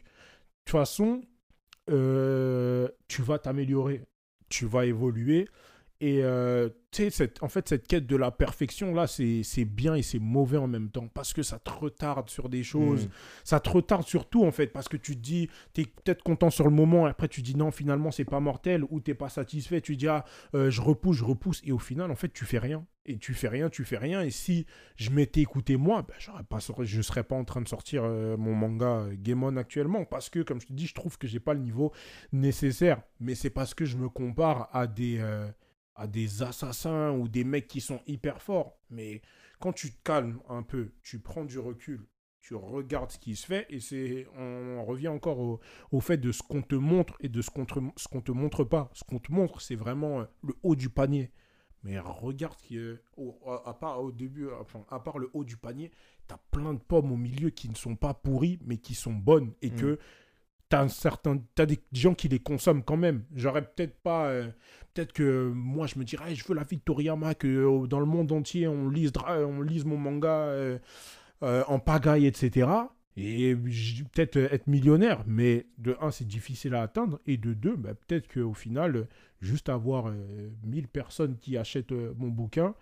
toute 0.65 0.71
façon, 0.71 1.21
euh, 1.89 2.87
tu 3.07 3.21
vas 3.21 3.39
t'améliorer, 3.39 4.01
tu 4.49 4.65
vas 4.65 4.85
évoluer. 4.85 5.47
Et 6.01 6.23
euh, 6.23 6.69
tu 6.91 7.03
sais, 7.03 7.09
cette- 7.09 7.41
en 7.41 7.47
fait, 7.47 7.69
cette 7.69 7.87
quête 7.87 8.05
de 8.05 8.17
la 8.17 8.29
perfection, 8.29 8.93
là, 8.93 9.07
c'est 9.07 9.65
bien 9.65 9.95
et 9.95 10.01
c'est 10.01 10.19
mauvais 10.19 10.57
en 10.57 10.67
même 10.67 10.89
temps. 10.89 11.07
Parce 11.07 11.31
que 11.33 11.41
ça 11.41 11.57
te 11.57 11.69
retarde 11.69 12.29
sur 12.29 12.49
des 12.49 12.63
choses. 12.63 13.05
Hmm. 13.05 13.11
Ça 13.45 13.59
te 13.61 13.69
retarde 13.69 14.05
sur 14.05 14.27
tout, 14.27 14.43
en 14.43 14.51
fait. 14.51 14.67
Parce 14.67 14.89
que 14.89 14.97
tu 14.97 15.15
te 15.15 15.21
dis, 15.21 15.49
tu 15.73 15.81
es 15.81 15.85
peut-être 15.85 16.21
content 16.21 16.49
sur 16.49 16.65
le 16.65 16.71
moment. 16.71 17.07
Et 17.07 17.09
après, 17.09 17.29
tu 17.29 17.41
dis 17.41 17.55
non, 17.55 17.71
finalement, 17.71 18.11
c'est 18.11 18.25
pas 18.25 18.41
mortel. 18.41 18.83
Ou 18.89 18.99
t'es 18.99 19.13
pas 19.13 19.29
satisfait. 19.29 19.79
Tu 19.79 19.95
dis, 19.95 20.07
ah, 20.07 20.25
euh, 20.53 20.69
je 20.69 20.81
repousse, 20.81 21.17
je 21.17 21.23
repousse. 21.23 21.61
Et 21.63 21.71
au 21.71 21.79
final, 21.79 22.11
en 22.11 22.15
fait, 22.15 22.33
tu 22.33 22.43
fais 22.45 22.59
rien. 22.59 22.85
Et 23.05 23.17
tu 23.17 23.33
fais 23.33 23.47
rien, 23.47 23.69
tu 23.69 23.85
fais 23.85 23.97
rien. 23.97 24.21
Et 24.21 24.31
si 24.31 24.65
je 24.97 25.11
m'étais 25.11 25.39
écouté 25.41 25.77
moi, 25.77 26.01
ben, 26.01 26.15
j'aurais 26.17 26.43
pas, 26.43 26.57
je 26.81 27.01
serais 27.03 27.23
pas 27.23 27.35
en 27.35 27.45
train 27.45 27.61
de 27.61 27.67
sortir 27.67 28.01
euh, 28.03 28.35
mon 28.35 28.53
manga 28.55 29.05
Game 29.13 29.43
On 29.43 29.55
actuellement. 29.57 30.05
Parce 30.05 30.29
que, 30.29 30.39
comme 30.39 30.59
je 30.59 30.67
te 30.67 30.73
dis, 30.73 30.87
je 30.87 30.93
trouve 30.95 31.17
que 31.17 31.27
j'ai 31.27 31.39
pas 31.39 31.53
le 31.53 31.59
niveau 31.61 31.93
nécessaire. 32.33 33.01
Mais 33.19 33.35
c'est 33.35 33.49
parce 33.49 33.73
que 33.73 33.85
je 33.85 33.95
me 33.97 34.09
compare 34.09 34.69
à 34.73 34.87
des, 34.87 35.19
à 35.95 36.07
des 36.07 36.43
assassins 36.43 37.11
ou 37.11 37.27
des 37.27 37.43
mecs 37.43 37.67
qui 37.67 37.81
sont 37.81 38.01
hyper 38.07 38.41
forts. 38.41 38.77
Mais 38.89 39.21
quand 39.59 39.73
tu 39.73 39.91
te 39.91 40.01
calmes 40.03 40.39
un 40.49 40.63
peu, 40.63 40.91
tu 41.03 41.19
prends 41.19 41.45
du 41.45 41.59
recul, 41.59 42.05
tu 42.41 42.53
regardes 42.55 43.11
ce 43.11 43.17
qui 43.17 43.35
se 43.35 43.45
fait, 43.45 43.65
et 43.69 43.79
c'est, 43.79 44.27
on 44.37 44.83
revient 44.85 45.07
encore 45.07 45.39
au, 45.39 45.59
au 45.91 45.99
fait 45.99 46.17
de 46.17 46.31
ce 46.31 46.43
qu'on 46.43 46.61
te 46.61 46.75
montre 46.75 47.15
et 47.19 47.29
de 47.29 47.41
ce 47.41 47.49
qu'on 47.49 47.65
te, 47.65 47.79
ce 47.97 48.07
qu'on 48.07 48.21
te 48.21 48.31
montre 48.31 48.63
pas. 48.63 48.91
Ce 48.93 49.03
qu'on 49.03 49.17
te 49.19 49.31
montre, 49.31 49.61
c'est 49.61 49.75
vraiment 49.75 50.19
euh, 50.21 50.25
le 50.43 50.53
haut 50.61 50.75
du 50.75 50.89
panier. 50.89 51.31
Mais 51.83 51.99
regarde, 51.99 52.57
qui, 52.61 52.79
au- 53.17 53.37
à, 53.47 53.69
à 53.69 53.73
part 53.73 54.01
au 54.01 54.11
début, 54.11 54.47
enfin, 54.59 54.83
à 54.89 54.99
part 54.99 55.17
le 55.17 55.29
haut 55.33 55.43
du 55.43 55.57
panier, 55.57 55.91
t'as 56.27 56.37
plein 56.51 56.73
de 56.73 56.79
pommes 56.79 57.11
au 57.11 57.15
milieu 57.17 57.49
qui 57.51 57.69
ne 57.69 57.75
sont 57.75 57.95
pas 57.95 58.13
pourries, 58.13 58.59
mais 58.63 58.77
qui 58.77 58.95
sont 58.95 59.13
bonnes, 59.13 59.53
et 59.61 59.69
Mm. 59.71 59.75
que 59.75 59.99
t'as 60.69 60.87
certain, 60.89 61.41
des 61.57 61.79
gens 61.93 62.13
qui 62.13 62.27
les 62.27 62.39
consomment 62.39 62.83
quand 62.83 62.97
même. 62.97 63.23
J'aurais 63.35 63.61
peut-être 63.61 63.97
pas, 64.01 64.27
euh, 64.27 64.47
peut-être 64.93 65.13
que 65.13 65.51
moi 65.53 65.87
je 65.87 65.99
me 65.99 66.03
dirais, 66.03 66.29
Hey, 66.29 66.35
je 66.35 66.45
veux 66.47 66.55
la 66.55 66.63
vie 66.63 66.77
de 66.77 66.81
Toriyama, 66.81 67.35
que 67.35 67.47
euh, 67.47 67.87
dans 67.87 67.99
le 67.99 68.05
monde 68.05 68.31
entier 68.31 68.67
on 68.67 68.89
lise, 68.89 69.11
on 69.27 69.61
lise 69.61 69.85
mon 69.85 69.97
manga 69.97 70.49
euh, 71.43 71.63
en 71.67 71.79
pagaille, 71.79 72.25
etc. 72.25 72.67
Et 73.17 73.55
peut-être 73.55 74.37
être 74.37 74.67
millionnaire, 74.67 75.23
mais 75.27 75.67
de 75.77 75.95
un, 76.01 76.11
c'est 76.11 76.27
difficile 76.27 76.75
à 76.75 76.81
atteindre, 76.81 77.19
et 77.25 77.37
de 77.37 77.53
deux, 77.53 77.75
bah, 77.75 77.93
peut-être 77.93 78.27
qu'au 78.33 78.53
final, 78.53 79.07
juste 79.41 79.69
avoir 79.69 80.07
euh, 80.07 80.49
1000 80.63 80.87
personnes 80.87 81.37
qui 81.37 81.57
achètent 81.57 81.93
mon 82.17 82.29
bouquin, 82.29 82.73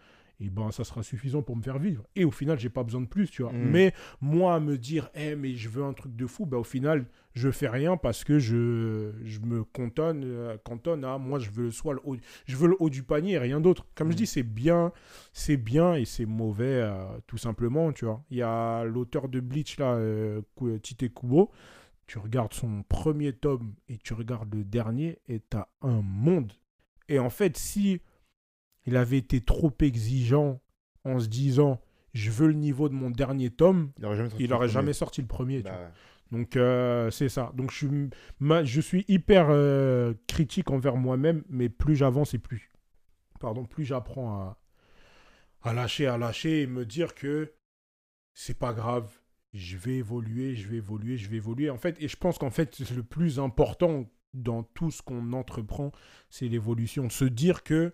et 0.43 0.49
ben 0.49 0.71
ça 0.71 0.83
sera 0.83 1.03
suffisant 1.03 1.41
pour 1.41 1.55
me 1.55 1.61
faire 1.61 1.79
vivre. 1.79 2.03
Et 2.15 2.25
au 2.25 2.31
final, 2.31 2.59
j'ai 2.59 2.69
pas 2.69 2.83
besoin 2.83 3.01
de 3.01 3.07
plus, 3.07 3.29
tu 3.29 3.41
vois. 3.43 3.53
Mm. 3.53 3.69
Mais 3.71 3.93
moi, 4.21 4.55
à 4.55 4.59
me 4.59 4.77
dire, 4.77 5.09
eh, 5.15 5.35
mais 5.35 5.55
je 5.55 5.69
veux 5.69 5.83
un 5.83 5.93
truc 5.93 6.15
de 6.15 6.27
fou, 6.27 6.45
bah, 6.45 6.57
au 6.57 6.63
final, 6.63 7.05
je 7.33 7.49
fais 7.49 7.67
rien 7.67 7.97
parce 7.97 8.23
que 8.23 8.37
je, 8.37 9.11
je 9.23 9.39
me 9.39 9.63
cantonne, 9.63 10.21
euh, 10.23 10.57
cantonne 10.63 11.03
à 11.03 11.17
moi, 11.17 11.39
je 11.39 11.49
veux 11.49 11.71
soit 11.71 11.93
le 11.95 11.99
haut, 12.03 12.15
je 12.45 12.55
veux 12.55 12.67
le 12.67 12.75
haut 12.79 12.89
du 12.91 13.01
panier 13.03 13.33
et 13.33 13.37
rien 13.39 13.59
d'autre. 13.59 13.85
Comme 13.95 14.09
je 14.09 14.13
Mm. 14.13 14.17
dis, 14.17 14.27
c'est 14.27 14.43
bien, 14.43 14.91
c'est 15.33 15.57
bien 15.57 15.95
et 15.95 16.05
c'est 16.05 16.25
mauvais, 16.25 16.81
euh, 16.83 16.93
tout 17.27 17.37
simplement, 17.37 17.91
tu 17.91 18.05
vois. 18.05 18.23
Il 18.29 18.37
y 18.37 18.41
a 18.43 18.83
l'auteur 18.83 19.29
de 19.29 19.39
Bleach, 19.39 19.77
là, 19.77 19.93
euh, 19.95 20.41
Ku- 20.55 20.79
Tite 20.81 21.13
Kubo. 21.13 21.49
Tu 22.05 22.17
regardes 22.19 22.53
son 22.53 22.83
premier 22.83 23.31
tome 23.31 23.73
et 23.87 23.97
tu 23.97 24.13
regardes 24.13 24.53
le 24.53 24.63
dernier 24.65 25.19
et 25.29 25.39
t'as 25.39 25.67
un 25.81 26.01
monde. 26.01 26.51
Et 27.07 27.17
en 27.17 27.29
fait, 27.29 27.57
si 27.57 28.01
il 28.85 28.97
avait 28.97 29.17
été 29.17 29.41
trop 29.41 29.71
exigeant 29.81 30.61
en 31.05 31.19
se 31.19 31.27
disant 31.27 31.81
je 32.13 32.29
veux 32.29 32.47
le 32.47 32.53
niveau 32.53 32.89
de 32.89 32.93
mon 32.93 33.09
dernier 33.09 33.49
tome, 33.49 33.91
Il 33.97 34.05
aurait 34.05 34.15
jamais 34.17 34.29
sorti 34.29 34.43
il 34.43 34.49
le 34.49 34.55
aurait 34.55 34.67
premier. 34.67 34.73
jamais 34.73 34.93
sorti 34.93 35.21
le 35.21 35.27
premier. 35.27 35.57
tu 35.57 35.63
Bah 35.63 35.71
vois. 35.71 35.79
ouais. 35.85 35.91
Donc 36.31 36.55
euh, 36.55 37.11
c'est 37.11 37.29
ça. 37.29 37.51
Donc 37.55 37.71
je 37.71 37.77
suis, 37.77 38.09
ma- 38.39 38.63
je 38.63 38.81
suis 38.81 39.05
hyper 39.07 39.47
euh, 39.49 40.13
critique 40.27 40.69
envers 40.71 40.95
moi-même, 40.95 41.43
mais 41.49 41.69
plus 41.69 41.95
j'avance 41.95 42.33
et 42.33 42.39
plus, 42.39 42.71
pardon, 43.39 43.65
plus 43.65 43.83
j'apprends 43.85 44.33
à, 44.41 44.57
à 45.61 45.73
lâcher, 45.73 46.07
à 46.07 46.17
lâcher 46.17 46.61
et 46.61 46.67
me 46.67 46.85
dire 46.85 47.13
que 47.15 47.53
c'est 48.33 48.57
pas 48.57 48.73
grave. 48.73 49.11
Je 49.53 49.77
vais 49.77 49.97
évoluer, 49.97 50.55
je 50.55 50.67
vais 50.67 50.77
évoluer, 50.77 51.17
je 51.17 51.29
vais 51.29 51.37
évoluer. 51.37 51.69
En 51.69 51.77
fait, 51.77 51.95
et 52.01 52.07
je 52.07 52.17
pense 52.17 52.39
qu'en 52.39 52.49
fait, 52.49 52.73
c'est 52.75 52.95
le 52.95 53.03
plus 53.03 53.39
important 53.39 54.09
dans 54.33 54.63
tout 54.63 54.89
ce 54.89 55.03
qu'on 55.03 55.31
entreprend, 55.33 55.91
c'est 56.31 56.47
l'évolution. 56.47 57.07
Se 57.09 57.25
dire 57.25 57.63
que 57.63 57.93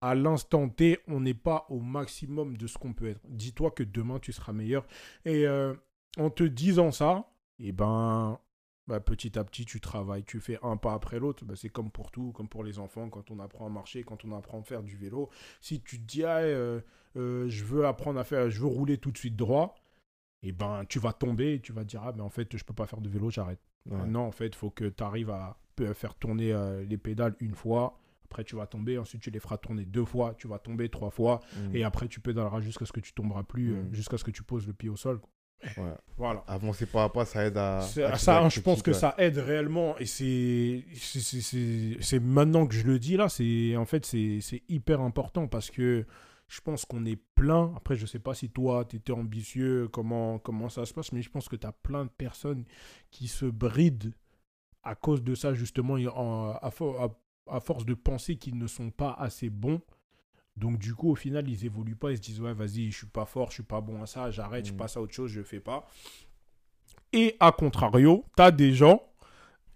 à 0.00 0.14
l'instant 0.14 0.68
T, 0.68 0.98
on 1.08 1.20
n'est 1.20 1.34
pas 1.34 1.66
au 1.68 1.80
maximum 1.80 2.56
de 2.56 2.66
ce 2.66 2.78
qu'on 2.78 2.92
peut 2.92 3.08
être. 3.08 3.20
Dis-toi 3.28 3.70
que 3.70 3.82
demain, 3.82 4.18
tu 4.18 4.32
seras 4.32 4.52
meilleur. 4.52 4.86
Et 5.24 5.46
euh, 5.46 5.74
en 6.18 6.30
te 6.30 6.44
disant 6.44 6.92
ça, 6.92 7.30
et 7.58 7.72
ben, 7.72 8.38
bah, 8.86 9.00
petit 9.00 9.38
à 9.38 9.44
petit, 9.44 9.64
tu 9.64 9.80
travailles, 9.80 10.24
tu 10.24 10.40
fais 10.40 10.58
un 10.62 10.76
pas 10.76 10.92
après 10.92 11.18
l'autre. 11.18 11.44
Bah, 11.44 11.54
c'est 11.56 11.68
comme 11.68 11.90
pour 11.90 12.10
tout, 12.10 12.32
comme 12.32 12.48
pour 12.48 12.62
les 12.62 12.78
enfants, 12.78 13.08
quand 13.08 13.30
on 13.30 13.40
apprend 13.40 13.66
à 13.66 13.70
marcher, 13.70 14.04
quand 14.04 14.24
on 14.24 14.36
apprend 14.36 14.60
à 14.60 14.62
faire 14.62 14.82
du 14.82 14.96
vélo. 14.96 15.30
Si 15.60 15.80
tu 15.80 16.00
te 16.00 16.06
dis, 16.06 16.24
ah, 16.24 16.38
euh, 16.38 16.80
euh, 17.16 17.48
je 17.48 17.64
veux 17.64 17.84
apprendre 17.86 18.20
à 18.20 18.24
faire, 18.24 18.50
je 18.50 18.60
veux 18.60 18.68
rouler 18.68 18.98
tout 18.98 19.10
de 19.10 19.18
suite 19.18 19.36
droit, 19.36 19.74
et 20.42 20.52
ben, 20.52 20.84
tu 20.88 21.00
vas 21.00 21.12
tomber 21.12 21.54
et 21.54 21.60
tu 21.60 21.72
vas 21.72 21.82
te 21.82 21.88
dire, 21.88 22.02
ah, 22.04 22.12
mais 22.14 22.22
en 22.22 22.30
fait, 22.30 22.56
je 22.56 22.64
peux 22.64 22.74
pas 22.74 22.86
faire 22.86 23.00
de 23.00 23.08
vélo, 23.08 23.30
j'arrête. 23.30 23.60
Ouais. 23.90 24.06
Non, 24.06 24.20
en 24.20 24.32
fait, 24.32 24.48
il 24.48 24.54
faut 24.54 24.70
que 24.70 24.84
tu 24.84 25.02
arrives 25.02 25.30
à 25.30 25.56
faire 25.94 26.14
tourner 26.14 26.54
les 26.86 26.98
pédales 26.98 27.34
une 27.40 27.54
fois. 27.54 27.98
Après, 28.30 28.44
tu 28.44 28.56
vas 28.56 28.66
tomber. 28.66 28.98
Ensuite, 28.98 29.22
tu 29.22 29.30
les 29.30 29.40
feras 29.40 29.56
tourner 29.58 29.84
deux 29.84 30.04
fois. 30.04 30.34
Tu 30.36 30.48
vas 30.48 30.58
tomber 30.58 30.88
trois 30.88 31.10
fois. 31.10 31.40
Mm. 31.56 31.76
Et 31.76 31.84
après, 31.84 32.08
tu 32.08 32.20
pédaleras 32.20 32.60
jusqu'à 32.60 32.84
ce 32.86 32.92
que 32.92 33.00
tu 33.00 33.12
tomberas 33.14 33.42
plus, 33.42 33.74
euh, 33.74 33.82
Mm. 33.82 33.94
jusqu'à 33.94 34.18
ce 34.18 34.24
que 34.24 34.30
tu 34.30 34.42
poses 34.42 34.66
le 34.66 34.72
pied 34.74 34.88
au 34.90 34.96
sol. 34.96 35.20
Ouais. 35.76 35.92
Voilà. 36.16 36.44
Avancer 36.46 36.86
pas 36.86 37.04
à 37.04 37.08
pas, 37.08 37.24
ça 37.24 37.44
aide 37.46 37.56
à. 37.56 37.80
Ça, 37.80 38.48
je 38.48 38.60
pense 38.60 38.80
que 38.82 38.90
ouais. 38.92 38.96
ça 38.96 39.14
aide 39.18 39.38
réellement. 39.38 39.98
Et 39.98 40.06
c'est 40.06 40.84
maintenant 42.20 42.66
que 42.66 42.74
je 42.74 42.86
le 42.86 42.98
dis 42.98 43.16
là. 43.16 43.28
C'est 43.28 43.76
en 43.76 43.84
fait 43.84 44.04
c'est 44.06 44.62
hyper 44.68 45.00
important 45.00 45.48
parce 45.48 45.70
que 45.70 46.06
je 46.48 46.60
pense 46.60 46.84
qu'on 46.84 47.04
est 47.04 47.20
plein. 47.34 47.72
Après, 47.76 47.96
je 47.96 48.06
sais 48.06 48.18
pas 48.18 48.34
si 48.34 48.48
toi, 48.50 48.84
tu 48.88 48.96
étais 48.96 49.12
ambitieux, 49.12 49.88
comment, 49.88 50.38
comment 50.38 50.68
ça 50.68 50.86
se 50.86 50.94
passe, 50.94 51.12
mais 51.12 51.22
je 51.22 51.30
pense 51.30 51.48
que 51.48 51.56
tu 51.56 51.66
as 51.66 51.72
plein 51.72 52.04
de 52.04 52.10
personnes 52.10 52.64
qui 53.10 53.28
se 53.28 53.44
brident 53.44 54.12
à 54.82 54.94
cause 54.94 55.22
de 55.22 55.34
ça, 55.34 55.52
justement, 55.54 55.94
en- 55.94 56.50
à- 56.52 56.70
à 57.50 57.60
force 57.60 57.84
de 57.84 57.94
penser 57.94 58.36
qu'ils 58.36 58.58
ne 58.58 58.66
sont 58.66 58.90
pas 58.90 59.12
assez 59.18 59.50
bons. 59.50 59.80
Donc, 60.56 60.78
du 60.78 60.94
coup, 60.94 61.10
au 61.10 61.14
final, 61.14 61.48
ils 61.48 61.64
évoluent 61.66 61.94
pas. 61.96 62.10
Ils 62.10 62.16
se 62.16 62.22
disent, 62.22 62.40
ouais, 62.40 62.52
vas-y, 62.54 62.90
je 62.90 62.96
suis 62.98 63.06
pas 63.06 63.24
fort, 63.26 63.48
je 63.50 63.54
suis 63.54 63.62
pas 63.62 63.80
bon 63.80 64.02
à 64.02 64.06
ça, 64.06 64.30
j'arrête, 64.30 64.66
je 64.66 64.72
Mhm. 64.72 64.78
passe 64.78 64.96
à 64.96 65.00
autre 65.00 65.14
chose, 65.14 65.30
je 65.30 65.42
fais 65.42 65.60
pas. 65.60 65.86
Et 67.12 67.36
à 67.40 67.52
contrario, 67.52 68.24
tu 68.36 68.42
as 68.42 68.50
des 68.50 68.72
gens, 68.74 69.02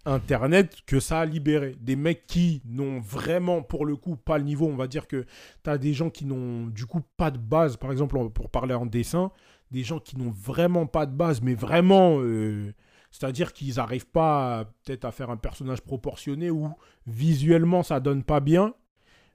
Internet, 0.05 0.79
que 0.85 0.99
ça 0.99 1.21
a 1.21 1.25
libéré. 1.25 1.75
Des 1.79 1.95
mecs 1.95 2.27
qui 2.27 2.61
n'ont 2.65 2.99
vraiment, 2.99 3.61
pour 3.61 3.85
le 3.85 3.95
coup, 3.95 4.17
pas 4.17 4.37
le 4.37 4.43
niveau. 4.43 4.67
On 4.67 4.75
va 4.75 4.87
dire 4.87 5.07
que 5.07 5.25
tu 5.63 5.69
as 5.69 5.77
des 5.77 5.93
gens 5.93 6.09
qui 6.09 6.25
n'ont, 6.25 6.67
du 6.67 6.85
coup, 6.85 7.01
pas 7.15 7.31
de 7.31 7.37
base. 7.37 7.77
Par 7.77 7.89
exemple, 7.91 8.17
pour 8.31 8.49
parler 8.49 8.73
en 8.73 8.85
dessin, 8.85 9.31
des 9.71 9.83
gens 9.83 9.99
qui 9.99 10.17
n'ont 10.17 10.31
vraiment 10.31 10.85
pas 10.87 11.05
de 11.05 11.15
base, 11.15 11.41
mais 11.41 11.55
vraiment. 11.55 12.19
Euh, 12.19 12.73
c'est-à-dire 13.13 13.53
qu'ils 13.53 13.75
n'arrivent 13.75 14.07
pas 14.07 14.73
peut-être 14.83 15.05
à 15.05 15.11
faire 15.11 15.29
un 15.29 15.37
personnage 15.37 15.81
proportionné 15.81 16.49
ou 16.49 16.67
visuellement 17.05 17.83
ça 17.83 17.99
donne 17.99 18.23
pas 18.23 18.39
bien, 18.39 18.73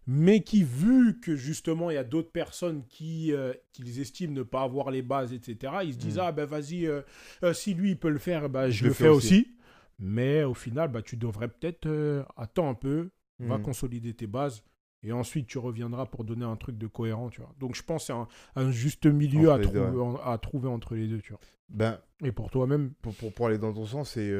mais 0.05 0.41
qui, 0.41 0.65
vu 0.65 1.21
que 1.21 1.37
justement 1.37 1.89
il 1.89 1.95
y 1.95 1.99
a 1.99 2.03
d'autres 2.03 2.33
personnes 2.33 2.85
qui 2.89 3.33
euh, 3.33 3.55
qu'ils 3.73 4.01
estiment 4.01 4.35
ne 4.35 4.43
pas 4.43 4.63
avoir 4.63 4.91
les 4.91 5.03
bases, 5.03 5.33
etc., 5.33 5.75
ils 5.85 5.93
se 5.93 5.99
disent 5.99 6.17
mm. 6.17 6.23
Ah 6.23 6.33
ben 6.33 6.45
vas-y, 6.45 6.87
euh, 6.87 7.03
euh, 7.45 7.53
si 7.53 7.73
lui 7.73 7.91
il 7.91 7.99
peut 7.99 8.11
le 8.11 8.19
faire, 8.19 8.49
ben, 8.49 8.69
je, 8.69 8.87
le, 8.87 8.93
fais 8.93 9.09
aussi. 9.09 9.55
Mais 10.01 10.43
au 10.43 10.55
final, 10.55 10.91
bah, 10.91 11.03
tu 11.03 11.17
devrais 11.17 11.47
peut-être 11.49 12.27
attendre 12.37 12.71
un 12.71 12.75
peu, 12.75 13.11
va 13.39 13.59
mm. 13.59 13.63
consolider 13.63 14.13
tes 14.13 14.27
bases. 14.27 14.65
Et 15.03 15.13
ensuite, 15.13 15.47
tu 15.47 15.59
reviendras 15.59 16.07
pour 16.07 16.25
donner 16.25 16.45
un 16.45 16.57
truc 16.57 16.77
de 16.77 16.87
cohérent, 16.87 17.31
tu 17.31 17.41
vois. 17.41 17.55
Donc, 17.61 17.77
je 17.77 17.83
pense 17.83 18.09
que 18.09 18.13
c'est 18.13 18.61
un, 18.61 18.71
juste 18.71 19.07
milieu 19.07 19.53
à 19.53 19.59
trouver, 19.59 20.19
à 20.25 20.39
trouver, 20.39 20.69
entre 20.69 20.97
les 20.97 21.07
deux, 21.07 21.21
tu 21.21 21.33
vois. 21.33 21.41
Ben, 21.69 22.01
Et 22.25 22.33
pour 22.33 22.51
toi-même 22.51 22.93
pour, 23.01 23.15
pour, 23.15 23.33
pour, 23.33 23.47
aller 23.47 23.59
dans 23.59 23.73
ton 23.73 23.87
sens, 23.87 24.11
c'est... 24.11 24.33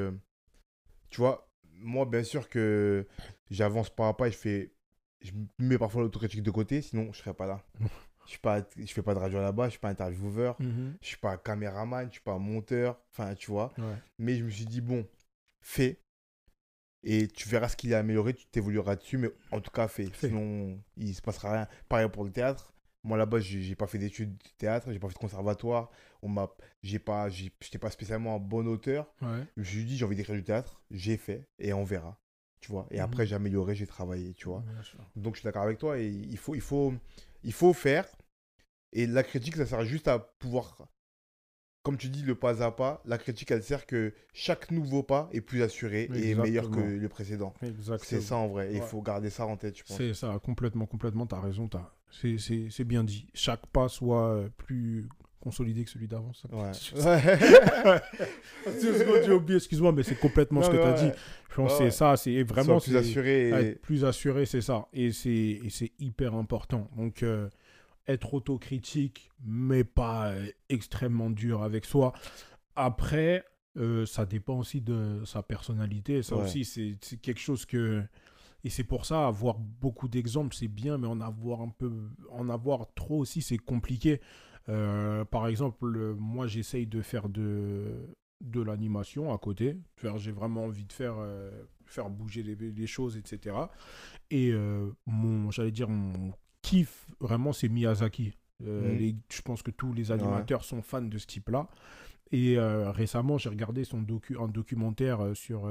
tu 1.11 1.21
vois, 1.21 1.49
moi, 1.81 2.07
bien 2.07 2.25
sûr 2.25 2.49
que 2.49 3.07
j'avance 3.51 3.91
pas 3.91 4.09
à 4.09 4.15
pas 4.15 4.29
et 4.29 4.33
je 4.33 4.37
fais 4.37 4.73
je 5.21 5.33
mets 5.59 5.79
parfois 5.79 6.03
l'autocritique 6.03 6.43
de 6.43 6.51
côté, 6.51 6.81
sinon 6.81 7.13
je 7.13 7.19
serais 7.19 7.35
pas 7.35 7.47
là. 7.47 7.65
je 8.29 8.33
suis 8.33 8.41
pas 8.41 8.63
je 8.77 8.93
fais 8.93 9.03
pas 9.03 9.15
de 9.15 9.19
radio 9.19 9.41
là-bas 9.41 9.67
je 9.67 9.71
suis 9.71 9.79
pas 9.81 9.89
intervieweur 9.89 10.55
je 10.61 10.67
mhm. 10.67 10.97
je 11.01 11.07
suis 11.07 11.17
pas 11.17 11.39
caméraman 11.39 12.07
je 12.09 12.13
suis 12.13 12.21
pas 12.21 12.37
monteur 12.37 13.01
enfin 13.11 13.35
tu 13.35 13.51
vois 13.51 13.73
mais 14.19 14.37
je 14.37 14.45
me 14.45 14.51
suis 14.51 14.67
dit 14.67 14.83
bon 14.83 15.07
fais 15.63 15.99
et 17.03 17.29
tu 17.29 17.49
verras 17.49 17.69
ce 17.69 17.77
qu'il 17.77 17.95
a 17.95 17.99
amélioré 17.99 18.35
tu 18.35 18.47
t'évolueras 18.47 18.97
dessus 18.97 19.19
mais 19.19 19.31
en 19.53 19.61
tout 19.61 19.71
cas 19.71 19.89
fais, 19.89 20.09
sinon 20.15 20.79
il 20.97 21.15
se 21.15 21.23
passera 21.23 21.53
rien 21.53 21.69
pareil 21.89 22.09
pour 22.09 22.25
le 22.25 22.31
théâtre 22.31 22.73
moi 23.05 23.17
là-bas 23.17 23.39
j'ai 23.39 23.75
pas 23.75 23.87
fait 23.87 23.99
d'études 23.99 24.37
de 24.37 24.51
théâtre 24.59 24.93
j'ai 24.93 24.99
pas 24.99 25.09
fait 25.09 25.15
de 25.15 25.19
conservatoire 25.19 25.91
on 26.23 26.29
m'a 26.29 26.51
j'ai 26.83 26.99
pas 26.99 27.29
j'étais 27.29 27.79
pas 27.79 27.91
spécialement 27.91 28.37
un 28.37 28.41
bon 28.41 28.67
auteur 28.67 29.13
je 29.23 29.61
me 29.61 29.65
suis 29.65 29.85
dit 29.85 29.97
j'ai 29.97 30.05
envie 30.05 30.17
d'écrire 30.17 30.37
du 30.37 30.45
théâtre 30.45 30.83
j'ai 30.91 31.17
fait 31.17 31.47
et 31.59 31.73
on 31.73 31.85
verra 31.85 32.19
tu 32.61 32.73
vois. 32.73 32.87
Et 32.91 32.97
mhm. 32.97 33.05
après, 33.05 33.27
j'ai 33.27 33.35
amélioré, 33.35 33.75
j'ai 33.75 33.87
travaillé, 33.87 34.35
tu 34.35 34.47
vois. 34.47 34.65
Donc, 35.17 35.35
je 35.35 35.41
suis 35.41 35.45
d'accord 35.45 35.63
avec 35.63 35.79
toi. 35.79 35.99
Et 35.99 36.09
il 36.09 36.39
faut, 36.39 36.55
il, 36.55 36.61
faut, 36.61 36.95
il 37.45 37.53
faut 37.53 37.73
faire. 37.73 38.07
Et 38.93 39.07
la 39.07 39.23
critique, 39.23 39.57
ça 39.57 39.67
sert 39.67 39.85
juste 39.85 40.09
à 40.09 40.19
pouvoir, 40.19 40.89
comme 41.89 41.97
tu 41.97 42.11
dis, 42.11 42.23
le 42.23 42.35
pas 42.35 42.63
à 42.63 42.71
pas. 42.71 43.01
La 43.07 43.17
critique, 43.17 43.51
elle 43.51 43.63
sert 43.63 43.87
que 43.87 44.13
chaque 44.35 44.71
nouveau 44.71 45.03
pas 45.03 45.31
est 45.33 45.41
plus 45.41 45.63
assuré 45.63 46.11
et 46.15 46.35
meilleur 46.35 46.71
que 46.71 46.81
le 46.81 47.09
précédent. 47.09 47.55
C'est 48.03 48.21
ça 48.21 48.37
en 48.37 48.49
vrai. 48.49 48.71
Il 48.75 48.83
faut 48.83 49.01
garder 49.01 49.31
ça 49.31 49.47
en 49.47 49.57
tête, 49.57 49.79
je 49.79 49.85
pense. 49.85 49.97
C'est 49.97 50.13
ça, 50.13 50.39
complètement, 50.45 50.85
complètement. 50.85 51.27
Tu 51.27 51.35
as 51.35 51.41
raison. 51.41 51.71
C'est 52.11 52.85
bien 52.85 53.05
dit. 53.05 53.27
Chaque 53.33 53.67
pas 53.69 53.89
soit 53.89 54.29
euh, 54.29 54.49
plus 54.59 55.09
consolidé 55.41 55.83
que 55.85 55.89
celui 55.89 56.09
d'avant. 56.09 56.33
Ouais. 56.53 56.73
excuse-moi, 59.55 59.93
mais 59.93 60.03
c'est 60.03 60.19
complètement 60.19 60.63
ce 60.63 60.69
que 60.69 60.77
tu 60.77 60.83
as 60.83 60.93
dit. 60.93 61.11
Je 61.49 61.55
pense 61.55 61.79
c'est 61.79 61.91
ça, 61.91 62.19
c'est 62.19 62.43
vraiment 62.43 62.81
plus 62.81 62.97
assuré. 62.97 63.79
Plus 63.81 64.05
assuré, 64.05 64.45
c'est 64.45 64.61
ça. 64.61 64.89
Et 64.93 65.11
c'est 65.11 65.93
hyper 65.99 66.35
important. 66.35 66.91
Donc, 66.99 67.23
euh, 67.23 67.49
être 68.09 68.35
autocritique, 68.35 69.31
mais 69.45 69.85
pas 69.85 70.33
euh, 70.33 70.47
extrêmement 70.69 71.31
dur 71.31 71.63
avec 71.63 71.85
soi. 71.85 72.13
Après, 72.75 73.45
euh, 73.79 74.07
ça 74.07 74.27
dépend 74.27 74.59
aussi 74.59 74.81
de 74.81 75.23
sa 75.25 75.43
personnalité. 75.43 76.23
Ça 76.23 76.37
aussi, 76.37 76.65
c'est 76.65 76.99
quelque 77.21 77.41
chose 77.41 77.65
que. 77.65 78.03
Et 78.65 78.71
c'est 78.71 78.85
pour 78.85 79.07
ça, 79.07 79.29
avoir 79.29 79.59
beaucoup 79.59 80.09
d'exemples, 80.09 80.55
c'est 80.55 80.69
bien, 80.69 80.99
mais 80.99 81.07
en 81.07 81.21
avoir 81.21 81.61
un 81.61 81.69
peu, 81.69 81.93
en 82.31 82.49
avoir 82.49 82.93
trop 82.95 83.19
aussi, 83.19 83.41
c'est 83.41 83.59
compliqué. 83.59 84.21
Euh, 84.69 85.25
par 85.25 85.47
exemple, 85.47 86.15
moi 86.19 86.49
j'essaye 86.49 86.87
de 86.87 87.01
faire 87.01 87.29
de, 87.29 88.09
de 88.41 88.61
l'animation 88.61 89.33
à 89.33 89.39
côté. 89.39 89.77
J'ai 90.17 90.33
vraiment 90.33 90.65
envie 90.65 90.85
de 90.85 90.93
faire, 90.93 91.15
euh, 91.19 91.51
faire 91.87 92.11
bouger 92.11 92.43
les, 92.43 92.87
choses, 92.89 93.17
etc. 93.17 93.57
Et 94.33 94.53
mon, 95.07 95.53
j'allais 95.53 95.71
dire, 95.71 95.89
mon 95.89 96.33
kiff 96.71 97.07
vraiment 97.21 97.53
c'est 97.53 97.69
Miyazaki. 97.69 98.33
Mhm. 98.61 99.21
je 99.31 99.43
pense 99.43 99.63
que 99.63 99.71
tous 99.71 99.93
les 99.93 100.11
animateurs 100.11 100.65
sont 100.65 100.83
fans 100.83 101.03
de 101.03 101.19
ce 101.19 101.27
type-là. 101.27 101.69
Et 102.33 102.59
récemment, 102.59 103.39
j'ai 103.39 103.49
regardé 103.49 103.85
son 103.85 104.03
docu, 104.03 104.37
un 104.39 104.49
documentaire 104.49 105.21
sur 105.35 105.67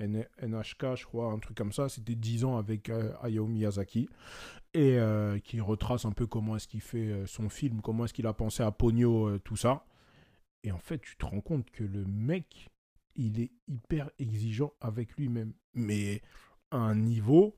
NHK, 0.00 0.96
je 0.96 1.04
crois, 1.04 1.32
un 1.32 1.38
truc 1.38 1.56
comme 1.56 1.72
ça. 1.72 1.88
C'était 1.88 2.14
10 2.14 2.44
ans 2.44 2.58
avec 2.58 2.90
euh, 2.90 3.12
Hayao 3.22 3.46
Miyazaki. 3.46 4.08
Et 4.74 4.98
euh, 4.98 5.38
qui 5.38 5.60
retrace 5.60 6.04
un 6.04 6.12
peu 6.12 6.26
comment 6.26 6.56
est-ce 6.56 6.68
qu'il 6.68 6.82
fait 6.82 7.08
euh, 7.08 7.26
son 7.26 7.48
film, 7.48 7.80
comment 7.80 8.04
est-ce 8.04 8.12
qu'il 8.12 8.26
a 8.26 8.34
pensé 8.34 8.62
à 8.62 8.70
Pogno, 8.70 9.38
tout 9.38 9.56
ça. 9.56 9.86
Et 10.62 10.72
en 10.72 10.78
fait, 10.78 10.98
tu 10.98 11.16
te 11.16 11.24
rends 11.24 11.40
compte 11.40 11.70
que 11.70 11.84
le 11.84 12.04
mec, 12.04 12.68
il 13.14 13.40
est 13.40 13.52
hyper 13.68 14.10
exigeant 14.18 14.72
avec 14.80 15.16
lui-même. 15.16 15.54
Mais 15.74 16.20
à 16.70 16.78
un 16.78 16.94
niveau, 16.94 17.56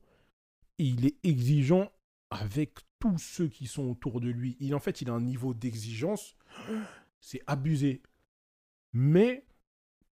il 0.79 1.07
est 1.07 1.17
exigeant 1.25 1.91
avec 2.31 2.79
tous 2.99 3.19
ceux 3.19 3.49
qui 3.49 3.67
sont 3.67 3.89
autour 3.89 4.21
de 4.21 4.29
lui. 4.29 4.57
Il, 4.61 4.75
en 4.75 4.81
fait, 4.81 5.01
il 5.01 5.11
a 5.11 5.15
un 5.15 5.21
niveau 5.21 5.55
d'exigence, 5.55 6.37
c'est 7.21 7.43
abusé. 7.47 8.03
Mais 8.93 9.45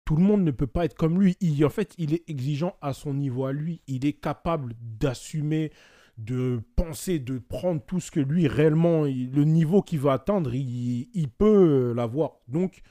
tout 0.05 0.15
le 0.15 0.23
monde 0.23 0.43
ne 0.43 0.51
peut 0.51 0.67
pas 0.67 0.85
être 0.85 0.95
comme 0.95 1.19
lui. 1.21 1.35
Il, 1.41 1.63
en 1.65 1.69
fait, 1.69 1.93
il 1.97 2.13
est 2.13 2.29
exigeant 2.29 2.77
à 2.81 2.93
son 2.93 3.13
niveau 3.13 3.45
à 3.45 3.51
lui. 3.51 3.81
Il 3.87 4.05
est 4.05 4.13
capable 4.13 4.73
d'assumer, 4.79 5.71
de 6.17 6.61
penser, 6.75 7.19
de 7.19 7.39
prendre 7.39 7.81
tout 7.85 7.99
ce 7.99 8.09
que 8.09 8.21
lui 8.21 8.47
réellement, 8.47 9.03
le 9.03 9.43
niveau 9.43 9.81
qu'il 9.81 9.99
va 9.99 10.13
atteindre, 10.13 10.53
il, 10.55 11.27
peut 11.37 11.93
l'avoir. 11.93 12.37
Donc, 12.47 12.81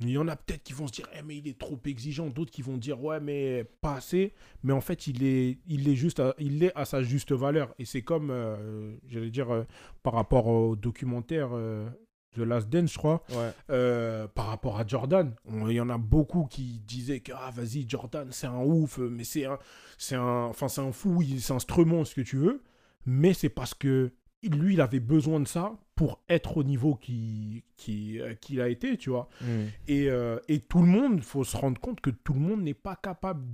il 0.00 0.10
y 0.10 0.18
en 0.18 0.26
a 0.26 0.36
peut-être 0.36 0.62
qui 0.64 0.72
vont 0.72 0.86
se 0.86 0.92
dire, 0.92 1.08
eh, 1.16 1.22
mais 1.22 1.36
il 1.36 1.46
est 1.46 1.58
trop 1.58 1.78
exigeant. 1.84 2.28
D'autres 2.28 2.50
qui 2.50 2.62
vont 2.62 2.76
dire, 2.76 3.02
ouais, 3.02 3.20
mais 3.20 3.64
pas 3.80 3.94
assez. 3.94 4.32
Mais 4.62 4.72
en 4.72 4.80
fait, 4.80 5.06
il 5.06 5.22
est, 5.24 5.58
il 5.66 5.88
est 5.88 5.94
juste, 5.94 6.20
à, 6.20 6.34
il 6.38 6.62
est 6.64 6.72
à 6.74 6.84
sa 6.84 7.02
juste 7.02 7.32
valeur. 7.32 7.72
Et 7.78 7.84
c'est 7.84 8.02
comme, 8.02 8.30
euh, 8.30 8.96
j'allais 9.06 9.30
dire, 9.30 9.52
euh, 9.52 9.64
par 10.02 10.14
rapport 10.14 10.48
au 10.48 10.74
documentaire 10.74 11.50
euh, 11.52 11.88
The 12.34 12.38
Last 12.40 12.68
Dance, 12.68 12.92
je 12.92 12.98
crois, 12.98 13.22
euh, 13.70 14.26
par 14.26 14.46
rapport 14.46 14.78
à 14.78 14.86
Jordan. 14.86 15.32
Il 15.48 15.72
y 15.72 15.80
en 15.80 15.90
a 15.90 15.98
beaucoup 15.98 16.46
qui 16.46 16.80
disaient 16.80 17.20
que, 17.20 17.32
ah, 17.32 17.52
vas-y, 17.52 17.88
Jordan, 17.88 18.28
c'est 18.32 18.48
un 18.48 18.62
ouf, 18.64 18.98
mais 18.98 19.24
c'est 19.24 19.44
un, 19.44 19.58
c'est 19.96 20.16
un, 20.16 20.46
enfin, 20.46 20.66
c'est 20.66 20.80
un 20.80 20.90
fou, 20.90 21.22
c'est 21.38 21.52
un 21.52 21.60
ce 21.60 22.14
que 22.14 22.20
tu 22.20 22.36
veux. 22.36 22.62
Mais 23.06 23.32
c'est 23.32 23.48
parce 23.48 23.74
que 23.74 24.12
lui, 24.42 24.74
il 24.74 24.80
avait 24.80 25.00
besoin 25.00 25.38
de 25.38 25.46
ça 25.46 25.76
pour 25.94 26.22
être 26.28 26.56
au 26.56 26.64
niveau 26.64 26.96
qu'il 26.96 27.62
qui, 27.76 28.20
euh, 28.20 28.34
qui 28.34 28.60
a 28.60 28.68
été, 28.68 28.96
tu 28.96 29.10
vois. 29.10 29.28
Mm. 29.40 29.64
Et, 29.88 30.10
euh, 30.10 30.38
et, 30.48 30.60
tout 30.60 30.80
le 30.80 30.88
monde, 30.88 31.14
il 31.16 31.22
faut 31.22 31.44
se 31.44 31.56
rendre 31.56 31.80
compte 31.80 32.00
que 32.00 32.10
tout 32.10 32.34
le 32.34 32.40
monde 32.40 32.62
n'est 32.62 32.74
pas 32.74 32.96
capable 32.96 33.44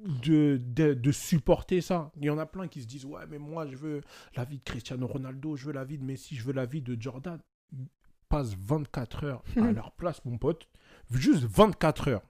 de, 0.00 0.60
de, 0.64 0.94
de, 0.94 1.12
supporter 1.12 1.80
ça. 1.80 2.12
Il 2.16 2.24
y 2.24 2.30
en 2.30 2.38
a 2.38 2.46
plein 2.46 2.68
qui 2.68 2.80
se 2.80 2.86
disent, 2.86 3.04
ouais, 3.04 3.26
mais 3.28 3.38
moi, 3.38 3.66
je 3.66 3.76
veux 3.76 4.00
la 4.36 4.44
vie 4.44 4.58
de 4.58 4.64
Cristiano 4.64 5.06
Ronaldo, 5.06 5.56
je 5.56 5.66
veux 5.66 5.72
la 5.72 5.84
vie 5.84 5.98
de 5.98 6.04
Messi, 6.04 6.36
je 6.36 6.44
veux 6.44 6.52
la 6.52 6.64
vie 6.64 6.80
de 6.80 6.96
Jordan 7.00 7.38
passe 8.30 8.54
24 8.56 9.24
heures 9.24 9.42
à 9.56 9.72
leur 9.72 9.92
place, 9.92 10.24
mon 10.24 10.38
pote. 10.38 10.68
Juste 11.10 11.44
24 11.44 12.08
heures. 12.08 12.22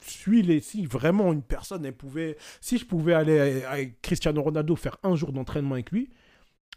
Suis-les. 0.00 0.60
Si 0.60 0.86
vraiment 0.86 1.32
une 1.32 1.42
personne, 1.42 1.84
elle 1.84 1.96
pouvait. 1.96 2.36
Si 2.60 2.78
je 2.78 2.86
pouvais 2.86 3.14
aller 3.14 3.64
avec 3.64 4.00
Cristiano 4.00 4.40
Ronaldo 4.42 4.76
faire 4.76 4.96
un 5.02 5.16
jour 5.16 5.32
d'entraînement 5.32 5.74
avec 5.74 5.90
lui, 5.90 6.10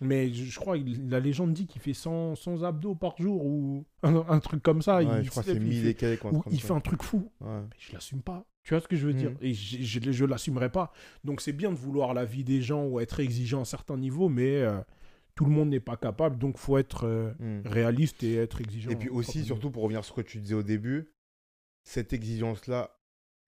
mais 0.02 0.34
je, 0.34 0.60
crois 0.60 0.78
que 0.78 0.84
la 1.10 1.20
légende 1.20 1.54
dit 1.54 1.68
qu'il 1.68 1.82
fait 1.82 1.94
100, 1.94 2.36
100, 2.36 2.64
abdos 2.64 2.96
par 2.96 3.16
jour 3.18 3.46
ou 3.46 3.86
un, 4.02 4.40
truc 4.40 4.62
comme 4.64 4.82
ça. 4.82 5.02
il, 5.02 5.24
je 5.24 5.30
crois 5.30 5.44
c'est 5.44 5.56
il, 5.56 5.96
fait, 5.96 6.20
il 6.52 6.62
fait 6.62 6.74
un 6.74 6.80
truc 6.80 7.04
fou. 7.04 7.30
Ouais. 7.42 7.62
Mais 7.62 7.76
je 7.78 7.94
l'assume 7.94 8.22
pas. 8.22 8.46
Tu 8.64 8.74
vois 8.74 8.82
ce 8.82 8.88
que 8.88 8.96
je 8.96 9.06
veux 9.06 9.14
dire? 9.14 9.32
Mm. 9.32 9.38
Et 9.42 9.54
je 9.54 10.00
ne 10.00 10.28
l'assumerai 10.28 10.72
pas. 10.72 10.92
Donc 11.24 11.42
c'est 11.42 11.54
bien 11.54 11.70
de 11.72 11.76
vouloir 11.76 12.14
la 12.14 12.26
vie 12.26 12.44
des 12.44 12.62
gens 12.62 12.86
ou 12.86 13.00
être 13.00 13.20
exigeant 13.20 13.62
à 13.62 13.66
certains 13.66 13.98
niveaux, 13.98 14.30
mais 14.30 14.62
euh, 14.62 14.80
tout 15.36 15.46
le 15.46 15.52
monde 15.52 15.70
n'est 15.70 15.80
pas 15.80 15.98
capable, 15.98 16.38
donc 16.38 16.58
faut 16.58 16.78
être 16.78 17.06
euh, 17.06 17.34
hmm. 17.40 17.68
réaliste 17.68 18.24
et 18.24 18.36
être 18.36 18.62
exigeant. 18.62 18.92
Et 18.92 18.96
puis 18.96 19.10
aussi, 19.10 19.44
surtout 19.44 19.72
pour 19.72 19.84
revenir 19.84 20.04
sur 20.06 20.16
ce 20.16 20.22
que 20.22 20.28
tu 20.28 20.40
disais 20.40 20.56
au 20.56 20.64
début, 20.64 21.12
cette 21.84 22.14
exigence-là, 22.14 22.98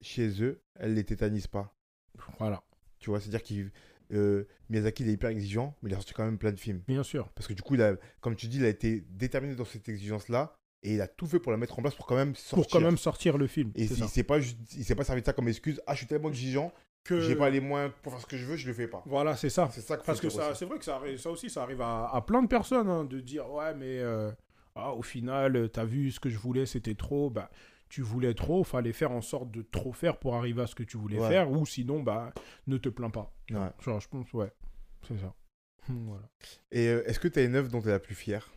chez 0.02 0.44
eux, 0.44 0.64
elle 0.76 0.96
les 0.96 1.04
tétanise 1.04 1.48
pas. 1.48 1.76
Voilà. 2.40 2.64
Tu 3.00 3.10
vois, 3.10 3.20
c'est-à-dire 3.20 3.44
qu'il 3.44 3.72
euh, 4.14 4.46
Miyazaki 4.70 5.04
il 5.04 5.10
est 5.10 5.14
hyper 5.14 5.30
exigeant, 5.30 5.76
mais 5.82 5.90
il 5.90 5.94
a 5.94 5.98
sorti 5.98 6.14
quand 6.14 6.26
même 6.26 6.38
plein 6.38 6.52
de 6.52 6.60
films. 6.60 6.82
Bien 6.88 7.04
sûr. 7.04 7.30
Parce 7.30 7.48
que 7.48 7.54
du 7.54 7.62
coup, 7.62 7.76
il 7.76 7.82
a, 7.82 7.96
comme 8.22 8.36
tu 8.36 8.48
dis, 8.48 8.58
il 8.58 8.66
a 8.66 8.70
été 8.70 9.06
déterminé 9.10 9.56
dans 9.56 9.66
cette 9.66 9.88
exigence-là 9.90 10.56
et 10.84 10.96
il 10.96 11.02
a 11.02 11.08
tout 11.08 11.26
fait 11.26 11.40
pour 11.40 11.52
la 11.52 11.58
mettre 11.58 11.78
en 11.80 11.82
place 11.82 11.96
pour 11.96 12.06
quand 12.06 12.16
même 12.16 12.36
sortir. 12.36 12.56
Pour 12.56 12.68
quand 12.68 12.86
même 12.86 12.98
sortir 12.98 13.38
le 13.38 13.48
film. 13.48 13.72
Et 13.76 13.84
il 13.84 14.08
s'est 14.08 14.24
pas, 14.24 14.40
s'est 14.42 14.96
pas 14.96 15.04
servi 15.04 15.22
de 15.22 15.26
ça 15.26 15.34
comme 15.34 15.48
excuse. 15.48 15.82
Ah, 15.88 15.94
je 15.94 16.00
suis 16.00 16.08
tellement 16.08 16.30
exigeant 16.30 16.72
que 17.04 17.22
j'ai 17.22 17.36
pas 17.36 17.50
les 17.50 17.60
moyens 17.60 17.94
pour 18.02 18.14
faire 18.14 18.22
ce 18.22 18.26
que 18.26 18.38
je 18.38 18.46
veux, 18.46 18.56
je 18.56 18.68
le 18.68 18.74
fais 18.74 18.88
pas. 18.88 19.04
Voilà, 19.06 19.36
c'est 19.36 19.50
ça. 19.50 19.70
C'est 19.72 19.82
ça 19.82 19.98
Parce 19.98 20.20
que 20.20 20.30
ça, 20.30 20.56
c'est 20.56 20.66
vrai 20.66 20.80
que 20.80 20.86
ça, 20.86 21.00
aussi, 21.30 21.50
ça 21.50 21.64
arrive 21.64 21.82
à, 21.82 22.24
plein 22.26 22.42
de 22.42 22.48
personnes 22.48 22.90
hein, 22.90 23.04
de 23.04 23.20
dire 23.20 23.50
ouais, 23.52 23.74
mais 23.76 24.00
euh, 24.00 24.32
ah, 24.76 24.92
au 24.94 25.04
final, 25.04 25.70
tu 25.72 25.80
as 25.80 25.86
vu 25.86 26.12
ce 26.12 26.20
que 26.20 26.30
je 26.30 26.38
voulais, 26.38 26.66
c'était 26.66 26.96
trop. 26.96 27.30
Bah, 27.30 27.50
tu 27.96 28.02
voulais 28.02 28.34
trop, 28.34 28.66
fallait 28.66 28.92
faire 28.92 29.12
en 29.14 29.22
sorte 29.22 29.52
de 29.52 29.62
trop 29.62 29.94
faire 29.94 30.18
pour 30.20 30.36
arriver 30.36 30.64
à 30.64 30.68
ce 30.68 30.76
que 30.76 30.84
tu 30.84 30.98
voulais 30.98 31.18
Ouais. 31.18 31.30
faire, 31.30 31.50
ou 31.50 31.66
sinon, 31.66 32.04
bah, 32.04 32.34
ne 32.68 32.76
te 32.78 32.90
plains 32.90 33.10
pas. 33.10 33.34
Ouais. 33.50 33.70
Genre, 33.80 34.02
je 34.02 34.10
pense, 34.10 34.34
ouais, 34.34 34.52
c'est 35.08 35.18
ça. 35.18 35.34
Voilà. 35.88 36.28
Et 36.74 36.88
euh, 36.90 37.04
est-ce 37.08 37.22
que 37.22 37.30
tu 37.30 37.40
as 37.40 37.44
une 37.44 37.56
œuvre 37.56 37.70
dont 37.70 37.82
tu 37.82 37.88
es 37.88 37.92
la 37.92 38.00
plus 38.00 38.16
fière? 38.16 38.52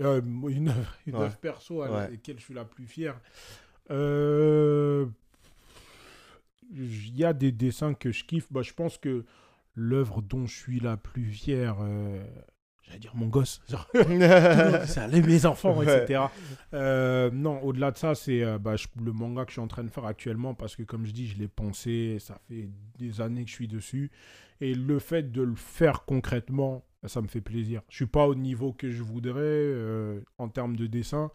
Euh, 0.00 0.20
une 0.48 0.68
œuvre, 0.68 0.96
une 1.06 1.14
œuvre 1.14 1.36
perso 1.36 1.82
à 1.82 2.08
laquelle 2.10 2.40
je 2.40 2.44
suis 2.44 2.54
la 2.54 2.64
plus 2.64 2.86
fière. 2.88 3.20
Euh, 3.90 5.06
Il 6.72 7.16
y 7.16 7.24
a 7.24 7.32
des 7.32 7.52
dessins 7.52 7.94
que 7.94 8.10
je 8.10 8.24
kiffe. 8.24 8.48
Bah, 8.50 8.62
je 8.62 8.72
pense 8.72 8.98
que 8.98 9.24
l'œuvre 9.76 10.22
dont 10.22 10.46
je 10.46 10.56
suis 10.58 10.80
la 10.80 10.96
plus 10.96 11.30
fière, 11.30 11.76
euh, 11.82 12.24
j'allais 12.82 12.98
dire 12.98 13.14
mon 13.14 13.26
gosse, 13.26 13.60
ça, 14.86 15.06
les 15.08 15.22
mes 15.22 15.46
enfants, 15.46 15.76
Ouais. 15.78 16.02
etc. 16.04 16.24
Euh, 16.74 17.30
non, 17.32 17.60
au-delà 17.62 17.90
de 17.90 17.98
ça, 17.98 18.14
c'est 18.14 18.42
euh, 18.42 18.58
bah, 18.58 18.74
le 19.00 19.12
manga 19.12 19.44
que 19.44 19.50
je 19.50 19.54
suis 19.54 19.60
en 19.60 19.68
train 19.68 19.84
de 19.84 19.90
faire 19.90 20.04
actuellement 20.04 20.54
parce 20.54 20.76
que, 20.76 20.82
comme 20.82 21.06
je 21.06 21.12
dis, 21.12 21.26
je 21.28 21.38
l'ai 21.38 21.48
pensé, 21.48 22.18
ça 22.20 22.38
fait 22.48 22.68
des 22.98 23.20
années 23.20 23.44
que 23.44 23.50
je 23.50 23.54
suis 23.54 23.68
dessus. 23.68 24.10
Et 24.60 24.74
le 24.74 24.98
fait 24.98 25.32
de 25.32 25.42
le 25.42 25.54
faire 25.56 26.04
concrètement, 26.04 26.84
ça 27.04 27.20
me 27.20 27.26
fait 27.26 27.40
plaisir. 27.40 27.82
Je 27.88 27.96
suis 27.96 28.06
pas 28.06 28.26
au 28.28 28.34
niveau 28.34 28.72
que 28.72 28.90
je 28.90 29.02
voudrais 29.02 29.40
euh, 29.42 30.20
en 30.38 30.48
termes 30.48 30.76
de 30.76 30.86
dessin, 30.86 31.32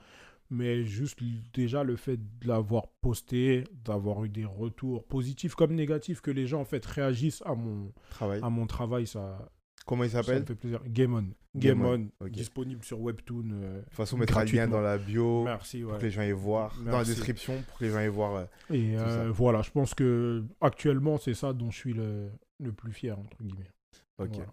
mais 0.49 0.85
juste 0.85 1.19
déjà 1.53 1.83
le 1.83 1.97
fait 1.97 2.15
de 2.15 2.47
l'avoir 2.47 2.87
posté, 3.01 3.65
d'avoir 3.83 4.23
eu 4.23 4.29
des 4.29 4.45
retours 4.45 5.03
positifs 5.03 5.55
comme 5.55 5.73
négatifs, 5.75 6.21
que 6.21 6.31
les 6.31 6.47
gens 6.47 6.61
en 6.61 6.65
fait 6.65 6.85
réagissent 6.85 7.43
à 7.45 7.53
mon, 7.53 7.91
Travail. 8.11 8.39
à 8.41 8.49
mon 8.49 8.65
travail, 8.65 9.07
ça, 9.07 9.49
Comment 9.87 10.03
il 10.03 10.09
ça 10.11 10.17
me 10.19 10.23
s'appelle 10.23 10.41
De 10.43 10.47
fait 10.47 10.55
plaisir. 10.55 10.81
Game 10.85 11.13
On. 11.15 11.21
Game 11.55 11.81
Game 11.81 12.09
On, 12.21 12.27
disponible 12.27 12.83
sur 12.83 12.99
Webtoon. 13.01 13.49
euh, 13.53 13.81
toute 13.83 13.93
façon, 13.93 14.15
on 14.15 14.19
mettra 14.19 14.45
le 14.45 14.51
lien 14.51 14.67
dans 14.67 14.81
la 14.81 14.97
bio 14.99 15.43
Merci, 15.45 15.81
pour 15.81 15.97
que 15.97 16.03
les 16.03 16.11
gens 16.11 16.21
aillent 16.21 16.31
voir. 16.31 16.75
Dans 16.85 16.97
la 16.99 17.03
description 17.03 17.59
pour 17.67 17.79
que 17.79 17.85
les 17.85 17.89
gens 17.91 17.97
aillent 17.97 18.07
voir. 18.09 18.35
euh, 18.35 18.45
Et 18.73 18.95
euh, 18.97 19.31
voilà, 19.31 19.63
je 19.63 19.71
pense 19.71 19.95
que 19.95 20.43
actuellement, 20.61 21.17
c'est 21.17 21.33
ça 21.33 21.53
dont 21.53 21.71
je 21.71 21.77
suis 21.77 21.93
le, 21.93 22.29
le 22.59 22.71
plus 22.71 22.91
fier, 22.91 23.17
entre 23.17 23.41
guillemets. 23.41 23.71
Ok. 24.19 24.29
Voilà. 24.35 24.51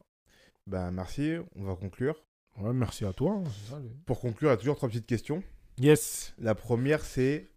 Ben, 0.67 0.91
merci. 0.93 1.35
On 1.57 1.65
va 1.65 1.75
conclure. 1.75 2.25
Ouais, 2.59 2.73
merci 2.73 3.05
à 3.05 3.13
toi. 3.13 3.33
hein, 3.33 3.45
ça, 3.69 3.79
Pour 4.07 4.21
conclure, 4.21 4.49
il 4.51 4.53
y 4.53 4.55
a 4.55 4.57
toujours 4.57 4.77
trois 4.77 4.89
petites 4.89 5.07
questions. 5.07 5.43
Yes, 5.79 6.33
La 6.39 6.55
première, 6.55 7.05
c'est 7.05 7.51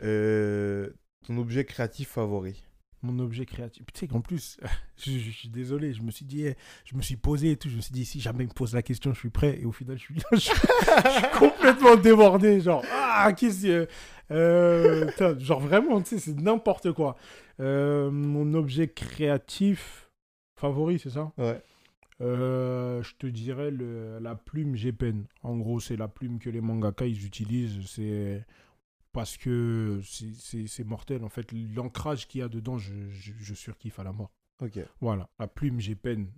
ton 0.00 1.38
objet 1.38 1.64
créatif 1.64 2.08
favori. 2.08 2.62
Mon 3.02 3.18
objet 3.18 3.44
créatif. 3.46 3.84
Tu 3.92 4.00
sais 4.00 4.06
qu'en 4.08 4.20
plus, 4.20 4.58
je, 4.96 5.10
je- 5.10 5.18
je 5.18 5.30
suis 5.30 5.48
désolé, 5.48 5.92
je 5.92 6.02
me 6.02 6.10
suis 6.10 6.24
dit, 6.24 6.46
eh, 6.46 6.56
je 6.84 6.96
me 6.96 7.02
suis 7.02 7.16
posé 7.16 7.50
et 7.52 7.56
tout, 7.56 7.68
je 7.68 7.76
me 7.76 7.80
suis 7.80 7.92
dit, 7.92 8.04
si 8.04 8.20
jamais 8.20 8.44
il 8.44 8.48
me 8.48 8.52
pose 8.54 8.74
la 8.74 8.82
question, 8.82 9.12
je 9.12 9.18
suis 9.18 9.30
prêt. 9.30 9.58
Et 9.60 9.64
au 9.64 9.72
final, 9.72 9.98
je 9.98 10.02
suis, 10.04 10.14
je 10.32 11.38
complètement 11.38 11.96
débordé. 11.96 12.60
Genre, 12.60 12.84
ah, 12.92 13.32
qu'est-ce 13.32 13.62
que. 13.66 13.88
euh, 14.30 15.38
genre, 15.38 15.60
vraiment, 15.60 16.00
tu 16.00 16.10
sais, 16.10 16.18
c'est 16.18 16.40
n'importe 16.40 16.92
quoi. 16.92 17.16
Euh, 17.60 18.10
mon 18.10 18.54
objet 18.54 18.88
créatif 18.88 20.10
favori, 20.56 20.98
c'est 20.98 21.10
ça? 21.10 21.32
Ouais. 21.38 21.60
Euh, 22.20 23.02
je 23.02 23.14
te 23.18 23.26
dirais 23.26 23.70
le, 23.70 24.18
la 24.20 24.34
plume 24.36 24.76
G-Pen. 24.76 25.24
En 25.42 25.56
gros, 25.56 25.80
c'est 25.80 25.96
la 25.96 26.06
plume 26.08 26.38
que 26.38 26.50
les 26.50 26.60
mangaka 26.60 27.04
ils 27.06 27.26
utilisent. 27.26 27.80
C'est 27.86 28.44
parce 29.12 29.36
que 29.36 30.00
c'est- 30.04 30.84
mortel. 30.84 31.24
En 31.24 31.28
fait, 31.28 31.52
l'ancrage 31.52 32.26
qu'il 32.28 32.40
y 32.40 32.44
a 32.44 32.48
dedans, 32.48 32.78
je, 32.78 32.94
je, 33.10 33.32
je 33.38 33.54
surkiffe 33.54 33.98
à 33.98 34.04
la 34.04 34.12
mort. 34.12 34.32
Ok. 34.60 34.78
Voilà, 35.00 35.28
la 35.38 35.48
plume 35.48 35.80
G-Pen. 35.80 36.32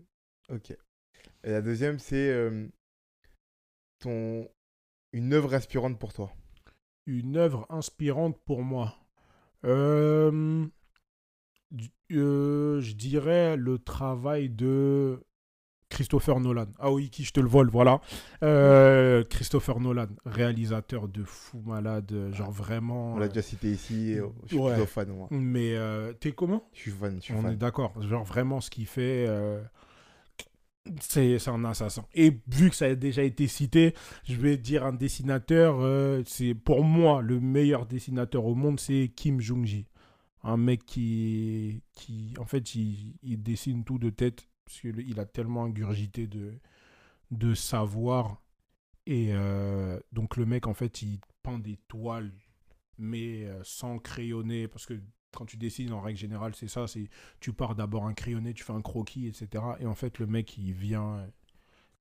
Ok. 0.51 0.71
Et 0.71 1.51
la 1.51 1.63
deuxième, 1.63 1.99
c'est 1.99 2.31
euh, 2.31 2.69
ton 3.99 4.49
une 5.13 5.33
œuvre 5.33 5.55
inspirante 5.55 5.99
pour 5.99 6.13
toi. 6.13 6.33
Une 7.07 7.37
œuvre 7.37 7.67
inspirante 7.71 8.39
pour 8.45 8.63
moi. 8.63 8.99
Euh, 9.65 10.67
euh, 12.13 12.81
je 12.81 12.93
dirais 12.95 13.57
le 13.57 13.79
travail 13.79 14.51
de 14.51 15.25
Christopher 15.91 16.41
Nolan. 16.41 16.67
Ah 16.79 16.91
oui, 16.91 17.09
qui 17.11 17.23
je 17.25 17.33
te 17.33 17.41
le 17.41 17.47
vole, 17.49 17.69
voilà. 17.71 18.01
Euh, 18.43 19.23
Christopher 19.25 19.79
Nolan, 19.81 20.09
réalisateur 20.27 21.07
de 21.09 21.23
fou 21.23 21.63
malade, 21.65 22.31
genre 22.33 22.51
vraiment. 22.51 23.15
On 23.15 23.19
l'a 23.19 23.27
euh, 23.27 23.29
déjà 23.29 23.43
cité 23.43 23.71
ici. 23.71 24.15
Je 24.45 24.49
suis 24.49 24.59
Ouais. 24.59 24.73
plutôt 24.73 24.87
fan, 24.87 25.09
moi. 25.11 25.29
Mais 25.31 25.75
euh, 25.77 26.13
t'es 26.13 26.33
comment? 26.33 26.69
Je 26.73 26.81
suis 26.81 26.91
fan. 26.91 27.17
Je 27.17 27.21
suis 27.21 27.35
On 27.35 27.49
est 27.49 27.57
d'accord. 27.57 27.93
Genre 28.03 28.25
vraiment 28.25 28.61
ce 28.61 28.71
qu'il 28.71 28.87
fait, 28.87 29.27
euh, 29.29 29.63
c'est 31.01 31.49
un 31.49 31.65
assassin. 31.65 32.05
Et 32.15 32.33
vu 32.49 32.71
que 32.71 32.77
ça 32.77 32.87
a 32.87 32.95
déjà 32.95 33.23
été 33.23 33.47
cité, 33.47 33.95
je 34.25 34.35
vais 34.37 34.57
dire 34.57 34.85
un 34.85 34.93
dessinateur. 34.93 35.77
euh, 35.81 36.23
c'est 36.27 36.55
pour 36.55 36.85
moi 36.85 37.23
le 37.23 37.41
meilleur 37.41 37.87
dessinateur 37.87 38.45
au 38.45 38.55
monde, 38.55 38.79
c'est 38.81 39.11
Kim 39.15 39.41
Jong-ji, 39.41 39.87
un 40.43 40.57
mec 40.57 40.85
qui, 40.85 41.83
qui 41.93 42.35
en 42.39 42.45
fait, 42.45 42.75
il, 42.75 43.15
il 43.23 43.43
dessine 43.43 43.85
tout 43.85 43.99
de 43.99 44.11
tête 44.11 44.47
parce 44.65 44.81
qu'il 44.81 45.21
a 45.21 45.27
tellement 45.27 45.65
ingurgité 45.65 46.27
de 47.31 47.55
savoir. 47.55 48.43
Et 49.07 49.31
euh, 49.33 50.01
donc 50.13 50.37
le 50.37 50.47
mec 50.47 50.67
en 50.67 50.75
fait, 50.75 51.03
il 51.03 51.21
peint 51.43 51.59
des 51.59 51.77
toiles 51.89 52.33
mais 52.99 53.45
euh, 53.47 53.61
sans 53.65 53.99
crayonner 53.99 54.69
parce 54.69 54.87
que 54.87 55.01
quand 55.33 55.47
tu 55.47 55.57
dessines 55.57 55.93
en 55.93 56.01
règle 56.01 56.19
générale 56.19 56.55
c'est 56.55 56.69
ça 56.69 56.87
c'est 56.87 57.09
tu 57.41 57.53
pars 57.53 57.75
d'abord 57.75 58.07
un 58.07 58.15
crayonné 58.15 58.55
tu 58.55 58.65
fais 58.65 58.73
un 58.73 58.83
croquis 58.83 59.27
etc 59.29 59.65
et 59.81 59.87
en 59.87 59.95
fait 59.95 60.19
le 60.21 60.27
mec 60.27 60.59
il 60.59 60.73
vient 60.75 61.27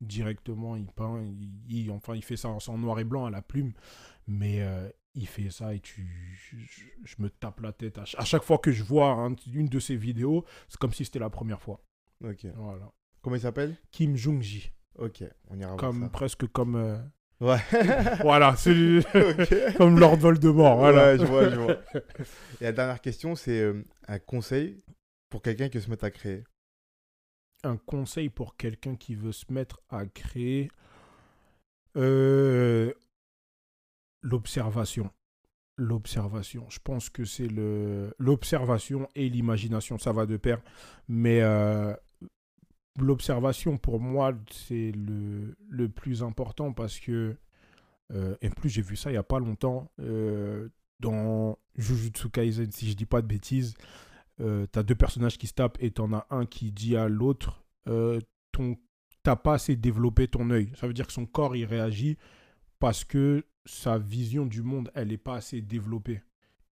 directement 0.01 0.75
il 0.75 0.87
peint 0.87 1.23
il, 1.69 1.91
enfin 1.91 2.15
il 2.15 2.23
fait 2.23 2.37
ça 2.37 2.49
en, 2.49 2.77
noir 2.77 2.99
et 2.99 3.03
blanc 3.05 3.25
à 3.25 3.31
la 3.31 3.41
plume. 3.41 3.73
Mais 4.27 4.61
euh, 4.61 4.89
il 5.15 5.27
fait 5.27 5.49
ça 5.51 5.73
et 5.75 5.79
tu 5.81 6.39
je, 7.05 7.15
me 7.19 7.29
tape 7.29 7.61
la 7.61 7.73
tête 7.73 7.97
à, 7.99 8.05
ch- 8.05 8.15
à 8.19 8.25
chaque 8.25 8.43
fois 8.43 8.57
que 8.59 8.71
je 8.71 8.83
vois 8.83 9.11
un- 9.11 9.35
une 9.53 9.67
de 9.69 9.79
ses 9.79 9.95
vidéos 9.97 10.45
c'est 10.69 10.79
comme 10.79 10.93
si 10.93 11.05
c'était 11.05 11.19
la 11.19 11.29
première 11.31 11.61
fois 11.61 11.81
Ok. 12.23 12.45
voilà 12.55 12.91
Comment 13.21 13.35
il 13.37 13.41
s'appelle? 13.41 13.75
Kim 13.91 14.15
Jong-ji 14.15 14.71
Ok. 14.97 15.23
On 15.49 15.57
ira 15.59 15.75
comme 15.77 15.99
voir 15.99 16.11
presque 16.11 16.45
comme 16.47 16.75
euh, 16.75 16.97
ça. 16.97 17.03
Ouais. 17.41 17.59
voilà 18.21 18.55
c'est 18.55 18.99
ok. 19.15 19.75
comme 19.77 19.99
Lord 19.99 20.17
Voldemort 20.17 20.77
voilà 20.77 21.13
Ouais, 21.13 21.19
je 21.19 21.25
vois, 21.25 21.49
je 21.49 21.55
vois. 21.55 21.77
Et 22.61 22.65
la 22.65 22.71
dernière 22.71 23.01
question, 23.01 23.35
c'est 23.35 23.59
euh, 23.61 23.83
un 24.07 24.19
conseil 24.19 24.83
pour 25.29 25.41
quelqu'un 25.41 25.67
qui 25.69 25.77
veut 25.77 25.83
se 25.83 25.89
mettre 25.89 26.03
à 26.05 26.11
créer. 26.11 26.43
un 27.63 27.77
conseil 27.77 28.29
pour 28.29 28.55
quelqu'un 28.57 28.95
qui 28.95 29.15
veut 29.15 29.31
se 29.31 29.45
mettre 29.51 29.81
à 29.89 30.05
créer 30.05 30.69
euh, 31.97 32.93
l'observation. 34.21 35.09
L'observation. 35.75 36.65
Je 36.69 36.79
pense 36.83 37.09
que 37.09 37.25
c'est 37.25 37.47
le 37.47 38.13
l'observation 38.19 39.09
et 39.15 39.27
l'imagination, 39.27 39.97
ça 39.97 40.11
va 40.11 40.27
de 40.27 40.37
pair. 40.37 40.61
Mais 41.07 41.41
euh, 41.41 41.95
l'observation, 42.99 43.77
pour 43.77 43.99
moi, 43.99 44.33
c'est 44.51 44.91
le, 44.91 45.55
le 45.69 45.89
plus 45.89 46.23
important 46.23 46.73
parce 46.73 46.99
que, 46.99 47.35
euh, 48.13 48.35
et 48.41 48.49
plus, 48.49 48.69
j'ai 48.69 48.81
vu 48.81 48.95
ça 48.95 49.09
il 49.09 49.13
n'y 49.13 49.17
a 49.17 49.23
pas 49.23 49.39
longtemps, 49.39 49.91
euh, 49.99 50.69
dans 50.99 51.57
Jujutsu 51.75 52.29
Kaisen, 52.29 52.71
si 52.71 52.89
je 52.89 52.95
dis 52.95 53.05
pas 53.05 53.21
de 53.21 53.27
bêtises, 53.27 53.73
euh, 54.39 54.67
t'as 54.71 54.83
deux 54.83 54.95
personnages 54.95 55.37
qui 55.37 55.47
se 55.47 55.53
tapent 55.53 55.77
et 55.79 55.91
t'en 55.91 56.13
as 56.13 56.27
un 56.29 56.45
qui 56.45 56.71
dit 56.71 56.95
à 56.95 57.07
l'autre 57.07 57.63
ton 58.51 58.77
t'as 59.23 59.35
pas 59.35 59.53
assez 59.55 59.75
développé 59.75 60.27
ton 60.27 60.49
œil 60.49 60.71
ça 60.75 60.87
veut 60.87 60.93
dire 60.93 61.05
que 61.05 61.13
son 61.13 61.25
corps 61.25 61.55
il 61.55 61.65
réagit 61.65 62.17
parce 62.83 63.05
que 63.05 63.45
sa 63.63 63.97
vision 63.97 64.45
du 64.45 64.61
monde 64.61 64.91
elle 64.93 65.13
est 65.13 65.17
pas 65.17 65.35
assez 65.35 65.61
développée 65.61 66.21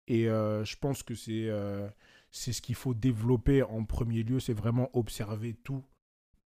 et 0.09 0.27
euh, 0.27 0.65
je 0.65 0.75
pense 0.75 1.03
que 1.03 1.15
c'est 1.15 1.47
euh, 1.47 1.87
c'est 2.31 2.51
ce 2.51 2.61
qu'il 2.61 2.75
faut 2.75 2.93
développer 2.93 3.63
en 3.63 3.85
premier 3.85 4.21
lieu 4.21 4.41
c'est 4.41 4.51
vraiment 4.51 4.89
observer 4.91 5.53
tout 5.53 5.85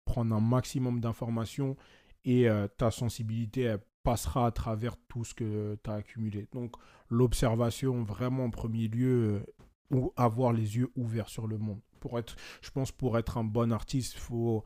prendre 0.04 0.32
un 0.36 0.40
maximum 0.40 1.00
d'informations 1.00 1.76
et 2.24 2.48
euh, 2.48 2.68
ta 2.68 2.92
sensibilité 2.92 3.74
passera 4.04 4.46
à 4.46 4.52
travers 4.52 4.96
tout 5.08 5.24
ce 5.24 5.34
que 5.34 5.76
tu 5.82 5.90
as 5.90 5.94
accumulé 5.94 6.46
donc 6.52 6.76
l'observation 7.10 8.04
vraiment 8.04 8.44
en 8.44 8.50
premier 8.50 8.86
lieu 8.86 9.44
ou 9.90 10.12
avoir 10.14 10.52
les 10.52 10.76
yeux 10.76 10.92
ouverts 10.94 11.28
sur 11.28 11.48
le 11.48 11.58
monde. 11.58 11.80
Pour 11.98 12.20
être, 12.20 12.36
je 12.60 12.70
pense 12.70 12.90
pour 12.92 13.18
être 13.18 13.38
un 13.38 13.44
bon 13.44 13.72
artiste, 13.72 14.14
il 14.14 14.20
faut 14.20 14.64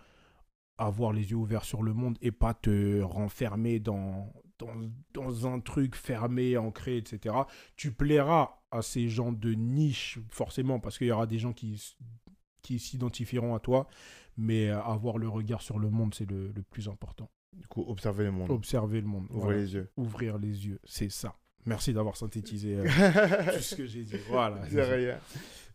avoir 0.78 1.12
les 1.12 1.30
yeux 1.30 1.36
ouverts 1.36 1.64
sur 1.64 1.82
le 1.82 1.92
monde 1.92 2.16
et 2.22 2.32
pas 2.32 2.54
te 2.54 3.02
renfermer 3.02 3.80
dans, 3.80 4.32
dans, 4.60 4.74
dans 5.14 5.46
un 5.46 5.60
truc 5.60 5.94
fermé, 5.96 6.56
ancré, 6.56 6.96
etc. 6.96 7.34
Tu 7.76 7.92
plairas 7.92 8.60
à 8.70 8.82
ces 8.82 9.08
gens 9.08 9.32
de 9.32 9.52
niche, 9.52 10.18
forcément, 10.30 10.78
parce 10.78 10.98
qu'il 10.98 11.08
y 11.08 11.12
aura 11.12 11.26
des 11.26 11.38
gens 11.38 11.52
qui, 11.52 11.76
s'identifieront 12.78 13.54
à 13.54 13.60
toi, 13.60 13.88
mais 14.36 14.68
euh, 14.68 14.80
avoir 14.82 15.18
le 15.18 15.28
regard 15.28 15.60
sur 15.62 15.78
le 15.78 15.90
monde, 15.90 16.14
c'est 16.14 16.30
le, 16.30 16.52
le 16.52 16.62
plus 16.62 16.88
important. 16.88 17.30
Du 17.52 17.66
coup, 17.66 17.84
observer 17.88 18.24
le 18.24 18.30
monde. 18.30 18.50
Observer 18.50 19.00
le 19.00 19.08
monde. 19.08 19.26
Voilà. 19.30 19.58
les 19.58 19.74
yeux. 19.74 19.90
Ouvrir 19.96 20.38
les 20.38 20.66
yeux, 20.68 20.78
c'est 20.84 21.10
ça. 21.10 21.34
Merci 21.66 21.92
d'avoir 21.92 22.16
synthétisé 22.16 22.76
euh, 22.76 22.84
tout 23.54 23.60
ce 23.60 23.74
que 23.74 23.86
j'ai 23.86 24.04
dit. 24.04 24.14
Voilà. 24.28 24.62
Rien. 24.62 25.18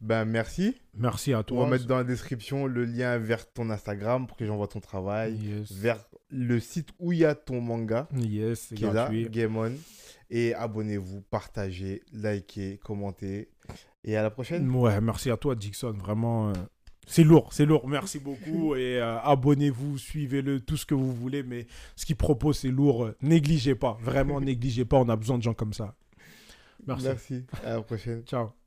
Ben, 0.01 0.25
merci. 0.25 0.75
Merci 0.95 1.33
à 1.33 1.39
On 1.39 1.43
toi. 1.43 1.63
va 1.65 1.69
mettre 1.71 1.85
dans 1.85 1.97
la 1.97 2.03
description 2.03 2.65
le 2.65 2.85
lien 2.85 3.17
vers 3.17 3.51
ton 3.51 3.69
Instagram 3.69 4.25
pour 4.25 4.35
que 4.37 4.45
voient 4.45 4.67
ton 4.67 4.79
travail, 4.79 5.35
Yes. 5.35 5.71
vers 5.71 6.03
le 6.35 6.59
site 6.59 6.89
où 6.99 7.13
il 7.13 7.19
y 7.19 7.25
a 7.25 7.33
ton 7.33 7.61
manga, 7.61 8.07
Yes, 8.15 8.67
c'est 8.69 8.75
qui 8.75 8.83
est 8.83 8.87
là, 8.87 9.05
gratuit. 9.05 9.29
Game 9.29 9.55
On. 9.55 9.71
Et 10.29 10.53
abonnez-vous, 10.53 11.21
partagez, 11.21 12.01
likez, 12.11 12.79
commentez. 12.83 13.49
Et 14.03 14.17
à 14.17 14.23
la 14.23 14.29
prochaine. 14.29 14.69
Ouais, 14.69 14.99
merci 15.01 15.31
à 15.31 15.37
toi, 15.37 15.55
Dixon. 15.55 15.93
Vraiment, 15.93 16.49
euh, 16.49 16.53
c'est 17.07 17.23
lourd, 17.23 17.53
c'est 17.53 17.65
lourd. 17.65 17.87
Merci 17.87 18.19
beaucoup. 18.19 18.75
Et 18.75 18.99
euh, 18.99 19.19
abonnez-vous, 19.19 19.97
suivez-le, 19.97 20.59
tout 20.59 20.77
ce 20.77 20.85
que 20.85 20.95
vous 20.95 21.13
voulez. 21.13 21.43
Mais 21.43 21.67
ce 21.95 22.05
qu'il 22.05 22.15
propose, 22.15 22.59
c'est 22.59 22.69
lourd. 22.69 23.11
Négligez 23.21 23.75
pas. 23.75 23.97
Vraiment, 24.01 24.41
négligez 24.41 24.85
pas. 24.85 24.97
On 24.97 25.09
a 25.09 25.15
besoin 25.15 25.37
de 25.37 25.43
gens 25.43 25.53
comme 25.53 25.73
ça. 25.73 25.95
Merci. 26.85 27.05
Merci. 27.05 27.45
À 27.63 27.75
la 27.75 27.81
prochaine. 27.81 28.23
Ciao. 28.23 28.64